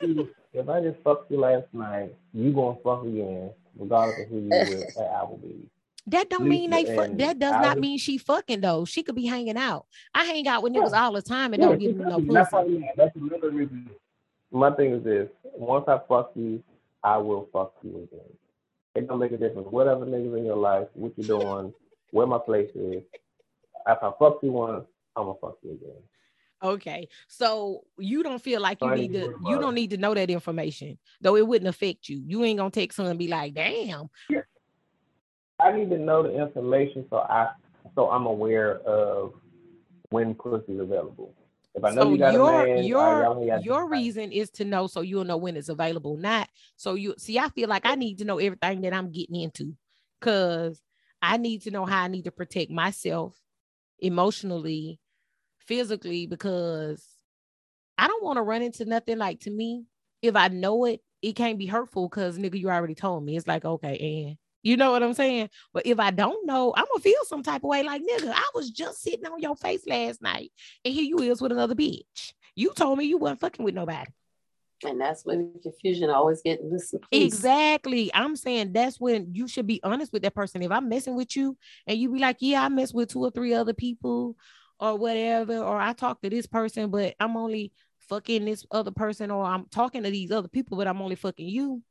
you, 0.00 0.28
if 0.52 0.68
I 0.68 0.80
just 0.80 0.98
fucked 1.02 1.30
you 1.30 1.40
last 1.40 1.66
night, 1.72 2.14
you 2.32 2.52
gonna 2.52 2.76
fuck 2.82 3.04
again, 3.04 3.50
regardless 3.78 4.20
of 4.20 4.28
who 4.28 4.38
you 4.38 4.48
with 4.50 4.96
at 4.98 5.10
Applebee's. 5.12 5.68
That 6.06 6.30
don't 6.30 6.48
mean 6.48 6.70
they 6.70 6.84
fuck. 6.96 7.10
That 7.16 7.38
does 7.38 7.54
I 7.54 7.60
not 7.62 7.78
mean 7.78 7.98
she 7.98 8.18
fucking 8.18 8.60
though. 8.60 8.84
She 8.84 9.02
could 9.02 9.14
be 9.14 9.26
hanging 9.26 9.56
out. 9.56 9.86
I 10.14 10.24
hang 10.24 10.48
out 10.48 10.62
with 10.62 10.72
niggas 10.72 10.92
all 10.92 11.12
the 11.12 11.22
time 11.22 11.52
and 11.52 11.62
yeah, 11.62 11.68
don't 11.68 11.78
give 11.78 11.96
me 11.96 12.04
no 12.04 12.16
pussy. 12.16 12.32
That's, 12.32 12.96
that's 12.96 13.16
another 13.16 13.50
reason. 13.50 13.90
My 14.50 14.70
thing 14.72 14.94
is 14.94 15.04
this: 15.04 15.28
once 15.56 15.84
I 15.88 16.00
fuck 16.08 16.32
you, 16.34 16.62
I 17.04 17.18
will 17.18 17.48
fuck 17.52 17.74
you 17.82 18.08
again. 18.10 18.26
It 18.94 19.08
don't 19.08 19.20
make 19.20 19.32
a 19.32 19.36
difference. 19.36 19.68
Whatever 19.70 20.04
niggas 20.06 20.36
in 20.38 20.44
your 20.46 20.56
life, 20.56 20.88
what 20.94 21.12
you 21.16 21.24
doing, 21.24 21.72
where 22.10 22.26
my 22.26 22.38
place 22.38 22.70
is, 22.74 23.02
if 23.86 23.98
I 24.02 24.10
fuck 24.18 24.38
you 24.42 24.52
once, 24.52 24.86
I'm 25.16 25.24
gonna 25.24 25.38
fuck 25.40 25.58
you 25.62 25.72
again. 25.72 26.02
Okay, 26.62 27.08
so 27.26 27.84
you 27.98 28.22
don't 28.22 28.42
feel 28.42 28.60
like 28.60 28.82
you 28.82 28.94
need 28.94 29.12
to. 29.14 29.34
You 29.46 29.58
don't 29.58 29.74
need 29.74 29.90
to 29.90 29.96
know 29.96 30.14
that 30.14 30.30
information, 30.30 30.98
though 31.20 31.36
it 31.36 31.46
wouldn't 31.46 31.68
affect 31.68 32.08
you. 32.08 32.22
You 32.26 32.44
ain't 32.44 32.58
gonna 32.58 32.70
take 32.70 32.92
someone 32.92 33.12
and 33.12 33.18
be 33.18 33.28
like, 33.28 33.54
"Damn." 33.54 34.10
Yeah. 34.28 34.42
I 35.58 35.72
need 35.72 35.90
to 35.90 35.98
know 35.98 36.22
the 36.22 36.40
information 36.40 37.06
so 37.10 37.18
I 37.18 37.50
so 37.94 38.10
I'm 38.10 38.26
aware 38.26 38.78
of 38.80 39.34
when 40.10 40.34
pussy 40.34 40.72
is 40.72 40.80
available. 40.80 41.34
If 41.74 41.84
I 41.84 41.90
know 41.90 42.02
so 42.02 42.10
you 42.10 42.18
got 42.18 42.32
your 42.32 42.66
man, 42.66 42.84
your 42.84 43.60
your 43.60 43.88
reason 43.88 44.32
is 44.32 44.50
to 44.50 44.64
know 44.64 44.86
so 44.86 45.00
you'll 45.00 45.24
know 45.24 45.36
when 45.36 45.56
it's 45.56 45.68
available. 45.68 46.16
Not 46.16 46.48
so 46.76 46.94
you 46.94 47.14
see. 47.16 47.38
I 47.38 47.48
feel 47.50 47.68
like 47.68 47.86
I 47.86 47.94
need 47.94 48.18
to 48.18 48.24
know 48.24 48.38
everything 48.38 48.82
that 48.82 48.92
I'm 48.92 49.10
getting 49.12 49.36
into, 49.36 49.76
cause 50.20 50.82
I 51.22 51.36
need 51.36 51.62
to 51.62 51.70
know 51.70 51.86
how 51.86 52.02
I 52.02 52.08
need 52.08 52.24
to 52.24 52.32
protect 52.32 52.70
myself 52.70 53.36
emotionally, 54.02 54.98
physically, 55.58 56.26
because 56.26 57.04
I 57.98 58.06
don't 58.08 58.24
want 58.24 58.38
to 58.38 58.42
run 58.42 58.62
into 58.62 58.84
nothing 58.84 59.18
like 59.18 59.40
to 59.40 59.50
me. 59.50 59.84
If 60.22 60.36
I 60.36 60.48
know 60.48 60.84
it, 60.84 61.00
it 61.22 61.36
can't 61.36 61.58
be 61.58 61.66
hurtful 61.66 62.08
because 62.08 62.38
nigga, 62.38 62.58
you 62.58 62.70
already 62.70 62.94
told 62.94 63.24
me. 63.24 63.36
It's 63.36 63.46
like, 63.46 63.64
okay, 63.64 64.28
and 64.28 64.38
you 64.62 64.76
know 64.76 64.90
what 64.92 65.02
I'm 65.02 65.14
saying? 65.14 65.50
But 65.72 65.86
if 65.86 65.98
I 65.98 66.10
don't 66.10 66.46
know, 66.46 66.72
I'm 66.76 66.84
gonna 66.84 67.02
feel 67.02 67.24
some 67.24 67.42
type 67.42 67.62
of 67.64 67.68
way 67.68 67.82
like 67.82 68.02
nigga, 68.02 68.32
I 68.34 68.50
was 68.54 68.70
just 68.70 69.02
sitting 69.02 69.26
on 69.26 69.40
your 69.40 69.56
face 69.56 69.86
last 69.86 70.22
night, 70.22 70.52
and 70.84 70.94
here 70.94 71.04
you 71.04 71.20
is 71.20 71.40
with 71.40 71.52
another 71.52 71.74
bitch. 71.74 72.32
You 72.54 72.72
told 72.74 72.98
me 72.98 73.04
you 73.04 73.18
wasn't 73.18 73.40
fucking 73.40 73.64
with 73.64 73.74
nobody. 73.74 74.10
And 74.84 75.00
that's 75.00 75.24
when 75.26 75.52
confusion 75.62 76.08
always 76.08 76.40
get 76.42 76.58
this. 76.70 76.94
Exactly. 77.12 78.10
I'm 78.14 78.34
saying 78.34 78.72
that's 78.72 78.98
when 78.98 79.34
you 79.34 79.46
should 79.46 79.66
be 79.66 79.80
honest 79.82 80.12
with 80.12 80.22
that 80.22 80.34
person. 80.34 80.62
If 80.62 80.70
I'm 80.70 80.88
messing 80.88 81.14
with 81.14 81.36
you 81.36 81.56
and 81.86 81.98
you 81.98 82.10
be 82.10 82.18
like, 82.18 82.38
yeah, 82.40 82.64
I 82.64 82.68
mess 82.68 82.94
with 82.94 83.10
two 83.10 83.20
or 83.20 83.30
three 83.30 83.52
other 83.52 83.74
people 83.74 84.36
or 84.78 84.96
whatever, 84.96 85.58
or 85.58 85.78
I 85.78 85.92
talk 85.92 86.22
to 86.22 86.30
this 86.30 86.46
person, 86.46 86.90
but 86.90 87.14
I'm 87.20 87.36
only 87.36 87.72
fucking 88.08 88.44
this 88.44 88.64
other 88.70 88.90
person, 88.90 89.30
or 89.30 89.44
I'm 89.44 89.66
talking 89.66 90.02
to 90.02 90.10
these 90.10 90.30
other 90.30 90.48
people, 90.48 90.78
but 90.78 90.88
I'm 90.88 91.02
only 91.02 91.16
fucking 91.16 91.46
you. 91.46 91.82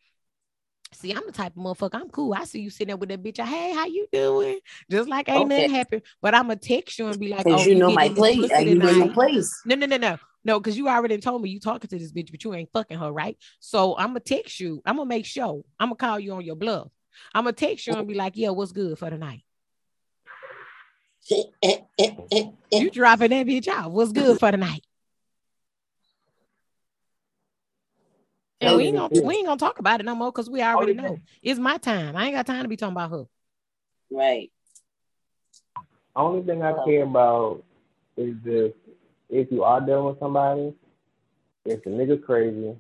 See, 0.92 1.12
I'm 1.12 1.26
the 1.26 1.32
type 1.32 1.56
of 1.56 1.62
motherfucker. 1.62 2.02
I'm 2.02 2.10
cool. 2.10 2.34
I 2.34 2.46
see 2.46 2.62
you 2.62 2.72
sitting 2.72 2.88
there 2.88 2.98
with 2.98 3.10
that 3.10 3.22
bitch. 3.22 3.38
Hey, 3.38 3.74
how 3.74 3.86
you 3.86 4.08
doing? 4.12 4.60
Just 4.90 5.08
like 5.08 5.30
ain't 5.30 5.46
okay. 5.46 5.56
nothing 5.56 5.70
happen. 5.70 6.02
But 6.20 6.34
I'm 6.34 6.48
gonna 6.48 6.56
text 6.56 6.98
you 6.98 7.06
and 7.08 7.20
be 7.20 7.30
like, 7.30 7.46
oh, 7.46 7.64
you 7.64 7.76
know 7.76 7.92
my 7.92 8.10
place. 8.10 8.50
You 8.60 8.76
know 8.76 9.06
my 9.06 9.14
place. 9.14 9.54
No, 9.66 9.76
no, 9.76 9.86
no, 9.86 9.98
no. 9.98 10.18
No, 10.46 10.60
because 10.60 10.78
you 10.78 10.88
already 10.88 11.18
told 11.18 11.42
me 11.42 11.50
you 11.50 11.60
talking 11.60 11.90
to 11.90 12.00
this 12.00 12.12
bitch, 12.12 12.32
but 12.32 12.44
you 12.44 12.54
ain't 12.54 12.72
fucking 12.72 12.98
her, 12.98 13.12
right? 13.12 13.38
So 13.60 13.98
I'm 13.98 14.10
gonna 14.10 14.22
text 14.22 14.60
you. 14.60 14.82
I'm 14.86 14.96
gonna 14.96 15.08
make 15.08 15.26
sure. 15.26 15.64
I'm 15.80 15.90
gonna 15.90 15.96
call 15.96 16.20
you 16.20 16.34
on 16.34 16.46
your 16.46 16.56
bluff. 16.56 16.90
I'm 17.34 17.44
gonna 17.44 17.54
text 17.54 17.88
you 17.88 17.94
and 17.94 18.08
be 18.08 18.14
like, 18.14 18.38
"Yeah, 18.38 18.50
what's 18.50 18.72
good 18.72 18.98
for 18.98 19.10
the 19.10 19.18
night?" 19.18 19.44
you 22.72 22.90
dropping 22.92 23.32
that 23.32 23.46
bitch 23.46 23.68
out. 23.68 23.92
What's 23.92 24.12
good 24.12 24.40
for 24.40 24.52
the 24.52 24.58
night? 24.58 24.84
And 28.62 28.76
we 28.76 28.86
ain't 28.86 28.98
gonna 28.98 29.22
we 29.26 29.36
ain't 29.36 29.46
gonna 29.46 29.58
talk 29.58 29.80
about 29.80 30.00
it 30.00 30.06
no 30.06 30.16
more 30.16 30.32
because 30.32 30.50
we 30.50 30.62
already 30.62 30.94
know 30.94 31.18
it's 31.42 31.60
my 31.60 31.78
time. 31.78 32.16
I 32.16 32.26
ain't 32.26 32.36
got 32.36 32.46
time 32.46 32.64
to 32.64 32.70
be 32.70 32.76
talking 32.78 32.94
about 32.94 33.12
her. 33.12 33.24
Right. 34.12 34.52
Only 36.16 36.44
thing 36.44 36.62
I 36.62 36.74
care 36.84 37.04
about 37.04 37.64
is 38.18 38.36
this 38.44 38.74
if 39.30 39.52
you 39.52 39.64
are 39.64 39.82
dealing 39.82 40.06
with 40.06 40.20
somebody, 40.20 40.74
if 41.66 41.84
the 41.84 41.90
nigga 41.90 42.22
crazy, 42.24 42.76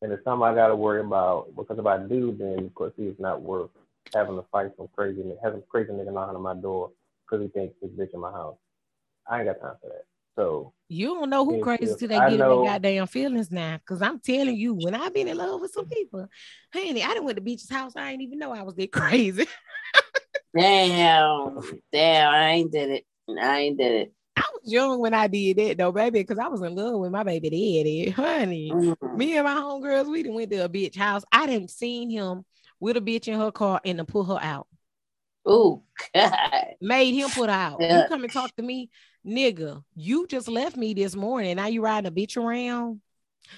and 0.00 0.12
it's 0.12 0.24
something 0.24 0.46
I 0.46 0.54
gotta 0.54 0.76
worry 0.76 1.00
about, 1.00 1.54
because 1.56 1.78
if 1.78 1.86
I 1.86 1.98
do, 1.98 2.34
then 2.38 2.66
of 2.66 2.74
course 2.74 2.92
it's 2.96 3.20
not 3.20 3.42
worth 3.42 3.70
having 4.14 4.36
to 4.36 4.44
fight 4.50 4.72
some 4.76 4.88
crazy, 4.94 5.20
nigga, 5.20 5.36
having 5.42 5.62
crazy 5.68 5.90
nigga 5.90 6.12
knocking 6.12 6.36
on 6.36 6.42
my 6.42 6.54
door 6.54 6.90
because 7.24 7.44
he 7.44 7.48
thinks 7.48 7.74
this 7.82 7.90
bitch 7.90 8.14
in 8.14 8.20
my 8.20 8.30
house. 8.30 8.56
I 9.28 9.38
ain't 9.40 9.46
got 9.46 9.60
time 9.60 9.76
for 9.82 9.88
that. 9.88 10.04
So 10.36 10.72
you 10.88 11.08
don't 11.08 11.28
know 11.28 11.44
who 11.44 11.62
crazy 11.62 11.94
till 11.98 12.08
they 12.08 12.18
get 12.18 12.32
in 12.32 12.38
their 12.38 12.48
goddamn 12.48 13.06
feelings 13.08 13.50
now. 13.50 13.78
Cause 13.84 14.00
I'm 14.00 14.20
telling 14.20 14.56
you, 14.56 14.72
when 14.74 14.94
I've 14.94 15.12
been 15.12 15.28
in 15.28 15.36
love 15.36 15.60
with 15.60 15.72
some 15.72 15.86
people, 15.86 16.26
honey, 16.72 17.02
I 17.02 17.08
didn't 17.08 17.24
went 17.24 17.36
to 17.36 17.42
Beach's 17.42 17.68
house. 17.68 17.94
I 17.96 18.10
didn't 18.10 18.22
even 18.22 18.38
know 18.38 18.52
I 18.52 18.62
was 18.62 18.74
that 18.76 18.92
crazy. 18.92 19.46
damn, 20.56 21.60
damn, 21.92 22.34
I 22.34 22.50
ain't 22.50 22.72
did 22.72 22.90
it. 22.90 23.04
I 23.38 23.58
ain't 23.58 23.78
did 23.78 23.92
it. 23.92 24.12
I 24.38 24.48
was 24.54 24.72
young 24.72 25.00
when 25.00 25.14
I 25.14 25.26
did 25.26 25.56
that 25.58 25.78
though, 25.78 25.92
baby, 25.92 26.20
because 26.20 26.38
I 26.38 26.48
was 26.48 26.62
in 26.62 26.74
love 26.74 27.00
with 27.00 27.10
my 27.10 27.24
baby 27.24 27.50
daddy. 27.50 28.10
Honey, 28.10 28.70
mm-hmm. 28.72 29.16
me 29.16 29.36
and 29.36 29.44
my 29.44 29.54
homegirls, 29.54 30.10
we 30.10 30.22
didn't 30.22 30.36
went 30.36 30.50
to 30.50 30.64
a 30.64 30.68
bitch 30.68 30.96
house. 30.96 31.24
I 31.32 31.46
didn't 31.46 31.70
seen 31.70 32.10
him 32.10 32.44
with 32.80 32.96
a 32.96 33.00
bitch 33.00 33.28
in 33.28 33.38
her 33.38 33.50
car 33.50 33.80
and 33.84 33.98
to 33.98 34.04
pull 34.04 34.24
her 34.24 34.38
out. 34.40 34.66
Oh 35.44 35.82
God. 36.14 36.32
Made 36.80 37.12
him 37.14 37.30
put 37.30 37.50
out. 37.50 37.78
Yeah. 37.80 38.02
You 38.02 38.08
come 38.08 38.22
and 38.22 38.32
talk 38.32 38.54
to 38.56 38.62
me, 38.62 38.90
nigga. 39.26 39.82
You 39.96 40.26
just 40.26 40.48
left 40.48 40.76
me 40.76 40.94
this 40.94 41.16
morning. 41.16 41.56
Now 41.56 41.66
you 41.66 41.82
riding 41.82 42.08
a 42.08 42.14
bitch 42.14 42.36
around. 42.36 43.00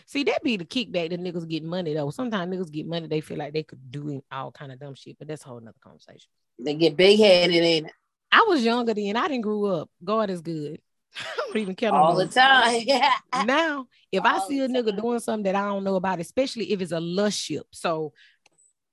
See, 0.07 0.23
that 0.25 0.43
be 0.43 0.57
the 0.57 0.65
kickback 0.65 1.11
that 1.11 1.21
niggas 1.21 1.49
get 1.49 1.65
money 1.65 1.95
though. 1.95 2.11
Sometimes 2.11 2.55
niggas 2.55 2.71
get 2.71 2.87
money, 2.87 3.09
they 3.09 3.21
feel 3.21 3.39
like 3.39 3.53
they 3.53 3.65
could 3.65 3.91
do 3.91 4.23
all 4.31 4.53
kind 4.53 4.73
of 4.73 4.79
dumb 4.79 4.95
shit, 4.95 5.19
but 5.19 5.29
that's 5.29 5.45
a 5.45 5.49
whole 5.49 5.61
nother 5.61 5.77
conversation. 5.83 6.31
They 6.59 6.75
get 6.75 6.97
big 6.97 7.19
headed, 7.19 7.57
ain't 7.57 7.87
it? 7.87 7.93
I 8.33 8.45
was 8.49 8.65
younger 8.65 8.95
then. 8.95 9.17
I 9.17 9.29
didn't 9.29 9.43
grow 9.43 9.67
up. 9.67 9.91
God 10.05 10.31
is 10.31 10.41
good. 10.41 10.81
I 11.19 11.25
don't 11.37 11.57
even 11.57 11.75
care 11.75 11.93
all 11.93 12.17
the 12.17 12.27
time. 12.27 12.87
now, 13.47 13.87
if 14.13 14.25
all 14.25 14.37
I 14.37 14.47
see 14.47 14.61
a 14.61 14.69
nigga 14.69 14.97
doing 15.01 15.19
something 15.19 15.45
that 15.45 15.57
I 15.57 15.67
don't 15.67 15.85
know 15.85 15.97
about, 15.97 16.21
especially 16.21 16.73
if 16.73 16.81
it's 16.81 16.93
a 16.93 17.01
lush 17.01 17.37
ship. 17.37 17.67
So 17.73 18.13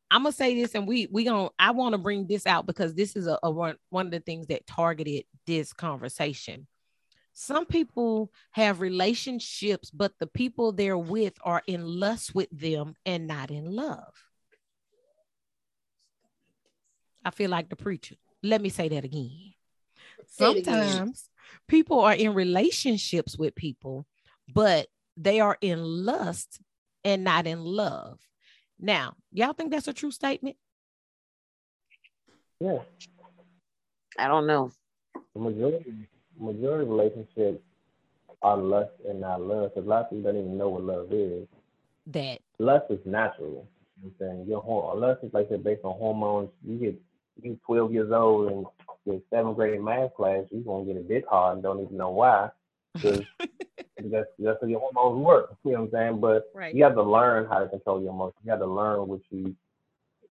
I'm 0.09 0.23
gonna 0.23 0.31
say 0.31 0.59
this, 0.59 0.73
and 0.73 0.87
we 0.87 1.07
we 1.11 1.23
gonna 1.23 1.49
I 1.59 1.71
want 1.71 1.93
to 1.93 1.99
bring 1.99 2.27
this 2.27 2.47
out 2.47 2.65
because 2.65 2.95
this 2.95 3.15
is 3.15 3.27
a, 3.27 3.37
a 3.43 3.51
one 3.51 3.75
one 3.89 4.07
of 4.07 4.11
the 4.11 4.19
things 4.19 4.47
that 4.47 4.65
targeted 4.65 5.25
this 5.45 5.73
conversation. 5.73 6.67
Some 7.33 7.67
people 7.67 8.31
have 8.51 8.81
relationships, 8.81 9.91
but 9.91 10.13
the 10.19 10.25
people 10.25 10.71
they're 10.71 10.97
with 10.97 11.33
are 11.43 11.61
in 11.67 11.85
lust 11.85 12.33
with 12.33 12.49
them 12.51 12.95
and 13.05 13.27
not 13.27 13.51
in 13.51 13.65
love. 13.65 14.11
I 17.23 17.29
feel 17.29 17.51
like 17.51 17.69
the 17.69 17.75
preacher. 17.75 18.15
Let 18.47 18.61
me 18.61 18.69
say 18.69 18.87
that 18.89 19.03
again. 19.03 19.53
Sometimes 20.27 21.29
people 21.67 21.99
are 21.99 22.13
in 22.13 22.33
relationships 22.33 23.37
with 23.37 23.55
people, 23.55 24.05
but 24.53 24.87
they 25.17 25.39
are 25.39 25.57
in 25.61 25.83
lust 25.83 26.61
and 27.03 27.23
not 27.23 27.45
in 27.45 27.63
love. 27.63 28.19
Now, 28.79 29.15
y'all 29.31 29.53
think 29.53 29.71
that's 29.71 29.87
a 29.87 29.93
true 29.93 30.11
statement? 30.11 30.55
Yeah. 32.59 32.79
I 34.17 34.27
don't 34.27 34.47
know. 34.47 34.71
The 35.33 35.39
majority 35.39 35.93
majority 36.39 36.83
of 36.83 36.89
relationships 36.89 37.61
are 38.41 38.57
lust 38.57 38.91
and 39.07 39.21
not 39.21 39.41
love. 39.41 39.71
Because 39.73 39.85
a 39.85 39.89
lot 39.89 40.03
of 40.03 40.09
people 40.09 40.31
don't 40.31 40.39
even 40.39 40.57
know 40.57 40.69
what 40.69 40.83
love 40.83 41.11
is. 41.11 41.47
That 42.07 42.39
lust 42.59 42.85
is 42.89 42.99
natural. 43.05 43.67
You 44.01 44.11
know 44.11 44.11
I'm 44.11 44.13
saying 44.19 44.45
your 44.47 44.95
lust 44.95 45.23
is 45.23 45.33
like 45.33 45.49
based 45.63 45.83
on 45.83 45.97
hormones. 45.97 46.49
You 46.63 46.77
get 46.77 47.01
you 47.43 47.59
12 47.65 47.91
years 47.93 48.11
old 48.11 48.51
and 48.51 48.65
your 49.05 49.21
seventh 49.29 49.55
grade 49.55 49.81
math 49.81 50.13
class, 50.15 50.45
you're 50.51 50.61
gonna 50.63 50.85
get 50.85 50.97
a 50.97 51.03
dick 51.03 51.25
hard 51.29 51.55
and 51.55 51.63
don't 51.63 51.81
even 51.81 51.97
know 51.97 52.11
why. 52.11 52.49
Because 53.01 53.25
That's 53.99 54.27
that's 54.39 54.57
how 54.61 54.67
your 54.67 54.79
hormones 54.79 55.23
work. 55.25 55.55
You 55.63 55.73
know 55.73 55.81
what 55.81 55.85
I'm 55.87 55.91
saying? 55.91 56.19
But 56.21 56.43
Right. 56.53 56.75
you 56.75 56.83
have 56.83 56.95
to 56.95 57.03
learn 57.03 57.47
how 57.47 57.59
to 57.59 57.67
control 57.69 58.01
your 58.01 58.11
emotions. 58.11 58.41
You 58.43 58.51
have 58.51 58.59
to 58.59 58.67
learn 58.67 59.07
what 59.07 59.21
you 59.29 59.55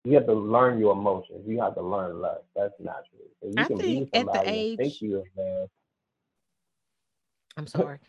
you 0.04 0.14
have 0.16 0.26
to 0.28 0.34
learn 0.34 0.80
your 0.80 0.94
emotions. 0.94 1.44
You 1.48 1.62
have 1.62 1.76
to 1.76 1.82
learn 1.82 2.20
love. 2.22 2.42
That's 2.56 2.74
natural. 2.80 3.28
So 3.42 3.50
you 3.50 3.54
I 3.58 3.66
can 3.66 3.78
think 3.78 3.86
be 3.86 4.10
at 4.14 4.32
the 4.32 4.42
age- 4.46 4.78
think 4.78 5.02
you. 5.02 5.24
I'm 7.58 7.68
sorry. 7.68 8.00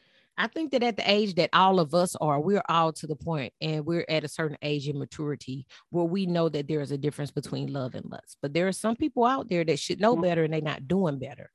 I 0.43 0.49
think 0.49 0.72
that 0.72 0.82
at 0.82 0.97
the 0.97 1.09
age 1.09 1.36
that 1.36 1.51
all 1.53 1.78
of 1.78 1.95
us 1.95 2.16
are, 2.16 2.40
we're 2.40 2.64
all 2.68 2.93
to 2.95 3.07
the 3.07 3.14
point 3.14 3.53
and 3.61 3.86
we're 3.86 4.05
at 4.09 4.24
a 4.24 4.28
certain 4.28 4.59
age 4.61 4.88
of 4.88 4.97
maturity 4.97 5.68
where 5.90 6.05
we 6.05 6.26
know 6.26 6.49
that 6.49 6.66
there 6.66 6.80
is 6.80 6.90
a 6.90 6.99
difference 6.99 7.30
between 7.30 7.72
love 7.72 7.95
and 7.95 8.05
lust. 8.11 8.38
But 8.43 8.53
there 8.53 8.66
are 8.66 8.72
some 8.72 8.97
people 8.97 9.24
out 9.24 9.49
there 9.49 9.62
that 9.64 9.78
should 9.78 10.01
know 10.01 10.16
Mhm. 10.16 10.22
better 10.22 10.43
and 10.43 10.53
they're 10.53 10.61
not 10.61 10.88
doing 10.88 11.20
better. 11.20 11.53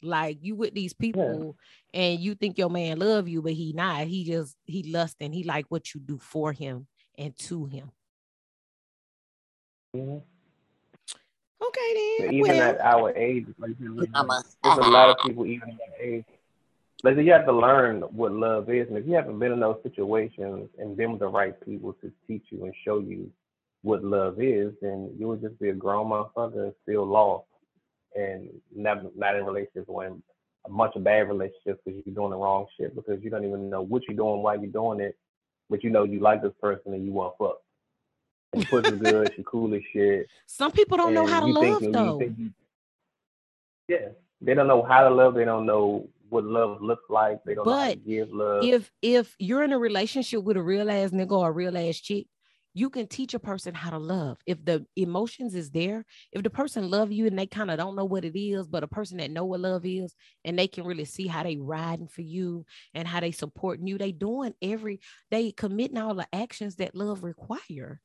Like 0.00 0.38
you 0.40 0.54
with 0.54 0.72
these 0.72 0.94
people 0.94 1.58
and 1.92 2.20
you 2.20 2.34
think 2.34 2.56
your 2.56 2.70
man 2.70 2.98
love 3.00 3.28
you, 3.28 3.42
but 3.42 3.52
he 3.52 3.74
not. 3.74 4.06
He 4.06 4.24
just 4.24 4.56
he 4.64 4.82
lust 4.84 5.16
and 5.20 5.34
he 5.34 5.44
like 5.44 5.66
what 5.68 5.92
you 5.92 6.00
do 6.00 6.16
for 6.16 6.54
him 6.54 6.86
and 7.18 7.36
to 7.40 7.66
him. 7.66 7.92
Mhm. 9.94 10.22
Okay 11.60 12.16
But 12.18 12.24
then. 12.24 12.32
even 12.34 12.40
well, 12.56 12.62
at 12.62 12.80
our 12.80 13.14
age, 13.14 13.46
like 13.58 13.78
you 13.78 13.90
know, 13.90 14.06
there's 14.64 14.78
a 14.78 14.80
lot 14.88 15.10
of 15.10 15.18
people 15.18 15.44
even 15.44 15.68
at 15.68 15.76
that 15.76 16.00
age. 16.00 16.24
Like 17.04 17.16
you 17.16 17.32
have 17.32 17.46
to 17.46 17.52
learn 17.52 18.02
what 18.02 18.32
love 18.32 18.70
is, 18.70 18.86
and 18.88 18.96
if 18.96 19.06
you 19.06 19.14
haven't 19.14 19.38
been 19.40 19.52
in 19.52 19.60
those 19.60 19.80
situations 19.82 20.68
and 20.78 20.96
been 20.96 21.10
with 21.12 21.20
the 21.20 21.26
right 21.26 21.54
people 21.64 21.92
to 21.94 22.12
teach 22.28 22.44
you 22.50 22.64
and 22.64 22.74
show 22.84 23.00
you 23.00 23.30
what 23.82 24.04
love 24.04 24.40
is, 24.40 24.72
then 24.80 25.12
you 25.18 25.26
would 25.26 25.40
just 25.42 25.58
be 25.58 25.70
a 25.70 25.74
grown 25.74 26.06
motherfucker 26.10 26.64
and 26.66 26.74
still 26.84 27.04
lost, 27.04 27.46
and 28.14 28.48
never 28.74 29.02
not 29.16 29.34
in 29.34 29.44
relationships 29.44 29.86
or 29.88 30.06
in 30.06 30.22
a 30.64 30.70
bunch 30.70 30.94
of 30.94 31.02
bad 31.02 31.26
relationships 31.26 31.80
because 31.84 32.00
you're 32.06 32.14
doing 32.14 32.30
the 32.30 32.36
wrong 32.36 32.66
shit 32.78 32.94
because 32.94 33.20
you 33.20 33.30
don't 33.30 33.44
even 33.44 33.68
know 33.68 33.82
what 33.82 34.02
you're 34.06 34.16
doing, 34.16 34.40
why 34.42 34.54
you're 34.54 34.66
doing 34.70 35.00
it, 35.00 35.16
but 35.68 35.82
you 35.82 35.90
know 35.90 36.04
you 36.04 36.20
like 36.20 36.40
this 36.40 36.52
person 36.60 36.94
and 36.94 37.04
you 37.04 37.10
want 37.10 37.34
fuck. 37.36 37.56
And 38.52 38.68
pussy's 38.68 38.98
good, 39.00 39.32
she 39.34 39.42
cool 39.44 39.74
as 39.74 39.80
shit. 39.92 40.28
some 40.46 40.70
people 40.70 40.96
don't 40.98 41.14
know 41.14 41.26
how 41.26 41.40
to 41.40 41.46
love 41.46 41.82
though. 41.92 42.20
you- 42.20 42.50
yeah, 43.88 44.08
they 44.40 44.54
don't 44.54 44.68
know 44.68 44.82
how 44.84 45.08
to 45.08 45.12
love. 45.12 45.34
They 45.34 45.44
don't 45.44 45.66
know 45.66 46.06
what 46.32 46.44
love 46.44 46.82
looks 46.82 47.04
like. 47.10 47.40
They 47.44 47.54
don't 47.54 47.68
know 47.68 47.76
how 47.76 47.88
to 47.88 47.92
But 47.92 48.06
give 48.06 48.28
love. 48.32 48.64
if 48.64 48.90
if 49.02 49.36
you're 49.38 49.62
in 49.62 49.72
a 49.72 49.78
relationship 49.78 50.42
with 50.42 50.56
a 50.56 50.62
real 50.62 50.90
ass 50.90 51.10
nigga 51.10 51.32
or 51.32 51.48
a 51.48 51.52
real 51.52 51.76
ass 51.78 51.98
chick, 51.98 52.26
you 52.74 52.88
can 52.88 53.06
teach 53.06 53.34
a 53.34 53.38
person 53.38 53.74
how 53.74 53.90
to 53.90 53.98
love. 53.98 54.38
If 54.46 54.64
the 54.64 54.86
emotions 54.96 55.54
is 55.54 55.70
there, 55.70 56.06
if 56.32 56.42
the 56.42 56.50
person 56.50 56.90
love 56.90 57.12
you 57.12 57.26
and 57.26 57.38
they 57.38 57.46
kind 57.46 57.70
of 57.70 57.78
don't 57.78 57.96
know 57.96 58.06
what 58.06 58.24
it 58.24 58.38
is, 58.38 58.66
but 58.66 58.82
a 58.82 58.88
person 58.88 59.18
that 59.18 59.30
know 59.30 59.44
what 59.44 59.60
love 59.60 59.84
is 59.84 60.14
and 60.44 60.58
they 60.58 60.68
can 60.68 60.84
really 60.84 61.04
see 61.04 61.26
how 61.26 61.42
they 61.42 61.56
riding 61.58 62.08
for 62.08 62.22
you 62.22 62.64
and 62.94 63.06
how 63.06 63.20
they 63.20 63.30
supporting 63.32 63.86
you, 63.86 63.98
they 63.98 64.12
doing 64.12 64.54
every 64.62 65.00
they 65.30 65.52
committing 65.52 65.98
all 65.98 66.14
the 66.14 66.26
actions 66.32 66.76
that 66.76 66.94
love 66.94 67.22
require. 67.22 68.00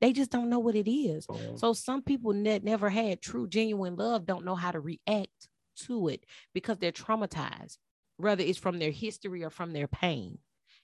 They 0.00 0.12
just 0.12 0.30
don't 0.30 0.48
know 0.50 0.60
what 0.60 0.76
it 0.76 0.90
is. 0.90 1.26
Um, 1.28 1.56
So 1.56 1.72
some 1.74 2.02
people 2.02 2.32
that 2.44 2.64
never 2.64 2.88
had 2.88 3.20
true, 3.20 3.48
genuine 3.48 3.96
love 3.96 4.26
don't 4.26 4.44
know 4.46 4.54
how 4.54 4.70
to 4.72 4.80
react 4.80 5.48
to 5.86 6.08
it 6.08 6.24
because 6.54 6.78
they're 6.78 6.92
traumatized, 6.92 7.78
whether 8.16 8.42
it's 8.42 8.58
from 8.58 8.78
their 8.78 8.90
history 8.90 9.42
or 9.44 9.50
from 9.50 9.72
their 9.72 9.88
pain. 9.88 10.38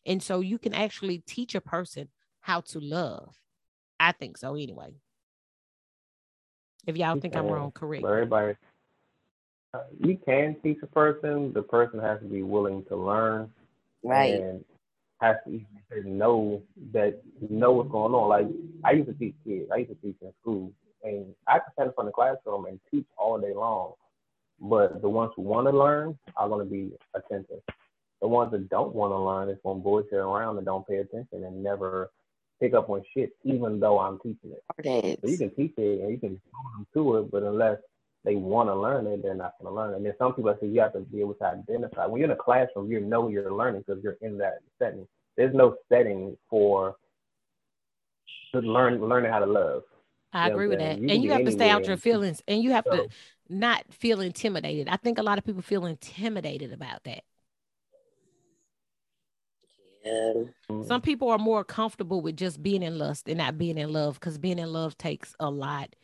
And 0.05 0.23
so 0.23 0.41
you 0.41 0.59
can 0.59 0.75
actually 0.75 1.19
teach 1.19 1.55
a 1.55 1.61
person 1.61 2.09
how 2.41 2.61
to 2.63 2.81
love. 2.81 3.37
I 3.99 4.13
think 4.13 4.39
so 4.39 4.55
anyway. 4.55 4.95
If 6.87 6.97
y'all 6.97 7.15
You 7.17 7.21
think 7.21 7.35
I'm 7.35 7.47
wrong, 7.47 7.73
correct. 7.73 8.03
but 8.03 8.13
everybody, 8.13 8.55
uh, 9.75 9.81
you 9.99 10.19
can 10.25 10.57
teach 10.63 10.79
a 10.83 10.87
person. 10.87 11.53
The 11.53 11.63
person 11.63 11.99
has 12.01 12.21
to 12.21 12.27
be 12.27 12.43
willing 12.43 12.85
to 12.85 12.97
learn 12.97 13.51
Right. 14.03 14.41
and 14.41 14.65
has 15.21 15.37
to 15.47 15.61
even 15.91 16.19
know 16.19 16.63
that 16.93 17.21
know 17.51 17.73
what's 17.73 17.91
going 17.91 18.15
on. 18.15 18.29
Like 18.29 18.47
I 18.85 18.93
used 18.93 19.09
to 19.09 19.15
teach 19.15 19.35
kids. 19.45 19.69
I 19.73 19.79
used 19.79 19.91
to 19.91 19.97
teach 19.97 20.17
in 20.23 20.33
school, 20.41 20.73
and 21.03 21.35
I 21.49 21.59
could 21.59 21.73
stand 21.73 21.89
in 21.89 21.95
front 21.95 22.09
of 22.09 22.13
the 22.13 22.15
classroom 22.15 22.67
and 22.67 22.79
teach 22.91 23.07
all 23.17 23.39
day 23.41 23.55
long. 23.55 23.95
But 24.61 25.03
the 25.03 25.09
ones 25.09 25.33
who 25.37 25.43
want 25.43 25.67
to 25.67 25.77
learn 25.77 26.19
are 26.37 26.49
going 26.49 26.65
to 26.67 26.71
be 26.71 26.93
attentive. 27.15 27.61
The 28.23 28.29
ones 28.29 28.51
that 28.53 28.69
don't 28.71 28.95
want 28.95 29.13
to 29.13 29.19
learn 29.19 29.51
is 29.51 29.59
going 29.63 29.79
to 29.79 29.83
bullshit 29.85 30.15
around 30.15 30.57
and 30.57 30.65
don't 30.65 30.87
pay 30.87 30.97
attention 30.97 31.45
and 31.45 31.63
never 31.63 32.11
pick 32.61 32.73
up 32.73 32.89
on 32.89 33.03
shit, 33.13 33.31
even 33.45 33.79
though 33.79 33.99
I'm 33.99 34.19
teaching 34.19 34.53
it. 34.53 34.63
So 35.23 35.29
you 35.29 35.37
can 35.39 35.51
teach 35.55 35.75
it 35.77 36.01
and 36.01 36.11
you 36.11 36.19
can 36.19 36.41
to 36.95 37.17
it, 37.19 37.31
but 37.31 37.43
unless 37.43 37.77
they 38.25 38.35
want 38.37 38.71
to 38.71 38.75
learn 38.75 39.07
it, 39.07 39.23
they're 39.23 39.35
not 39.35 39.53
going 39.61 39.71
to 39.71 39.77
learn 39.77 39.93
it. 39.93 39.97
And 39.99 40.07
then 40.07 40.15
some 40.19 40.33
people 40.33 40.57
say 40.61 40.67
you 40.69 40.81
have 40.81 40.95
to 40.95 41.01
be 41.01 41.21
able 41.21 41.35
to 41.35 41.45
identify. 41.45 42.07
When 42.07 42.21
you're 42.21 42.31
in 42.31 42.37
a 42.37 42.43
classroom, 42.43 42.91
you 42.91 43.01
know 43.01 43.29
you're 43.29 43.53
learning 43.53 43.85
because 43.87 44.03
you're 44.03 44.17
in 44.23 44.39
that 44.39 44.61
setting. 44.79 45.07
There's 45.37 45.55
no 45.55 45.77
setting 45.91 46.37
for 46.49 46.97
to 48.55 48.61
learn 48.61 49.07
learning 49.07 49.31
how 49.31 49.41
to 49.41 49.47
love. 49.47 49.83
I 50.33 50.49
agree 50.49 50.67
with 50.67 50.79
that. 50.79 50.99
you 50.99 51.09
and 51.11 51.23
you 51.23 51.31
have 51.33 51.45
to 51.45 51.53
stay 51.53 51.71
out 51.71 51.87
your 51.87 51.97
feelings 51.97 52.43
and 52.49 52.63
you 52.63 52.71
have 52.73 52.85
So- 52.91 52.97
to 53.05 53.09
not 53.49 53.85
feel 53.93 54.21
intimidated. 54.21 54.89
I 54.89 54.97
think 54.97 55.19
a 55.19 55.23
lot 55.23 55.39
of 55.39 55.45
people 55.45 55.63
feel 55.63 55.87
intimidated 55.87 56.73
about 56.73 57.05
that. 57.05 57.23
Yeah. 60.05 60.33
Some 60.87 61.01
people 61.01 61.29
are 61.31 61.39
more 61.39 61.65
comfortable 61.65 62.21
with 62.21 62.37
just 62.37 62.63
being 62.63 62.83
in 62.83 62.99
lust 62.99 63.29
and 63.29 63.39
not 63.39 63.59
being 63.59 63.79
in 63.79 63.93
love 63.93 64.15
because 64.15 64.39
being 64.39 64.59
in 64.59 64.73
love 64.73 64.97
takes 64.97 65.35
a 65.41 65.51
lot. 65.51 65.95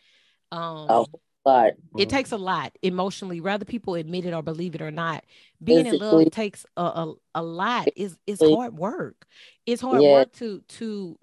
Um, 0.50 0.86
Oh, 0.90 1.06
But 1.44 1.76
it 1.98 2.08
takes 2.08 2.32
a 2.32 2.36
lot 2.36 2.76
emotionally, 2.82 3.40
whether 3.40 3.64
people 3.64 3.94
admit 3.94 4.24
it 4.26 4.34
or 4.34 4.42
believe 4.42 4.74
it 4.74 4.82
or 4.82 4.90
not. 4.90 5.24
Being 5.62 5.86
in 5.86 5.98
love 5.98 6.30
takes 6.30 6.66
a, 6.76 6.82
a, 6.82 7.14
a 7.36 7.42
lot. 7.42 7.88
It's 7.96 8.16
it's 8.26 8.40
hard 8.40 8.76
work. 8.76 9.26
It's 9.66 9.82
hard 9.82 10.02
Yeah. 10.02 10.12
work 10.12 10.32
to 10.34 10.60
to 10.60 11.18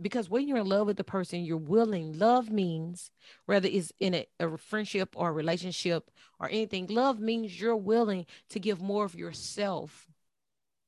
because 0.00 0.30
when 0.30 0.46
you're 0.46 0.58
in 0.58 0.66
love 0.66 0.86
with 0.86 0.96
the 0.96 1.04
person, 1.04 1.44
you're 1.44 1.56
willing. 1.56 2.18
Love 2.18 2.50
means 2.50 3.10
whether 3.46 3.68
it's 3.70 3.92
in 4.00 4.14
a, 4.14 4.26
a 4.40 4.56
friendship 4.56 5.14
or 5.16 5.28
a 5.28 5.32
relationship 5.32 6.10
or 6.38 6.48
anything. 6.48 6.86
Love 6.88 7.20
means 7.20 7.60
you're 7.60 7.76
willing 7.76 8.26
to 8.50 8.60
give 8.60 8.80
more 8.80 9.04
of 9.04 9.14
yourself 9.14 10.08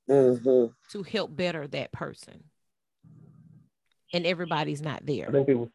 hmm 0.08 0.66
to 0.90 1.02
help 1.04 1.34
better 1.36 1.66
that 1.68 1.92
person. 1.92 2.44
And 4.12 4.26
everybody's 4.26 4.82
not 4.82 5.06
there 5.06 5.28
I 5.28 5.32
there. 5.32 5.44
think 5.44 5.46
people 5.46 5.70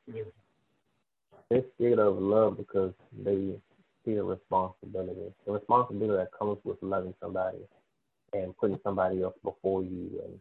they're 1.50 1.64
scared 1.76 2.00
of 2.00 2.18
love 2.18 2.58
because 2.58 2.92
they 3.24 3.56
see 4.04 4.16
the 4.16 4.24
responsibility. 4.24 5.32
The 5.46 5.52
responsibility 5.54 6.18
that 6.18 6.32
comes 6.38 6.58
with 6.64 6.78
loving 6.82 7.14
somebody 7.22 7.60
and 8.34 8.58
putting 8.58 8.80
somebody 8.84 9.22
else 9.22 9.36
before 9.44 9.84
you 9.84 10.22
and 10.26 10.40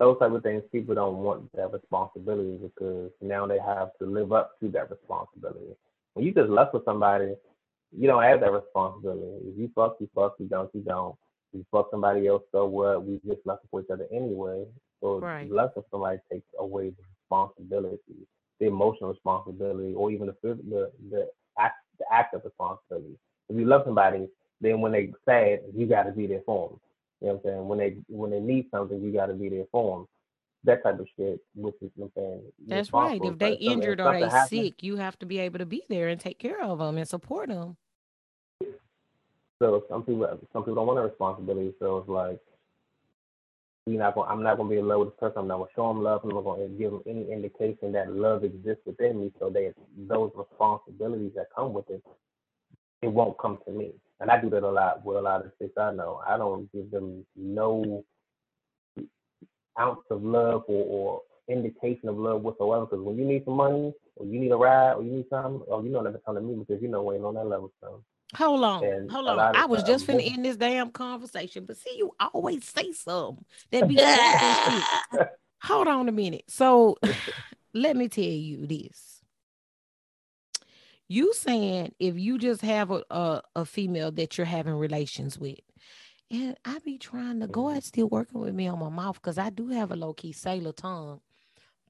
those 0.00 0.18
type 0.18 0.32
of 0.32 0.42
things 0.42 0.64
people 0.72 0.96
don't 0.96 1.18
want 1.18 1.52
that 1.54 1.72
responsibility 1.72 2.58
because 2.58 3.12
now 3.22 3.46
they 3.46 3.58
have 3.60 3.90
to 4.00 4.06
live 4.06 4.32
up 4.32 4.58
to 4.60 4.68
that 4.70 4.90
responsibility. 4.90 5.76
When 6.14 6.26
you 6.26 6.34
just 6.34 6.50
lust 6.50 6.74
with 6.74 6.84
somebody, 6.84 7.34
you 7.96 8.08
don't 8.08 8.24
have 8.24 8.40
that 8.40 8.52
responsibility. 8.52 9.48
If 9.48 9.58
you 9.58 9.70
fuck, 9.74 9.96
you 10.00 10.08
fuck, 10.14 10.34
you 10.38 10.46
don't, 10.48 10.70
you 10.74 10.82
don't. 10.82 11.16
If 11.52 11.58
you 11.60 11.66
fuck 11.70 11.88
somebody 11.92 12.26
else, 12.28 12.42
so 12.52 12.66
what? 12.66 13.04
We 13.06 13.20
just 13.26 13.46
lust 13.46 13.62
for 13.70 13.82
each 13.82 13.90
other 13.92 14.08
anyway. 14.12 14.66
So 15.02 15.20
Right. 15.20 15.50
lust 15.50 15.76
with 15.76 15.86
somebody 15.90 16.18
takes 16.32 16.48
away 16.58 16.90
the 16.90 17.02
responsibility 17.22 18.26
the 18.60 18.66
emotional 18.66 19.10
responsibility 19.10 19.94
or 19.94 20.10
even 20.12 20.26
the 20.26 20.36
the 20.42 20.92
the 21.10 21.28
act 21.58 21.76
the 21.98 22.04
act 22.12 22.34
of 22.34 22.44
responsibility. 22.44 23.18
If 23.48 23.56
you 23.56 23.64
love 23.64 23.82
somebody, 23.84 24.28
then 24.60 24.80
when 24.80 24.92
they 24.92 25.12
sad, 25.24 25.60
you 25.74 25.86
got 25.86 26.04
to 26.04 26.12
be 26.12 26.26
there 26.26 26.42
for 26.46 26.68
them. 26.68 26.80
You 27.20 27.28
know 27.28 27.34
what 27.34 27.50
I'm 27.50 27.50
saying? 27.50 27.68
When 27.68 27.78
they 27.78 27.96
when 28.08 28.30
they 28.30 28.40
need 28.40 28.66
something, 28.70 29.00
you 29.02 29.12
got 29.12 29.26
to 29.26 29.34
be 29.34 29.48
there 29.48 29.64
for 29.70 29.98
them. 29.98 30.06
That 30.64 30.82
type 30.82 31.00
of 31.00 31.06
shit, 31.16 31.40
which 31.54 31.74
is 31.80 31.90
you 31.96 32.04
know 32.04 32.10
what 32.14 32.22
I'm 32.22 32.30
saying. 32.30 32.52
That's 32.66 32.92
right. 32.92 33.20
If 33.22 33.38
they 33.38 33.52
injured 33.52 34.00
or 34.00 34.12
they 34.12 34.28
happens, 34.28 34.48
sick, 34.48 34.82
you 34.82 34.96
have 34.96 35.18
to 35.20 35.26
be 35.26 35.38
able 35.38 35.58
to 35.58 35.66
be 35.66 35.82
there 35.88 36.08
and 36.08 36.20
take 36.20 36.38
care 36.38 36.62
of 36.62 36.78
them 36.78 36.96
and 36.98 37.08
support 37.08 37.48
them. 37.48 37.76
So 39.58 39.84
some 39.90 40.02
people 40.02 40.26
some 40.52 40.62
people 40.62 40.76
don't 40.76 40.86
want 40.86 40.98
that 40.98 41.08
responsibility. 41.08 41.74
So 41.78 41.98
it's 41.98 42.08
like 42.08 42.40
you're 43.86 43.98
not 43.98 44.14
going. 44.14 44.30
I'm 44.30 44.42
not 44.42 44.56
going 44.56 44.68
to 44.68 44.74
be 44.74 44.78
in 44.78 44.88
love 44.88 45.00
with 45.00 45.10
this 45.10 45.20
person. 45.20 45.38
I'm 45.38 45.48
not 45.48 45.58
going 45.58 45.68
to 45.68 45.74
show 45.74 45.88
them 45.88 46.02
love. 46.02 46.20
I'm 46.24 46.30
not 46.30 46.44
going 46.44 46.66
to 46.66 46.78
give 46.78 46.92
them 46.92 47.02
any 47.06 47.30
indication 47.30 47.92
that 47.92 48.12
love 48.14 48.44
exists 48.44 48.82
within 48.86 49.20
me. 49.20 49.32
So 49.38 49.50
they 49.50 49.72
those 50.08 50.30
responsibilities 50.34 51.32
that 51.36 51.48
come 51.54 51.74
with 51.74 51.88
it, 51.90 52.02
it 53.02 53.08
won't 53.08 53.38
come 53.38 53.58
to 53.66 53.72
me. 53.72 53.92
And 54.20 54.30
I 54.30 54.40
do 54.40 54.50
that 54.50 54.62
a 54.62 54.70
lot 54.70 55.04
with 55.04 55.16
a 55.16 55.20
lot 55.20 55.44
of 55.44 55.52
chicks 55.58 55.72
I 55.78 55.92
know. 55.92 56.20
I 56.26 56.36
don't 56.36 56.70
give 56.72 56.90
them 56.90 57.26
no 57.36 58.04
ounce 59.78 60.00
of 60.10 60.22
love 60.22 60.64
or, 60.68 60.84
or 60.84 61.22
indication 61.48 62.08
of 62.08 62.18
love 62.18 62.42
whatsoever. 62.42 62.86
Because 62.86 63.04
when 63.04 63.16
you 63.16 63.24
need 63.24 63.44
some 63.44 63.56
money, 63.56 63.94
or 64.16 64.26
you 64.26 64.38
need 64.38 64.52
a 64.52 64.56
ride, 64.56 64.94
or 64.94 65.02
you 65.02 65.12
need 65.12 65.26
something, 65.30 65.62
or 65.66 65.82
you 65.82 65.90
know 65.90 66.02
never 66.02 66.20
come 66.24 66.34
to 66.34 66.40
me 66.40 66.54
because 66.54 66.82
you 66.82 66.88
know 66.88 67.02
we 67.02 67.14
ain't 67.16 67.24
on 67.24 67.34
that 67.34 67.46
level. 67.46 67.72
So. 67.80 68.02
Hold 68.36 68.62
on, 68.62 68.84
And 68.84 69.10
hold 69.10 69.28
on. 69.28 69.56
I 69.56 69.66
was 69.66 69.82
just 69.82 70.06
finna 70.06 70.24
end 70.24 70.44
this 70.44 70.56
damn 70.56 70.92
conversation, 70.92 71.64
but 71.64 71.76
see, 71.76 71.96
you 71.96 72.12
always 72.32 72.64
say 72.64 72.92
something 72.92 73.44
that 73.72 73.88
be. 73.88 73.98
Hold 75.62 75.88
on 75.88 76.08
a 76.08 76.12
minute. 76.12 76.44
So 76.48 76.96
let 77.74 77.96
me 77.96 78.08
tell 78.08 78.24
you 78.24 78.66
this. 78.66 79.09
You 81.10 81.34
saying 81.34 81.94
if 82.00 82.18
you 82.18 82.38
just 82.38 82.62
have 82.62 82.90
a, 82.90 83.04
a, 83.10 83.42
a 83.56 83.66
female 83.66 84.12
that 84.12 84.38
you're 84.38 84.46
having 84.46 84.74
relations 84.74 85.38
with, 85.38 85.60
And 86.30 86.58
I 86.64 86.78
be 86.80 86.98
trying 86.98 87.40
to 87.40 87.48
go 87.48 87.68
Mhm. 87.68 87.76
out 87.76 87.84
still 87.84 88.08
working 88.08 88.40
with 88.40 88.54
me 88.54 88.68
on 88.68 88.78
my 88.80 88.88
mouth 88.90 89.16
because 89.16 89.38
I 89.38 89.50
do 89.50 89.68
have 89.68 89.92
a 89.92 89.96
low 89.96 90.14
key 90.14 90.32
sailor 90.32 90.72
tongue. 90.72 91.22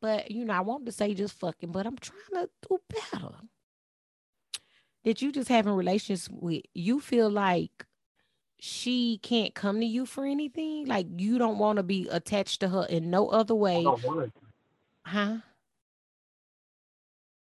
But 0.01 0.30
you 0.32 0.44
know, 0.47 0.55
I 0.55 0.60
want 0.62 0.86
to 0.86 0.92
say 0.92 1.14
just 1.14 1.34
fucking, 1.40 1.72
but 1.72 1.86
I'm 1.86 1.98
trying 1.98 2.34
to 2.47 2.51
do 2.68 2.78
better. 2.88 3.36
That 5.05 5.22
you 5.22 5.32
just 5.32 5.48
having 5.48 5.72
relations 5.74 6.28
with 6.30 6.62
you 6.74 7.01
feel 7.01 7.30
like 7.30 7.86
she 8.60 9.18
can't 9.18 9.55
come 9.55 9.80
to 9.80 9.86
you 9.86 10.06
for 10.06 10.26
anything? 10.26 10.86
Like 10.86 11.06
you 11.18 11.38
don't 11.38 11.59
want 11.59 11.78
to 11.78 11.82
be 11.84 12.09
attached 12.10 12.60
to 12.60 12.68
her 12.70 12.86
in 12.88 13.10
no 13.10 13.28
other 13.28 13.55
I 13.74 13.80
way, 13.84 13.97
want 14.05 14.32
huh? 15.05 15.38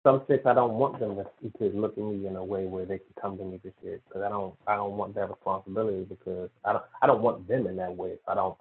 Some 0.05 0.23
chicks, 0.27 0.47
I 0.47 0.55
don't 0.55 0.75
want 0.75 0.99
them 0.99 1.17
to, 1.17 1.59
to 1.59 1.77
look 1.77 1.97
at 1.97 2.03
me 2.03 2.27
in 2.27 2.35
a 2.35 2.45
way 2.45 2.65
where 2.65 2.85
they 2.85 2.99
can 2.99 3.15
come 3.21 3.39
to 3.39 3.45
me 3.45 3.61
for 3.63 3.73
shit 3.83 4.03
because 4.09 4.23
I 4.23 4.29
don't. 4.29 4.55
I 4.67 4.75
don't 4.75 4.97
want 4.97 5.15
that 5.15 5.31
responsibility 5.31 6.05
because 6.09 6.51
I 6.65 6.73
don't. 6.73 6.85
I 7.01 7.07
don't 7.07 7.23
want 7.23 7.47
them 7.47 7.69
in 7.69 7.77
that 7.77 7.97
way. 7.97 8.15
I 8.27 8.35
don't 8.35 8.57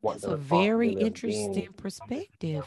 want 0.00 0.22
That's 0.22 0.28
the 0.28 0.34
a 0.34 0.36
very 0.38 0.92
interesting 0.92 1.72
perspective. 1.76 2.64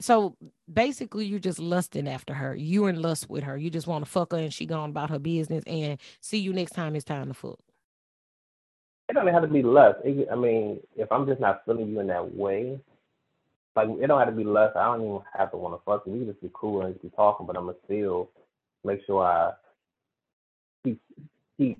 So 0.00 0.36
basically, 0.72 1.26
you're 1.26 1.38
just 1.38 1.60
lusting 1.60 2.08
after 2.08 2.34
her. 2.34 2.56
You're 2.56 2.88
in 2.88 3.00
lust 3.00 3.30
with 3.30 3.44
her. 3.44 3.56
You 3.56 3.70
just 3.70 3.86
want 3.86 4.04
to 4.04 4.10
fuck 4.10 4.32
her, 4.32 4.38
and 4.38 4.52
she 4.52 4.66
gone 4.66 4.90
about 4.90 5.10
her 5.10 5.20
business. 5.20 5.62
And 5.64 6.00
see 6.20 6.38
you 6.38 6.52
next 6.52 6.72
time 6.72 6.96
it's 6.96 7.04
time 7.04 7.28
to 7.28 7.34
fuck. 7.34 7.60
It 9.08 9.12
doesn't 9.12 9.32
have 9.32 9.42
to 9.42 9.48
be 9.48 9.62
lust. 9.62 10.00
It, 10.04 10.26
I 10.32 10.34
mean, 10.34 10.80
if 10.96 11.12
I'm 11.12 11.24
just 11.24 11.40
not 11.40 11.62
feeling 11.64 11.88
you 11.90 12.00
in 12.00 12.08
that 12.08 12.34
way, 12.34 12.80
like 13.76 13.88
it 14.00 14.06
don't 14.08 14.18
have 14.20 14.28
to 14.28 14.34
be 14.36 14.44
lust. 14.44 14.76
I 14.76 14.84
don't 14.86 15.02
even 15.06 15.20
have 15.38 15.50
to 15.52 15.56
want 15.58 15.74
to 15.74 15.84
fuck 15.84 16.04
you. 16.06 16.12
We 16.12 16.20
can 16.20 16.28
just 16.28 16.42
be 16.42 16.50
cool 16.54 16.82
and 16.82 16.94
just 16.94 17.02
be 17.02 17.10
talking, 17.16 17.46
but 17.46 17.56
I'm 17.56 17.66
gonna 17.66 17.78
still 17.86 18.30
make 18.84 19.00
sure 19.06 19.24
I 19.24 19.52
keep 20.84 21.00
keep 21.58 21.78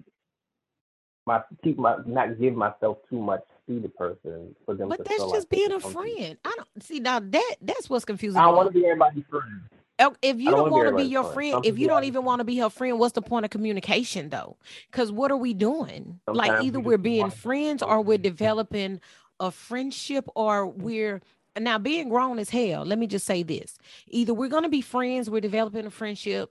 my 1.26 1.42
keep 1.64 1.78
my 1.78 1.96
not 2.06 2.40
give 2.40 2.54
myself 2.54 2.98
too 3.10 3.20
much 3.20 3.42
to 3.68 3.80
the 3.80 3.88
person 3.90 4.54
for 4.66 4.74
them 4.74 4.90
But 4.90 4.98
to 4.98 5.04
that's 5.04 5.24
just 5.30 5.48
like 5.48 5.50
being 5.50 5.72
a 5.72 5.80
to 5.80 5.80
friend. 5.80 6.38
I 6.44 6.54
don't 6.56 6.82
see 6.82 7.00
now 7.00 7.20
that 7.20 7.56
that's 7.62 7.90
what's 7.90 8.04
confusing. 8.06 8.40
I 8.40 8.44
don't 8.46 8.56
want 8.56 8.68
to 8.68 8.74
be 8.80 8.86
everybody's 8.86 9.24
friend. 9.30 9.62
Oh, 10.00 10.14
If 10.22 10.40
you 10.40 10.54
don't 10.54 10.70
don't 10.70 10.70
wanna 10.70 10.92
be 10.92 11.04
be 11.04 11.04
your 11.04 11.24
friend. 11.24 11.34
friend, 11.34 11.60
if 11.62 11.78
you 11.78 11.88
don't 11.88 12.04
even 12.04 12.24
want 12.24 12.40
to 12.40 12.44
be 12.44 12.58
her 12.58 12.70
friend, 12.70 12.98
what's 12.98 13.14
the 13.14 13.22
point 13.22 13.46
of 13.46 13.50
communication 13.52 14.30
though? 14.30 14.56
Because 14.90 15.12
what 15.12 15.30
are 15.32 15.36
we 15.38 15.54
doing? 15.54 16.20
like 16.32 16.54
either 16.58 16.80
we 16.80 16.92
we're 16.94 16.98
being 16.98 17.30
friends 17.30 17.82
or 17.82 18.02
we're 18.02 18.18
developing 18.18 19.00
a 19.40 19.50
friendship 19.52 20.28
or 20.36 20.66
we're 20.66 21.22
now 21.60 21.78
being 21.78 22.08
grown 22.08 22.38
as 22.38 22.50
hell. 22.50 22.84
Let 22.84 22.98
me 22.98 23.06
just 23.06 23.26
say 23.26 23.42
this. 23.42 23.76
Either 24.08 24.34
we're 24.34 24.48
gonna 24.48 24.68
be 24.68 24.80
friends, 24.80 25.28
we're 25.28 25.40
developing 25.40 25.86
a 25.86 25.90
friendship, 25.90 26.50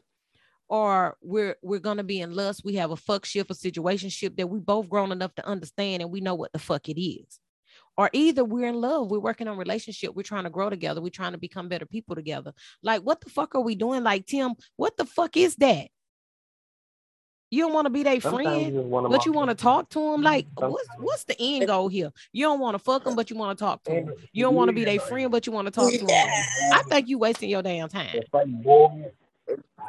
or 0.67 1.17
we're 1.21 1.57
we're 1.61 1.79
gonna 1.79 2.03
be 2.03 2.21
in 2.21 2.33
lust. 2.33 2.63
We 2.63 2.75
have 2.75 2.91
a 2.91 2.95
fuck 2.95 3.25
ship, 3.25 3.49
a 3.49 3.53
situationship 3.53 4.37
that 4.37 4.47
we 4.47 4.59
both 4.59 4.89
grown 4.89 5.11
enough 5.11 5.35
to 5.35 5.47
understand 5.47 6.01
and 6.01 6.11
we 6.11 6.21
know 6.21 6.35
what 6.35 6.53
the 6.53 6.59
fuck 6.59 6.87
it 6.89 7.01
is. 7.01 7.39
Or 7.97 8.09
either 8.13 8.43
we're 8.45 8.67
in 8.67 8.75
love, 8.75 9.11
we're 9.11 9.19
working 9.19 9.47
on 9.47 9.57
relationship, 9.57 10.15
we're 10.15 10.23
trying 10.23 10.45
to 10.45 10.49
grow 10.49 10.69
together, 10.69 11.01
we're 11.01 11.09
trying 11.09 11.33
to 11.33 11.37
become 11.37 11.67
better 11.67 11.85
people 11.85 12.15
together. 12.15 12.53
Like, 12.81 13.01
what 13.01 13.21
the 13.21 13.29
fuck 13.29 13.53
are 13.53 13.61
we 13.61 13.75
doing? 13.75 14.03
Like, 14.03 14.25
Tim, 14.25 14.53
what 14.77 14.95
the 14.97 15.05
fuck 15.05 15.35
is 15.35 15.55
that? 15.57 15.89
You 17.51 17.63
don't 17.63 17.73
want 17.73 17.85
to 17.85 17.89
be 17.89 18.01
their 18.01 18.21
friend, 18.21 18.73
you 18.73 19.07
but 19.09 19.25
you 19.25 19.33
want 19.33 19.49
to 19.49 19.55
talk 19.55 19.89
to 19.89 19.99
them. 19.99 20.21
Like, 20.21 20.47
what's 20.55 20.87
what's 20.97 21.23
the 21.25 21.35
end 21.37 21.67
goal 21.67 21.89
here? 21.89 22.11
You 22.31 22.45
don't 22.45 22.61
want 22.61 22.75
to 22.75 22.79
fuck 22.79 23.03
them, 23.03 23.13
but 23.15 23.29
you 23.29 23.35
want 23.35 23.57
to 23.59 23.63
talk 23.63 23.83
to 23.83 23.91
them. 23.91 24.13
You 24.31 24.45
don't 24.45 24.55
want 24.55 24.69
to 24.69 24.73
be 24.73 24.85
their 24.85 25.01
friend, 25.01 25.29
but 25.29 25.45
you 25.45 25.51
want 25.51 25.67
to 25.67 25.71
talk 25.71 25.91
to 25.91 25.97
them. 25.97 26.29
I 26.73 26.81
think 26.87 27.09
you 27.09 27.19
wasting 27.19 27.49
your 27.49 27.61
damn 27.61 27.89
time. 27.89 28.09
If 28.13 28.33
I'm 28.33 28.61
bored, 28.61 29.11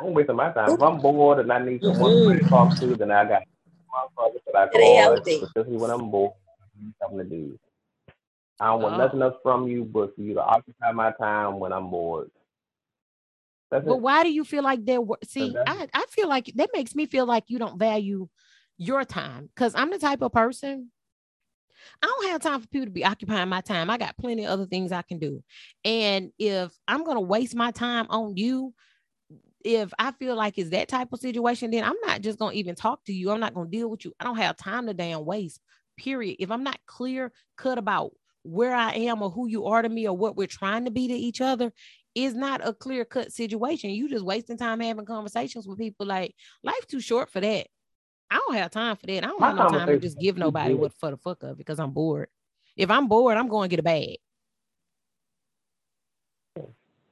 I'm 0.01 0.13
wasting 0.13 0.35
my 0.35 0.51
time. 0.51 0.71
If 0.71 0.83
I'm 0.83 0.99
bored 0.99 1.39
and 1.39 1.53
I 1.53 1.65
need 1.65 1.83
someone 1.83 2.11
to 2.11 2.17
mm-hmm. 2.35 2.49
talk 2.49 2.77
to, 2.81 2.97
then 2.97 3.13
I 3.13 3.25
got 3.27 3.43
motherfuckers 3.95 4.41
that 4.47 4.57
I 4.57 4.65
It 4.65 4.81
ain't 4.81 5.05
call, 5.05 5.15
healthy. 5.15 5.43
especially 5.45 5.77
when 5.77 5.91
I'm 5.93 6.11
bored. 6.11 6.33
Something 7.01 7.19
to 7.19 7.25
do. 7.25 7.59
I 8.59 8.67
don't 8.67 8.83
want 8.83 8.95
Oh. 8.95 8.99
nothing 8.99 9.23
else 9.23 9.37
from 9.43 9.69
you 9.69 9.85
but 9.85 10.17
for 10.17 10.21
you 10.21 10.35
to 10.35 10.43
occupy 10.43 10.91
my 10.91 11.13
time 11.13 11.61
when 11.61 11.73
I'm 11.73 11.91
bored. 11.91 12.31
That's 13.73 13.87
But 13.87 13.97
it. 13.97 14.03
why 14.03 14.23
do 14.23 14.31
you 14.31 14.45
feel 14.45 14.63
like 14.63 14.85
they're 14.85 15.01
see? 15.25 15.57
I, 15.67 15.89
I 15.95 16.05
feel 16.11 16.29
like 16.29 16.53
that 16.57 16.71
makes 16.75 16.95
me 16.95 17.07
feel 17.07 17.27
like 17.27 17.45
you 17.49 17.59
don't 17.59 17.79
value 17.79 18.29
your 18.79 19.05
time 19.05 19.49
because 19.55 19.75
I'm 19.75 19.91
the 19.91 19.99
type 19.99 20.23
of 20.23 20.33
person. 20.33 20.91
I 22.03 22.07
don't 22.07 22.31
have 22.31 22.43
time 22.43 22.61
for 22.61 22.69
people 22.69 22.87
to 22.87 22.93
be 22.93 23.05
occupying 23.05 23.49
my 23.49 23.61
time. 23.63 23.91
I 23.91 23.99
got 23.99 24.17
plenty 24.19 24.45
of 24.45 24.51
other 24.51 24.67
things 24.67 24.93
I 24.93 25.03
can 25.03 25.19
do. 25.19 25.43
And 25.85 26.31
if 26.39 26.71
I'm 26.87 27.03
gonna 27.03 27.21
waste 27.21 27.57
my 27.57 27.71
time 27.71 28.07
on 28.11 28.37
you, 28.37 28.75
if 29.65 29.93
I 29.99 30.13
feel 30.13 30.37
like 30.37 30.59
it's 30.59 30.71
that 30.71 30.89
type 30.89 31.13
of 31.13 31.21
situation, 31.21 31.71
then 31.71 31.85
I'm 31.85 31.97
not 32.05 32.21
just 32.21 32.39
gonna 32.39 32.55
even 32.55 32.75
talk 32.75 33.05
to 33.07 33.13
you. 33.13 33.31
I'm 33.31 33.41
not 33.41 33.55
gonna 33.55 33.71
deal 33.71 33.89
with 33.89 34.05
you. 34.05 34.13
I 34.21 34.25
don't 34.25 34.37
have 34.37 34.57
time 34.57 34.87
to 34.87 34.95
damn 34.95 35.25
waste. 35.25 35.61
Period. 35.97 36.37
If 36.41 36.51
I'm 36.51 36.63
not 36.63 36.79
clear 36.87 37.33
cut 37.57 37.79
about 37.79 38.13
where 38.43 38.75
I 38.75 38.93
am 38.93 39.23
or 39.23 39.31
who 39.31 39.47
you 39.49 39.67
are 39.67 39.83
to 39.83 39.89
me 39.89 40.09
or 40.09 40.17
what 40.17 40.37
we're 40.37 40.47
trying 40.47 40.85
to 40.85 40.91
be 40.91 41.09
to 41.09 41.15
each 41.15 41.41
other, 41.41 41.73
is 42.15 42.35
not 42.35 42.67
a 42.67 42.73
clear 42.73 43.05
cut 43.05 43.33
situation. 43.33 43.91
You 43.91 44.09
just 44.09 44.25
wasting 44.25 44.57
time 44.59 44.81
having 44.81 45.05
conversations 45.05 45.67
with 45.67 45.79
people. 45.79 46.07
Like 46.07 46.35
life's 46.63 46.87
too 46.87 47.01
short 47.01 47.31
for 47.31 47.41
that. 47.41 47.67
I 48.31 48.41
don't 48.47 48.57
have 48.57 48.71
time 48.71 48.97
for 48.97 49.07
that. 49.07 49.25
I 49.25 49.27
don't 49.27 49.41
My 49.41 49.49
have 49.49 49.57
no 49.57 49.69
time 49.69 49.87
to 49.89 49.99
just 49.99 50.19
give 50.19 50.37
nobody 50.37 50.75
what 50.75 50.93
for 50.95 51.11
the 51.11 51.17
fuck 51.17 51.43
of 51.43 51.59
because 51.59 51.79
I'm 51.79 51.91
bored. 51.91 52.29
If 52.77 52.91
I'm 52.91 53.07
bored, 53.07 53.37
I'm 53.37 53.49
going 53.49 53.69
to 53.69 53.77
get 53.77 53.81
a 53.81 53.83
bag. 53.83 54.17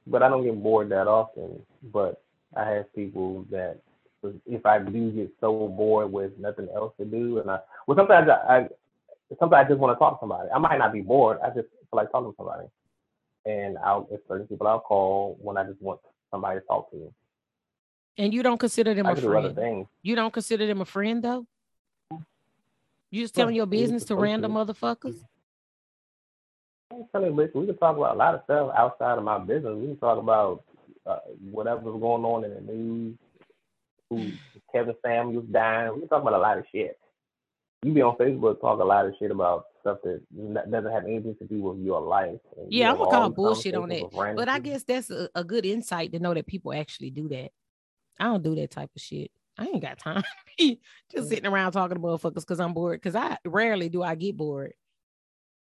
But 0.07 0.23
I 0.23 0.29
don't 0.29 0.43
get 0.43 0.61
bored 0.61 0.89
that 0.89 1.07
often. 1.07 1.61
But 1.83 2.23
I 2.55 2.67
have 2.69 2.93
people 2.95 3.45
that 3.51 3.79
if 4.45 4.65
I 4.65 4.79
do 4.79 5.11
get 5.11 5.31
so 5.39 5.67
bored 5.67 6.11
with 6.11 6.37
nothing 6.37 6.69
else 6.75 6.93
to 6.99 7.05
do, 7.05 7.39
and 7.39 7.49
I 7.49 7.59
well 7.87 7.97
sometimes 7.97 8.29
I, 8.29 8.57
I 8.57 8.67
sometimes 9.39 9.65
I 9.65 9.69
just 9.69 9.79
want 9.79 9.95
to 9.95 9.99
talk 9.99 10.19
to 10.19 10.23
somebody. 10.23 10.49
I 10.53 10.57
might 10.59 10.77
not 10.77 10.93
be 10.93 11.01
bored. 11.01 11.39
I 11.43 11.47
just 11.47 11.69
feel 11.69 11.93
like 11.93 12.11
talking 12.11 12.31
to 12.31 12.35
somebody. 12.37 12.67
And 13.45 13.77
I'll 13.79 14.07
if 14.11 14.21
certain 14.27 14.47
people 14.47 14.67
I'll 14.67 14.79
call 14.79 15.37
when 15.41 15.57
I 15.57 15.63
just 15.63 15.81
want 15.81 15.99
somebody 16.29 16.59
to 16.59 16.65
talk 16.65 16.91
to. 16.91 17.13
And 18.17 18.33
you 18.33 18.43
don't 18.43 18.59
consider 18.59 18.93
them 18.93 19.07
I 19.07 19.13
a 19.13 19.15
do 19.15 19.35
other 19.35 19.53
things. 19.53 19.87
You 20.03 20.15
don't 20.15 20.31
consider 20.31 20.67
them 20.67 20.81
a 20.81 20.85
friend 20.85 21.23
though. 21.23 21.45
You 23.09 23.23
just 23.23 23.35
telling 23.35 23.55
your 23.55 23.65
business 23.65 24.05
to 24.05 24.15
random 24.15 24.53
motherfuckers. 24.53 25.21
I'm 26.93 27.05
telling 27.11 27.35
you, 27.35 27.49
we 27.53 27.65
can 27.65 27.77
talk 27.77 27.97
about 27.97 28.15
a 28.15 28.17
lot 28.17 28.35
of 28.35 28.41
stuff 28.45 28.71
outside 28.77 29.17
of 29.17 29.23
my 29.23 29.39
business. 29.39 29.75
We 29.75 29.87
can 29.87 29.97
talk 29.97 30.17
about 30.17 30.63
uh, 31.05 31.19
whatever's 31.51 31.99
going 31.99 32.23
on 32.23 32.45
in 32.45 32.53
the 32.53 32.61
news. 32.61 33.17
Who 34.09 34.31
Kevin 34.73 34.95
Samuels 35.03 35.45
dying. 35.51 35.93
We 35.93 35.99
can 36.01 36.09
talk 36.09 36.21
about 36.21 36.33
a 36.33 36.37
lot 36.37 36.57
of 36.57 36.65
shit. 36.71 36.97
You 37.83 37.93
be 37.93 38.01
on 38.01 38.17
Facebook 38.17 38.61
talk 38.61 38.79
a 38.79 38.83
lot 38.83 39.05
of 39.05 39.13
shit 39.17 39.31
about 39.31 39.67
stuff 39.81 39.97
that 40.03 40.21
doesn't 40.71 40.91
have 40.91 41.05
anything 41.05 41.35
to 41.37 41.45
do 41.45 41.61
with 41.61 41.79
your 41.79 42.01
life. 42.01 42.39
And 42.57 42.71
you 42.71 42.79
Yeah, 42.79 42.87
have 42.87 42.93
I'm 43.01 43.05
gonna 43.05 43.11
call 43.11 43.29
bullshit 43.29 43.75
on 43.75 43.81
conversations 43.89 44.11
that. 44.17 44.35
But 44.35 44.49
I 44.49 44.59
guess 44.59 44.83
that's 44.83 45.09
a, 45.09 45.29
a 45.35 45.43
good 45.43 45.65
insight 45.65 46.11
to 46.13 46.19
know 46.19 46.33
that 46.33 46.47
people 46.47 46.73
actually 46.73 47.09
do 47.11 47.27
that. 47.29 47.51
I 48.19 48.25
don't 48.25 48.43
do 48.43 48.55
that 48.55 48.71
type 48.71 48.89
of 48.95 49.01
shit. 49.01 49.31
I 49.57 49.65
ain't 49.65 49.81
got 49.81 49.97
time 49.99 50.21
to 50.21 50.27
be 50.57 50.79
just 51.11 51.25
Mm. 51.25 51.29
sitting 51.29 51.45
around 51.51 51.73
talking 51.73 51.95
to 51.95 52.01
motherfuckers 52.01 52.35
because 52.35 52.59
I'm 52.59 52.73
bored. 52.73 52.99
Because 53.01 53.15
I 53.15 53.37
rarely 53.45 53.89
do 53.89 54.01
I 54.01 54.15
get 54.15 54.37
bored. 54.37 54.73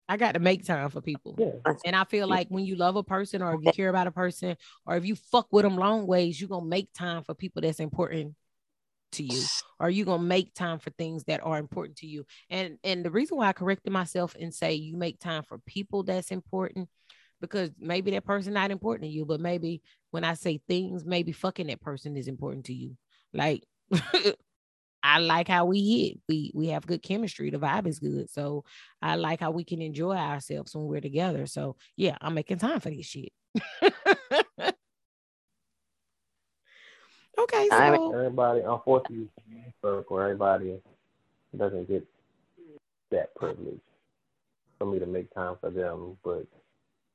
I 0.08 0.16
got 0.16 0.32
to 0.32 0.40
make 0.40 0.64
time 0.66 0.90
for 0.90 1.00
people. 1.00 1.36
Yeah. 1.38 1.72
And 1.86 1.96
I 1.96 2.04
feel 2.04 2.28
like 2.28 2.48
when 2.48 2.66
you 2.66 2.76
love 2.76 2.96
a 2.96 3.02
person 3.02 3.40
or 3.40 3.54
if 3.54 3.60
you 3.64 3.72
care 3.72 3.88
about 3.88 4.08
a 4.08 4.12
person 4.12 4.56
or 4.84 4.96
if 4.96 5.06
you 5.06 5.14
fuck 5.14 5.46
with 5.52 5.62
them 5.62 5.76
long 5.76 6.06
ways, 6.06 6.38
you're 6.38 6.48
going 6.48 6.64
to 6.64 6.68
make 6.68 6.92
time 6.92 7.22
for 7.22 7.34
people 7.34 7.62
that's 7.62 7.80
important 7.80 8.34
to 9.12 9.22
you 9.24 9.42
Are 9.80 9.90
you're 9.90 10.06
going 10.06 10.20
to 10.20 10.26
make 10.26 10.54
time 10.54 10.78
for 10.78 10.90
things 10.90 11.24
that 11.24 11.40
are 11.44 11.58
important 11.58 11.98
to 11.98 12.06
you. 12.06 12.24
And 12.50 12.78
and 12.84 13.04
the 13.04 13.10
reason 13.10 13.36
why 13.36 13.48
I 13.48 13.52
corrected 13.52 13.92
myself 13.92 14.34
and 14.40 14.54
say 14.54 14.74
you 14.74 14.96
make 14.96 15.18
time 15.18 15.42
for 15.42 15.58
people 15.58 16.02
that's 16.02 16.30
important 16.30 16.88
because 17.40 17.70
maybe 17.78 18.12
that 18.12 18.24
person 18.24 18.52
not 18.52 18.70
important 18.70 19.04
to 19.04 19.14
you, 19.14 19.24
but 19.24 19.40
maybe 19.40 19.82
when 20.12 20.24
I 20.24 20.34
say 20.34 20.60
things, 20.68 21.04
maybe 21.04 21.32
fucking 21.32 21.66
that 21.66 21.80
person 21.80 22.16
is 22.16 22.28
important 22.28 22.66
to 22.66 22.74
you. 22.74 22.96
Like 23.32 23.64
I 25.02 25.18
like 25.18 25.48
how 25.48 25.64
we 25.66 25.80
hit. 26.08 26.20
We 26.28 26.52
we 26.54 26.68
have 26.68 26.86
good 26.86 27.02
chemistry. 27.02 27.50
The 27.50 27.58
vibe 27.58 27.86
is 27.88 27.98
good. 27.98 28.30
So 28.30 28.64
I 29.00 29.16
like 29.16 29.40
how 29.40 29.50
we 29.50 29.64
can 29.64 29.82
enjoy 29.82 30.16
ourselves 30.16 30.74
when 30.74 30.86
we're 30.86 31.00
together. 31.00 31.46
So 31.46 31.76
yeah, 31.96 32.16
I'm 32.20 32.34
making 32.34 32.58
time 32.58 32.80
for 32.80 32.90
this 32.90 33.06
shit. 33.06 33.32
okay, 37.38 37.68
Time. 37.68 37.96
so 37.96 38.14
Everybody, 38.14 38.60
unfortunately, 38.60 39.28
circle, 39.82 40.20
everybody 40.20 40.80
doesn't 41.56 41.88
get 41.88 42.06
that 43.10 43.34
privilege 43.34 43.80
for 44.78 44.86
me 44.86 44.98
to 44.98 45.06
make 45.06 45.32
time 45.34 45.56
for 45.60 45.70
them, 45.70 46.16
but 46.24 46.46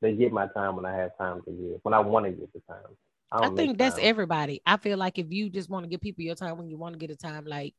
they 0.00 0.14
get 0.14 0.32
my 0.32 0.46
time 0.48 0.76
when 0.76 0.86
I 0.86 0.96
have 0.96 1.16
time 1.18 1.42
to 1.42 1.50
give, 1.50 1.80
when 1.82 1.94
I 1.94 2.00
want 2.00 2.26
to 2.26 2.32
give 2.32 2.48
the 2.52 2.60
time. 2.60 2.96
I, 3.30 3.46
I 3.46 3.50
think 3.50 3.76
that's 3.76 3.96
time. 3.96 4.04
everybody. 4.06 4.62
I 4.64 4.76
feel 4.76 4.96
like 4.96 5.18
if 5.18 5.26
you 5.30 5.50
just 5.50 5.68
want 5.68 5.84
to 5.84 5.88
give 5.88 6.00
people 6.00 6.24
your 6.24 6.34
time 6.34 6.56
when 6.56 6.70
you 6.70 6.78
want 6.78 6.94
to 6.94 6.98
get 6.98 7.10
a 7.10 7.16
time, 7.16 7.44
like 7.44 7.74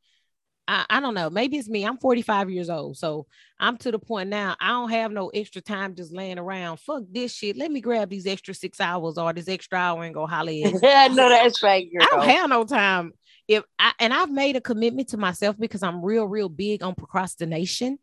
I, 0.69 0.85
I 0.87 0.99
don't 0.99 1.15
know, 1.15 1.31
maybe 1.31 1.57
it's 1.57 1.67
me. 1.67 1.83
I'm 1.83 1.97
45 1.97 2.51
years 2.51 2.69
old, 2.69 2.95
so 2.95 3.25
I'm 3.59 3.75
to 3.77 3.91
the 3.91 3.97
point 3.97 4.29
now. 4.29 4.55
I 4.61 4.67
don't 4.69 4.91
have 4.91 5.11
no 5.11 5.29
extra 5.29 5.63
time 5.63 5.95
just 5.95 6.13
laying 6.13 6.37
around. 6.37 6.79
Fuck 6.79 7.05
this 7.11 7.33
shit. 7.33 7.57
Let 7.57 7.71
me 7.71 7.81
grab 7.81 8.07
these 8.07 8.27
extra 8.27 8.53
six 8.53 8.79
hours 8.79 9.17
or 9.17 9.33
this 9.33 9.47
extra 9.47 9.79
hour 9.79 10.03
and 10.03 10.13
go 10.13 10.27
holler. 10.27 10.51
I 10.83 11.07
know 11.07 11.27
that's 11.27 11.63
right, 11.63 11.89
girl. 11.91 12.03
I 12.03 12.15
don't 12.15 12.29
have 12.29 12.49
no 12.51 12.65
time. 12.65 13.13
if 13.47 13.63
I 13.79 13.93
and 13.99 14.13
I've 14.13 14.29
made 14.29 14.57
a 14.57 14.61
commitment 14.61 15.09
to 15.09 15.17
myself 15.17 15.57
because 15.57 15.81
I'm 15.81 16.05
real, 16.05 16.27
real 16.27 16.49
big 16.49 16.83
on 16.83 16.93
procrastination. 16.93 17.97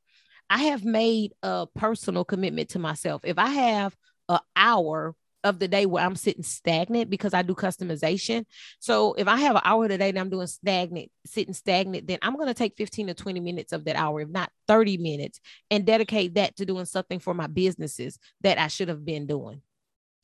I 0.50 0.64
have 0.64 0.84
made 0.84 1.34
a 1.44 1.68
personal 1.72 2.24
commitment 2.24 2.70
to 2.70 2.80
myself. 2.80 3.22
If 3.24 3.38
I 3.38 3.48
have 3.48 3.96
an 4.28 4.40
hour 4.56 5.14
of 5.46 5.58
the 5.58 5.68
day 5.68 5.86
where 5.86 6.04
I'm 6.04 6.16
sitting 6.16 6.42
stagnant 6.42 7.08
because 7.08 7.32
I 7.32 7.42
do 7.42 7.54
customization. 7.54 8.44
So 8.80 9.14
if 9.14 9.28
I 9.28 9.36
have 9.36 9.56
an 9.56 9.62
hour 9.64 9.86
today 9.88 10.08
and 10.08 10.18
I'm 10.18 10.28
doing 10.28 10.46
stagnant, 10.46 11.10
sitting 11.24 11.54
stagnant, 11.54 12.06
then 12.06 12.18
I'm 12.22 12.34
going 12.34 12.48
to 12.48 12.54
take 12.54 12.76
15 12.76 13.06
to 13.08 13.14
20 13.14 13.40
minutes 13.40 13.72
of 13.72 13.84
that 13.84 13.96
hour, 13.96 14.20
if 14.20 14.28
not 14.28 14.50
30 14.66 14.98
minutes, 14.98 15.40
and 15.70 15.86
dedicate 15.86 16.34
that 16.34 16.56
to 16.56 16.66
doing 16.66 16.84
something 16.84 17.20
for 17.20 17.32
my 17.32 17.46
businesses 17.46 18.18
that 18.40 18.58
I 18.58 18.66
should 18.66 18.88
have 18.88 19.04
been 19.04 19.26
doing 19.26 19.62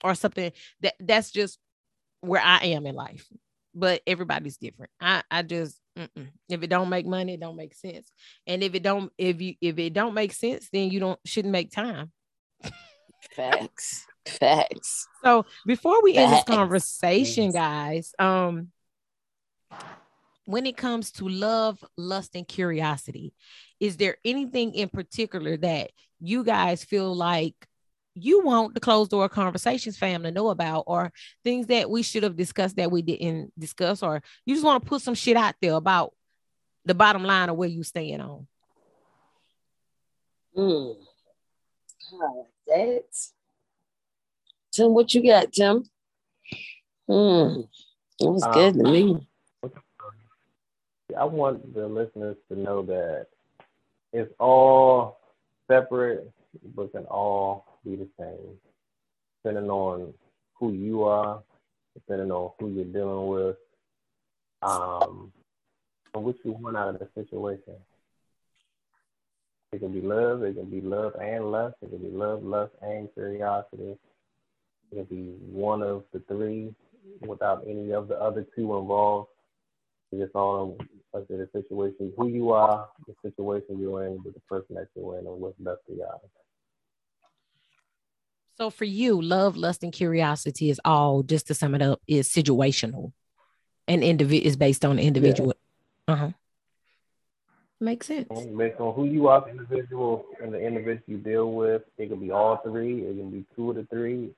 or 0.02 0.14
something 0.14 0.52
that 0.80 0.94
that's 0.98 1.30
just 1.30 1.58
where 2.20 2.42
I 2.42 2.58
am 2.66 2.86
in 2.86 2.94
life. 2.94 3.26
But 3.74 4.02
everybody's 4.06 4.58
different. 4.58 4.90
I, 5.00 5.22
I 5.30 5.42
just 5.42 5.78
mm-mm. 5.98 6.28
if 6.48 6.62
it 6.62 6.66
don't 6.66 6.90
make 6.90 7.06
money, 7.06 7.34
it 7.34 7.40
don't 7.40 7.56
make 7.56 7.74
sense. 7.74 8.10
And 8.46 8.62
if 8.62 8.74
it 8.74 8.82
don't, 8.82 9.10
if 9.16 9.40
you 9.40 9.54
if 9.60 9.78
it 9.78 9.94
don't 9.94 10.14
make 10.14 10.32
sense, 10.32 10.68
then 10.72 10.90
you 10.90 11.00
don't 11.00 11.18
shouldn't 11.24 11.52
make 11.52 11.70
time. 11.70 12.12
Facts. 13.34 14.06
Facts. 14.26 15.08
So 15.24 15.46
before 15.66 16.02
we 16.02 16.14
Facts. 16.14 16.22
end 16.22 16.32
this 16.32 16.44
conversation, 16.44 17.52
guys, 17.52 18.14
um, 18.18 18.68
when 20.44 20.66
it 20.66 20.76
comes 20.76 21.12
to 21.12 21.28
love, 21.28 21.84
lust, 21.96 22.34
and 22.34 22.46
curiosity, 22.46 23.32
is 23.80 23.96
there 23.96 24.16
anything 24.24 24.74
in 24.74 24.88
particular 24.88 25.56
that 25.58 25.90
you 26.20 26.44
guys 26.44 26.84
feel 26.84 27.14
like 27.14 27.54
you 28.14 28.42
want 28.44 28.74
the 28.74 28.80
closed 28.80 29.10
door 29.10 29.28
conversations 29.28 29.96
fam 29.96 30.22
to 30.22 30.30
know 30.30 30.50
about, 30.50 30.84
or 30.86 31.12
things 31.44 31.66
that 31.68 31.88
we 31.88 32.02
should 32.02 32.22
have 32.22 32.36
discussed 32.36 32.76
that 32.76 32.90
we 32.90 33.02
didn't 33.02 33.52
discuss, 33.58 34.02
or 34.02 34.22
you 34.44 34.54
just 34.54 34.64
want 34.64 34.82
to 34.82 34.88
put 34.88 35.02
some 35.02 35.14
shit 35.14 35.36
out 35.36 35.54
there 35.62 35.74
about 35.74 36.12
the 36.84 36.94
bottom 36.94 37.24
line 37.24 37.48
of 37.48 37.56
where 37.56 37.68
you 37.68 37.82
stand 37.82 38.20
on? 38.20 38.46
Mm. 40.56 40.96
Oh, 42.14 42.46
that's 42.66 43.32
Tim, 44.72 44.94
what 44.94 45.12
you 45.12 45.22
got, 45.22 45.52
Tim? 45.52 45.84
Hmm. 47.06 47.60
It 48.18 48.28
was 48.28 48.42
um, 48.42 48.52
good 48.52 48.74
to 48.74 48.82
me. 48.84 49.28
I 51.18 51.24
want 51.24 51.74
the 51.74 51.86
listeners 51.86 52.36
to 52.48 52.58
know 52.58 52.82
that 52.82 53.26
it's 54.14 54.32
all 54.40 55.20
separate, 55.70 56.30
but 56.74 56.92
can 56.92 57.04
all 57.04 57.78
be 57.84 57.96
the 57.96 58.08
same, 58.18 58.56
depending 59.42 59.70
on 59.70 60.14
who 60.54 60.72
you 60.72 61.04
are, 61.04 61.42
depending 61.92 62.30
on 62.30 62.52
who 62.58 62.70
you're 62.70 62.84
dealing 62.86 63.26
with, 63.26 63.56
um, 64.62 65.32
and 66.14 66.24
what 66.24 66.36
you 66.44 66.52
want 66.52 66.78
out 66.78 66.94
of 66.94 66.98
the 66.98 67.08
situation. 67.14 67.74
It 69.72 69.80
can 69.80 69.92
be 69.92 70.00
love, 70.00 70.42
it 70.44 70.56
can 70.56 70.70
be 70.70 70.80
love 70.80 71.14
and 71.20 71.50
lust, 71.50 71.76
it 71.82 71.90
can 71.90 71.98
be 71.98 72.10
love, 72.10 72.42
lust, 72.42 72.72
and 72.80 73.12
curiosity 73.12 73.98
it 74.92 74.96
can 74.96 75.04
be 75.04 75.22
one 75.50 75.82
of 75.82 76.04
the 76.12 76.20
three 76.28 76.74
without 77.20 77.64
any 77.66 77.92
of 77.92 78.08
the 78.08 78.20
other 78.20 78.46
two 78.54 78.76
involved. 78.76 79.28
It's 80.10 80.22
just 80.22 80.34
all 80.34 80.76
like 81.14 81.26
the 81.28 81.48
situation, 81.52 82.12
who 82.16 82.28
you 82.28 82.50
are, 82.52 82.88
the 83.06 83.14
situation 83.22 83.78
you're 83.80 84.06
in, 84.06 84.22
with 84.22 84.34
the 84.34 84.40
person 84.40 84.76
that 84.76 84.88
you're 84.94 85.18
in, 85.18 85.26
and 85.26 85.40
what's 85.40 85.58
best 85.58 85.80
for 85.86 85.94
y'all. 85.94 86.20
So 88.58 88.68
for 88.68 88.84
you, 88.84 89.20
love, 89.20 89.56
lust, 89.56 89.82
and 89.82 89.92
curiosity 89.92 90.68
is 90.68 90.80
all 90.84 91.22
just 91.22 91.46
to 91.46 91.54
sum 91.54 91.74
it 91.74 91.82
up 91.82 92.00
is 92.06 92.28
situational, 92.28 93.12
and 93.88 94.04
individual 94.04 94.46
is 94.46 94.56
based 94.56 94.84
on 94.84 94.96
the 94.96 95.02
individual. 95.02 95.54
Yeah. 96.06 96.14
Uh 96.14 96.16
huh. 96.16 96.30
Makes 97.80 98.06
sense. 98.06 98.28
Based 98.56 98.78
on 98.78 98.94
who 98.94 99.06
you 99.06 99.28
are, 99.28 99.40
the 99.40 99.50
individual, 99.50 100.26
and 100.42 100.52
the 100.52 100.60
individual 100.60 101.02
you 101.06 101.16
deal 101.16 101.52
with, 101.52 101.82
it 101.98 102.08
can 102.08 102.20
be 102.20 102.30
all 102.30 102.58
three. 102.58 103.00
It 103.00 103.16
can 103.16 103.30
be 103.30 103.44
two 103.56 103.70
of 103.70 103.76
the 103.76 103.84
three. 103.84 104.30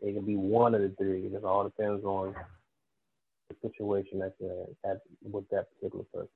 It 0.00 0.14
can 0.14 0.24
be 0.24 0.36
one 0.36 0.74
of 0.74 0.80
the 0.80 0.94
three. 0.96 1.26
It 1.26 1.32
just 1.32 1.44
all 1.44 1.64
depends 1.64 2.04
on 2.04 2.34
the 3.48 3.68
situation 3.68 4.20
that 4.20 4.34
you're 4.38 4.66
at 4.84 5.00
with 5.22 5.48
that 5.50 5.66
particular 5.74 6.04
person. 6.12 6.28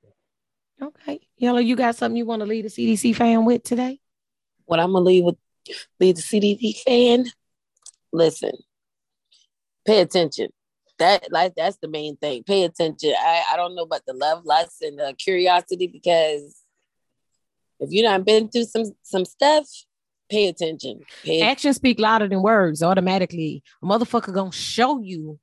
Okay. 0.81 1.21
Yellow, 1.37 1.59
you 1.59 1.75
got 1.75 1.95
something 1.95 2.17
you 2.17 2.25
want 2.25 2.41
to 2.41 2.45
lead 2.45 2.65
the 2.65 2.69
CDC 2.69 3.15
fam 3.15 3.45
with 3.45 3.63
today? 3.63 3.99
What 4.65 4.79
I'm 4.79 4.93
gonna 4.93 5.05
leave 5.05 5.23
with 5.23 5.37
lead 5.99 6.17
the 6.17 6.21
CDC 6.21 6.81
fam. 6.81 7.25
Listen, 8.11 8.51
pay 9.85 10.01
attention. 10.01 10.49
That 10.99 11.31
like 11.31 11.53
that's 11.55 11.77
the 11.77 11.87
main 11.87 12.17
thing. 12.17 12.43
Pay 12.43 12.63
attention. 12.63 13.13
I, 13.17 13.43
I 13.53 13.57
don't 13.57 13.75
know 13.75 13.83
about 13.83 14.05
the 14.05 14.13
love, 14.13 14.45
lust, 14.45 14.81
and 14.81 14.99
the 14.99 15.15
curiosity 15.17 15.87
because 15.87 16.63
if 17.79 17.91
you 17.91 18.03
not 18.03 18.25
been 18.25 18.49
through 18.49 18.65
some 18.65 18.85
some 19.03 19.25
stuff, 19.25 19.67
pay 20.33 20.47
attention. 20.47 21.01
Pay 21.23 21.41
Actions 21.41 21.75
speak 21.75 21.99
louder 21.99 22.27
than 22.27 22.41
words. 22.41 22.81
Automatically, 22.83 23.63
a 23.81 23.85
motherfucker 23.85 24.33
gonna 24.33 24.51
show 24.51 24.99
you 24.99 25.39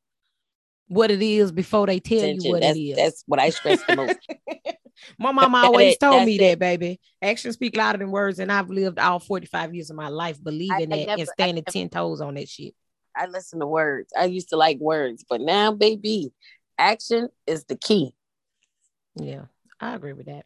what 0.89 1.11
it 1.11 1.23
is 1.23 1.53
before 1.53 1.87
they 1.87 2.01
tell 2.01 2.19
attention. 2.19 2.45
you 2.45 2.51
what 2.51 2.63
that's, 2.63 2.77
it 2.77 2.81
is. 2.81 2.97
That's 2.97 3.25
what 3.27 3.41
I 3.41 3.51
stress 3.51 3.83
the 3.85 3.97
most. 3.97 4.19
my 5.19 5.33
mama 5.33 5.59
always 5.59 5.97
told 5.99 6.25
me 6.25 6.37
that, 6.39 6.59
baby. 6.59 7.01
Actions 7.23 7.55
speak 7.55 7.77
louder 7.77 7.99
than 7.99 8.11
words, 8.11 8.39
and 8.39 8.51
I've 8.51 8.69
lived 8.69 8.99
all 8.99 9.21
45 9.21 9.75
years 9.75 9.91
of 9.91 9.97
my 9.97 10.09
life 10.09 10.43
believing 10.43 10.93
I, 10.93 10.97
that 10.97 11.07
never, 11.07 11.21
and 11.21 11.29
standing 11.29 11.65
never, 11.67 11.73
10 11.73 11.89
toes 11.91 12.21
on 12.21 12.35
that 12.35 12.49
shit. 12.49 12.75
I 13.17 13.27
listen 13.27 13.61
to 13.61 13.67
words. 13.67 14.13
I 14.19 14.25
used 14.25 14.49
to 14.51 14.57
like 14.57 14.79
words, 14.79 15.25
but 15.29 15.41
now, 15.41 15.73
baby, 15.73 16.33
action 16.77 17.29
is 17.47 17.65
the 17.65 17.77
key. 17.77 18.13
Yeah, 19.15 19.43
I 19.81 19.95
agree 19.95 20.13
with 20.13 20.27
that. 20.27 20.45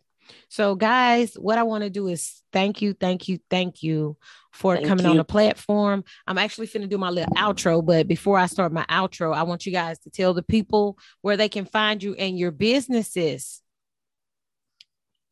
So, 0.49 0.75
guys, 0.75 1.35
what 1.35 1.59
I 1.59 1.63
want 1.63 1.85
to 1.85 1.91
do 1.91 2.09
is 2.09 2.43
thank 2.53 2.83
you, 2.83 2.93
thank 2.95 3.29
you, 3.29 3.39
thank 3.51 3.83
you 3.83 4.17
for 4.53 4.77
thank 4.77 4.87
coming 4.87 5.05
you. 5.05 5.11
on 5.11 5.17
the 5.17 5.25
platform. 5.25 6.05
I'm 6.27 6.39
actually 6.39 6.69
finna 6.69 6.89
do 6.89 6.99
my 6.99 7.11
little 7.11 7.35
outro, 7.35 7.85
but 7.85 8.07
before 8.07 8.39
I 8.39 8.47
start 8.47 8.73
my 8.73 8.85
outro, 8.89 9.35
I 9.35 9.43
want 9.43 9.67
you 9.67 9.73
guys 9.73 9.99
to 10.01 10.11
tell 10.11 10.35
the 10.35 10.43
people 10.43 10.99
where 11.23 11.37
they 11.37 11.49
can 11.49 11.65
find 11.65 12.03
you 12.03 12.15
and 12.15 12.39
your 12.39 12.51
businesses. 12.51 13.61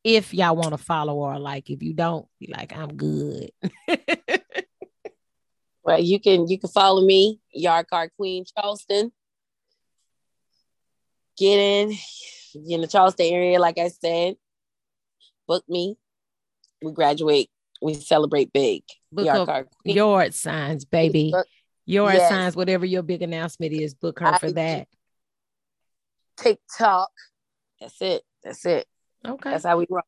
If 0.04 0.34
y'all 0.34 0.56
want 0.56 0.72
to 0.72 0.78
follow 0.78 1.14
or 1.14 1.38
like, 1.38 1.70
if 1.70 1.82
you 1.82 1.94
don't, 1.94 2.26
be 2.40 2.52
like, 2.52 2.76
I'm 2.76 2.96
good. 2.96 3.52
well, 5.84 6.00
you 6.00 6.18
can 6.18 6.48
you 6.48 6.58
can 6.58 6.70
follow 6.70 7.04
me, 7.06 7.38
Yard 7.52 7.86
Card 7.88 8.10
Queen 8.16 8.44
Charleston. 8.56 9.12
Get 11.38 11.56
in 11.56 11.92
in 12.68 12.80
the 12.80 12.88
Charleston 12.88 13.26
area, 13.26 13.60
like 13.60 13.78
I 13.78 13.88
said 13.88 14.34
book 15.46 15.64
me. 15.68 15.96
We 16.82 16.92
graduate. 16.92 17.50
We 17.80 17.94
celebrate 17.94 18.52
big. 18.52 18.82
Book 19.10 19.26
yard, 19.26 19.68
yard 19.84 20.34
signs, 20.34 20.84
baby. 20.84 21.30
Book, 21.32 21.46
yard 21.84 22.14
yes. 22.14 22.28
signs, 22.28 22.56
whatever 22.56 22.86
your 22.86 23.02
big 23.02 23.22
announcement 23.22 23.72
is, 23.72 23.94
book 23.94 24.20
her 24.20 24.26
I, 24.26 24.38
for 24.38 24.52
that. 24.52 24.88
TikTok. 26.36 27.10
That's 27.80 28.00
it. 28.00 28.22
That's 28.42 28.64
it. 28.66 28.86
Okay. 29.26 29.50
That's 29.50 29.64
how 29.64 29.78
we 29.78 29.86
rock. 29.90 30.06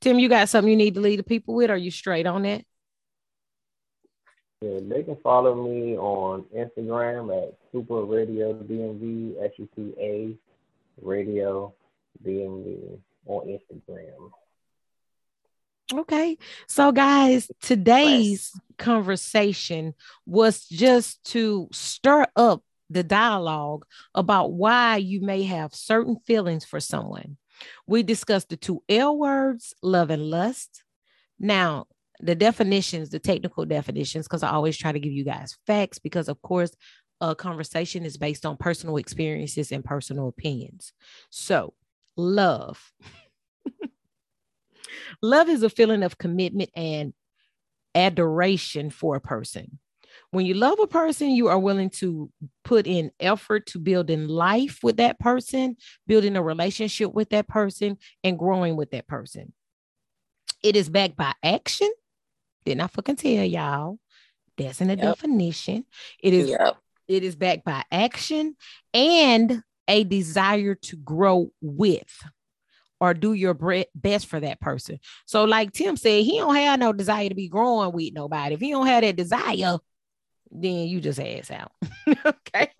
Tim, 0.00 0.18
you 0.18 0.28
got 0.28 0.48
something 0.48 0.70
you 0.70 0.76
need 0.76 0.94
to 0.94 1.00
lead 1.00 1.18
the 1.18 1.24
people 1.24 1.54
with? 1.54 1.70
Are 1.70 1.76
you 1.76 1.90
straight 1.90 2.26
on 2.26 2.42
that? 2.42 2.64
Yeah, 4.60 4.80
they 4.82 5.02
can 5.02 5.16
follow 5.22 5.54
me 5.54 5.96
on 5.96 6.44
Instagram 6.56 7.36
at 7.36 7.54
Supa 7.72 8.08
Radio 8.10 8.54
DMV, 8.54 9.42
S 9.44 9.52
U 9.58 9.68
P 9.76 9.94
A 9.98 10.36
Radio 11.02 11.74
DMV 12.24 12.98
on 13.26 13.46
Instagram. 13.46 14.30
Okay. 16.00 16.38
So, 16.66 16.92
guys, 16.92 17.50
today's 17.60 18.52
conversation 18.78 19.94
was 20.26 20.66
just 20.66 21.22
to 21.32 21.68
stir 21.72 22.26
up 22.36 22.62
the 22.90 23.02
dialogue 23.02 23.84
about 24.14 24.52
why 24.52 24.96
you 24.96 25.20
may 25.20 25.44
have 25.44 25.74
certain 25.74 26.16
feelings 26.26 26.64
for 26.64 26.80
someone. 26.80 27.36
We 27.86 28.02
discussed 28.02 28.48
the 28.48 28.56
two 28.56 28.82
L 28.88 29.16
words, 29.16 29.74
love 29.82 30.10
and 30.10 30.28
lust. 30.28 30.82
Now, 31.38 31.86
the 32.20 32.34
definitions, 32.34 33.10
the 33.10 33.18
technical 33.18 33.64
definitions, 33.64 34.26
because 34.26 34.42
I 34.42 34.50
always 34.50 34.76
try 34.76 34.92
to 34.92 35.00
give 35.00 35.12
you 35.12 35.24
guys 35.24 35.56
facts, 35.66 35.98
because 35.98 36.28
of 36.28 36.40
course, 36.42 36.72
a 37.20 37.34
conversation 37.34 38.04
is 38.04 38.16
based 38.16 38.44
on 38.44 38.56
personal 38.56 38.96
experiences 38.96 39.70
and 39.70 39.84
personal 39.84 40.28
opinions. 40.28 40.92
So, 41.30 41.74
love. 42.16 42.92
Love 45.22 45.48
is 45.48 45.62
a 45.62 45.70
feeling 45.70 46.02
of 46.02 46.18
commitment 46.18 46.70
and 46.74 47.12
adoration 47.94 48.90
for 48.90 49.16
a 49.16 49.20
person. 49.20 49.78
When 50.30 50.46
you 50.46 50.54
love 50.54 50.78
a 50.80 50.86
person, 50.86 51.30
you 51.30 51.48
are 51.48 51.58
willing 51.58 51.90
to 51.90 52.30
put 52.64 52.86
in 52.86 53.10
effort 53.20 53.66
to 53.66 53.78
building 53.78 54.26
life 54.26 54.80
with 54.82 54.96
that 54.96 55.18
person, 55.18 55.76
building 56.06 56.36
a 56.36 56.42
relationship 56.42 57.12
with 57.12 57.30
that 57.30 57.46
person, 57.48 57.98
and 58.22 58.38
growing 58.38 58.76
with 58.76 58.90
that 58.90 59.06
person. 59.06 59.52
It 60.62 60.76
is 60.76 60.88
backed 60.88 61.16
by 61.16 61.34
action. 61.42 61.90
Didn't 62.64 62.80
I 62.80 62.86
fucking 62.88 63.16
tell 63.16 63.44
y'all? 63.44 63.98
That's 64.56 64.80
in 64.80 64.88
the 64.88 64.96
yep. 64.96 65.04
definition. 65.04 65.84
It 66.22 66.32
is 66.32 66.50
yep. 66.50 66.76
it 67.06 67.22
is 67.22 67.36
backed 67.36 67.64
by 67.64 67.84
action 67.90 68.56
and 68.92 69.62
a 69.88 70.04
desire 70.04 70.74
to 70.74 70.96
grow 70.96 71.50
with 71.60 72.22
or 73.00 73.14
do 73.14 73.32
your 73.32 73.54
best 73.94 74.26
for 74.26 74.40
that 74.40 74.60
person. 74.60 74.98
So, 75.26 75.44
like 75.44 75.72
Tim 75.72 75.96
said, 75.96 76.24
he 76.24 76.38
don't 76.38 76.54
have 76.54 76.78
no 76.78 76.92
desire 76.92 77.28
to 77.28 77.34
be 77.34 77.48
growing 77.48 77.92
with 77.92 78.14
nobody. 78.14 78.54
If 78.54 78.60
he 78.60 78.70
don't 78.70 78.86
have 78.86 79.02
that 79.02 79.16
desire, 79.16 79.78
then 80.50 80.86
you 80.86 81.00
just 81.00 81.20
ass 81.20 81.50
out. 81.50 81.72
okay. 82.26 82.70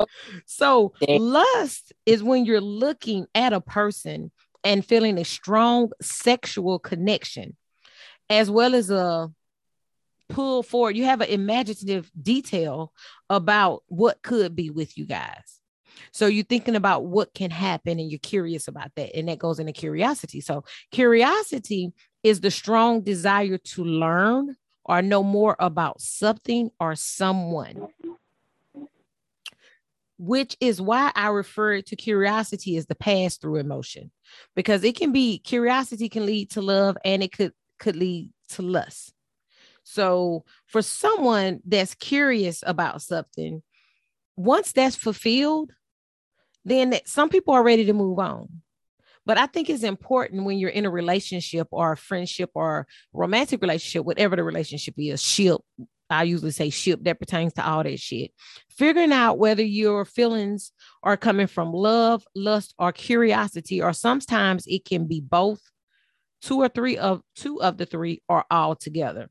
So 0.46 0.94
lust 1.08 1.92
is 2.06 2.22
when 2.22 2.44
you're 2.44 2.60
looking 2.60 3.26
at 3.34 3.52
a 3.52 3.60
person 3.60 4.30
and 4.62 4.84
feeling 4.84 5.18
a 5.18 5.24
strong 5.24 5.90
sexual 6.00 6.78
connection, 6.78 7.56
as 8.30 8.50
well 8.50 8.74
as 8.74 8.90
a 8.90 9.30
pull 10.28 10.62
forward. 10.62 10.96
You 10.96 11.04
have 11.04 11.20
an 11.20 11.28
imaginative 11.28 12.10
detail 12.20 12.92
about 13.28 13.82
what 13.88 14.22
could 14.22 14.54
be 14.54 14.70
with 14.70 14.96
you 14.96 15.04
guys. 15.04 15.53
So 16.12 16.26
you're 16.26 16.44
thinking 16.44 16.76
about 16.76 17.04
what 17.04 17.34
can 17.34 17.50
happen 17.50 17.98
and 17.98 18.10
you're 18.10 18.18
curious 18.20 18.68
about 18.68 18.90
that. 18.96 19.16
And 19.16 19.28
that 19.28 19.38
goes 19.38 19.58
into 19.58 19.72
curiosity. 19.72 20.40
So 20.40 20.64
curiosity 20.90 21.92
is 22.22 22.40
the 22.40 22.50
strong 22.50 23.02
desire 23.02 23.58
to 23.58 23.84
learn 23.84 24.56
or 24.84 25.02
know 25.02 25.22
more 25.22 25.56
about 25.58 26.00
something 26.00 26.70
or 26.80 26.94
someone. 26.94 27.88
Which 30.16 30.56
is 30.60 30.80
why 30.80 31.10
I 31.14 31.28
refer 31.28 31.80
to 31.82 31.96
curiosity 31.96 32.76
as 32.76 32.86
the 32.86 32.94
pass 32.94 33.36
through 33.36 33.56
emotion, 33.56 34.12
because 34.54 34.84
it 34.84 34.96
can 34.96 35.10
be 35.10 35.38
curiosity 35.38 36.08
can 36.08 36.24
lead 36.24 36.50
to 36.50 36.62
love 36.62 36.96
and 37.04 37.22
it 37.22 37.32
could 37.32 37.52
could 37.80 37.96
lead 37.96 38.30
to 38.50 38.62
lust. 38.62 39.12
So 39.82 40.44
for 40.66 40.82
someone 40.82 41.60
that's 41.66 41.94
curious 41.94 42.62
about 42.64 43.02
something, 43.02 43.62
once 44.36 44.72
that's 44.72 44.96
fulfilled, 44.96 45.72
then 46.64 46.98
some 47.04 47.28
people 47.28 47.54
are 47.54 47.62
ready 47.62 47.84
to 47.86 47.92
move 47.92 48.18
on. 48.18 48.48
But 49.26 49.38
I 49.38 49.46
think 49.46 49.70
it's 49.70 49.82
important 49.82 50.44
when 50.44 50.58
you're 50.58 50.70
in 50.70 50.84
a 50.84 50.90
relationship 50.90 51.68
or 51.70 51.92
a 51.92 51.96
friendship 51.96 52.50
or 52.54 52.86
romantic 53.12 53.62
relationship, 53.62 54.04
whatever 54.04 54.36
the 54.36 54.44
relationship 54.44 54.94
is, 54.98 55.22
ship. 55.22 55.60
I 56.10 56.24
usually 56.24 56.50
say 56.50 56.68
ship 56.68 57.00
that 57.04 57.18
pertains 57.18 57.54
to 57.54 57.66
all 57.66 57.82
that 57.82 57.98
shit. 57.98 58.32
Figuring 58.68 59.12
out 59.12 59.38
whether 59.38 59.62
your 59.62 60.04
feelings 60.04 60.72
are 61.02 61.16
coming 61.16 61.46
from 61.46 61.72
love, 61.72 62.26
lust, 62.34 62.74
or 62.78 62.92
curiosity, 62.92 63.80
or 63.80 63.94
sometimes 63.94 64.66
it 64.66 64.84
can 64.84 65.06
be 65.06 65.20
both, 65.20 65.62
two 66.42 66.60
or 66.60 66.68
three 66.68 66.98
of 66.98 67.22
two 67.34 67.62
of 67.62 67.78
the 67.78 67.86
three, 67.86 68.22
or 68.28 68.44
all 68.50 68.76
together 68.76 69.28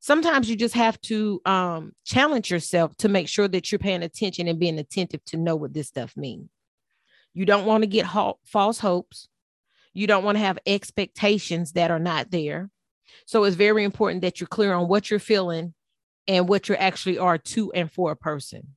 sometimes 0.00 0.48
you 0.50 0.56
just 0.56 0.74
have 0.74 1.00
to 1.02 1.40
um, 1.44 1.92
challenge 2.04 2.50
yourself 2.50 2.96
to 2.96 3.08
make 3.08 3.28
sure 3.28 3.46
that 3.48 3.70
you're 3.70 3.78
paying 3.78 4.02
attention 4.02 4.48
and 4.48 4.58
being 4.58 4.78
attentive 4.78 5.24
to 5.26 5.36
know 5.36 5.54
what 5.54 5.72
this 5.72 5.88
stuff 5.88 6.16
means. 6.16 6.48
You 7.32 7.46
don't 7.46 7.66
want 7.66 7.82
to 7.82 7.86
get 7.86 8.06
ho- 8.06 8.38
false 8.44 8.78
hopes. 8.78 9.28
You 9.92 10.06
don't 10.06 10.24
want 10.24 10.36
to 10.36 10.44
have 10.44 10.58
expectations 10.66 11.72
that 11.72 11.90
are 11.90 11.98
not 11.98 12.30
there. 12.30 12.70
So 13.26 13.44
it's 13.44 13.56
very 13.56 13.84
important 13.84 14.22
that 14.22 14.40
you're 14.40 14.48
clear 14.48 14.72
on 14.72 14.88
what 14.88 15.10
you're 15.10 15.20
feeling 15.20 15.74
and 16.26 16.48
what 16.48 16.68
you 16.68 16.74
actually 16.76 17.18
are 17.18 17.38
to 17.38 17.72
and 17.72 17.90
for 17.90 18.10
a 18.10 18.16
person. 18.16 18.74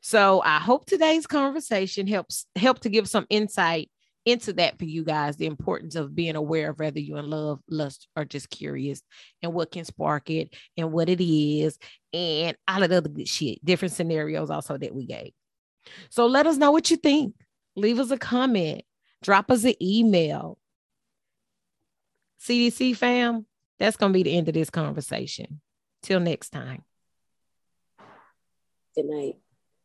So 0.00 0.42
I 0.44 0.58
hope 0.58 0.86
today's 0.86 1.26
conversation 1.26 2.06
helps 2.06 2.46
help 2.56 2.80
to 2.80 2.88
give 2.88 3.08
some 3.08 3.26
insight 3.30 3.90
into 4.24 4.52
that 4.52 4.78
for 4.78 4.84
you 4.84 5.04
guys 5.04 5.36
the 5.36 5.46
importance 5.46 5.94
of 5.94 6.14
being 6.14 6.36
aware 6.36 6.70
of 6.70 6.78
whether 6.78 7.00
you're 7.00 7.18
in 7.18 7.28
love, 7.28 7.60
lust, 7.68 8.08
or 8.16 8.24
just 8.24 8.50
curious 8.50 9.02
and 9.42 9.52
what 9.52 9.72
can 9.72 9.84
spark 9.84 10.30
it 10.30 10.54
and 10.76 10.92
what 10.92 11.08
it 11.08 11.20
is 11.20 11.78
and 12.12 12.56
all 12.68 12.82
of 12.82 12.90
the 12.90 12.96
other 12.96 13.08
good 13.08 13.28
shit, 13.28 13.64
different 13.64 13.92
scenarios 13.92 14.50
also 14.50 14.76
that 14.76 14.94
we 14.94 15.06
gave. 15.06 15.32
So 16.10 16.26
let 16.26 16.46
us 16.46 16.56
know 16.56 16.70
what 16.70 16.90
you 16.90 16.96
think 16.96 17.34
leave 17.74 17.98
us 17.98 18.10
a 18.10 18.18
comment, 18.18 18.82
drop 19.22 19.50
us 19.50 19.64
an 19.64 19.74
email. 19.80 20.58
CDC 22.40 22.96
fam, 22.96 23.46
that's 23.78 23.96
going 23.96 24.12
to 24.12 24.16
be 24.16 24.22
the 24.24 24.36
end 24.36 24.48
of 24.48 24.54
this 24.54 24.70
conversation. 24.70 25.60
Till 26.02 26.20
next 26.20 26.50
time. 26.50 26.82
Good 28.96 29.06
night. 29.06 29.36